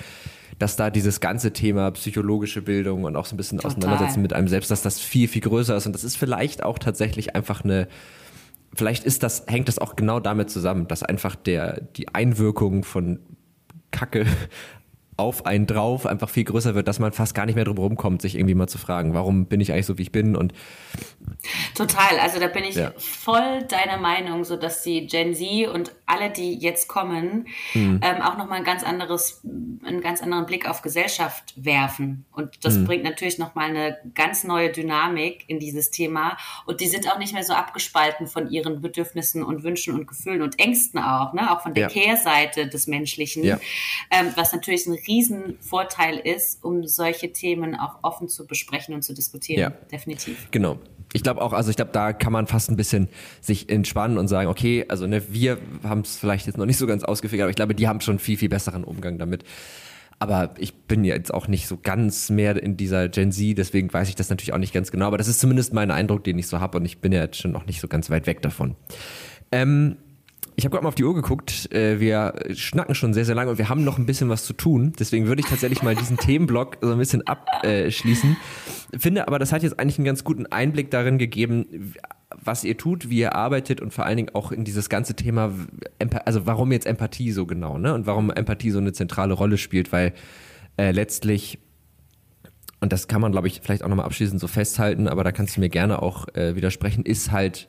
dass 0.58 0.76
da 0.76 0.90
dieses 0.90 1.20
ganze 1.20 1.52
Thema 1.52 1.90
psychologische 1.92 2.62
Bildung 2.62 3.04
und 3.04 3.16
auch 3.16 3.26
so 3.26 3.34
ein 3.34 3.36
bisschen 3.36 3.58
Total. 3.58 3.76
auseinandersetzen 3.76 4.22
mit 4.22 4.32
einem 4.32 4.48
selbst, 4.48 4.70
dass 4.70 4.82
das 4.82 4.98
viel, 4.98 5.28
viel 5.28 5.40
größer 5.40 5.76
ist. 5.76 5.86
Und 5.86 5.92
das 5.92 6.04
ist 6.04 6.16
vielleicht 6.16 6.64
auch 6.64 6.78
tatsächlich 6.78 7.34
einfach 7.36 7.64
eine, 7.64 7.88
vielleicht 8.74 9.04
ist 9.04 9.22
das, 9.22 9.44
hängt 9.46 9.68
das 9.68 9.78
auch 9.78 9.94
genau 9.94 10.20
damit 10.20 10.50
zusammen, 10.50 10.88
dass 10.88 11.02
einfach 11.02 11.36
der, 11.36 11.80
die 11.80 12.08
Einwirkung 12.08 12.82
von 12.84 13.20
Kacke 13.90 14.26
auf 15.20 15.46
einen 15.46 15.66
drauf 15.66 16.06
einfach 16.06 16.28
viel 16.28 16.44
größer 16.44 16.74
wird, 16.74 16.88
dass 16.88 16.98
man 16.98 17.12
fast 17.12 17.34
gar 17.34 17.46
nicht 17.46 17.54
mehr 17.54 17.64
drum 17.64 17.78
rumkommt, 17.78 18.22
sich 18.22 18.36
irgendwie 18.36 18.54
mal 18.54 18.68
zu 18.68 18.78
fragen, 18.78 19.14
warum 19.14 19.46
bin 19.46 19.60
ich 19.60 19.72
eigentlich 19.72 19.86
so, 19.86 19.98
wie 19.98 20.02
ich 20.02 20.12
bin 20.12 20.34
und 20.34 20.52
Total, 21.74 22.18
also 22.20 22.38
da 22.38 22.48
bin 22.48 22.64
ich 22.64 22.74
ja. 22.74 22.92
voll 22.98 23.62
deiner 23.68 23.96
Meinung, 23.98 24.44
so 24.44 24.56
dass 24.56 24.82
die 24.82 25.06
Gen 25.06 25.34
Z 25.34 25.68
und 25.68 25.92
alle, 26.06 26.30
die 26.30 26.54
jetzt 26.54 26.88
kommen, 26.88 27.46
mhm. 27.72 28.00
ähm, 28.02 28.22
auch 28.22 28.36
nochmal 28.36 28.58
ein 28.58 28.64
ganz 28.64 28.82
anderes, 28.82 29.40
einen 29.84 30.00
ganz 30.00 30.22
anderen 30.22 30.46
Blick 30.46 30.68
auf 30.68 30.82
Gesellschaft 30.82 31.54
werfen. 31.56 32.24
Und 32.32 32.64
das 32.64 32.74
mhm. 32.74 32.84
bringt 32.84 33.04
natürlich 33.04 33.38
nochmal 33.38 33.70
eine 33.70 33.98
ganz 34.14 34.44
neue 34.44 34.70
Dynamik 34.70 35.44
in 35.46 35.60
dieses 35.60 35.90
Thema. 35.90 36.36
Und 36.66 36.80
die 36.80 36.88
sind 36.88 37.10
auch 37.10 37.18
nicht 37.18 37.32
mehr 37.32 37.44
so 37.44 37.54
abgespalten 37.54 38.26
von 38.26 38.50
ihren 38.50 38.80
Bedürfnissen 38.80 39.42
und 39.42 39.62
Wünschen 39.62 39.94
und 39.94 40.06
Gefühlen 40.06 40.42
und 40.42 40.58
Ängsten 40.58 41.00
auch, 41.00 41.32
ne? 41.32 41.50
auch 41.50 41.62
von 41.62 41.74
der 41.74 41.84
ja. 41.84 41.88
Kehrseite 41.88 42.68
des 42.68 42.86
Menschlichen, 42.86 43.44
ja. 43.44 43.58
ähm, 44.10 44.32
was 44.36 44.52
natürlich 44.52 44.86
ein 44.86 44.98
Riesenvorteil 45.10 46.18
ist, 46.18 46.62
um 46.62 46.86
solche 46.86 47.32
Themen 47.32 47.74
auch 47.74 47.98
offen 48.02 48.28
zu 48.28 48.46
besprechen 48.46 48.94
und 48.94 49.02
zu 49.02 49.12
diskutieren. 49.12 49.60
Ja. 49.60 49.70
Definitiv. 49.90 50.48
Genau 50.50 50.78
ich 51.12 51.22
glaube 51.22 51.42
auch, 51.42 51.52
also 51.52 51.70
ich 51.70 51.76
glaube, 51.76 51.90
da 51.92 52.12
kann 52.12 52.32
man 52.32 52.46
fast 52.46 52.70
ein 52.70 52.76
bisschen 52.76 53.08
sich 53.40 53.68
entspannen 53.68 54.18
und 54.18 54.28
sagen, 54.28 54.48
okay, 54.48 54.84
also 54.88 55.06
ne, 55.06 55.22
wir 55.32 55.58
haben 55.82 56.02
es 56.02 56.16
vielleicht 56.16 56.46
jetzt 56.46 56.56
noch 56.56 56.66
nicht 56.66 56.76
so 56.76 56.86
ganz 56.86 57.02
ausgefigert, 57.02 57.44
aber 57.44 57.50
ich 57.50 57.56
glaube, 57.56 57.74
die 57.74 57.88
haben 57.88 58.00
schon 58.00 58.18
viel, 58.18 58.36
viel 58.36 58.48
besseren 58.48 58.84
Umgang 58.84 59.18
damit. 59.18 59.44
Aber 60.20 60.54
ich 60.58 60.74
bin 60.74 61.02
jetzt 61.04 61.32
auch 61.32 61.48
nicht 61.48 61.66
so 61.66 61.78
ganz 61.82 62.28
mehr 62.28 62.62
in 62.62 62.76
dieser 62.76 63.08
Gen 63.08 63.32
Z, 63.32 63.56
deswegen 63.56 63.92
weiß 63.92 64.08
ich 64.08 64.14
das 64.14 64.28
natürlich 64.28 64.52
auch 64.52 64.58
nicht 64.58 64.74
ganz 64.74 64.90
genau. 64.90 65.06
Aber 65.06 65.18
das 65.18 65.28
ist 65.28 65.40
zumindest 65.40 65.72
mein 65.72 65.90
Eindruck, 65.90 66.24
den 66.24 66.38
ich 66.38 66.46
so 66.46 66.60
habe 66.60 66.78
und 66.78 66.84
ich 66.84 66.98
bin 66.98 67.10
ja 67.10 67.22
jetzt 67.22 67.38
schon 67.38 67.52
noch 67.52 67.66
nicht 67.66 67.80
so 67.80 67.88
ganz 67.88 68.10
weit 68.10 68.26
weg 68.26 68.42
davon. 68.42 68.76
Ähm, 69.50 69.96
ich 70.56 70.64
habe 70.64 70.72
gerade 70.72 70.84
mal 70.84 70.88
auf 70.88 70.94
die 70.94 71.04
Uhr 71.04 71.14
geguckt. 71.14 71.72
Äh, 71.72 72.00
wir 72.00 72.34
schnacken 72.54 72.94
schon 72.94 73.14
sehr, 73.14 73.24
sehr 73.24 73.34
lange 73.34 73.50
und 73.50 73.58
wir 73.58 73.68
haben 73.68 73.84
noch 73.84 73.98
ein 73.98 74.06
bisschen 74.06 74.28
was 74.28 74.44
zu 74.44 74.52
tun. 74.52 74.92
Deswegen 74.98 75.26
würde 75.26 75.40
ich 75.40 75.46
tatsächlich 75.46 75.82
mal 75.82 75.94
diesen 75.94 76.16
Themenblock 76.18 76.78
so 76.80 76.92
ein 76.92 76.98
bisschen 76.98 77.26
abschließen. 77.26 78.36
Finde 78.98 79.26
aber, 79.28 79.38
das 79.38 79.52
hat 79.52 79.62
jetzt 79.62 79.78
eigentlich 79.78 79.98
einen 79.98 80.04
ganz 80.04 80.24
guten 80.24 80.46
Einblick 80.46 80.90
darin 80.90 81.18
gegeben, 81.18 81.94
was 82.42 82.64
ihr 82.64 82.76
tut, 82.76 83.10
wie 83.10 83.18
ihr 83.18 83.34
arbeitet 83.34 83.80
und 83.80 83.92
vor 83.92 84.06
allen 84.06 84.16
Dingen 84.16 84.34
auch 84.34 84.52
in 84.52 84.64
dieses 84.64 84.88
ganze 84.88 85.14
Thema, 85.14 85.52
also 86.24 86.46
warum 86.46 86.72
jetzt 86.72 86.86
Empathie 86.86 87.32
so 87.32 87.46
genau, 87.46 87.78
ne? 87.78 87.94
Und 87.94 88.06
warum 88.06 88.30
Empathie 88.30 88.70
so 88.70 88.78
eine 88.78 88.92
zentrale 88.92 89.34
Rolle 89.34 89.58
spielt, 89.58 89.92
weil 89.92 90.12
äh, 90.76 90.92
letztlich 90.92 91.58
und 92.80 92.94
das 92.94 93.08
kann 93.08 93.20
man, 93.20 93.32
glaube 93.32 93.46
ich, 93.46 93.60
vielleicht 93.62 93.84
auch 93.84 93.88
nochmal 93.88 94.06
abschließend 94.06 94.40
so 94.40 94.46
festhalten, 94.46 95.06
aber 95.06 95.22
da 95.22 95.32
kannst 95.32 95.56
du 95.56 95.60
mir 95.60 95.68
gerne 95.68 96.00
auch 96.00 96.28
äh, 96.34 96.56
widersprechen, 96.56 97.04
ist 97.04 97.30
halt 97.30 97.68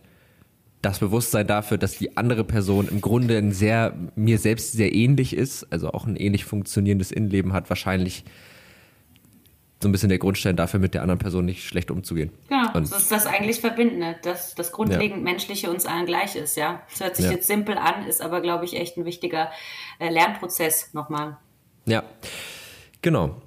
das 0.82 1.00
Bewusstsein 1.00 1.48
dafür, 1.48 1.78
dass 1.78 1.98
die 1.98 2.18
andere 2.18 2.44
Person 2.44 2.88
im 2.88 3.02
Grunde 3.02 3.38
ein 3.38 3.52
sehr, 3.52 3.96
mir 4.16 4.40
selbst 4.40 4.72
sehr 4.74 4.94
ähnlich 4.94 5.36
ist, 5.36 5.72
also 5.72 5.92
auch 5.92 6.06
ein 6.06 6.16
ähnlich 6.16 6.46
funktionierendes 6.46 7.12
Innenleben 7.12 7.54
hat, 7.54 7.70
wahrscheinlich 7.70 8.24
so 9.82 9.90
ein 9.90 9.92
bisschen 9.92 10.10
der 10.10 10.20
Grundstein 10.20 10.56
dafür, 10.56 10.80
mit 10.80 10.94
der 10.94 11.02
anderen 11.02 11.20
Person 11.20 11.46
nicht 11.46 11.68
schlecht 11.68 11.90
umzugehen. 11.90 12.32
Genau, 12.50 12.68
und 12.74 12.92
das 12.92 13.04
ist 13.04 13.12
das 13.12 13.26
eigentlich 13.26 13.62
Verbindende, 13.62 14.16
dass 14.22 14.54
das 14.54 14.72
grundlegend 14.72 15.18
ja. 15.18 15.24
Menschliche 15.24 15.72
uns 15.72 15.86
allen 15.86 16.06
gleich 16.06 16.36
ist, 16.36 16.56
ja. 16.56 16.82
Das 16.90 17.00
hört 17.00 17.16
sich 17.16 17.26
ja. 17.26 17.32
jetzt 17.32 17.48
simpel 17.48 17.78
an, 17.78 18.06
ist 18.08 18.22
aber, 18.22 18.42
glaube 18.42 18.66
ich, 18.66 18.76
echt 18.76 18.98
ein 18.98 19.06
wichtiger 19.06 19.52
äh, 20.00 20.10
Lernprozess 20.10 20.94
nochmal. 20.94 21.38
Ja, 21.86 22.04
genau. 23.02 23.42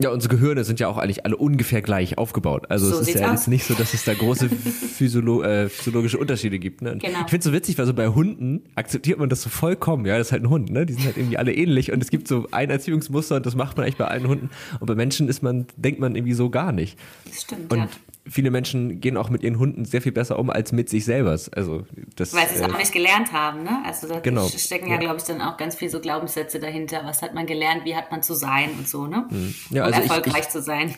Ja, 0.00 0.10
unsere 0.10 0.36
Gehirne 0.36 0.62
sind 0.62 0.78
ja 0.78 0.86
auch 0.86 0.96
eigentlich 0.96 1.24
alle 1.24 1.36
ungefähr 1.36 1.82
gleich 1.82 2.18
aufgebaut. 2.18 2.66
Also 2.68 2.86
so 2.86 3.00
es 3.00 3.08
ist 3.08 3.14
ja 3.18 3.30
jetzt 3.32 3.48
nicht 3.48 3.64
so, 3.64 3.74
dass 3.74 3.94
es 3.94 4.04
da 4.04 4.14
große 4.14 4.48
physiolo 4.94 5.42
äh, 5.42 5.68
physiologische 5.68 6.18
Unterschiede 6.18 6.60
gibt. 6.60 6.82
Ne? 6.82 6.98
Genau. 6.98 7.18
Ich 7.24 7.30
finde 7.30 7.38
es 7.38 7.44
so 7.44 7.52
witzig, 7.52 7.78
weil 7.78 7.86
so 7.86 7.94
bei 7.94 8.08
Hunden 8.08 8.62
akzeptiert 8.76 9.18
man 9.18 9.28
das 9.28 9.42
so 9.42 9.50
vollkommen. 9.50 10.06
Ja, 10.06 10.16
das 10.16 10.28
ist 10.28 10.32
halt 10.32 10.44
ein 10.44 10.50
Hund, 10.50 10.70
ne? 10.70 10.86
Die 10.86 10.92
sind 10.92 11.04
halt 11.04 11.16
irgendwie 11.16 11.36
alle 11.36 11.52
ähnlich 11.52 11.90
und 11.90 12.00
es 12.00 12.10
gibt 12.10 12.28
so 12.28 12.46
ein 12.52 12.70
Erziehungsmuster 12.70 13.36
und 13.36 13.46
das 13.46 13.56
macht 13.56 13.76
man 13.76 13.84
eigentlich 13.84 13.96
bei 13.96 14.06
allen 14.06 14.28
Hunden. 14.28 14.50
Und 14.78 14.86
bei 14.86 14.94
Menschen 14.94 15.28
ist 15.28 15.42
man, 15.42 15.66
denkt 15.76 15.98
man 15.98 16.14
irgendwie 16.14 16.34
so 16.34 16.48
gar 16.48 16.70
nicht. 16.70 16.96
Das 17.24 17.42
stimmt, 17.42 17.72
und 17.72 17.78
ja 17.78 17.88
viele 18.30 18.50
Menschen 18.50 19.00
gehen 19.00 19.16
auch 19.16 19.30
mit 19.30 19.42
ihren 19.42 19.58
Hunden 19.58 19.84
sehr 19.84 20.02
viel 20.02 20.12
besser 20.12 20.38
um 20.38 20.50
als 20.50 20.72
mit 20.72 20.88
sich 20.88 21.04
selber. 21.04 21.30
Also 21.52 21.84
das, 22.16 22.34
Weil 22.34 22.48
sie 22.48 22.56
es 22.56 22.60
äh, 22.60 22.64
auch 22.64 22.78
nicht 22.78 22.92
gelernt 22.92 23.32
haben, 23.32 23.62
ne? 23.62 23.82
Also 23.84 24.08
da 24.08 24.20
genau. 24.20 24.46
stecken 24.48 24.86
ja, 24.86 24.94
ja. 24.94 25.00
glaube 25.00 25.16
ich, 25.18 25.24
dann 25.24 25.40
auch 25.40 25.56
ganz 25.56 25.76
viele 25.76 25.90
so 25.90 26.00
Glaubenssätze 26.00 26.60
dahinter. 26.60 27.02
Was 27.04 27.22
hat 27.22 27.34
man 27.34 27.46
gelernt, 27.46 27.84
wie 27.84 27.96
hat 27.96 28.10
man 28.10 28.22
zu 28.22 28.34
sein 28.34 28.70
und 28.78 28.88
so, 28.88 29.06
ne? 29.06 29.26
Mhm. 29.30 29.54
Ja, 29.70 29.86
um 29.86 29.92
also 29.92 30.02
erfolgreich 30.02 30.34
ich, 30.34 30.46
ich, 30.46 30.48
zu 30.48 30.62
sein. 30.62 30.94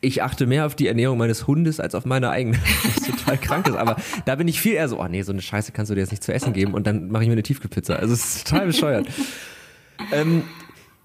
Ich 0.00 0.22
achte 0.22 0.46
mehr 0.46 0.66
auf 0.66 0.76
die 0.76 0.86
Ernährung 0.86 1.18
meines 1.18 1.46
Hundes 1.46 1.80
als 1.80 1.94
auf 1.94 2.04
meine 2.04 2.30
eigene, 2.30 2.56
was 2.84 3.04
total 3.04 3.38
krank 3.38 3.68
ist. 3.68 3.76
Aber 3.76 3.96
da 4.24 4.36
bin 4.36 4.46
ich 4.48 4.60
viel 4.60 4.74
eher 4.74 4.88
so, 4.88 5.00
oh 5.00 5.08
nee, 5.08 5.22
so 5.22 5.32
eine 5.32 5.42
Scheiße 5.42 5.72
kannst 5.72 5.90
du 5.90 5.94
dir 5.94 6.02
jetzt 6.02 6.10
nicht 6.10 6.22
zu 6.22 6.32
essen 6.32 6.52
geben 6.52 6.74
und 6.74 6.86
dann 6.86 7.10
mache 7.10 7.24
ich 7.24 7.28
mir 7.28 7.32
eine 7.34 7.42
Tiefkühlpizza. 7.42 7.96
Also 7.96 8.14
es 8.14 8.36
ist 8.36 8.48
total 8.48 8.66
bescheuert. 8.66 9.08
ähm, 10.12 10.44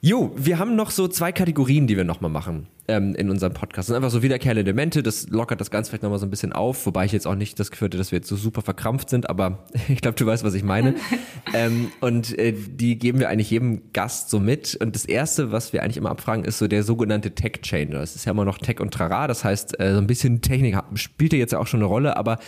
Jo, 0.06 0.34
wir 0.36 0.60
haben 0.60 0.76
noch 0.76 0.92
so 0.92 1.08
zwei 1.08 1.32
Kategorien, 1.32 1.88
die 1.88 1.96
wir 1.96 2.04
nochmal 2.04 2.30
machen 2.30 2.68
ähm, 2.90 3.16
in 3.16 3.30
unserem 3.30 3.54
Podcast. 3.54 3.78
Das 3.78 3.86
sind 3.88 3.96
einfach 3.96 4.10
so 4.10 4.22
wiederkehrende 4.22 4.60
Elemente, 4.60 5.02
das 5.02 5.30
lockert 5.30 5.62
das 5.62 5.72
Ganze 5.72 5.90
vielleicht 5.92 6.04
nochmal 6.04 6.20
so 6.20 6.26
ein 6.26 6.30
bisschen 6.30 6.52
auf, 6.52 6.86
wobei 6.86 7.06
ich 7.06 7.14
jetzt 7.14 7.26
auch 7.26 7.36
nicht 7.36 7.58
das 7.58 7.72
Gefühl 7.72 7.86
hatte, 7.86 7.98
dass 7.98 8.12
wir 8.12 8.20
jetzt 8.20 8.28
so 8.28 8.36
super 8.36 8.62
verkrampft 8.62 9.10
sind, 9.10 9.30
aber 9.30 9.64
ich 9.88 10.02
glaube, 10.02 10.18
du 10.18 10.26
weißt, 10.26 10.44
was 10.44 10.56
ich 10.56 10.64
meine. 10.64 10.96
ähm, 11.54 11.90
und 12.02 12.38
äh, 12.38 12.52
die 12.52 13.00
geben 13.00 13.22
wir 13.22 13.30
eigentlich 13.30 13.50
jedem 13.50 13.94
Gast 13.94 14.30
so 14.30 14.42
mit. 14.42 14.76
Und 14.76 14.94
das 14.94 15.06
Erste, 15.06 15.54
was 15.54 15.72
wir 15.72 15.84
eigentlich 15.84 15.96
immer 15.96 16.12
abfragen, 16.12 16.44
ist 16.44 16.58
so 16.58 16.68
der 16.68 16.84
sogenannte 16.84 17.34
Tech-Changer. 17.34 18.00
Das 18.00 18.18
ist 18.18 18.26
ja 18.26 18.34
immer 18.34 18.44
noch 18.44 18.58
Tech 18.58 18.82
und 18.82 18.94
Trara, 18.94 19.28
das 19.28 19.46
heißt, 19.46 19.80
äh, 19.80 19.94
so 19.94 20.00
ein 20.00 20.08
bisschen 20.08 20.42
Technik 20.42 20.76
spielt 20.96 21.32
ja 21.32 21.40
jetzt 21.40 21.54
ja 21.54 21.60
auch 21.60 21.68
schon 21.68 21.80
eine 21.80 21.88
Rolle, 21.88 22.18
aber 22.18 22.40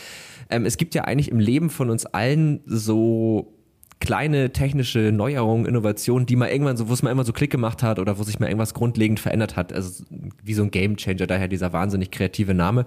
ähm, 0.49 0.65
es 0.65 0.75
gibt 0.75 0.93
ja 0.93 1.05
eigentlich 1.05 1.31
im 1.31 1.39
Leben 1.39 1.69
von 1.69 1.89
uns 1.89 2.05
allen 2.05 2.59
so 2.65 3.54
kleine 3.99 4.51
technische 4.51 5.11
Neuerungen, 5.11 5.65
Innovationen, 5.65 6.25
die 6.25 6.35
mal 6.35 6.49
irgendwann 6.49 6.77
so, 6.77 6.89
wo 6.89 6.93
es 6.93 7.01
mal 7.01 7.11
immer 7.11 7.23
so 7.23 7.33
Klick 7.33 7.51
gemacht 7.51 7.81
hat 7.81 7.99
oder 7.99 8.19
wo 8.19 8.23
sich 8.23 8.39
mal 8.39 8.47
irgendwas 8.47 8.73
grundlegend 8.73 9.19
verändert 9.19 9.55
hat. 9.55 9.73
Also 9.73 10.03
wie 10.43 10.53
so 10.53 10.63
ein 10.63 10.71
Game 10.71 10.97
Changer, 10.97 11.27
daher 11.27 11.47
dieser 11.47 11.73
wahnsinnig 11.73 12.11
kreative 12.11 12.53
Name. 12.53 12.85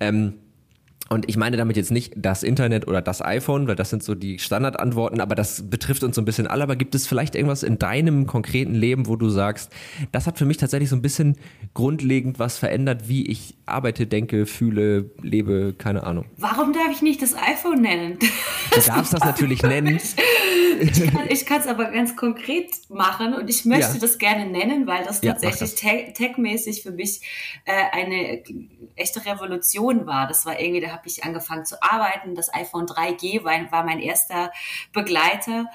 Ähm, 0.00 0.34
und 1.08 1.28
ich 1.28 1.36
meine 1.36 1.56
damit 1.56 1.76
jetzt 1.76 1.92
nicht 1.92 2.14
das 2.16 2.42
Internet 2.42 2.88
oder 2.88 3.00
das 3.00 3.22
iPhone, 3.22 3.68
weil 3.68 3.76
das 3.76 3.90
sind 3.90 4.02
so 4.02 4.14
die 4.14 4.38
Standardantworten, 4.40 5.20
aber 5.20 5.36
das 5.36 5.70
betrifft 5.70 6.02
uns 6.02 6.16
so 6.16 6.22
ein 6.22 6.24
bisschen 6.24 6.48
alle. 6.48 6.64
Aber 6.64 6.74
gibt 6.74 6.94
es 6.96 7.06
vielleicht 7.06 7.36
irgendwas 7.36 7.62
in 7.62 7.78
deinem 7.78 8.26
konkreten 8.26 8.74
Leben, 8.74 9.06
wo 9.06 9.14
du 9.14 9.28
sagst, 9.28 9.72
das 10.10 10.26
hat 10.26 10.36
für 10.36 10.44
mich 10.44 10.56
tatsächlich 10.56 10.90
so 10.90 10.96
ein 10.96 11.02
bisschen 11.02 11.36
grundlegend 11.74 12.40
was 12.40 12.58
verändert, 12.58 13.08
wie 13.08 13.26
ich 13.26 13.56
arbeite, 13.66 14.06
denke, 14.06 14.46
fühle, 14.46 15.10
lebe, 15.22 15.74
keine 15.78 16.02
Ahnung. 16.02 16.24
Warum 16.38 16.72
darf 16.72 16.90
ich 16.90 17.02
nicht 17.02 17.22
das 17.22 17.34
iPhone 17.34 17.82
nennen? 17.82 18.18
Du 18.74 18.80
darfst 18.80 19.12
das 19.12 19.24
natürlich 19.24 19.62
nennen. 19.62 20.00
Ich 21.28 21.46
kann 21.46 21.60
es 21.60 21.66
aber 21.66 21.86
ganz 21.90 22.16
konkret 22.16 22.70
machen 22.88 23.34
und 23.34 23.48
ich 23.48 23.64
möchte 23.64 23.94
ja. 23.94 23.98
das 23.98 24.18
gerne 24.18 24.46
nennen, 24.46 24.86
weil 24.86 25.04
das 25.04 25.20
tatsächlich 25.20 25.74
tech-mäßig 25.74 26.82
für 26.82 26.92
mich 26.92 27.20
äh, 27.64 27.72
eine 27.92 28.42
echte 28.94 29.24
Revolution 29.24 30.06
war. 30.06 30.26
Das 30.26 30.46
war 30.46 30.58
irgendwie, 30.58 30.80
da 30.80 30.88
habe 30.88 31.06
ich 31.06 31.24
angefangen 31.24 31.64
zu 31.64 31.82
arbeiten. 31.82 32.34
Das 32.34 32.52
iPhone 32.52 32.86
3G 32.86 33.44
war, 33.44 33.72
war 33.72 33.84
mein 33.84 34.00
erster 34.00 34.52
Begleiter. 34.92 35.66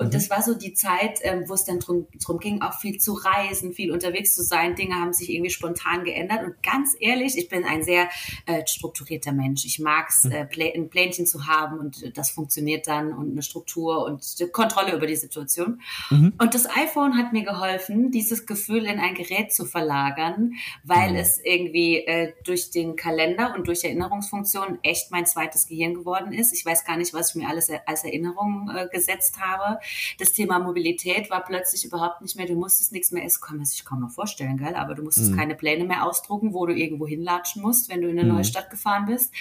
Und 0.00 0.06
mhm. 0.06 0.10
das 0.12 0.30
war 0.30 0.42
so 0.42 0.54
die 0.54 0.72
Zeit, 0.72 1.20
ähm, 1.22 1.44
wo 1.46 1.52
es 1.52 1.64
dann 1.64 1.78
drum, 1.78 2.06
drum 2.24 2.38
ging, 2.38 2.62
auch 2.62 2.80
viel 2.80 2.98
zu 2.98 3.12
reisen, 3.12 3.74
viel 3.74 3.92
unterwegs 3.92 4.34
zu 4.34 4.42
sein. 4.42 4.74
Dinge 4.74 4.94
haben 4.94 5.12
sich 5.12 5.30
irgendwie 5.30 5.50
spontan 5.50 6.04
geändert. 6.04 6.42
Und 6.42 6.62
ganz 6.62 6.96
ehrlich, 6.98 7.36
ich 7.36 7.50
bin 7.50 7.64
ein 7.64 7.82
sehr 7.82 8.08
äh, 8.46 8.66
strukturierter 8.66 9.32
Mensch. 9.32 9.66
Ich 9.66 9.78
mag 9.78 10.08
es, 10.08 10.24
mhm. 10.24 10.32
äh, 10.32 10.72
ein 10.74 10.88
Plänchen 10.88 11.26
zu 11.26 11.46
haben 11.46 11.78
und 11.78 12.16
das 12.16 12.30
funktioniert 12.30 12.86
dann 12.86 13.12
und 13.12 13.32
eine 13.32 13.42
Struktur 13.42 14.06
und 14.06 14.24
Kontrolle 14.52 14.96
über 14.96 15.06
die 15.06 15.16
Situation. 15.16 15.82
Mhm. 16.08 16.32
Und 16.38 16.54
das 16.54 16.66
iPhone 16.66 17.18
hat 17.18 17.34
mir 17.34 17.44
geholfen, 17.44 18.10
dieses 18.10 18.46
Gefühl 18.46 18.86
in 18.86 18.98
ein 18.98 19.14
Gerät 19.14 19.52
zu 19.52 19.66
verlagern, 19.66 20.54
weil 20.82 21.10
mhm. 21.10 21.16
es 21.16 21.38
irgendwie 21.44 21.98
äh, 22.06 22.32
durch 22.44 22.70
den 22.70 22.96
Kalender 22.96 23.54
und 23.54 23.68
durch 23.68 23.84
Erinnerungsfunktionen 23.84 24.78
echt 24.82 25.10
mein 25.10 25.26
zweites 25.26 25.66
Gehirn 25.66 25.92
geworden 25.92 26.32
ist. 26.32 26.54
Ich 26.54 26.64
weiß 26.64 26.86
gar 26.86 26.96
nicht, 26.96 27.12
was 27.12 27.30
ich 27.30 27.34
mir 27.34 27.48
alles 27.48 27.68
als 27.84 28.04
Erinnerung 28.04 28.70
äh, 28.74 28.88
gesetzt 28.90 29.38
habe 29.40 29.78
das 30.18 30.32
Thema 30.32 30.58
Mobilität 30.58 31.30
war 31.30 31.44
plötzlich 31.44 31.84
überhaupt 31.84 32.22
nicht 32.22 32.36
mehr, 32.36 32.46
du 32.46 32.54
musstest 32.54 32.92
nichts 32.92 33.10
mehr, 33.10 33.24
es 33.24 33.40
kann 33.40 33.56
man 33.56 33.66
sich 33.66 33.84
kaum 33.84 34.00
noch 34.00 34.10
vorstellen, 34.10 34.56
gell? 34.56 34.74
aber 34.74 34.94
du 34.94 35.02
musstest 35.02 35.32
mhm. 35.32 35.36
keine 35.36 35.54
Pläne 35.54 35.84
mehr 35.84 36.04
ausdrucken, 36.04 36.54
wo 36.54 36.66
du 36.66 36.74
irgendwo 36.74 37.06
hinlatschen 37.06 37.62
musst, 37.62 37.88
wenn 37.88 38.00
du 38.00 38.08
in 38.08 38.18
eine 38.18 38.28
mhm. 38.28 38.36
neue 38.36 38.44
Stadt 38.44 38.70
gefahren 38.70 39.06
bist. 39.06 39.32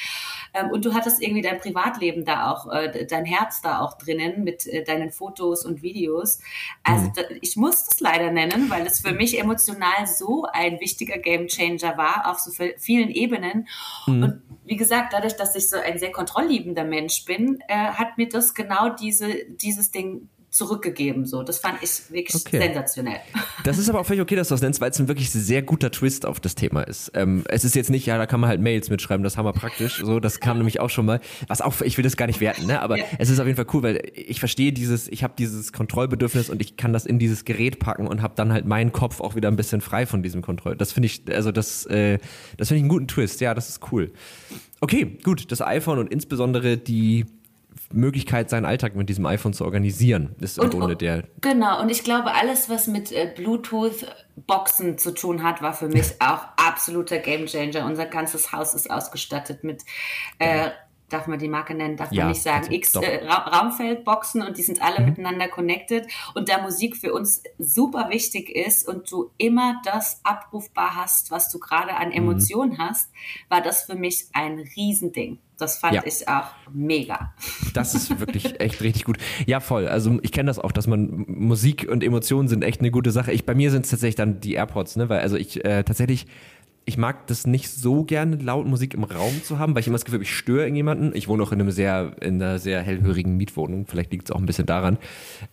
Ähm, 0.53 0.71
und 0.71 0.85
du 0.85 0.93
hattest 0.93 1.21
irgendwie 1.21 1.41
dein 1.41 1.59
Privatleben 1.59 2.25
da 2.25 2.51
auch, 2.51 2.71
äh, 2.71 3.05
dein 3.05 3.25
Herz 3.25 3.61
da 3.61 3.79
auch 3.79 3.97
drinnen 3.97 4.43
mit 4.43 4.67
äh, 4.67 4.83
deinen 4.83 5.11
Fotos 5.11 5.65
und 5.65 5.81
Videos. 5.81 6.39
Also 6.83 7.07
mhm. 7.07 7.13
da, 7.15 7.21
ich 7.41 7.55
muss 7.55 7.85
das 7.85 7.99
leider 7.99 8.31
nennen, 8.31 8.69
weil 8.69 8.85
es 8.85 9.01
für 9.01 9.13
mich 9.13 9.39
emotional 9.39 10.07
so 10.07 10.45
ein 10.51 10.79
wichtiger 10.79 11.17
Gamechanger 11.17 11.97
war 11.97 12.29
auf 12.29 12.39
so 12.39 12.51
vielen 12.77 13.09
Ebenen. 13.09 13.67
Mhm. 14.07 14.23
Und 14.23 14.41
wie 14.65 14.75
gesagt, 14.75 15.13
dadurch, 15.13 15.35
dass 15.35 15.55
ich 15.55 15.69
so 15.69 15.77
ein 15.77 15.97
sehr 15.97 16.11
kontrollliebender 16.11 16.83
Mensch 16.83 17.25
bin, 17.25 17.59
äh, 17.67 17.75
hat 17.75 18.17
mir 18.17 18.29
das 18.29 18.53
genau 18.53 18.89
diese, 18.89 19.45
dieses 19.49 19.91
Ding 19.91 20.29
zurückgegeben. 20.49 21.25
So, 21.25 21.43
das 21.43 21.59
fand 21.59 21.81
ich 21.83 22.09
wirklich 22.11 22.35
okay. 22.35 22.59
sensationell. 22.59 23.19
Das 23.65 23.77
ist 23.77 23.89
aber 23.89 23.99
auch 23.99 24.05
völlig 24.05 24.21
okay, 24.21 24.37
dass 24.37 24.47
du 24.47 24.53
das 24.53 24.61
nennst, 24.61 24.79
weil 24.79 24.89
es 24.89 24.99
ein 24.99 25.09
wirklich 25.09 25.29
sehr 25.29 25.61
guter 25.61 25.91
Twist 25.91 26.25
auf 26.25 26.39
das 26.39 26.55
Thema 26.55 26.81
ist. 26.83 27.11
Ähm, 27.13 27.43
es 27.49 27.65
ist 27.65 27.75
jetzt 27.75 27.89
nicht, 27.89 28.05
ja, 28.05 28.17
da 28.17 28.25
kann 28.25 28.39
man 28.39 28.49
halt 28.49 28.61
Mails 28.61 28.89
mitschreiben, 28.89 29.21
das 29.21 29.37
haben 29.37 29.45
wir 29.45 29.51
praktisch. 29.51 29.97
So, 29.97 30.21
das 30.21 30.39
kam 30.39 30.57
nämlich 30.57 30.79
auch 30.79 30.89
schon 30.89 31.05
mal. 31.05 31.19
Was 31.47 31.59
auch, 31.59 31.81
ich 31.81 31.97
will 31.97 32.03
das 32.03 32.15
gar 32.15 32.27
nicht 32.27 32.39
werten, 32.39 32.67
ne? 32.67 32.81
Aber 32.81 32.97
ja. 32.97 33.03
es 33.17 33.29
ist 33.29 33.39
auf 33.39 33.45
jeden 33.45 33.57
Fall 33.57 33.67
cool, 33.73 33.83
weil 33.83 34.11
ich 34.15 34.39
verstehe 34.39 34.71
dieses, 34.71 35.09
ich 35.09 35.23
habe 35.23 35.33
dieses 35.37 35.73
Kontrollbedürfnis 35.73 36.49
und 36.49 36.61
ich 36.61 36.77
kann 36.77 36.93
das 36.93 37.05
in 37.05 37.19
dieses 37.19 37.43
Gerät 37.43 37.79
packen 37.79 38.07
und 38.07 38.21
habe 38.21 38.33
dann 38.37 38.53
halt 38.53 38.65
meinen 38.65 38.93
Kopf 38.93 39.19
auch 39.19 39.35
wieder 39.35 39.49
ein 39.49 39.57
bisschen 39.57 39.81
frei 39.81 40.05
von 40.05 40.23
diesem 40.23 40.41
Kontroll. 40.41 40.77
Das 40.77 40.93
finde 40.93 41.07
ich, 41.07 41.23
also 41.29 41.51
das, 41.51 41.85
äh, 41.87 42.17
das 42.55 42.69
finde 42.69 42.77
ich 42.77 42.83
einen 42.83 42.89
guten 42.89 43.07
Twist. 43.09 43.41
Ja, 43.41 43.53
das 43.53 43.67
ist 43.67 43.91
cool. 43.91 44.13
Okay, 44.79 45.17
gut. 45.23 45.51
Das 45.51 45.61
iPhone 45.61 45.99
und 45.99 46.11
insbesondere 46.11 46.77
die 46.77 47.25
Möglichkeit, 47.91 48.49
seinen 48.49 48.65
Alltag 48.65 48.95
mit 48.95 49.09
diesem 49.09 49.25
iPhone 49.25 49.53
zu 49.53 49.65
organisieren, 49.65 50.35
ist 50.39 50.57
im 50.57 50.65
und, 50.65 50.69
Grunde 50.71 50.95
der. 50.95 51.23
Genau, 51.41 51.81
und 51.81 51.89
ich 51.89 52.03
glaube, 52.03 52.33
alles, 52.33 52.69
was 52.69 52.87
mit 52.87 53.11
äh, 53.11 53.31
Bluetooth-Boxen 53.35 54.97
zu 54.97 55.13
tun 55.13 55.43
hat, 55.43 55.61
war 55.61 55.73
für 55.73 55.87
mich 55.87 56.13
auch 56.19 56.45
absoluter 56.57 57.17
Gamechanger. 57.17 57.85
Unser 57.85 58.05
ganzes 58.05 58.51
Haus 58.51 58.73
ist 58.73 58.91
ausgestattet 58.91 59.63
mit 59.63 59.83
äh, 60.37 60.69
darf 61.10 61.28
man 61.28 61.39
die 61.39 61.47
Marke 61.47 61.74
nennen, 61.74 61.97
darf 61.97 62.12
ja, 62.12 62.24
man 62.24 62.32
nicht 62.32 62.41
sagen, 62.41 62.72
X 62.72 62.95
äh, 62.95 63.26
Ra 63.26 63.60
Raumfeldboxen 63.60 64.41
und 64.41 64.57
die 64.57 64.62
sind 64.62 64.82
alle 64.82 64.99
mhm. 64.99 65.10
miteinander 65.10 65.47
connected 65.47 66.07
und 66.36 66.49
da 66.49 66.62
Musik 66.62 66.95
für 66.95 67.14
uns 67.14 67.43
super 67.57 68.10
wichtig 68.10 68.49
ist 68.49 68.88
und 68.88 69.12
du 69.12 69.32
immer 69.38 69.82
das 69.84 70.22
abrufbar 70.24 70.95
hast, 70.95 71.32
was 71.32 71.51
du 71.51 71.60
gerade 71.60 71.95
an 71.95 72.10
mhm. 72.10 72.16
Emotionen 72.16 72.74
mhm. 72.74 72.80
hast, 72.80 73.12
war 73.49 73.62
das 73.62 73.84
für 73.84 73.95
mich 73.95 74.28
ein 74.34 74.60
Riesending. 74.76 75.39
Das 75.60 75.78
fand 75.78 75.95
ja. 75.95 76.03
ich 76.05 76.28
auch 76.28 76.47
mega. 76.72 77.34
Das 77.74 77.93
ist 77.93 78.18
wirklich 78.20 78.60
echt 78.62 78.82
richtig 78.82 79.03
gut. 79.03 79.18
Ja, 79.45 79.60
voll. 79.60 79.88
Also 79.88 80.18
ich 80.22 80.32
kenne 80.32 80.47
das 80.47 80.57
auch, 80.57 80.72
dass 80.72 80.88
man 80.88 81.26
Musik 81.28 81.88
und 81.89 82.03
Emotionen 82.03 82.47
sind 82.47 82.64
echt 82.64 82.80
eine 82.80 82.91
gute 82.91 83.12
Sache. 83.12 83.34
Ich, 83.34 83.45
bei 83.45 83.53
mir 83.53 83.70
sind 83.70 83.84
es 83.84 83.91
tatsächlich 83.91 84.16
dann 84.16 84.39
die 84.39 84.53
AirPods, 84.53 84.95
ne? 84.95 85.10
Weil 85.10 85.20
also 85.20 85.36
ich 85.36 85.64
äh, 85.66 85.84
tatsächlich 85.84 86.28
ich 86.89 86.97
mag 86.97 87.27
das 87.27 87.45
nicht 87.45 87.69
so 87.69 88.03
gerne, 88.03 88.35
laut 88.37 88.65
Musik 88.65 88.95
im 88.95 89.03
Raum 89.03 89.43
zu 89.43 89.59
haben, 89.59 89.75
weil 89.75 89.81
ich 89.81 89.87
immer 89.87 89.93
das 89.93 90.05
Gefühl 90.05 90.17
habe, 90.17 90.23
ich 90.23 90.35
störe 90.35 90.61
irgendjemanden. 90.61 91.15
Ich 91.15 91.27
wohne 91.27 91.43
auch 91.43 91.51
in 91.51 91.61
einem 91.61 91.69
sehr, 91.69 92.13
in 92.19 92.41
einer 92.41 92.57
sehr 92.57 92.81
hellhörigen 92.81 93.37
Mietwohnung. 93.37 93.85
Vielleicht 93.85 94.11
liegt 94.11 94.27
es 94.27 94.35
auch 94.35 94.39
ein 94.39 94.47
bisschen 94.47 94.65
daran. 94.65 94.97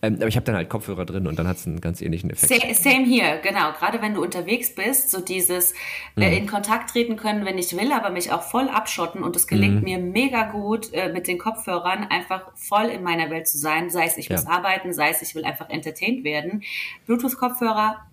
Ähm, 0.01 0.15
aber 0.15 0.27
ich 0.27 0.35
habe 0.35 0.45
dann 0.47 0.55
halt 0.55 0.67
Kopfhörer 0.67 1.05
drin 1.05 1.27
und 1.27 1.37
dann 1.37 1.47
hat 1.47 1.57
es 1.57 1.67
einen 1.67 1.79
ganz 1.79 2.01
ähnlichen 2.01 2.31
Effekt. 2.31 2.75
Same 2.75 3.05
hier, 3.05 3.37
genau. 3.43 3.71
Gerade 3.73 4.01
wenn 4.01 4.15
du 4.15 4.23
unterwegs 4.23 4.73
bist, 4.73 5.11
so 5.11 5.21
dieses 5.21 5.73
äh, 6.15 6.27
mhm. 6.27 6.37
in 6.37 6.47
Kontakt 6.47 6.89
treten 6.89 7.17
können, 7.17 7.45
wenn 7.45 7.59
ich 7.59 7.77
will, 7.77 7.91
aber 7.91 8.09
mich 8.09 8.31
auch 8.31 8.41
voll 8.41 8.67
abschotten 8.67 9.21
und 9.21 9.35
es 9.35 9.45
gelingt 9.45 9.75
mhm. 9.75 9.83
mir 9.83 9.99
mega 9.99 10.49
gut, 10.49 10.91
äh, 10.91 11.13
mit 11.13 11.27
den 11.27 11.37
Kopfhörern 11.37 12.03
einfach 12.09 12.51
voll 12.55 12.87
in 12.87 13.03
meiner 13.03 13.29
Welt 13.29 13.47
zu 13.47 13.59
sein. 13.59 13.91
Sei 13.91 14.05
es, 14.05 14.17
ich 14.17 14.27
ja. 14.27 14.37
muss 14.37 14.47
arbeiten, 14.47 14.91
sei 14.91 15.11
es, 15.11 15.21
ich 15.21 15.35
will 15.35 15.45
einfach 15.45 15.69
entertained 15.69 16.23
werden. 16.23 16.63
Bluetooth-Kopfhörer 17.05 18.07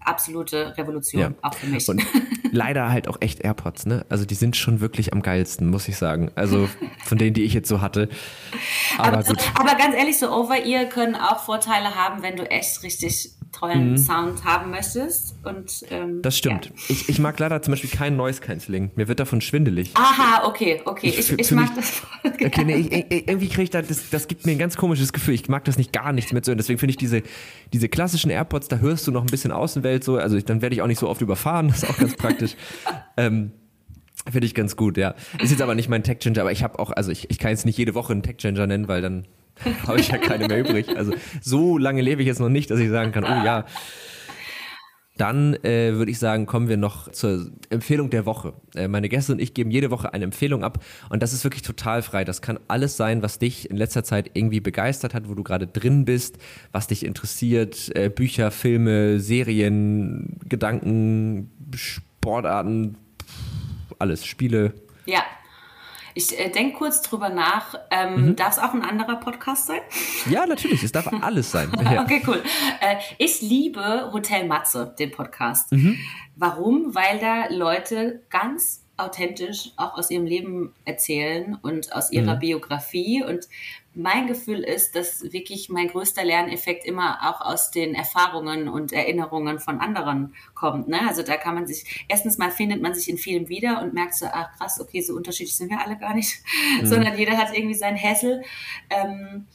absolute 0.00 0.76
Revolution, 0.76 1.20
ja. 1.20 1.32
auch 1.42 1.54
für 1.54 1.66
mich. 1.66 1.88
Und 1.88 2.02
leider 2.56 2.90
halt 2.90 3.06
auch 3.06 3.18
echt 3.20 3.40
AirPods, 3.44 3.86
ne? 3.86 4.04
Also 4.08 4.24
die 4.24 4.34
sind 4.34 4.56
schon 4.56 4.80
wirklich 4.80 5.12
am 5.12 5.22
geilsten, 5.22 5.68
muss 5.68 5.86
ich 5.86 5.96
sagen. 5.96 6.32
Also 6.34 6.68
von 7.04 7.18
denen, 7.18 7.34
die 7.34 7.44
ich 7.44 7.54
jetzt 7.54 7.68
so 7.68 7.80
hatte. 7.80 8.08
Aber, 8.98 9.18
aber, 9.18 9.22
gut. 9.22 9.38
aber 9.54 9.76
ganz 9.76 9.94
ehrlich, 9.94 10.18
so 10.18 10.30
Over-Ear 10.30 10.86
können 10.86 11.14
auch 11.14 11.44
Vorteile 11.44 11.94
haben, 11.94 12.22
wenn 12.22 12.36
du 12.36 12.50
echt 12.50 12.82
richtig 12.82 13.30
tollen 13.58 13.92
mhm. 13.92 13.98
Sound 13.98 14.44
haben 14.44 14.70
möchtest. 14.70 15.34
Und, 15.44 15.84
ähm, 15.90 16.20
das 16.22 16.36
stimmt. 16.36 16.66
Ja. 16.66 16.72
Ich, 16.88 17.08
ich 17.08 17.18
mag 17.18 17.38
leider 17.38 17.62
zum 17.62 17.72
Beispiel 17.72 17.90
kein 17.90 18.16
Noise 18.16 18.40
Cancelling. 18.40 18.90
Mir 18.96 19.08
wird 19.08 19.20
davon 19.20 19.40
schwindelig. 19.40 19.92
Aha, 19.94 20.46
okay, 20.46 20.82
okay. 20.84 21.08
Ich, 21.08 21.18
ich, 21.18 21.38
ich 21.38 21.50
mag 21.52 21.74
mich, 21.74 21.76
das 21.76 21.90
voll 21.90 22.32
okay, 22.46 22.64
nee, 22.64 22.76
ich, 22.76 23.28
irgendwie 23.28 23.48
kriege 23.48 23.62
ich 23.62 23.70
da, 23.70 23.82
das, 23.82 24.10
das 24.10 24.28
gibt 24.28 24.46
mir 24.46 24.52
ein 24.52 24.58
ganz 24.58 24.76
komisches 24.76 25.12
Gefühl. 25.12 25.34
Ich 25.34 25.48
mag 25.48 25.64
das 25.64 25.78
nicht 25.78 25.92
gar 25.92 26.12
nichts 26.12 26.32
mit 26.32 26.44
so. 26.44 26.52
Und 26.52 26.58
deswegen 26.58 26.78
finde 26.78 26.90
ich 26.90 26.96
diese, 26.96 27.22
diese 27.72 27.88
klassischen 27.88 28.30
AirPods, 28.30 28.68
da 28.68 28.78
hörst 28.78 29.06
du 29.06 29.10
noch 29.10 29.22
ein 29.22 29.28
bisschen 29.28 29.52
Außenwelt 29.52 30.04
so. 30.04 30.16
Also 30.16 30.38
dann 30.40 30.60
werde 30.62 30.74
ich 30.74 30.82
auch 30.82 30.86
nicht 30.86 31.00
so 31.00 31.08
oft 31.08 31.20
überfahren. 31.20 31.68
Das 31.76 31.82
ist 31.82 31.90
auch 31.90 31.98
ganz 31.98 32.16
praktisch. 32.16 32.56
ähm, 33.16 33.52
Finde 34.30 34.46
ich 34.46 34.54
ganz 34.54 34.76
gut, 34.76 34.96
ja. 34.96 35.14
Ist 35.40 35.50
jetzt 35.50 35.62
aber 35.62 35.74
nicht 35.74 35.88
mein 35.88 36.02
Tech 36.02 36.18
Changer, 36.18 36.40
aber 36.40 36.52
ich 36.52 36.62
habe 36.62 36.78
auch, 36.78 36.90
also 36.90 37.12
ich, 37.12 37.30
ich 37.30 37.38
kann 37.38 37.50
jetzt 37.50 37.66
nicht 37.66 37.78
jede 37.78 37.94
Woche 37.94 38.12
einen 38.12 38.22
Tech 38.22 38.38
Changer 38.38 38.66
nennen, 38.66 38.88
weil 38.88 39.02
dann 39.02 39.26
habe 39.86 40.00
ich 40.00 40.08
ja 40.08 40.18
keine 40.18 40.48
mehr 40.48 40.60
übrig. 40.60 40.96
Also 40.96 41.12
so 41.40 41.78
lange 41.78 42.02
lebe 42.02 42.22
ich 42.22 42.28
jetzt 42.28 42.40
noch 42.40 42.48
nicht, 42.48 42.70
dass 42.70 42.80
ich 42.80 42.90
sagen 42.90 43.12
kann, 43.12 43.24
oh 43.24 43.44
ja. 43.44 43.64
Dann 45.16 45.54
äh, 45.64 45.94
würde 45.94 46.10
ich 46.10 46.18
sagen, 46.18 46.44
kommen 46.44 46.68
wir 46.68 46.76
noch 46.76 47.10
zur 47.10 47.50
Empfehlung 47.70 48.10
der 48.10 48.26
Woche. 48.26 48.52
Äh, 48.74 48.86
meine 48.86 49.08
Gäste 49.08 49.32
und 49.32 49.40
ich 49.40 49.54
geben 49.54 49.70
jede 49.70 49.90
Woche 49.90 50.12
eine 50.12 50.24
Empfehlung 50.24 50.62
ab 50.62 50.84
und 51.08 51.22
das 51.22 51.32
ist 51.32 51.42
wirklich 51.42 51.62
total 51.62 52.02
frei. 52.02 52.24
Das 52.24 52.42
kann 52.42 52.58
alles 52.68 52.98
sein, 52.98 53.22
was 53.22 53.38
dich 53.38 53.70
in 53.70 53.78
letzter 53.78 54.04
Zeit 54.04 54.32
irgendwie 54.34 54.60
begeistert 54.60 55.14
hat, 55.14 55.28
wo 55.28 55.34
du 55.34 55.42
gerade 55.42 55.66
drin 55.66 56.04
bist, 56.04 56.36
was 56.70 56.86
dich 56.86 57.04
interessiert. 57.04 57.96
Äh, 57.96 58.10
Bücher, 58.10 58.50
Filme, 58.50 59.18
Serien, 59.18 60.38
Gedanken, 60.46 61.50
Sportarten, 61.74 62.98
alles, 63.98 64.26
Spiele. 64.26 64.74
Ja, 65.06 65.22
ich 66.16 66.38
äh, 66.38 66.48
denke 66.48 66.78
kurz 66.78 67.02
drüber 67.02 67.28
nach. 67.28 67.74
Ähm, 67.90 68.28
mhm. 68.28 68.36
Darf 68.36 68.54
es 68.54 68.58
auch 68.58 68.72
ein 68.72 68.82
anderer 68.82 69.16
Podcast 69.16 69.66
sein? 69.66 69.80
Ja, 70.28 70.46
natürlich. 70.46 70.82
Es 70.82 70.90
darf 70.90 71.08
alles 71.22 71.50
sein. 71.52 71.70
Ja. 71.86 72.02
okay, 72.02 72.22
cool. 72.26 72.42
Äh, 72.80 72.96
ich 73.18 73.42
liebe 73.42 74.10
Hotel 74.12 74.46
Matze, 74.46 74.94
den 74.98 75.12
Podcast. 75.12 75.70
Mhm. 75.70 75.98
Warum? 76.34 76.94
Weil 76.94 77.18
da 77.20 77.46
Leute 77.50 78.22
ganz 78.30 78.82
authentisch 78.96 79.72
auch 79.76 79.96
aus 79.96 80.10
ihrem 80.10 80.24
Leben 80.24 80.74
erzählen 80.84 81.58
und 81.62 81.92
aus 81.92 82.10
ihrer 82.10 82.36
mhm. 82.36 82.40
Biografie. 82.40 83.22
Und 83.22 83.46
mein 83.96 84.26
Gefühl 84.26 84.62
ist, 84.62 84.94
dass 84.94 85.32
wirklich 85.32 85.70
mein 85.70 85.88
größter 85.88 86.22
Lerneffekt 86.22 86.84
immer 86.84 87.18
auch 87.22 87.40
aus 87.40 87.70
den 87.70 87.94
Erfahrungen 87.94 88.68
und 88.68 88.92
Erinnerungen 88.92 89.58
von 89.58 89.80
anderen 89.80 90.34
kommt. 90.54 90.88
Ne? 90.88 91.00
Also 91.08 91.22
da 91.22 91.36
kann 91.36 91.54
man 91.54 91.66
sich, 91.66 92.04
erstens 92.06 92.36
mal 92.36 92.50
findet 92.50 92.82
man 92.82 92.94
sich 92.94 93.08
in 93.08 93.16
vielem 93.16 93.48
wieder 93.48 93.80
und 93.82 93.94
merkt 93.94 94.14
so, 94.14 94.26
ach 94.30 94.56
krass, 94.58 94.78
okay, 94.80 95.00
so 95.00 95.14
unterschiedlich 95.14 95.56
sind 95.56 95.70
wir 95.70 95.80
alle 95.80 95.96
gar 95.96 96.14
nicht, 96.14 96.42
mhm. 96.80 96.86
sondern 96.86 97.16
jeder 97.16 97.38
hat 97.38 97.56
irgendwie 97.56 97.74
seinen 97.74 97.96
Hässel. 97.96 98.44
Ähm, 98.90 99.46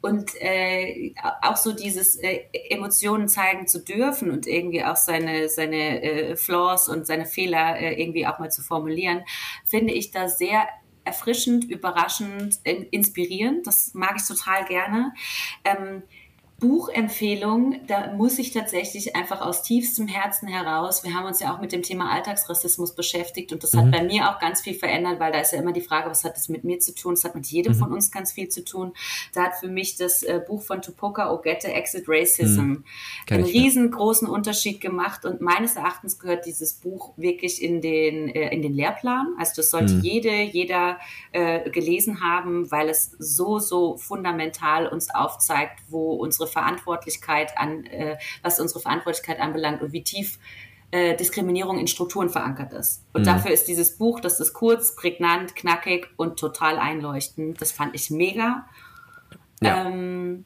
und 0.00 0.30
äh, 0.40 1.12
auch 1.42 1.56
so 1.56 1.72
dieses 1.72 2.14
äh, 2.16 2.42
Emotionen 2.70 3.28
zeigen 3.28 3.66
zu 3.66 3.82
dürfen 3.82 4.30
und 4.30 4.46
irgendwie 4.46 4.84
auch 4.84 4.94
seine 4.94 5.48
seine 5.48 6.02
äh, 6.02 6.36
Flaws 6.36 6.88
und 6.88 7.04
seine 7.04 7.26
Fehler 7.26 7.80
äh, 7.80 8.00
irgendwie 8.00 8.24
auch 8.24 8.38
mal 8.38 8.50
zu 8.50 8.62
formulieren, 8.62 9.24
finde 9.64 9.92
ich 9.94 10.12
da 10.12 10.28
sehr 10.28 10.68
erfrischend, 11.08 11.64
überraschend, 11.64 12.60
inspirierend. 12.64 13.66
Das 13.66 13.94
mag 13.94 14.16
ich 14.16 14.26
total 14.26 14.64
gerne. 14.66 15.12
Ähm, 15.64 16.02
Buchempfehlung, 16.60 17.80
da 17.86 18.12
muss 18.14 18.38
ich 18.38 18.52
tatsächlich 18.52 19.14
einfach 19.14 19.40
aus 19.40 19.62
tiefstem 19.62 20.08
Herzen 20.08 20.48
heraus, 20.48 21.04
wir 21.04 21.14
haben 21.14 21.26
uns 21.26 21.38
ja 21.38 21.54
auch 21.54 21.60
mit 21.60 21.70
dem 21.70 21.82
Thema 21.82 22.10
Alltagsrassismus 22.10 22.96
beschäftigt 22.96 23.52
und 23.52 23.62
das 23.62 23.74
mhm. 23.74 23.78
hat 23.78 23.90
bei 23.92 24.02
mir 24.02 24.28
auch 24.28 24.40
ganz 24.40 24.60
viel 24.62 24.74
verändert, 24.74 25.20
weil 25.20 25.30
da 25.30 25.38
ist 25.38 25.52
ja 25.52 25.60
immer 25.60 25.72
die 25.72 25.80
Frage, 25.80 26.10
was 26.10 26.24
hat 26.24 26.36
das 26.36 26.48
mit 26.48 26.64
mir 26.64 26.80
zu 26.80 26.94
tun? 26.94 27.14
Das 27.14 27.24
hat 27.24 27.36
mit 27.36 27.46
jedem 27.46 27.74
mhm. 27.74 27.78
von 27.78 27.92
uns 27.92 28.10
ganz 28.10 28.32
viel 28.32 28.48
zu 28.48 28.64
tun. 28.64 28.92
Da 29.34 29.44
hat 29.44 29.56
für 29.60 29.68
mich 29.68 29.96
das 29.96 30.22
äh, 30.24 30.40
Buch 30.44 30.62
von 30.62 30.82
Tupoka 30.82 31.32
Ogette, 31.32 31.68
Exit 31.68 32.04
Racism, 32.08 32.60
mhm. 32.60 32.84
einen 33.30 33.44
riesengroßen. 33.44 34.28
Unterschied 34.28 34.80
gemacht 34.80 35.24
und 35.24 35.40
meines 35.40 35.76
Erachtens 35.76 36.18
gehört 36.18 36.46
dieses 36.46 36.74
Buch 36.74 37.12
wirklich 37.16 37.62
in 37.62 37.80
den, 37.80 38.28
äh, 38.28 38.52
in 38.54 38.62
den 38.62 38.74
Lehrplan. 38.74 39.34
Also 39.38 39.52
das 39.56 39.70
sollte 39.70 39.94
mhm. 39.94 40.00
jede, 40.00 40.42
jeder 40.42 40.98
äh, 41.32 41.70
gelesen 41.70 42.20
haben, 42.20 42.70
weil 42.70 42.88
es 42.88 43.12
so, 43.18 43.58
so 43.58 43.96
fundamental 43.96 44.86
uns 44.86 45.10
aufzeigt, 45.14 45.80
wo 45.88 46.14
unsere 46.14 46.47
Verantwortlichkeit 46.48 47.56
an, 47.56 47.84
äh, 47.86 48.16
was 48.42 48.58
unsere 48.58 48.80
Verantwortlichkeit 48.80 49.40
anbelangt 49.40 49.82
und 49.82 49.92
wie 49.92 50.02
tief 50.02 50.38
äh, 50.90 51.16
Diskriminierung 51.16 51.78
in 51.78 51.86
Strukturen 51.86 52.30
verankert 52.30 52.72
ist. 52.72 53.04
Und 53.12 53.22
mhm. 53.22 53.26
dafür 53.26 53.50
ist 53.50 53.68
dieses 53.68 53.98
Buch, 53.98 54.20
das 54.20 54.40
ist 54.40 54.54
kurz, 54.54 54.96
prägnant, 54.96 55.54
knackig 55.54 56.08
und 56.16 56.38
total 56.38 56.78
einleuchtend. 56.78 57.60
Das 57.60 57.72
fand 57.72 57.94
ich 57.94 58.10
mega. 58.10 58.66
Ja. 59.60 59.86
Ähm, 59.86 60.44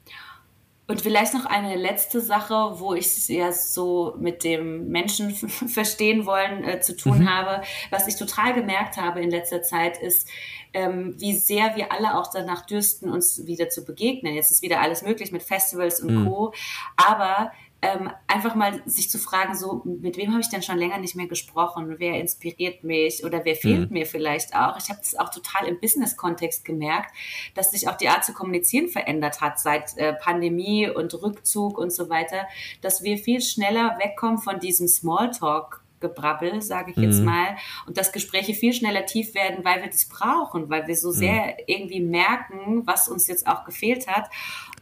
und 0.89 1.01
vielleicht 1.01 1.33
noch 1.33 1.47
eine 1.47 1.77
letzte 1.77 2.21
Sache, 2.21 2.55
wo 2.81 2.93
ich 2.93 3.07
es 3.07 3.29
ja 3.29 3.53
so 3.53 4.17
mit 4.19 4.43
dem 4.43 4.89
Menschen 4.89 5.31
verstehen 5.69 6.27
wollen 6.27 6.65
äh, 6.65 6.81
zu 6.81 6.97
tun 6.97 7.21
mhm. 7.21 7.31
habe. 7.31 7.63
Was 7.91 8.09
ich 8.09 8.17
total 8.17 8.53
gemerkt 8.53 8.97
habe 8.97 9.21
in 9.21 9.31
letzter 9.31 9.63
Zeit 9.63 9.97
ist, 10.03 10.29
ähm, 10.75 11.15
wie 11.19 11.35
sehr 11.35 11.77
wir 11.77 11.93
alle 11.93 12.19
auch 12.19 12.31
danach 12.33 12.67
dürsten, 12.67 13.11
uns 13.11 13.47
wieder 13.47 13.69
zu 13.69 13.85
begegnen. 13.85 14.35
Jetzt 14.35 14.51
ist 14.51 14.63
wieder 14.63 14.81
alles 14.81 15.03
möglich 15.03 15.33
mit 15.33 15.43
Festivals 15.43 16.01
und 16.01 16.15
mhm. 16.15 16.27
Co. 16.27 16.55
Aber 16.97 17.53
ähm, 17.85 18.11
einfach 18.29 18.55
mal 18.55 18.81
sich 18.87 19.11
zu 19.11 19.19
fragen, 19.19 19.57
so 19.57 19.83
mit 19.85 20.17
wem 20.17 20.31
habe 20.31 20.41
ich 20.41 20.49
denn 20.49 20.63
schon 20.63 20.79
länger 20.79 20.99
nicht 20.99 21.17
mehr 21.17 21.27
gesprochen? 21.27 21.97
Wer 21.99 22.21
inspiriert 22.21 22.85
mich 22.85 23.25
oder 23.25 23.45
wer 23.45 23.57
fehlt 23.57 23.91
mhm. 23.91 23.95
mir 23.99 24.07
vielleicht 24.07 24.55
auch? 24.55 24.79
Ich 24.79 24.89
habe 24.89 25.01
das 25.01 25.17
auch 25.17 25.31
total 25.31 25.67
im 25.67 25.81
Business-Kontext 25.81 26.65
gemerkt, 26.65 27.13
dass 27.55 27.73
sich 27.73 27.89
auch 27.89 27.97
die 27.97 28.09
Art 28.09 28.25
zu 28.25 28.33
kommunizieren 28.33 28.89
verändert 28.89 29.41
hat 29.41 29.59
seit 29.59 29.99
äh, 29.99 30.13
Pandemie 30.13 30.89
und 30.89 31.13
Rückzug 31.21 31.77
und 31.77 31.93
so 31.93 32.09
weiter, 32.09 32.47
dass 32.83 33.03
wir 33.03 33.19
viel 33.19 33.41
schneller 33.41 33.99
wegkommen 33.99 34.39
von 34.39 34.61
diesem 34.61 34.87
Smalltalk 34.87 35.82
Gebrabbel, 36.03 36.61
sage 36.61 36.91
ich 36.91 36.99
jetzt 36.99 37.21
mhm. 37.21 37.25
mal, 37.25 37.57
und 37.87 37.97
dass 37.97 38.13
Gespräche 38.13 38.53
viel 38.53 38.75
schneller 38.75 39.07
tief 39.07 39.35
werden, 39.35 39.65
weil 39.65 39.81
wir 39.81 39.89
das 39.89 40.05
brauchen, 40.07 40.69
weil 40.69 40.87
wir 40.87 40.97
so 40.97 41.09
mhm. 41.09 41.13
sehr 41.15 41.69
irgendwie 41.69 42.01
merken, 42.01 42.83
was 42.85 43.09
uns 43.09 43.27
jetzt 43.29 43.47
auch 43.47 43.65
gefehlt 43.65 44.07
hat. 44.07 44.29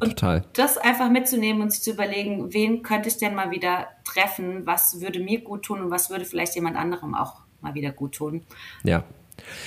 Und 0.00 0.18
Total. 0.18 0.44
das 0.54 0.76
einfach 0.76 1.10
mitzunehmen 1.10 1.62
und 1.62 1.70
sich 1.70 1.82
zu 1.82 1.92
überlegen, 1.92 2.52
wen 2.52 2.82
könnte 2.82 3.08
ich 3.08 3.18
denn 3.18 3.36
mal 3.36 3.52
wieder 3.52 3.86
treffen, 4.04 4.66
was 4.66 5.00
würde 5.00 5.20
mir 5.20 5.42
gut 5.42 5.62
tun 5.62 5.80
und 5.80 5.90
was 5.92 6.10
würde 6.10 6.24
vielleicht 6.24 6.56
jemand 6.56 6.76
anderem 6.76 7.14
auch 7.14 7.42
mal 7.60 7.74
wieder 7.74 7.92
gut 7.92 8.16
tun. 8.16 8.42
Ja, 8.82 9.04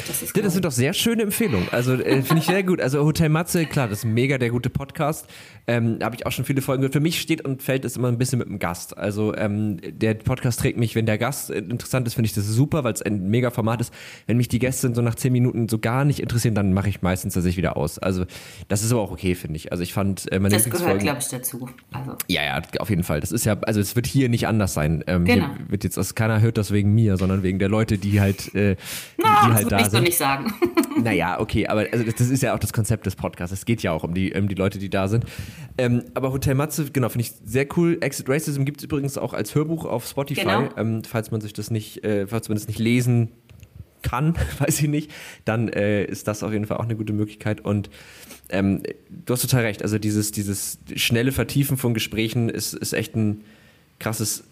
das, 0.07 0.21
ist 0.21 0.37
das 0.37 0.53
sind 0.53 0.65
doch 0.65 0.71
sehr 0.71 0.93
schöne 0.93 1.23
Empfehlungen. 1.23 1.67
Also 1.71 1.93
äh, 1.93 2.21
finde 2.21 2.39
ich 2.39 2.45
sehr 2.45 2.63
gut. 2.63 2.81
Also 2.81 3.03
Hotel 3.03 3.29
Matze, 3.29 3.65
klar, 3.65 3.87
das 3.87 3.99
ist 3.99 4.05
mega 4.05 4.37
der 4.37 4.49
gute 4.49 4.69
Podcast. 4.69 5.27
Ähm, 5.65 5.99
habe 6.01 6.15
ich 6.15 6.25
auch 6.25 6.31
schon 6.31 6.45
viele 6.45 6.61
Folgen 6.61 6.81
gehört. 6.81 6.93
Für 6.93 6.99
mich 6.99 7.21
steht 7.21 7.45
und 7.45 7.63
fällt 7.63 7.85
es 7.85 7.95
immer 7.95 8.09
ein 8.09 8.17
bisschen 8.17 8.39
mit 8.39 8.47
dem 8.47 8.59
Gast. 8.59 8.97
Also 8.97 9.35
ähm, 9.35 9.77
der 9.83 10.15
Podcast 10.15 10.59
trägt 10.59 10.77
mich, 10.77 10.95
wenn 10.95 11.05
der 11.05 11.17
Gast 11.17 11.49
interessant 11.49 12.07
ist, 12.07 12.15
finde 12.15 12.27
ich 12.27 12.33
das 12.33 12.45
super, 12.47 12.83
weil 12.83 12.93
es 12.93 13.01
ein 13.01 13.29
mega 13.29 13.49
Format 13.49 13.81
ist. 13.81 13.93
Wenn 14.27 14.37
mich 14.37 14.49
die 14.49 14.59
Gäste 14.59 14.93
so 14.93 15.01
nach 15.01 15.15
zehn 15.15 15.31
Minuten 15.31 15.69
so 15.69 15.79
gar 15.79 16.03
nicht 16.05 16.19
interessieren, 16.19 16.55
dann 16.55 16.73
mache 16.73 16.89
ich 16.89 17.01
meistens 17.01 17.33
tatsächlich 17.33 17.57
wieder 17.57 17.77
aus. 17.77 17.97
Also 17.99 18.25
das 18.67 18.83
ist 18.83 18.91
aber 18.91 19.01
auch 19.01 19.11
okay, 19.11 19.35
finde 19.35 19.55
ich. 19.57 19.71
Also 19.71 19.83
ich 19.83 19.93
fand 19.93 20.31
äh, 20.31 20.39
meine 20.39 20.53
Das 20.53 20.65
gehört, 20.65 20.99
glaube 20.99 21.19
ich, 21.19 21.27
dazu. 21.27 21.69
Also. 21.91 22.15
Ja, 22.27 22.43
ja, 22.43 22.61
auf 22.79 22.89
jeden 22.89 23.03
Fall. 23.03 23.21
Das 23.21 23.31
ist 23.31 23.45
ja, 23.45 23.57
also 23.61 23.79
es 23.79 23.95
wird 23.95 24.07
hier 24.07 24.29
nicht 24.29 24.47
anders 24.47 24.73
sein. 24.73 25.03
Ähm, 25.07 25.25
genau. 25.25 25.47
Wird 25.67 25.83
jetzt, 25.83 25.97
also 25.97 26.13
keiner 26.13 26.41
hört 26.41 26.57
das 26.57 26.71
wegen 26.71 26.93
mir, 26.93 27.17
sondern 27.17 27.43
wegen 27.43 27.59
der 27.59 27.69
Leute, 27.69 27.97
die 27.97 28.19
halt, 28.19 28.53
äh, 28.55 28.75
Na, 29.17 29.47
die 29.47 29.53
halt 29.53 29.62
da 29.65 29.79
sind. 29.79 29.85
Das 29.85 29.93
würde 29.93 30.09
ich 30.09 30.17
so 30.17 30.27
nicht 30.27 30.39
sagen. 30.39 30.53
Naja, 31.03 31.39
okay, 31.39 31.67
aber 31.67 31.87
also 31.91 32.05
das, 32.05 32.15
das, 32.15 32.29
ist 32.29 32.43
ja 32.43 32.53
auch 32.53 32.59
das 32.59 32.71
Konzept 32.71 33.05
des 33.05 33.15
Podcasts. 33.15 33.51
Es 33.51 33.65
geht 33.65 33.81
ja 33.81 33.91
auch 33.91 34.03
um 34.03 34.13
die, 34.13 34.31
um 34.33 34.47
die 34.47 34.55
Leute, 34.55 34.77
die 34.77 34.89
da 34.89 35.07
sind. 35.07 35.25
Ähm, 35.77 36.03
aber 36.13 36.31
Hotel 36.31 36.55
Matze, 36.55 36.91
genau, 36.91 37.09
finde 37.09 37.23
ich 37.23 37.33
sehr 37.43 37.67
cool. 37.75 37.97
Exit 38.01 38.29
Racism 38.29 38.63
gibt 38.63 38.79
es 38.79 38.83
übrigens 38.83 39.17
auch 39.17 39.33
als 39.33 39.55
Hörbuch 39.55 39.85
auf 39.85 40.07
Spotify, 40.07 40.41
genau. 40.41 40.69
ähm, 40.77 41.03
falls 41.03 41.31
man 41.31 41.41
sich 41.41 41.51
das 41.51 41.71
nicht, 41.71 42.03
äh, 42.03 42.27
falls 42.27 42.47
man 42.47 42.57
das 42.57 42.67
nicht 42.67 42.79
lesen 42.79 43.29
kann, 44.03 44.35
weiß 44.59 44.81
ich 44.81 44.87
nicht, 44.87 45.11
dann 45.45 45.67
äh, 45.69 46.05
ist 46.05 46.27
das 46.27 46.43
auf 46.43 46.51
jeden 46.51 46.67
Fall 46.67 46.77
auch 46.77 46.83
eine 46.83 46.95
gute 46.95 47.13
Möglichkeit. 47.13 47.61
Und 47.61 47.89
ähm, 48.49 48.83
du 49.09 49.33
hast 49.33 49.41
total 49.41 49.63
recht. 49.63 49.81
Also 49.81 49.97
dieses, 49.97 50.31
dieses 50.31 50.77
schnelle 50.95 51.31
Vertiefen 51.31 51.77
von 51.77 51.93
Gesprächen 51.93 52.49
ist, 52.49 52.73
ist 52.73 52.93
echt 52.93 53.15
ein 53.15 53.41
krasses 53.99 54.43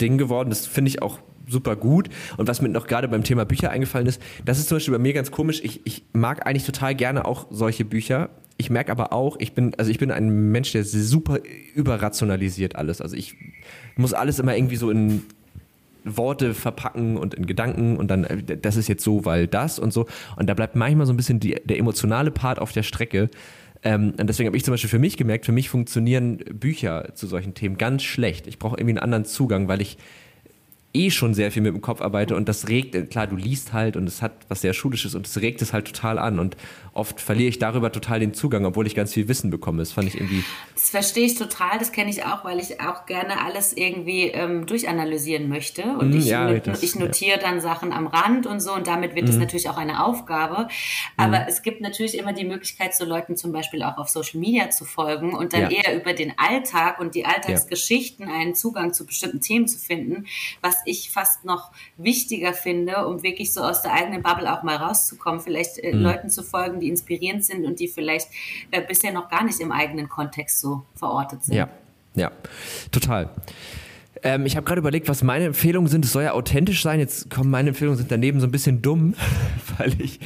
Ding 0.00 0.18
geworden. 0.18 0.50
Das 0.50 0.66
finde 0.66 0.90
ich 0.90 1.00
auch 1.00 1.18
super 1.48 1.76
gut. 1.76 2.08
Und 2.36 2.48
was 2.48 2.60
mir 2.60 2.68
noch 2.68 2.86
gerade 2.86 3.08
beim 3.08 3.24
Thema 3.24 3.44
Bücher 3.44 3.70
eingefallen 3.70 4.06
ist, 4.06 4.20
das 4.44 4.58
ist 4.58 4.68
zum 4.68 4.76
Beispiel 4.76 4.92
bei 4.92 4.98
mir 4.98 5.12
ganz 5.12 5.30
komisch. 5.30 5.60
Ich, 5.62 5.80
ich 5.84 6.04
mag 6.12 6.46
eigentlich 6.46 6.64
total 6.64 6.94
gerne 6.94 7.24
auch 7.24 7.46
solche 7.50 7.84
Bücher. 7.84 8.30
Ich 8.56 8.70
merke 8.70 8.92
aber 8.92 9.12
auch, 9.12 9.36
ich 9.38 9.54
bin, 9.54 9.74
also 9.76 9.90
ich 9.90 9.98
bin 9.98 10.10
ein 10.10 10.50
Mensch, 10.50 10.72
der 10.72 10.84
super 10.84 11.38
überrationalisiert 11.74 12.76
alles. 12.76 13.00
Also 13.00 13.16
ich 13.16 13.36
muss 13.96 14.12
alles 14.12 14.38
immer 14.38 14.56
irgendwie 14.56 14.76
so 14.76 14.90
in 14.90 15.22
Worte 16.04 16.54
verpacken 16.54 17.16
und 17.16 17.34
in 17.34 17.46
Gedanken 17.46 17.96
und 17.96 18.10
dann, 18.10 18.24
äh, 18.24 18.56
das 18.56 18.76
ist 18.76 18.88
jetzt 18.88 19.04
so, 19.04 19.24
weil 19.24 19.46
das 19.46 19.78
und 19.78 19.92
so. 19.92 20.06
Und 20.36 20.48
da 20.48 20.54
bleibt 20.54 20.76
manchmal 20.76 21.06
so 21.06 21.12
ein 21.12 21.16
bisschen 21.16 21.40
die, 21.40 21.56
der 21.64 21.78
emotionale 21.78 22.30
Part 22.30 22.58
auf 22.58 22.72
der 22.72 22.82
Strecke. 22.82 23.30
Ähm, 23.82 24.14
und 24.18 24.26
deswegen 24.26 24.46
habe 24.46 24.56
ich 24.56 24.64
zum 24.64 24.72
Beispiel 24.72 24.90
für 24.90 24.98
mich 24.98 25.16
gemerkt, 25.16 25.46
für 25.46 25.52
mich 25.52 25.68
funktionieren 25.68 26.38
Bücher 26.38 27.14
zu 27.14 27.26
solchen 27.26 27.54
Themen 27.54 27.78
ganz 27.78 28.02
schlecht. 28.02 28.46
Ich 28.46 28.58
brauche 28.58 28.76
irgendwie 28.76 28.92
einen 28.92 29.04
anderen 29.04 29.24
Zugang, 29.24 29.68
weil 29.68 29.80
ich 29.80 29.96
eh 30.92 31.10
schon 31.10 31.34
sehr 31.34 31.52
viel 31.52 31.62
mit 31.62 31.72
dem 31.72 31.80
Kopf 31.80 32.00
arbeite 32.00 32.34
und 32.34 32.48
das 32.48 32.68
regt, 32.68 33.10
klar, 33.10 33.26
du 33.26 33.36
liest 33.36 33.72
halt 33.72 33.96
und 33.96 34.06
es 34.06 34.22
hat 34.22 34.32
was 34.48 34.60
sehr 34.60 34.72
Schulisches 34.72 35.14
und 35.14 35.26
es 35.26 35.40
regt 35.40 35.62
es 35.62 35.72
halt 35.72 35.86
total 35.86 36.18
an 36.18 36.38
und 36.38 36.56
oft 36.92 37.20
verliere 37.20 37.48
ich 37.48 37.58
darüber 37.58 37.92
total 37.92 38.20
den 38.20 38.34
Zugang, 38.34 38.64
obwohl 38.64 38.86
ich 38.86 38.94
ganz 38.94 39.12
viel 39.12 39.28
Wissen 39.28 39.50
bekomme. 39.50 39.78
Das 39.78 39.92
fand 39.92 40.08
ich 40.08 40.14
irgendwie. 40.14 40.44
Das 40.74 40.90
verstehe 40.90 41.26
ich 41.26 41.36
total, 41.36 41.78
das 41.78 41.92
kenne 41.92 42.10
ich 42.10 42.24
auch, 42.24 42.44
weil 42.44 42.58
ich 42.58 42.80
auch 42.80 43.06
gerne 43.06 43.44
alles 43.44 43.72
irgendwie 43.72 44.24
ähm, 44.28 44.66
durchanalysieren 44.66 45.48
möchte 45.48 45.82
und 45.82 46.10
mm, 46.10 46.18
ich, 46.18 46.26
ja, 46.26 46.52
das, 46.58 46.82
ich 46.82 46.96
notiere 46.96 47.36
ja. 47.36 47.42
dann 47.42 47.60
Sachen 47.60 47.92
am 47.92 48.06
Rand 48.06 48.46
und 48.46 48.60
so 48.60 48.72
und 48.72 48.86
damit 48.86 49.14
wird 49.14 49.28
es 49.28 49.36
mm. 49.36 49.40
natürlich 49.40 49.68
auch 49.68 49.76
eine 49.76 50.04
Aufgabe. 50.04 50.68
Aber 51.16 51.40
mm. 51.40 51.48
es 51.48 51.62
gibt 51.62 51.80
natürlich 51.80 52.18
immer 52.18 52.32
die 52.32 52.44
Möglichkeit, 52.44 52.94
so 52.94 53.04
Leuten 53.04 53.36
zum 53.36 53.52
Beispiel 53.52 53.82
auch 53.82 53.98
auf 53.98 54.08
Social 54.08 54.40
Media 54.40 54.70
zu 54.70 54.84
folgen 54.84 55.34
und 55.34 55.52
dann 55.52 55.70
ja. 55.70 55.82
eher 55.82 55.96
über 55.96 56.12
den 56.12 56.32
Alltag 56.36 57.00
und 57.00 57.14
die 57.14 57.24
Alltagsgeschichten 57.24 58.28
einen 58.28 58.54
Zugang 58.54 58.92
zu 58.92 59.06
bestimmten 59.06 59.40
Themen 59.40 59.68
zu 59.68 59.78
finden, 59.78 60.26
was 60.60 60.76
ich 60.86 61.10
fast 61.10 61.44
noch 61.44 61.70
wichtiger 61.96 62.52
finde, 62.52 63.06
um 63.06 63.22
wirklich 63.22 63.52
so 63.52 63.60
aus 63.60 63.82
der 63.82 63.92
eigenen 63.92 64.22
Bubble 64.22 64.52
auch 64.52 64.62
mal 64.62 64.76
rauszukommen, 64.76 65.40
vielleicht 65.40 65.78
äh, 65.78 65.94
mhm. 65.94 66.02
Leuten 66.02 66.30
zu 66.30 66.42
folgen, 66.42 66.79
die 66.80 66.88
inspirierend 66.88 67.44
sind 67.44 67.64
und 67.64 67.80
die 67.80 67.88
vielleicht 67.88 68.28
äh, 68.70 68.82
bisher 68.82 69.12
noch 69.12 69.28
gar 69.28 69.44
nicht 69.44 69.60
im 69.60 69.72
eigenen 69.72 70.08
Kontext 70.08 70.60
so 70.60 70.84
verortet 70.94 71.44
sind. 71.44 71.56
Ja, 71.56 71.68
ja, 72.14 72.32
total. 72.90 73.30
Ähm, 74.22 74.44
ich 74.44 74.56
habe 74.56 74.64
gerade 74.64 74.80
überlegt, 74.80 75.08
was 75.08 75.22
meine 75.22 75.46
Empfehlungen 75.46 75.88
sind. 75.88 76.04
Es 76.04 76.12
soll 76.12 76.24
ja 76.24 76.32
authentisch 76.32 76.82
sein. 76.82 77.00
Jetzt 77.00 77.30
kommen 77.30 77.50
meine 77.50 77.70
Empfehlungen 77.70 77.96
sind 77.96 78.10
daneben 78.10 78.40
so 78.40 78.46
ein 78.46 78.50
bisschen 78.50 78.82
dumm, 78.82 79.14
weil 79.78 80.00
ich. 80.00 80.20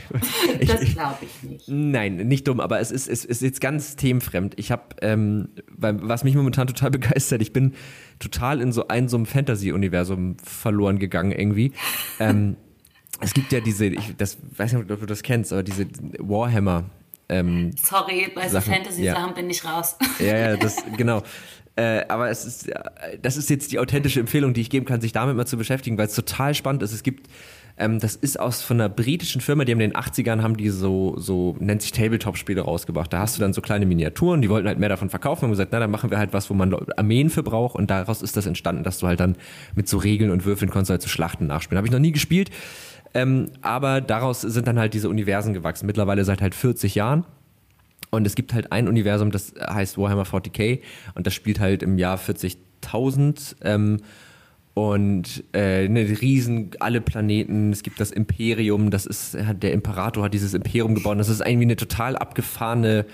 ich 0.60 0.68
das 0.68 0.80
glaube 0.80 1.18
ich 1.22 1.48
nicht. 1.48 1.68
Nein, 1.68 2.16
nicht 2.16 2.48
dumm, 2.48 2.60
aber 2.60 2.80
es 2.80 2.90
ist, 2.90 3.08
es 3.08 3.24
ist 3.24 3.42
jetzt 3.42 3.60
ganz 3.60 3.96
themenfremd. 3.96 4.54
Ich 4.58 4.72
habe, 4.72 4.82
ähm, 5.02 5.48
was 5.76 6.24
mich 6.24 6.34
momentan 6.34 6.66
total 6.66 6.90
begeistert, 6.96 7.42
ich 7.42 7.52
bin 7.52 7.74
total 8.18 8.60
in 8.60 8.72
so 8.72 8.88
ein 8.88 9.08
so 9.08 9.16
einem 9.16 9.26
Fantasy-Universum 9.26 10.36
verloren 10.42 10.98
gegangen 10.98 11.32
irgendwie. 11.32 11.72
ähm, 12.18 12.56
es 13.20 13.34
gibt 13.34 13.52
ja 13.52 13.60
diese, 13.60 13.86
ich 13.86 14.16
das, 14.16 14.38
weiß 14.56 14.72
nicht, 14.72 14.90
ob 14.90 15.00
du 15.00 15.06
das 15.06 15.22
kennst, 15.22 15.52
aber 15.52 15.62
diese 15.62 15.86
Warhammer. 16.18 16.84
Ähm, 17.28 17.72
Sorry, 17.76 18.30
bei 18.34 18.48
so 18.48 18.60
Fantasy-Sachen 18.60 19.28
ja. 19.28 19.32
bin 19.32 19.50
ich 19.50 19.64
raus. 19.64 19.96
Ja, 20.18 20.36
ja, 20.36 20.56
das, 20.58 20.76
genau. 20.96 21.22
Äh, 21.74 22.04
aber 22.08 22.30
es 22.30 22.44
ist, 22.44 22.70
das 23.20 23.36
ist 23.36 23.50
jetzt 23.50 23.72
die 23.72 23.78
authentische 23.78 24.20
Empfehlung, 24.20 24.54
die 24.54 24.62
ich 24.62 24.70
geben 24.70 24.86
kann, 24.86 25.00
sich 25.00 25.12
damit 25.12 25.36
mal 25.36 25.46
zu 25.46 25.56
beschäftigen, 25.56 25.98
weil 25.98 26.06
es 26.06 26.14
total 26.14 26.54
spannend 26.54 26.82
ist. 26.82 26.92
Es 26.92 27.02
gibt 27.02 27.28
ähm, 27.78 27.98
das 27.98 28.16
ist 28.16 28.40
aus 28.40 28.62
von 28.62 28.80
einer 28.80 28.88
britischen 28.88 29.40
Firma, 29.40 29.64
die 29.64 29.72
haben 29.72 29.80
in 29.80 29.90
den 29.90 30.00
80ern 30.00 30.42
haben 30.42 30.56
die 30.56 30.70
so, 30.70 31.14
so 31.18 31.56
nennt 31.58 31.82
sich 31.82 31.92
Tabletop-Spiele 31.92 32.62
rausgebracht. 32.62 33.12
Da 33.12 33.18
hast 33.18 33.36
du 33.36 33.40
dann 33.40 33.52
so 33.52 33.60
kleine 33.60 33.84
Miniaturen, 33.84 34.40
die 34.40 34.48
wollten 34.48 34.66
halt 34.66 34.78
mehr 34.78 34.88
davon 34.88 35.10
verkaufen 35.10 35.46
und 35.46 35.50
gesagt, 35.50 35.72
na, 35.72 35.80
dann 35.80 35.90
machen 35.90 36.10
wir 36.10 36.18
halt 36.18 36.32
was, 36.32 36.48
wo 36.48 36.54
man 36.54 36.74
Armeen 36.96 37.28
für 37.28 37.42
braucht 37.42 37.74
und 37.74 37.90
daraus 37.90 38.22
ist 38.22 38.36
das 38.36 38.46
entstanden, 38.46 38.82
dass 38.82 38.98
du 38.98 39.06
halt 39.06 39.20
dann 39.20 39.36
mit 39.74 39.88
so 39.88 39.98
Regeln 39.98 40.30
und 40.30 40.44
Würfeln 40.46 40.70
konntest 40.70 40.90
halt 40.90 41.02
so 41.02 41.08
Schlachten 41.08 41.46
nachspielen. 41.46 41.76
Habe 41.76 41.86
ich 41.86 41.92
noch 41.92 41.98
nie 41.98 42.12
gespielt, 42.12 42.50
ähm, 43.14 43.50
aber 43.62 44.00
daraus 44.00 44.40
sind 44.40 44.66
dann 44.66 44.78
halt 44.78 44.94
diese 44.94 45.08
Universen 45.08 45.54
gewachsen. 45.54 45.86
Mittlerweile 45.86 46.24
seit 46.24 46.42
halt 46.42 46.54
40 46.54 46.94
Jahren. 46.94 47.24
Und 48.10 48.26
es 48.26 48.34
gibt 48.34 48.54
halt 48.54 48.72
ein 48.72 48.88
Universum, 48.88 49.30
das 49.30 49.52
heißt 49.58 49.98
Warhammer 49.98 50.22
40k 50.22 50.80
und 51.14 51.26
das 51.26 51.34
spielt 51.34 51.60
halt 51.60 51.82
im 51.82 51.98
Jahr 51.98 52.18
40.000. 52.18 53.56
Ähm, 53.62 53.98
und 54.74 55.42
äh, 55.52 55.86
eine 55.86 56.20
riesen, 56.20 56.70
alle 56.80 57.00
Planeten, 57.00 57.72
es 57.72 57.82
gibt 57.82 57.98
das 57.98 58.10
Imperium, 58.10 58.90
das 58.90 59.06
ist, 59.06 59.34
der 59.34 59.72
Imperator 59.72 60.24
hat 60.24 60.34
dieses 60.34 60.52
Imperium 60.52 60.94
gebaut. 60.94 61.18
Das 61.18 61.30
ist 61.30 61.40
irgendwie 61.40 61.62
eine 61.64 61.76
total 61.76 62.14
abgefahrene 62.14 63.06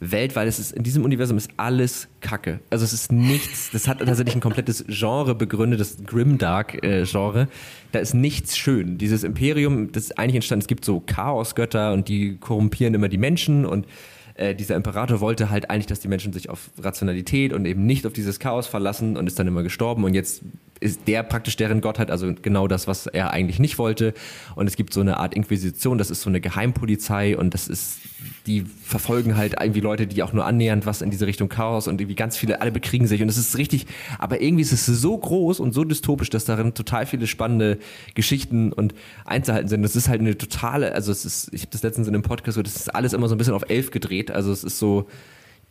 Welt, 0.00 0.34
weil 0.34 0.48
es 0.48 0.58
ist, 0.58 0.72
in 0.72 0.82
diesem 0.82 1.04
Universum 1.04 1.36
ist 1.36 1.50
alles 1.58 2.08
Kacke. 2.20 2.60
Also 2.70 2.84
es 2.84 2.94
ist 2.94 3.12
nichts, 3.12 3.70
das 3.70 3.86
hat 3.86 3.98
tatsächlich 3.98 4.34
ein 4.34 4.40
komplettes 4.40 4.84
Genre 4.88 5.34
begründet, 5.34 5.78
das 5.78 5.98
Grimdark-Genre. 6.04 7.42
Äh, 7.42 7.46
da 7.92 7.98
ist 7.98 8.14
nichts 8.14 8.56
schön. 8.56 8.96
Dieses 8.96 9.24
Imperium, 9.24 9.92
das 9.92 10.04
ist 10.04 10.18
eigentlich 10.18 10.36
entstanden, 10.36 10.62
es 10.62 10.68
gibt 10.68 10.86
so 10.86 11.00
Chaosgötter 11.00 11.92
und 11.92 12.08
die 12.08 12.38
korrumpieren 12.38 12.94
immer 12.94 13.08
die 13.08 13.18
Menschen 13.18 13.66
und 13.66 13.86
äh, 14.34 14.54
dieser 14.54 14.74
Imperator 14.74 15.20
wollte 15.20 15.50
halt 15.50 15.68
eigentlich, 15.68 15.86
dass 15.86 16.00
die 16.00 16.08
Menschen 16.08 16.32
sich 16.32 16.48
auf 16.48 16.70
Rationalität 16.78 17.52
und 17.52 17.66
eben 17.66 17.84
nicht 17.84 18.06
auf 18.06 18.14
dieses 18.14 18.38
Chaos 18.40 18.66
verlassen 18.66 19.18
und 19.18 19.26
ist 19.26 19.38
dann 19.38 19.46
immer 19.46 19.62
gestorben 19.62 20.04
und 20.04 20.14
jetzt 20.14 20.42
ist 20.80 21.06
der 21.06 21.22
praktisch 21.22 21.56
deren 21.56 21.82
Gottheit, 21.82 22.10
also 22.10 22.32
genau 22.40 22.66
das, 22.66 22.86
was 22.86 23.06
er 23.06 23.32
eigentlich 23.32 23.58
nicht 23.58 23.78
wollte. 23.78 24.14
Und 24.56 24.66
es 24.66 24.76
gibt 24.76 24.94
so 24.94 25.00
eine 25.00 25.18
Art 25.18 25.34
Inquisition, 25.34 25.98
das 25.98 26.10
ist 26.10 26.22
so 26.22 26.30
eine 26.30 26.40
Geheimpolizei 26.40 27.36
und 27.36 27.52
das 27.52 27.68
ist, 27.68 27.98
die 28.46 28.62
verfolgen 28.62 29.36
halt 29.36 29.56
irgendwie 29.60 29.80
Leute, 29.80 30.06
die 30.06 30.22
auch 30.22 30.32
nur 30.32 30.46
annähernd 30.46 30.86
was 30.86 31.02
in 31.02 31.10
diese 31.10 31.26
Richtung 31.26 31.50
Chaos 31.50 31.86
und 31.86 32.00
irgendwie 32.00 32.16
ganz 32.16 32.36
viele, 32.36 32.62
alle 32.62 32.72
bekriegen 32.72 33.06
sich 33.06 33.22
und 33.22 33.28
es 33.28 33.36
ist 33.36 33.58
richtig, 33.58 33.86
aber 34.18 34.40
irgendwie 34.40 34.62
ist 34.62 34.72
es 34.72 34.86
so 34.86 35.16
groß 35.16 35.60
und 35.60 35.72
so 35.72 35.84
dystopisch, 35.84 36.30
dass 36.30 36.46
darin 36.46 36.72
total 36.72 37.04
viele 37.04 37.26
spannende 37.26 37.78
Geschichten 38.14 38.72
und 38.72 38.94
Einzelheiten 39.26 39.68
sind. 39.68 39.82
Das 39.82 39.96
ist 39.96 40.08
halt 40.08 40.20
eine 40.20 40.36
totale, 40.38 40.94
also 40.94 41.12
es 41.12 41.26
ist, 41.26 41.52
ich 41.52 41.60
habe 41.60 41.72
das 41.72 41.82
letztens 41.82 42.08
in 42.08 42.14
einem 42.14 42.22
Podcast 42.22 42.56
gehört, 42.56 42.66
das 42.66 42.76
ist 42.76 42.94
alles 42.94 43.12
immer 43.12 43.28
so 43.28 43.34
ein 43.34 43.38
bisschen 43.38 43.54
auf 43.54 43.68
elf 43.68 43.90
gedreht, 43.90 44.30
also 44.30 44.50
es 44.50 44.64
ist 44.64 44.78
so, 44.78 45.06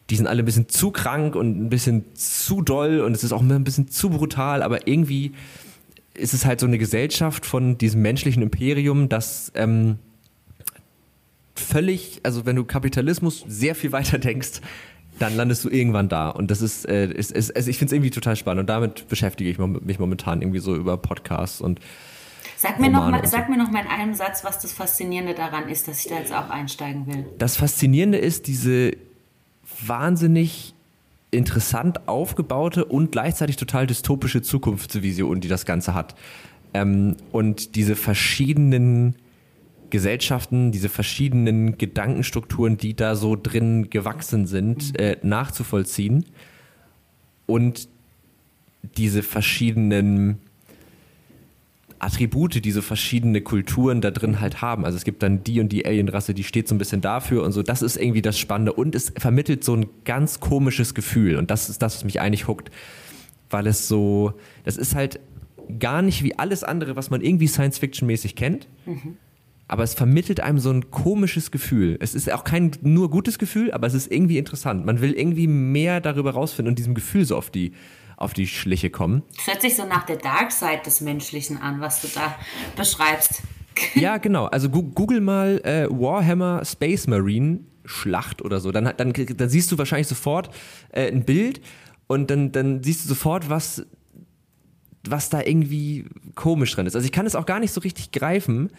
die 0.09 0.15
sind 0.15 0.27
alle 0.27 0.41
ein 0.41 0.45
bisschen 0.45 0.69
zu 0.69 0.91
krank 0.91 1.35
und 1.35 1.59
ein 1.59 1.69
bisschen 1.69 2.15
zu 2.15 2.61
doll 2.61 3.01
und 3.01 3.15
es 3.15 3.23
ist 3.23 3.31
auch 3.31 3.41
ein 3.41 3.63
bisschen 3.63 3.89
zu 3.89 4.09
brutal, 4.09 4.63
aber 4.63 4.87
irgendwie 4.87 5.33
ist 6.13 6.33
es 6.33 6.45
halt 6.45 6.59
so 6.59 6.65
eine 6.65 6.77
Gesellschaft 6.77 7.45
von 7.45 7.77
diesem 7.77 8.01
menschlichen 8.01 8.41
Imperium, 8.41 9.09
das 9.09 9.51
ähm, 9.55 9.99
völlig, 11.55 12.21
also 12.23 12.45
wenn 12.45 12.55
du 12.55 12.65
Kapitalismus 12.65 13.45
sehr 13.47 13.75
viel 13.75 13.91
weiter 13.93 14.17
denkst, 14.17 14.61
dann 15.19 15.35
landest 15.35 15.65
du 15.65 15.69
irgendwann 15.69 16.07
da. 16.07 16.29
Und 16.29 16.49
das 16.49 16.61
ist, 16.61 16.87
äh, 16.87 17.11
ist, 17.11 17.31
ist 17.31 17.55
also 17.55 17.69
ich 17.69 17.77
finde 17.77 17.89
es 17.89 17.93
irgendwie 17.93 18.09
total 18.09 18.35
spannend 18.35 18.61
und 18.61 18.69
damit 18.69 19.07
beschäftige 19.09 19.49
ich 19.49 19.57
mich 19.57 19.99
momentan 19.99 20.41
irgendwie 20.41 20.59
so 20.59 20.75
über 20.75 20.97
Podcasts 20.97 21.61
und 21.61 21.79
Sag 22.55 22.77
mir, 22.77 22.89
noch 22.89 23.09
mal, 23.09 23.25
sag 23.25 23.47
mir 23.47 23.55
noch 23.57 23.71
mal 23.71 23.83
in 23.83 23.87
einem 23.87 24.13
Satz, 24.13 24.43
was 24.43 24.59
das 24.59 24.73
Faszinierende 24.73 25.33
daran 25.33 25.69
ist, 25.69 25.87
dass 25.87 26.03
ich 26.03 26.11
da 26.11 26.17
jetzt 26.17 26.33
auch 26.33 26.49
einsteigen 26.49 27.07
will. 27.07 27.25
Das 27.37 27.55
Faszinierende 27.55 28.17
ist 28.17 28.47
diese 28.47 28.97
wahnsinnig 29.85 30.73
interessant 31.31 32.07
aufgebaute 32.07 32.85
und 32.85 33.11
gleichzeitig 33.11 33.55
total 33.55 33.87
dystopische 33.87 34.41
Zukunftsvision, 34.41 35.41
die 35.41 35.47
das 35.47 35.65
Ganze 35.65 35.93
hat. 35.93 36.15
Ähm, 36.73 37.15
und 37.31 37.75
diese 37.75 37.95
verschiedenen 37.95 39.15
Gesellschaften, 39.89 40.71
diese 40.71 40.89
verschiedenen 40.89 41.77
Gedankenstrukturen, 41.77 42.77
die 42.77 42.95
da 42.95 43.15
so 43.15 43.35
drin 43.35 43.89
gewachsen 43.89 44.45
sind, 44.45 44.99
äh, 44.99 45.17
nachzuvollziehen 45.23 46.25
und 47.45 47.89
diese 48.97 49.23
verschiedenen 49.23 50.39
Attribute, 51.99 52.63
die 52.63 52.71
so 52.71 52.81
verschiedene 52.81 53.41
Kulturen 53.41 54.01
da 54.01 54.11
drin 54.11 54.39
halt 54.39 54.61
haben. 54.61 54.85
Also 54.85 54.97
es 54.97 55.03
gibt 55.03 55.21
dann 55.21 55.43
die 55.43 55.59
und 55.59 55.69
die 55.69 55.85
Alienrasse, 55.85 56.33
die 56.33 56.43
steht 56.43 56.67
so 56.67 56.75
ein 56.75 56.77
bisschen 56.77 57.01
dafür 57.01 57.43
und 57.43 57.51
so. 57.51 57.61
Das 57.61 57.81
ist 57.81 57.97
irgendwie 57.97 58.21
das 58.21 58.39
Spannende 58.39 58.73
und 58.73 58.95
es 58.95 59.11
vermittelt 59.17 59.63
so 59.63 59.75
ein 59.75 59.87
ganz 60.05 60.39
komisches 60.39 60.93
Gefühl 60.93 61.35
und 61.35 61.51
das 61.51 61.69
ist 61.69 61.81
das, 61.81 61.95
was 61.95 62.03
mich 62.05 62.21
eigentlich 62.21 62.47
huckt, 62.47 62.71
weil 63.49 63.67
es 63.67 63.87
so, 63.87 64.33
das 64.63 64.77
ist 64.77 64.95
halt 64.95 65.19
gar 65.79 66.01
nicht 66.01 66.23
wie 66.23 66.37
alles 66.39 66.63
andere, 66.63 66.95
was 66.95 67.09
man 67.09 67.21
irgendwie 67.21 67.47
Science-Fiction-mäßig 67.47 68.35
kennt. 68.35 68.67
Mhm. 68.85 69.17
Aber 69.67 69.83
es 69.83 69.93
vermittelt 69.93 70.39
einem 70.39 70.57
so 70.57 70.71
ein 70.71 70.89
komisches 70.89 71.51
Gefühl. 71.51 71.97
Es 71.99 72.15
ist 72.15 72.31
auch 72.31 72.43
kein 72.43 72.71
nur 72.81 73.11
gutes 73.11 73.37
Gefühl, 73.37 73.71
aber 73.71 73.85
es 73.85 73.93
ist 73.93 74.11
irgendwie 74.11 74.39
interessant. 74.39 74.83
Man 74.83 74.99
will 74.99 75.13
irgendwie 75.13 75.45
mehr 75.45 76.01
darüber 76.01 76.31
rausfinden 76.31 76.71
und 76.71 76.79
diesem 76.79 76.95
Gefühl 76.95 77.23
so 77.23 77.37
auf 77.37 77.51
die, 77.51 77.73
auf 78.19 78.33
die 78.33 78.47
Schliche 78.47 78.89
kommen. 78.89 79.23
Das 79.37 79.47
hört 79.47 79.61
sich 79.61 79.75
so 79.75 79.85
nach 79.85 80.05
der 80.05 80.17
Dark 80.17 80.51
Side 80.51 80.81
des 80.85 80.99
Menschlichen 80.99 81.57
an, 81.57 81.79
was 81.79 82.01
du 82.01 82.07
da 82.13 82.35
beschreibst. 82.75 83.41
Ja, 83.95 84.17
genau. 84.17 84.47
Also 84.47 84.69
google 84.69 85.21
mal 85.21 85.61
äh, 85.63 85.87
Warhammer 85.89 86.65
Space 86.65 87.07
Marine 87.07 87.61
Schlacht 87.85 88.41
oder 88.41 88.59
so. 88.59 88.73
Dann, 88.73 88.91
dann, 88.97 89.13
dann 89.13 89.49
siehst 89.49 89.71
du 89.71 89.77
wahrscheinlich 89.77 90.07
sofort 90.07 90.53
äh, 90.91 91.09
ein 91.09 91.23
Bild 91.23 91.61
und 92.07 92.29
dann, 92.29 92.51
dann 92.51 92.83
siehst 92.83 93.05
du 93.05 93.07
sofort, 93.07 93.49
was, 93.49 93.85
was 95.07 95.29
da 95.29 95.41
irgendwie 95.41 96.07
komisch 96.35 96.73
drin 96.73 96.87
ist. 96.87 96.95
Also 96.95 97.05
ich 97.05 97.13
kann 97.13 97.25
es 97.25 97.35
auch 97.35 97.45
gar 97.45 97.61
nicht 97.61 97.71
so 97.71 97.79
richtig 97.79 98.11
greifen, 98.11 98.69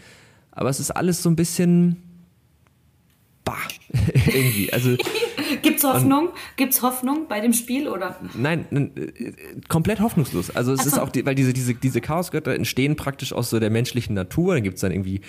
aber 0.52 0.68
es 0.68 0.80
ist 0.80 0.90
alles 0.90 1.22
so 1.22 1.30
ein 1.30 1.36
bisschen 1.36 2.02
bah, 3.42 3.56
irgendwie. 4.26 4.70
Also 4.70 4.96
Gibt's 5.62 5.84
Hoffnung? 5.84 6.28
Und, 6.28 6.34
Gibt's 6.56 6.82
Hoffnung 6.82 7.26
bei 7.28 7.40
dem 7.40 7.52
Spiel 7.52 7.88
oder? 7.88 8.16
Nein, 8.34 8.66
äh, 8.94 9.32
komplett 9.68 10.00
hoffnungslos. 10.00 10.54
Also 10.54 10.72
es 10.72 10.82
so. 10.82 10.88
ist 10.88 10.98
auch, 10.98 11.08
die, 11.08 11.24
weil 11.26 11.34
diese, 11.34 11.52
diese, 11.52 11.74
diese 11.74 12.00
Chaosgötter 12.00 12.54
entstehen 12.54 12.96
praktisch 12.96 13.32
aus 13.32 13.50
so 13.50 13.60
der 13.60 13.70
menschlichen 13.70 14.14
Natur. 14.14 14.54
Dann 14.54 14.62
gibt's 14.62 14.80
dann 14.80 14.92
irgendwie, 14.92 15.20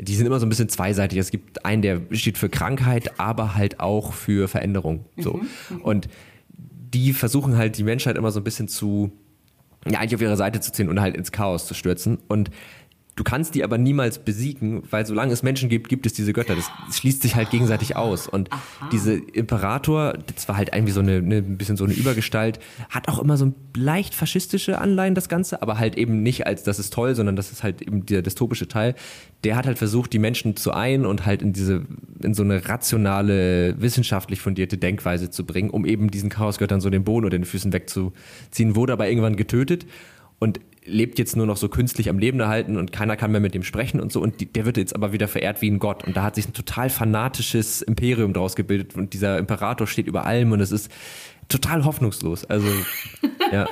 die 0.00 0.14
sind 0.14 0.26
immer 0.26 0.40
so 0.40 0.46
ein 0.46 0.48
bisschen 0.48 0.68
zweiseitig. 0.68 1.18
Es 1.18 1.30
gibt 1.30 1.64
einen, 1.64 1.82
der 1.82 2.00
steht 2.12 2.38
für 2.38 2.48
Krankheit, 2.48 3.18
aber 3.18 3.54
halt 3.54 3.80
auch 3.80 4.12
für 4.12 4.48
Veränderung. 4.48 5.06
So. 5.16 5.34
Mhm, 5.34 5.48
mhm. 5.70 5.82
Und 5.82 6.08
die 6.94 7.12
versuchen 7.12 7.56
halt 7.56 7.78
die 7.78 7.84
Menschheit 7.84 8.16
immer 8.16 8.30
so 8.30 8.40
ein 8.40 8.44
bisschen 8.44 8.68
zu, 8.68 9.12
ja, 9.86 9.98
eigentlich 9.98 10.14
auf 10.14 10.22
ihre 10.22 10.36
Seite 10.36 10.60
zu 10.60 10.72
ziehen 10.72 10.88
und 10.88 11.00
halt 11.00 11.16
ins 11.16 11.32
Chaos 11.32 11.66
zu 11.66 11.74
stürzen. 11.74 12.18
Und 12.28 12.50
Du 13.18 13.24
kannst 13.24 13.56
die 13.56 13.64
aber 13.64 13.78
niemals 13.78 14.20
besiegen, 14.20 14.84
weil 14.92 15.04
solange 15.04 15.32
es 15.32 15.42
Menschen 15.42 15.68
gibt, 15.68 15.88
gibt 15.88 16.06
es 16.06 16.12
diese 16.12 16.32
Götter. 16.32 16.54
Das 16.54 16.70
schließt 16.96 17.20
sich 17.20 17.34
halt 17.34 17.50
gegenseitig 17.50 17.96
aus. 17.96 18.28
Und 18.28 18.52
Aha. 18.52 18.60
diese 18.92 19.14
Imperator, 19.14 20.12
das 20.32 20.48
war 20.48 20.56
halt 20.56 20.70
irgendwie 20.72 20.92
so 20.92 21.00
eine, 21.00 21.16
eine, 21.16 21.38
ein 21.38 21.58
bisschen 21.58 21.76
so 21.76 21.82
eine 21.82 21.94
Übergestalt, 21.94 22.60
hat 22.90 23.08
auch 23.08 23.18
immer 23.18 23.36
so 23.36 23.46
ein 23.46 23.56
leicht 23.76 24.14
faschistische 24.14 24.78
Anleihen, 24.78 25.16
das 25.16 25.28
Ganze, 25.28 25.62
aber 25.62 25.80
halt 25.80 25.98
eben 25.98 26.22
nicht 26.22 26.46
als 26.46 26.62
das 26.62 26.78
ist 26.78 26.92
toll, 26.92 27.16
sondern 27.16 27.34
das 27.34 27.50
ist 27.50 27.64
halt 27.64 27.82
eben 27.82 28.06
der 28.06 28.22
dystopische 28.22 28.68
Teil. 28.68 28.94
Der 29.42 29.56
hat 29.56 29.66
halt 29.66 29.78
versucht, 29.78 30.12
die 30.12 30.20
Menschen 30.20 30.54
zu 30.54 30.70
ein 30.70 31.04
und 31.04 31.26
halt 31.26 31.42
in 31.42 31.52
diese, 31.52 31.86
in 32.22 32.34
so 32.34 32.44
eine 32.44 32.68
rationale, 32.68 33.74
wissenschaftlich 33.80 34.40
fundierte 34.40 34.78
Denkweise 34.78 35.28
zu 35.28 35.44
bringen, 35.44 35.70
um 35.70 35.84
eben 35.86 36.08
diesen 36.12 36.30
Chaosgöttern 36.30 36.80
so 36.80 36.88
den 36.88 37.02
Boden 37.02 37.26
oder 37.26 37.36
den 37.36 37.44
Füßen 37.44 37.72
wegzuziehen, 37.72 38.76
wurde 38.76 38.92
aber 38.92 39.08
irgendwann 39.08 39.34
getötet. 39.34 39.86
Und 40.38 40.60
lebt 40.88 41.18
jetzt 41.18 41.36
nur 41.36 41.46
noch 41.46 41.56
so 41.56 41.68
künstlich 41.68 42.08
am 42.08 42.18
Leben 42.18 42.40
erhalten 42.40 42.76
und 42.76 42.92
keiner 42.92 43.16
kann 43.16 43.30
mehr 43.30 43.40
mit 43.40 43.54
dem 43.54 43.62
sprechen 43.62 44.00
und 44.00 44.10
so. 44.10 44.20
Und 44.20 44.40
die, 44.40 44.46
der 44.46 44.64
wird 44.64 44.76
jetzt 44.76 44.94
aber 44.94 45.12
wieder 45.12 45.28
verehrt 45.28 45.60
wie 45.62 45.70
ein 45.70 45.78
Gott. 45.78 46.04
Und 46.04 46.16
da 46.16 46.22
hat 46.22 46.34
sich 46.34 46.48
ein 46.48 46.54
total 46.54 46.90
fanatisches 46.90 47.82
Imperium 47.82 48.32
draus 48.32 48.56
gebildet 48.56 48.96
und 48.96 49.12
dieser 49.12 49.38
Imperator 49.38 49.86
steht 49.86 50.06
über 50.06 50.24
allem 50.24 50.52
und 50.52 50.60
es 50.60 50.72
ist 50.72 50.90
total 51.48 51.84
hoffnungslos. 51.84 52.44
Also, 52.46 52.66
ja. 53.52 53.66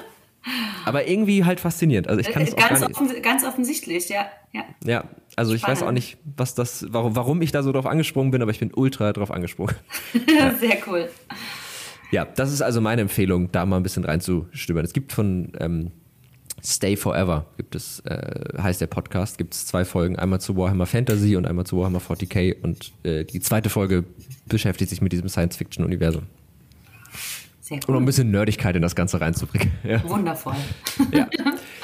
Aber 0.85 1.09
irgendwie 1.09 1.45
halt 1.45 1.59
faszinierend. 1.59 2.07
Also 2.07 2.21
ich 2.21 2.29
kann 2.29 2.43
es 2.43 2.53
äh, 2.53 2.57
ganz, 2.57 2.83
offen, 2.83 3.23
ganz 3.23 3.45
offensichtlich, 3.45 4.09
ja. 4.09 4.27
Ja, 4.53 4.65
ja 4.85 5.05
also 5.35 5.55
ich 5.55 5.63
weiß 5.67 5.83
auch 5.83 5.91
nicht, 5.91 6.19
was 6.37 6.55
das, 6.55 6.87
warum, 6.91 7.17
warum 7.17 7.43
ich 7.43 7.51
da 7.51 7.65
so 7.65 7.73
drauf 7.73 7.87
angesprungen 7.87 8.31
bin, 8.31 8.43
aber 8.43 8.53
ich 8.53 8.61
bin 8.61 8.73
ultra 8.73 9.13
drauf 9.13 9.33
angesprungen. 9.33 9.75
ja. 10.39 10.55
Sehr 10.55 10.79
cool. 10.87 11.09
Ja, 12.13 12.25
das 12.25 12.53
ist 12.53 12.63
also 12.63 12.81
meine 12.81 13.03
Empfehlung, 13.03 13.51
da 13.51 13.67
mal 13.67 13.79
ein 13.79 13.83
bisschen 13.83 14.05
reinzustimmen. 14.05 14.85
Es 14.85 14.93
gibt 14.93 15.13
von 15.13 15.53
ähm, 15.59 15.91
Stay 16.63 16.97
Forever 16.97 17.47
gibt 17.57 17.75
es, 17.75 18.01
äh, 18.01 18.61
heißt 18.61 18.81
der 18.81 18.87
Podcast, 18.87 19.39
gibt 19.39 19.55
es 19.55 19.67
zwei 19.67 19.85
Folgen, 19.85 20.17
einmal 20.17 20.41
zu 20.41 20.57
Warhammer 20.57 20.87
Fantasy 20.87 21.37
und 21.37 21.47
einmal 21.47 21.67
zu 21.67 21.79
Warhammer 21.79 22.01
40k 22.01 22.61
und 22.63 22.93
äh, 23.05 23.25
die 23.25 23.41
zweite 23.41 23.69
Folge 23.69 24.05
beschäftigt 24.47 24.91
sich 24.91 25.01
mit 25.01 25.13
diesem 25.13 25.29
Science-Fiction-Universum. 25.29 26.23
Sehr 27.61 27.81
cool. 27.89 27.97
Um 27.97 28.03
ein 28.05 28.07
bisschen 28.07 28.31
Nerdigkeit 28.31 28.77
in 28.77 28.83
das 28.83 28.95
Ganze 28.95 29.21
reinzubringen. 29.21 29.73
Ja. 29.85 30.03
Wundervoll. 30.09 30.55
Ja. 31.13 31.29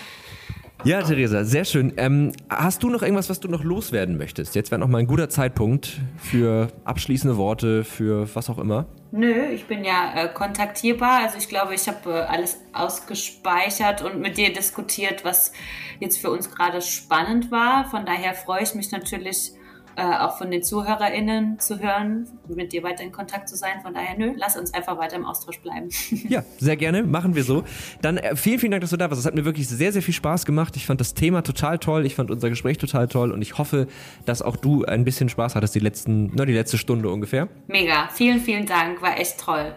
Ja, 0.85 1.01
Theresa, 1.01 1.45
sehr 1.45 1.65
schön. 1.65 1.93
Ähm, 1.97 2.33
hast 2.49 2.83
du 2.83 2.91
noch 2.91 3.03
irgendwas, 3.03 3.31
was 3.31 3.39
du 3.39 3.47
noch 3.47 3.63
loswerden 3.63 4.19
möchtest? 4.19 4.57
Jetzt 4.57 4.73
wäre 4.73 4.81
noch 4.81 4.89
mal 4.89 4.99
ein 4.99 5.07
guter 5.07 5.29
Zeitpunkt 5.29 6.01
für 6.17 6.73
abschließende 6.85 7.37
Worte, 7.37 7.85
für 7.85 8.29
was 8.35 8.51
auch 8.51 8.59
immer. 8.59 8.87
Nö, 9.13 9.45
ich 9.53 9.67
bin 9.67 9.85
ja 9.85 10.13
äh, 10.17 10.29
kontaktierbar. 10.29 11.21
Also 11.23 11.39
ich 11.39 11.49
glaube, 11.49 11.77
ich 11.77 11.87
habe 11.87 12.11
äh, 12.11 12.23
alles 12.23 12.59
ausgespeichert 12.73 14.03
und 14.03 14.19
mit 14.19 14.37
dir 14.39 14.53
diskutiert, 14.53 15.25
was 15.25 15.53
jetzt 16.01 16.19
für 16.19 16.31
uns 16.33 16.51
gerade 16.51 16.83
spannend 16.83 17.53
war. 17.53 17.85
Von 17.89 18.05
daher 18.05 18.35
freue 18.35 18.65
ich 18.65 18.75
mich 18.75 18.91
natürlich 18.91 19.53
äh, 19.97 20.03
auch 20.03 20.39
von 20.39 20.51
den 20.51 20.63
ZuhörerInnen 20.63 21.59
zu 21.59 21.81
hören, 21.81 22.27
mit 22.49 22.73
dir 22.73 22.83
weiter 22.83 23.03
in 23.03 23.13
Kontakt 23.13 23.49
zu 23.49 23.57
sein. 23.57 23.81
Von 23.83 23.95
daher, 23.95 24.17
nö, 24.17 24.33
lass 24.37 24.57
uns 24.57 24.73
einfach 24.75 24.99
weiter 24.99 25.17
im 25.17 25.25
Austausch 25.25 25.61
bleiben. 25.61 25.89
Ja, 26.29 26.45
sehr 26.59 26.77
gerne, 26.77 27.03
machen 27.03 27.35
wir 27.35 27.43
so. 27.45 27.65
Dann 28.01 28.17
äh, 28.17 28.37
vielen, 28.37 28.59
vielen 28.59 28.71
Dank, 28.71 28.81
dass 28.81 28.91
du 28.91 28.97
da 28.97 29.11
warst. 29.11 29.21
Es 29.21 29.27
hat 29.27 29.35
mir 29.35 29.45
wirklich 29.45 29.69
sehr, 29.69 29.93
sehr 29.93 30.03
viel 30.03 30.15
Spaß 30.15 30.47
gemacht. 30.47 30.77
Ich 30.77 30.87
fand 30.87 31.01
das 31.01 31.15
Thema 31.15 31.43
total 31.43 31.79
toll. 31.79 32.07
Ich 32.07 32.15
fand 32.15 32.31
unser 32.31 32.49
Gespräch 32.49 32.79
total 32.79 33.09
toll 33.09 33.33
und 33.33 33.43
ich 33.43 33.59
hoffe, 33.59 33.89
dass 34.25 34.41
auch 34.41 34.57
du 34.57 34.85
ein 34.85 35.05
bisschen 35.05 35.29
Spaß 35.29 35.57
hattest, 35.57 35.75
die, 35.75 35.81
letzten, 35.81 36.31
na, 36.35 36.45
die 36.45 36.53
letzte 36.53 36.79
Stunde 36.79 37.11
ungefähr. 37.11 37.49
Mega, 37.67 38.09
vielen, 38.13 38.41
vielen 38.41 38.67
Dank, 38.67 39.03
war 39.03 39.19
echt 39.19 39.41
toll. 39.41 39.75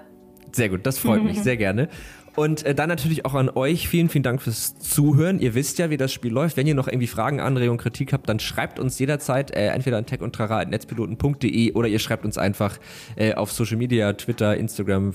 Sehr 0.51 0.69
gut, 0.69 0.85
das 0.85 0.99
freut 0.99 1.23
mich 1.23 1.39
sehr 1.43 1.57
gerne. 1.57 1.89
Und 2.35 2.65
äh, 2.65 2.75
dann 2.75 2.89
natürlich 2.89 3.23
auch 3.25 3.33
an 3.33 3.49
euch 3.49 3.87
vielen, 3.87 4.09
vielen 4.09 4.23
Dank 4.23 4.41
fürs 4.41 4.77
Zuhören. 4.77 5.39
Ihr 5.39 5.55
wisst 5.55 5.79
ja, 5.79 5.89
wie 5.89 5.97
das 5.97 6.11
Spiel 6.11 6.33
läuft. 6.33 6.57
Wenn 6.57 6.67
ihr 6.67 6.75
noch 6.75 6.87
irgendwie 6.87 7.07
Fragen, 7.07 7.39
Anregungen, 7.39 7.79
Kritik 7.79 8.11
habt, 8.11 8.27
dann 8.27 8.39
schreibt 8.39 8.77
uns 8.77 8.99
jederzeit 8.99 9.51
äh, 9.51 9.67
entweder 9.67 9.97
an 9.97 10.05
techundtrara.netzpiloten.de 10.05 11.73
oder 11.73 11.87
ihr 11.87 11.99
schreibt 11.99 12.25
uns 12.25 12.37
einfach 12.37 12.77
äh, 13.15 13.33
auf 13.35 13.51
Social 13.51 13.77
Media, 13.77 14.11
Twitter, 14.13 14.57
Instagram, 14.57 15.13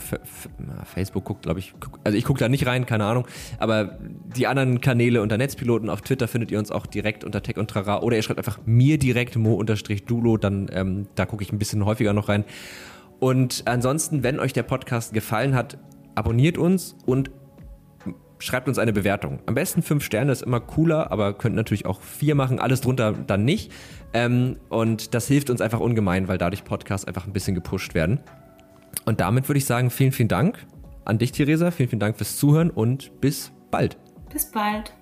Facebook 0.85 1.25
guckt, 1.25 1.43
glaube 1.43 1.61
ich. 1.61 1.75
Guck, 1.79 2.01
also 2.05 2.17
ich 2.17 2.25
gucke 2.25 2.41
da 2.41 2.49
nicht 2.49 2.67
rein, 2.67 2.87
keine 2.87 3.05
Ahnung. 3.05 3.27
Aber 3.59 3.99
die 4.35 4.47
anderen 4.47 4.81
Kanäle 4.81 5.21
unter 5.21 5.37
Netzpiloten 5.37 5.91
auf 5.91 6.01
Twitter 6.01 6.27
findet 6.27 6.51
ihr 6.51 6.59
uns 6.59 6.71
auch 6.71 6.87
direkt 6.87 7.25
unter 7.25 7.43
Tech 7.43 7.59
und 7.59 7.69
Trara 7.69 8.01
oder 8.01 8.17
ihr 8.17 8.23
schreibt 8.23 8.39
einfach 8.39 8.61
mir 8.65 8.97
direkt 8.99 9.37
mo-dulo, 9.37 10.39
dann 10.39 10.71
ähm, 10.73 11.07
da 11.17 11.27
gucke 11.27 11.43
ich 11.43 11.53
ein 11.53 11.59
bisschen 11.59 11.85
häufiger 11.85 12.15
noch 12.15 12.29
rein. 12.31 12.45
Und 13.19 13.65
ansonsten, 13.67 14.23
wenn 14.23 14.41
euch 14.41 14.55
der 14.55 14.63
Podcast 14.63 15.13
gefallen 15.13 15.55
hat, 15.55 15.77
abonniert 16.21 16.59
uns 16.59 16.97
und 17.07 17.31
schreibt 18.39 18.69
uns 18.69 18.79
eine 18.79 18.93
Bewertung. 18.93 19.41
Am 19.47 19.55
besten 19.55 19.83
fünf 19.83 20.05
Sterne 20.05 20.33
ist 20.33 20.43
immer 20.43 20.61
cooler, 20.61 21.11
aber 21.11 21.33
könnt 21.33 21.57
natürlich 21.57 21.87
auch 21.87 22.03
vier 22.03 22.35
machen, 22.35 22.61
alles 22.61 22.83
drunter 22.83 23.13
dann 23.13 23.45
nicht. 23.47 23.73
Ähm, 24.13 24.59
und 24.69 25.15
das 25.15 25.27
hilft 25.29 25.49
uns 25.49 25.63
einfach 25.63 25.81
ungemein, 25.81 26.29
weil 26.29 26.37
dadurch 26.37 26.65
Podcasts 26.65 27.07
einfach 27.07 27.27
ein 27.27 27.33
bisschen 27.33 27.55
gepusht 27.55 27.95
werden. 27.95 28.21
Und 29.07 29.21
damit 29.21 29.49
würde 29.49 29.59
ich 29.59 29.65
sagen, 29.65 29.89
vielen, 29.89 30.13
vielen 30.13 30.29
Dank 30.29 30.67
an 31.07 31.17
dich, 31.17 31.33
Theresa. 31.33 31.71
Vielen, 31.71 31.89
vielen 31.89 32.01
Dank 32.01 32.19
fürs 32.19 32.37
Zuhören 32.37 32.71
und 32.71 33.19
bis 33.23 33.51
bald. 33.71 33.97
Bis 34.31 34.51
bald. 34.51 34.93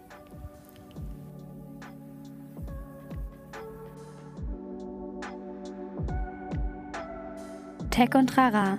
Tech 7.91 8.15
und 8.15 8.37
Rara 8.37 8.79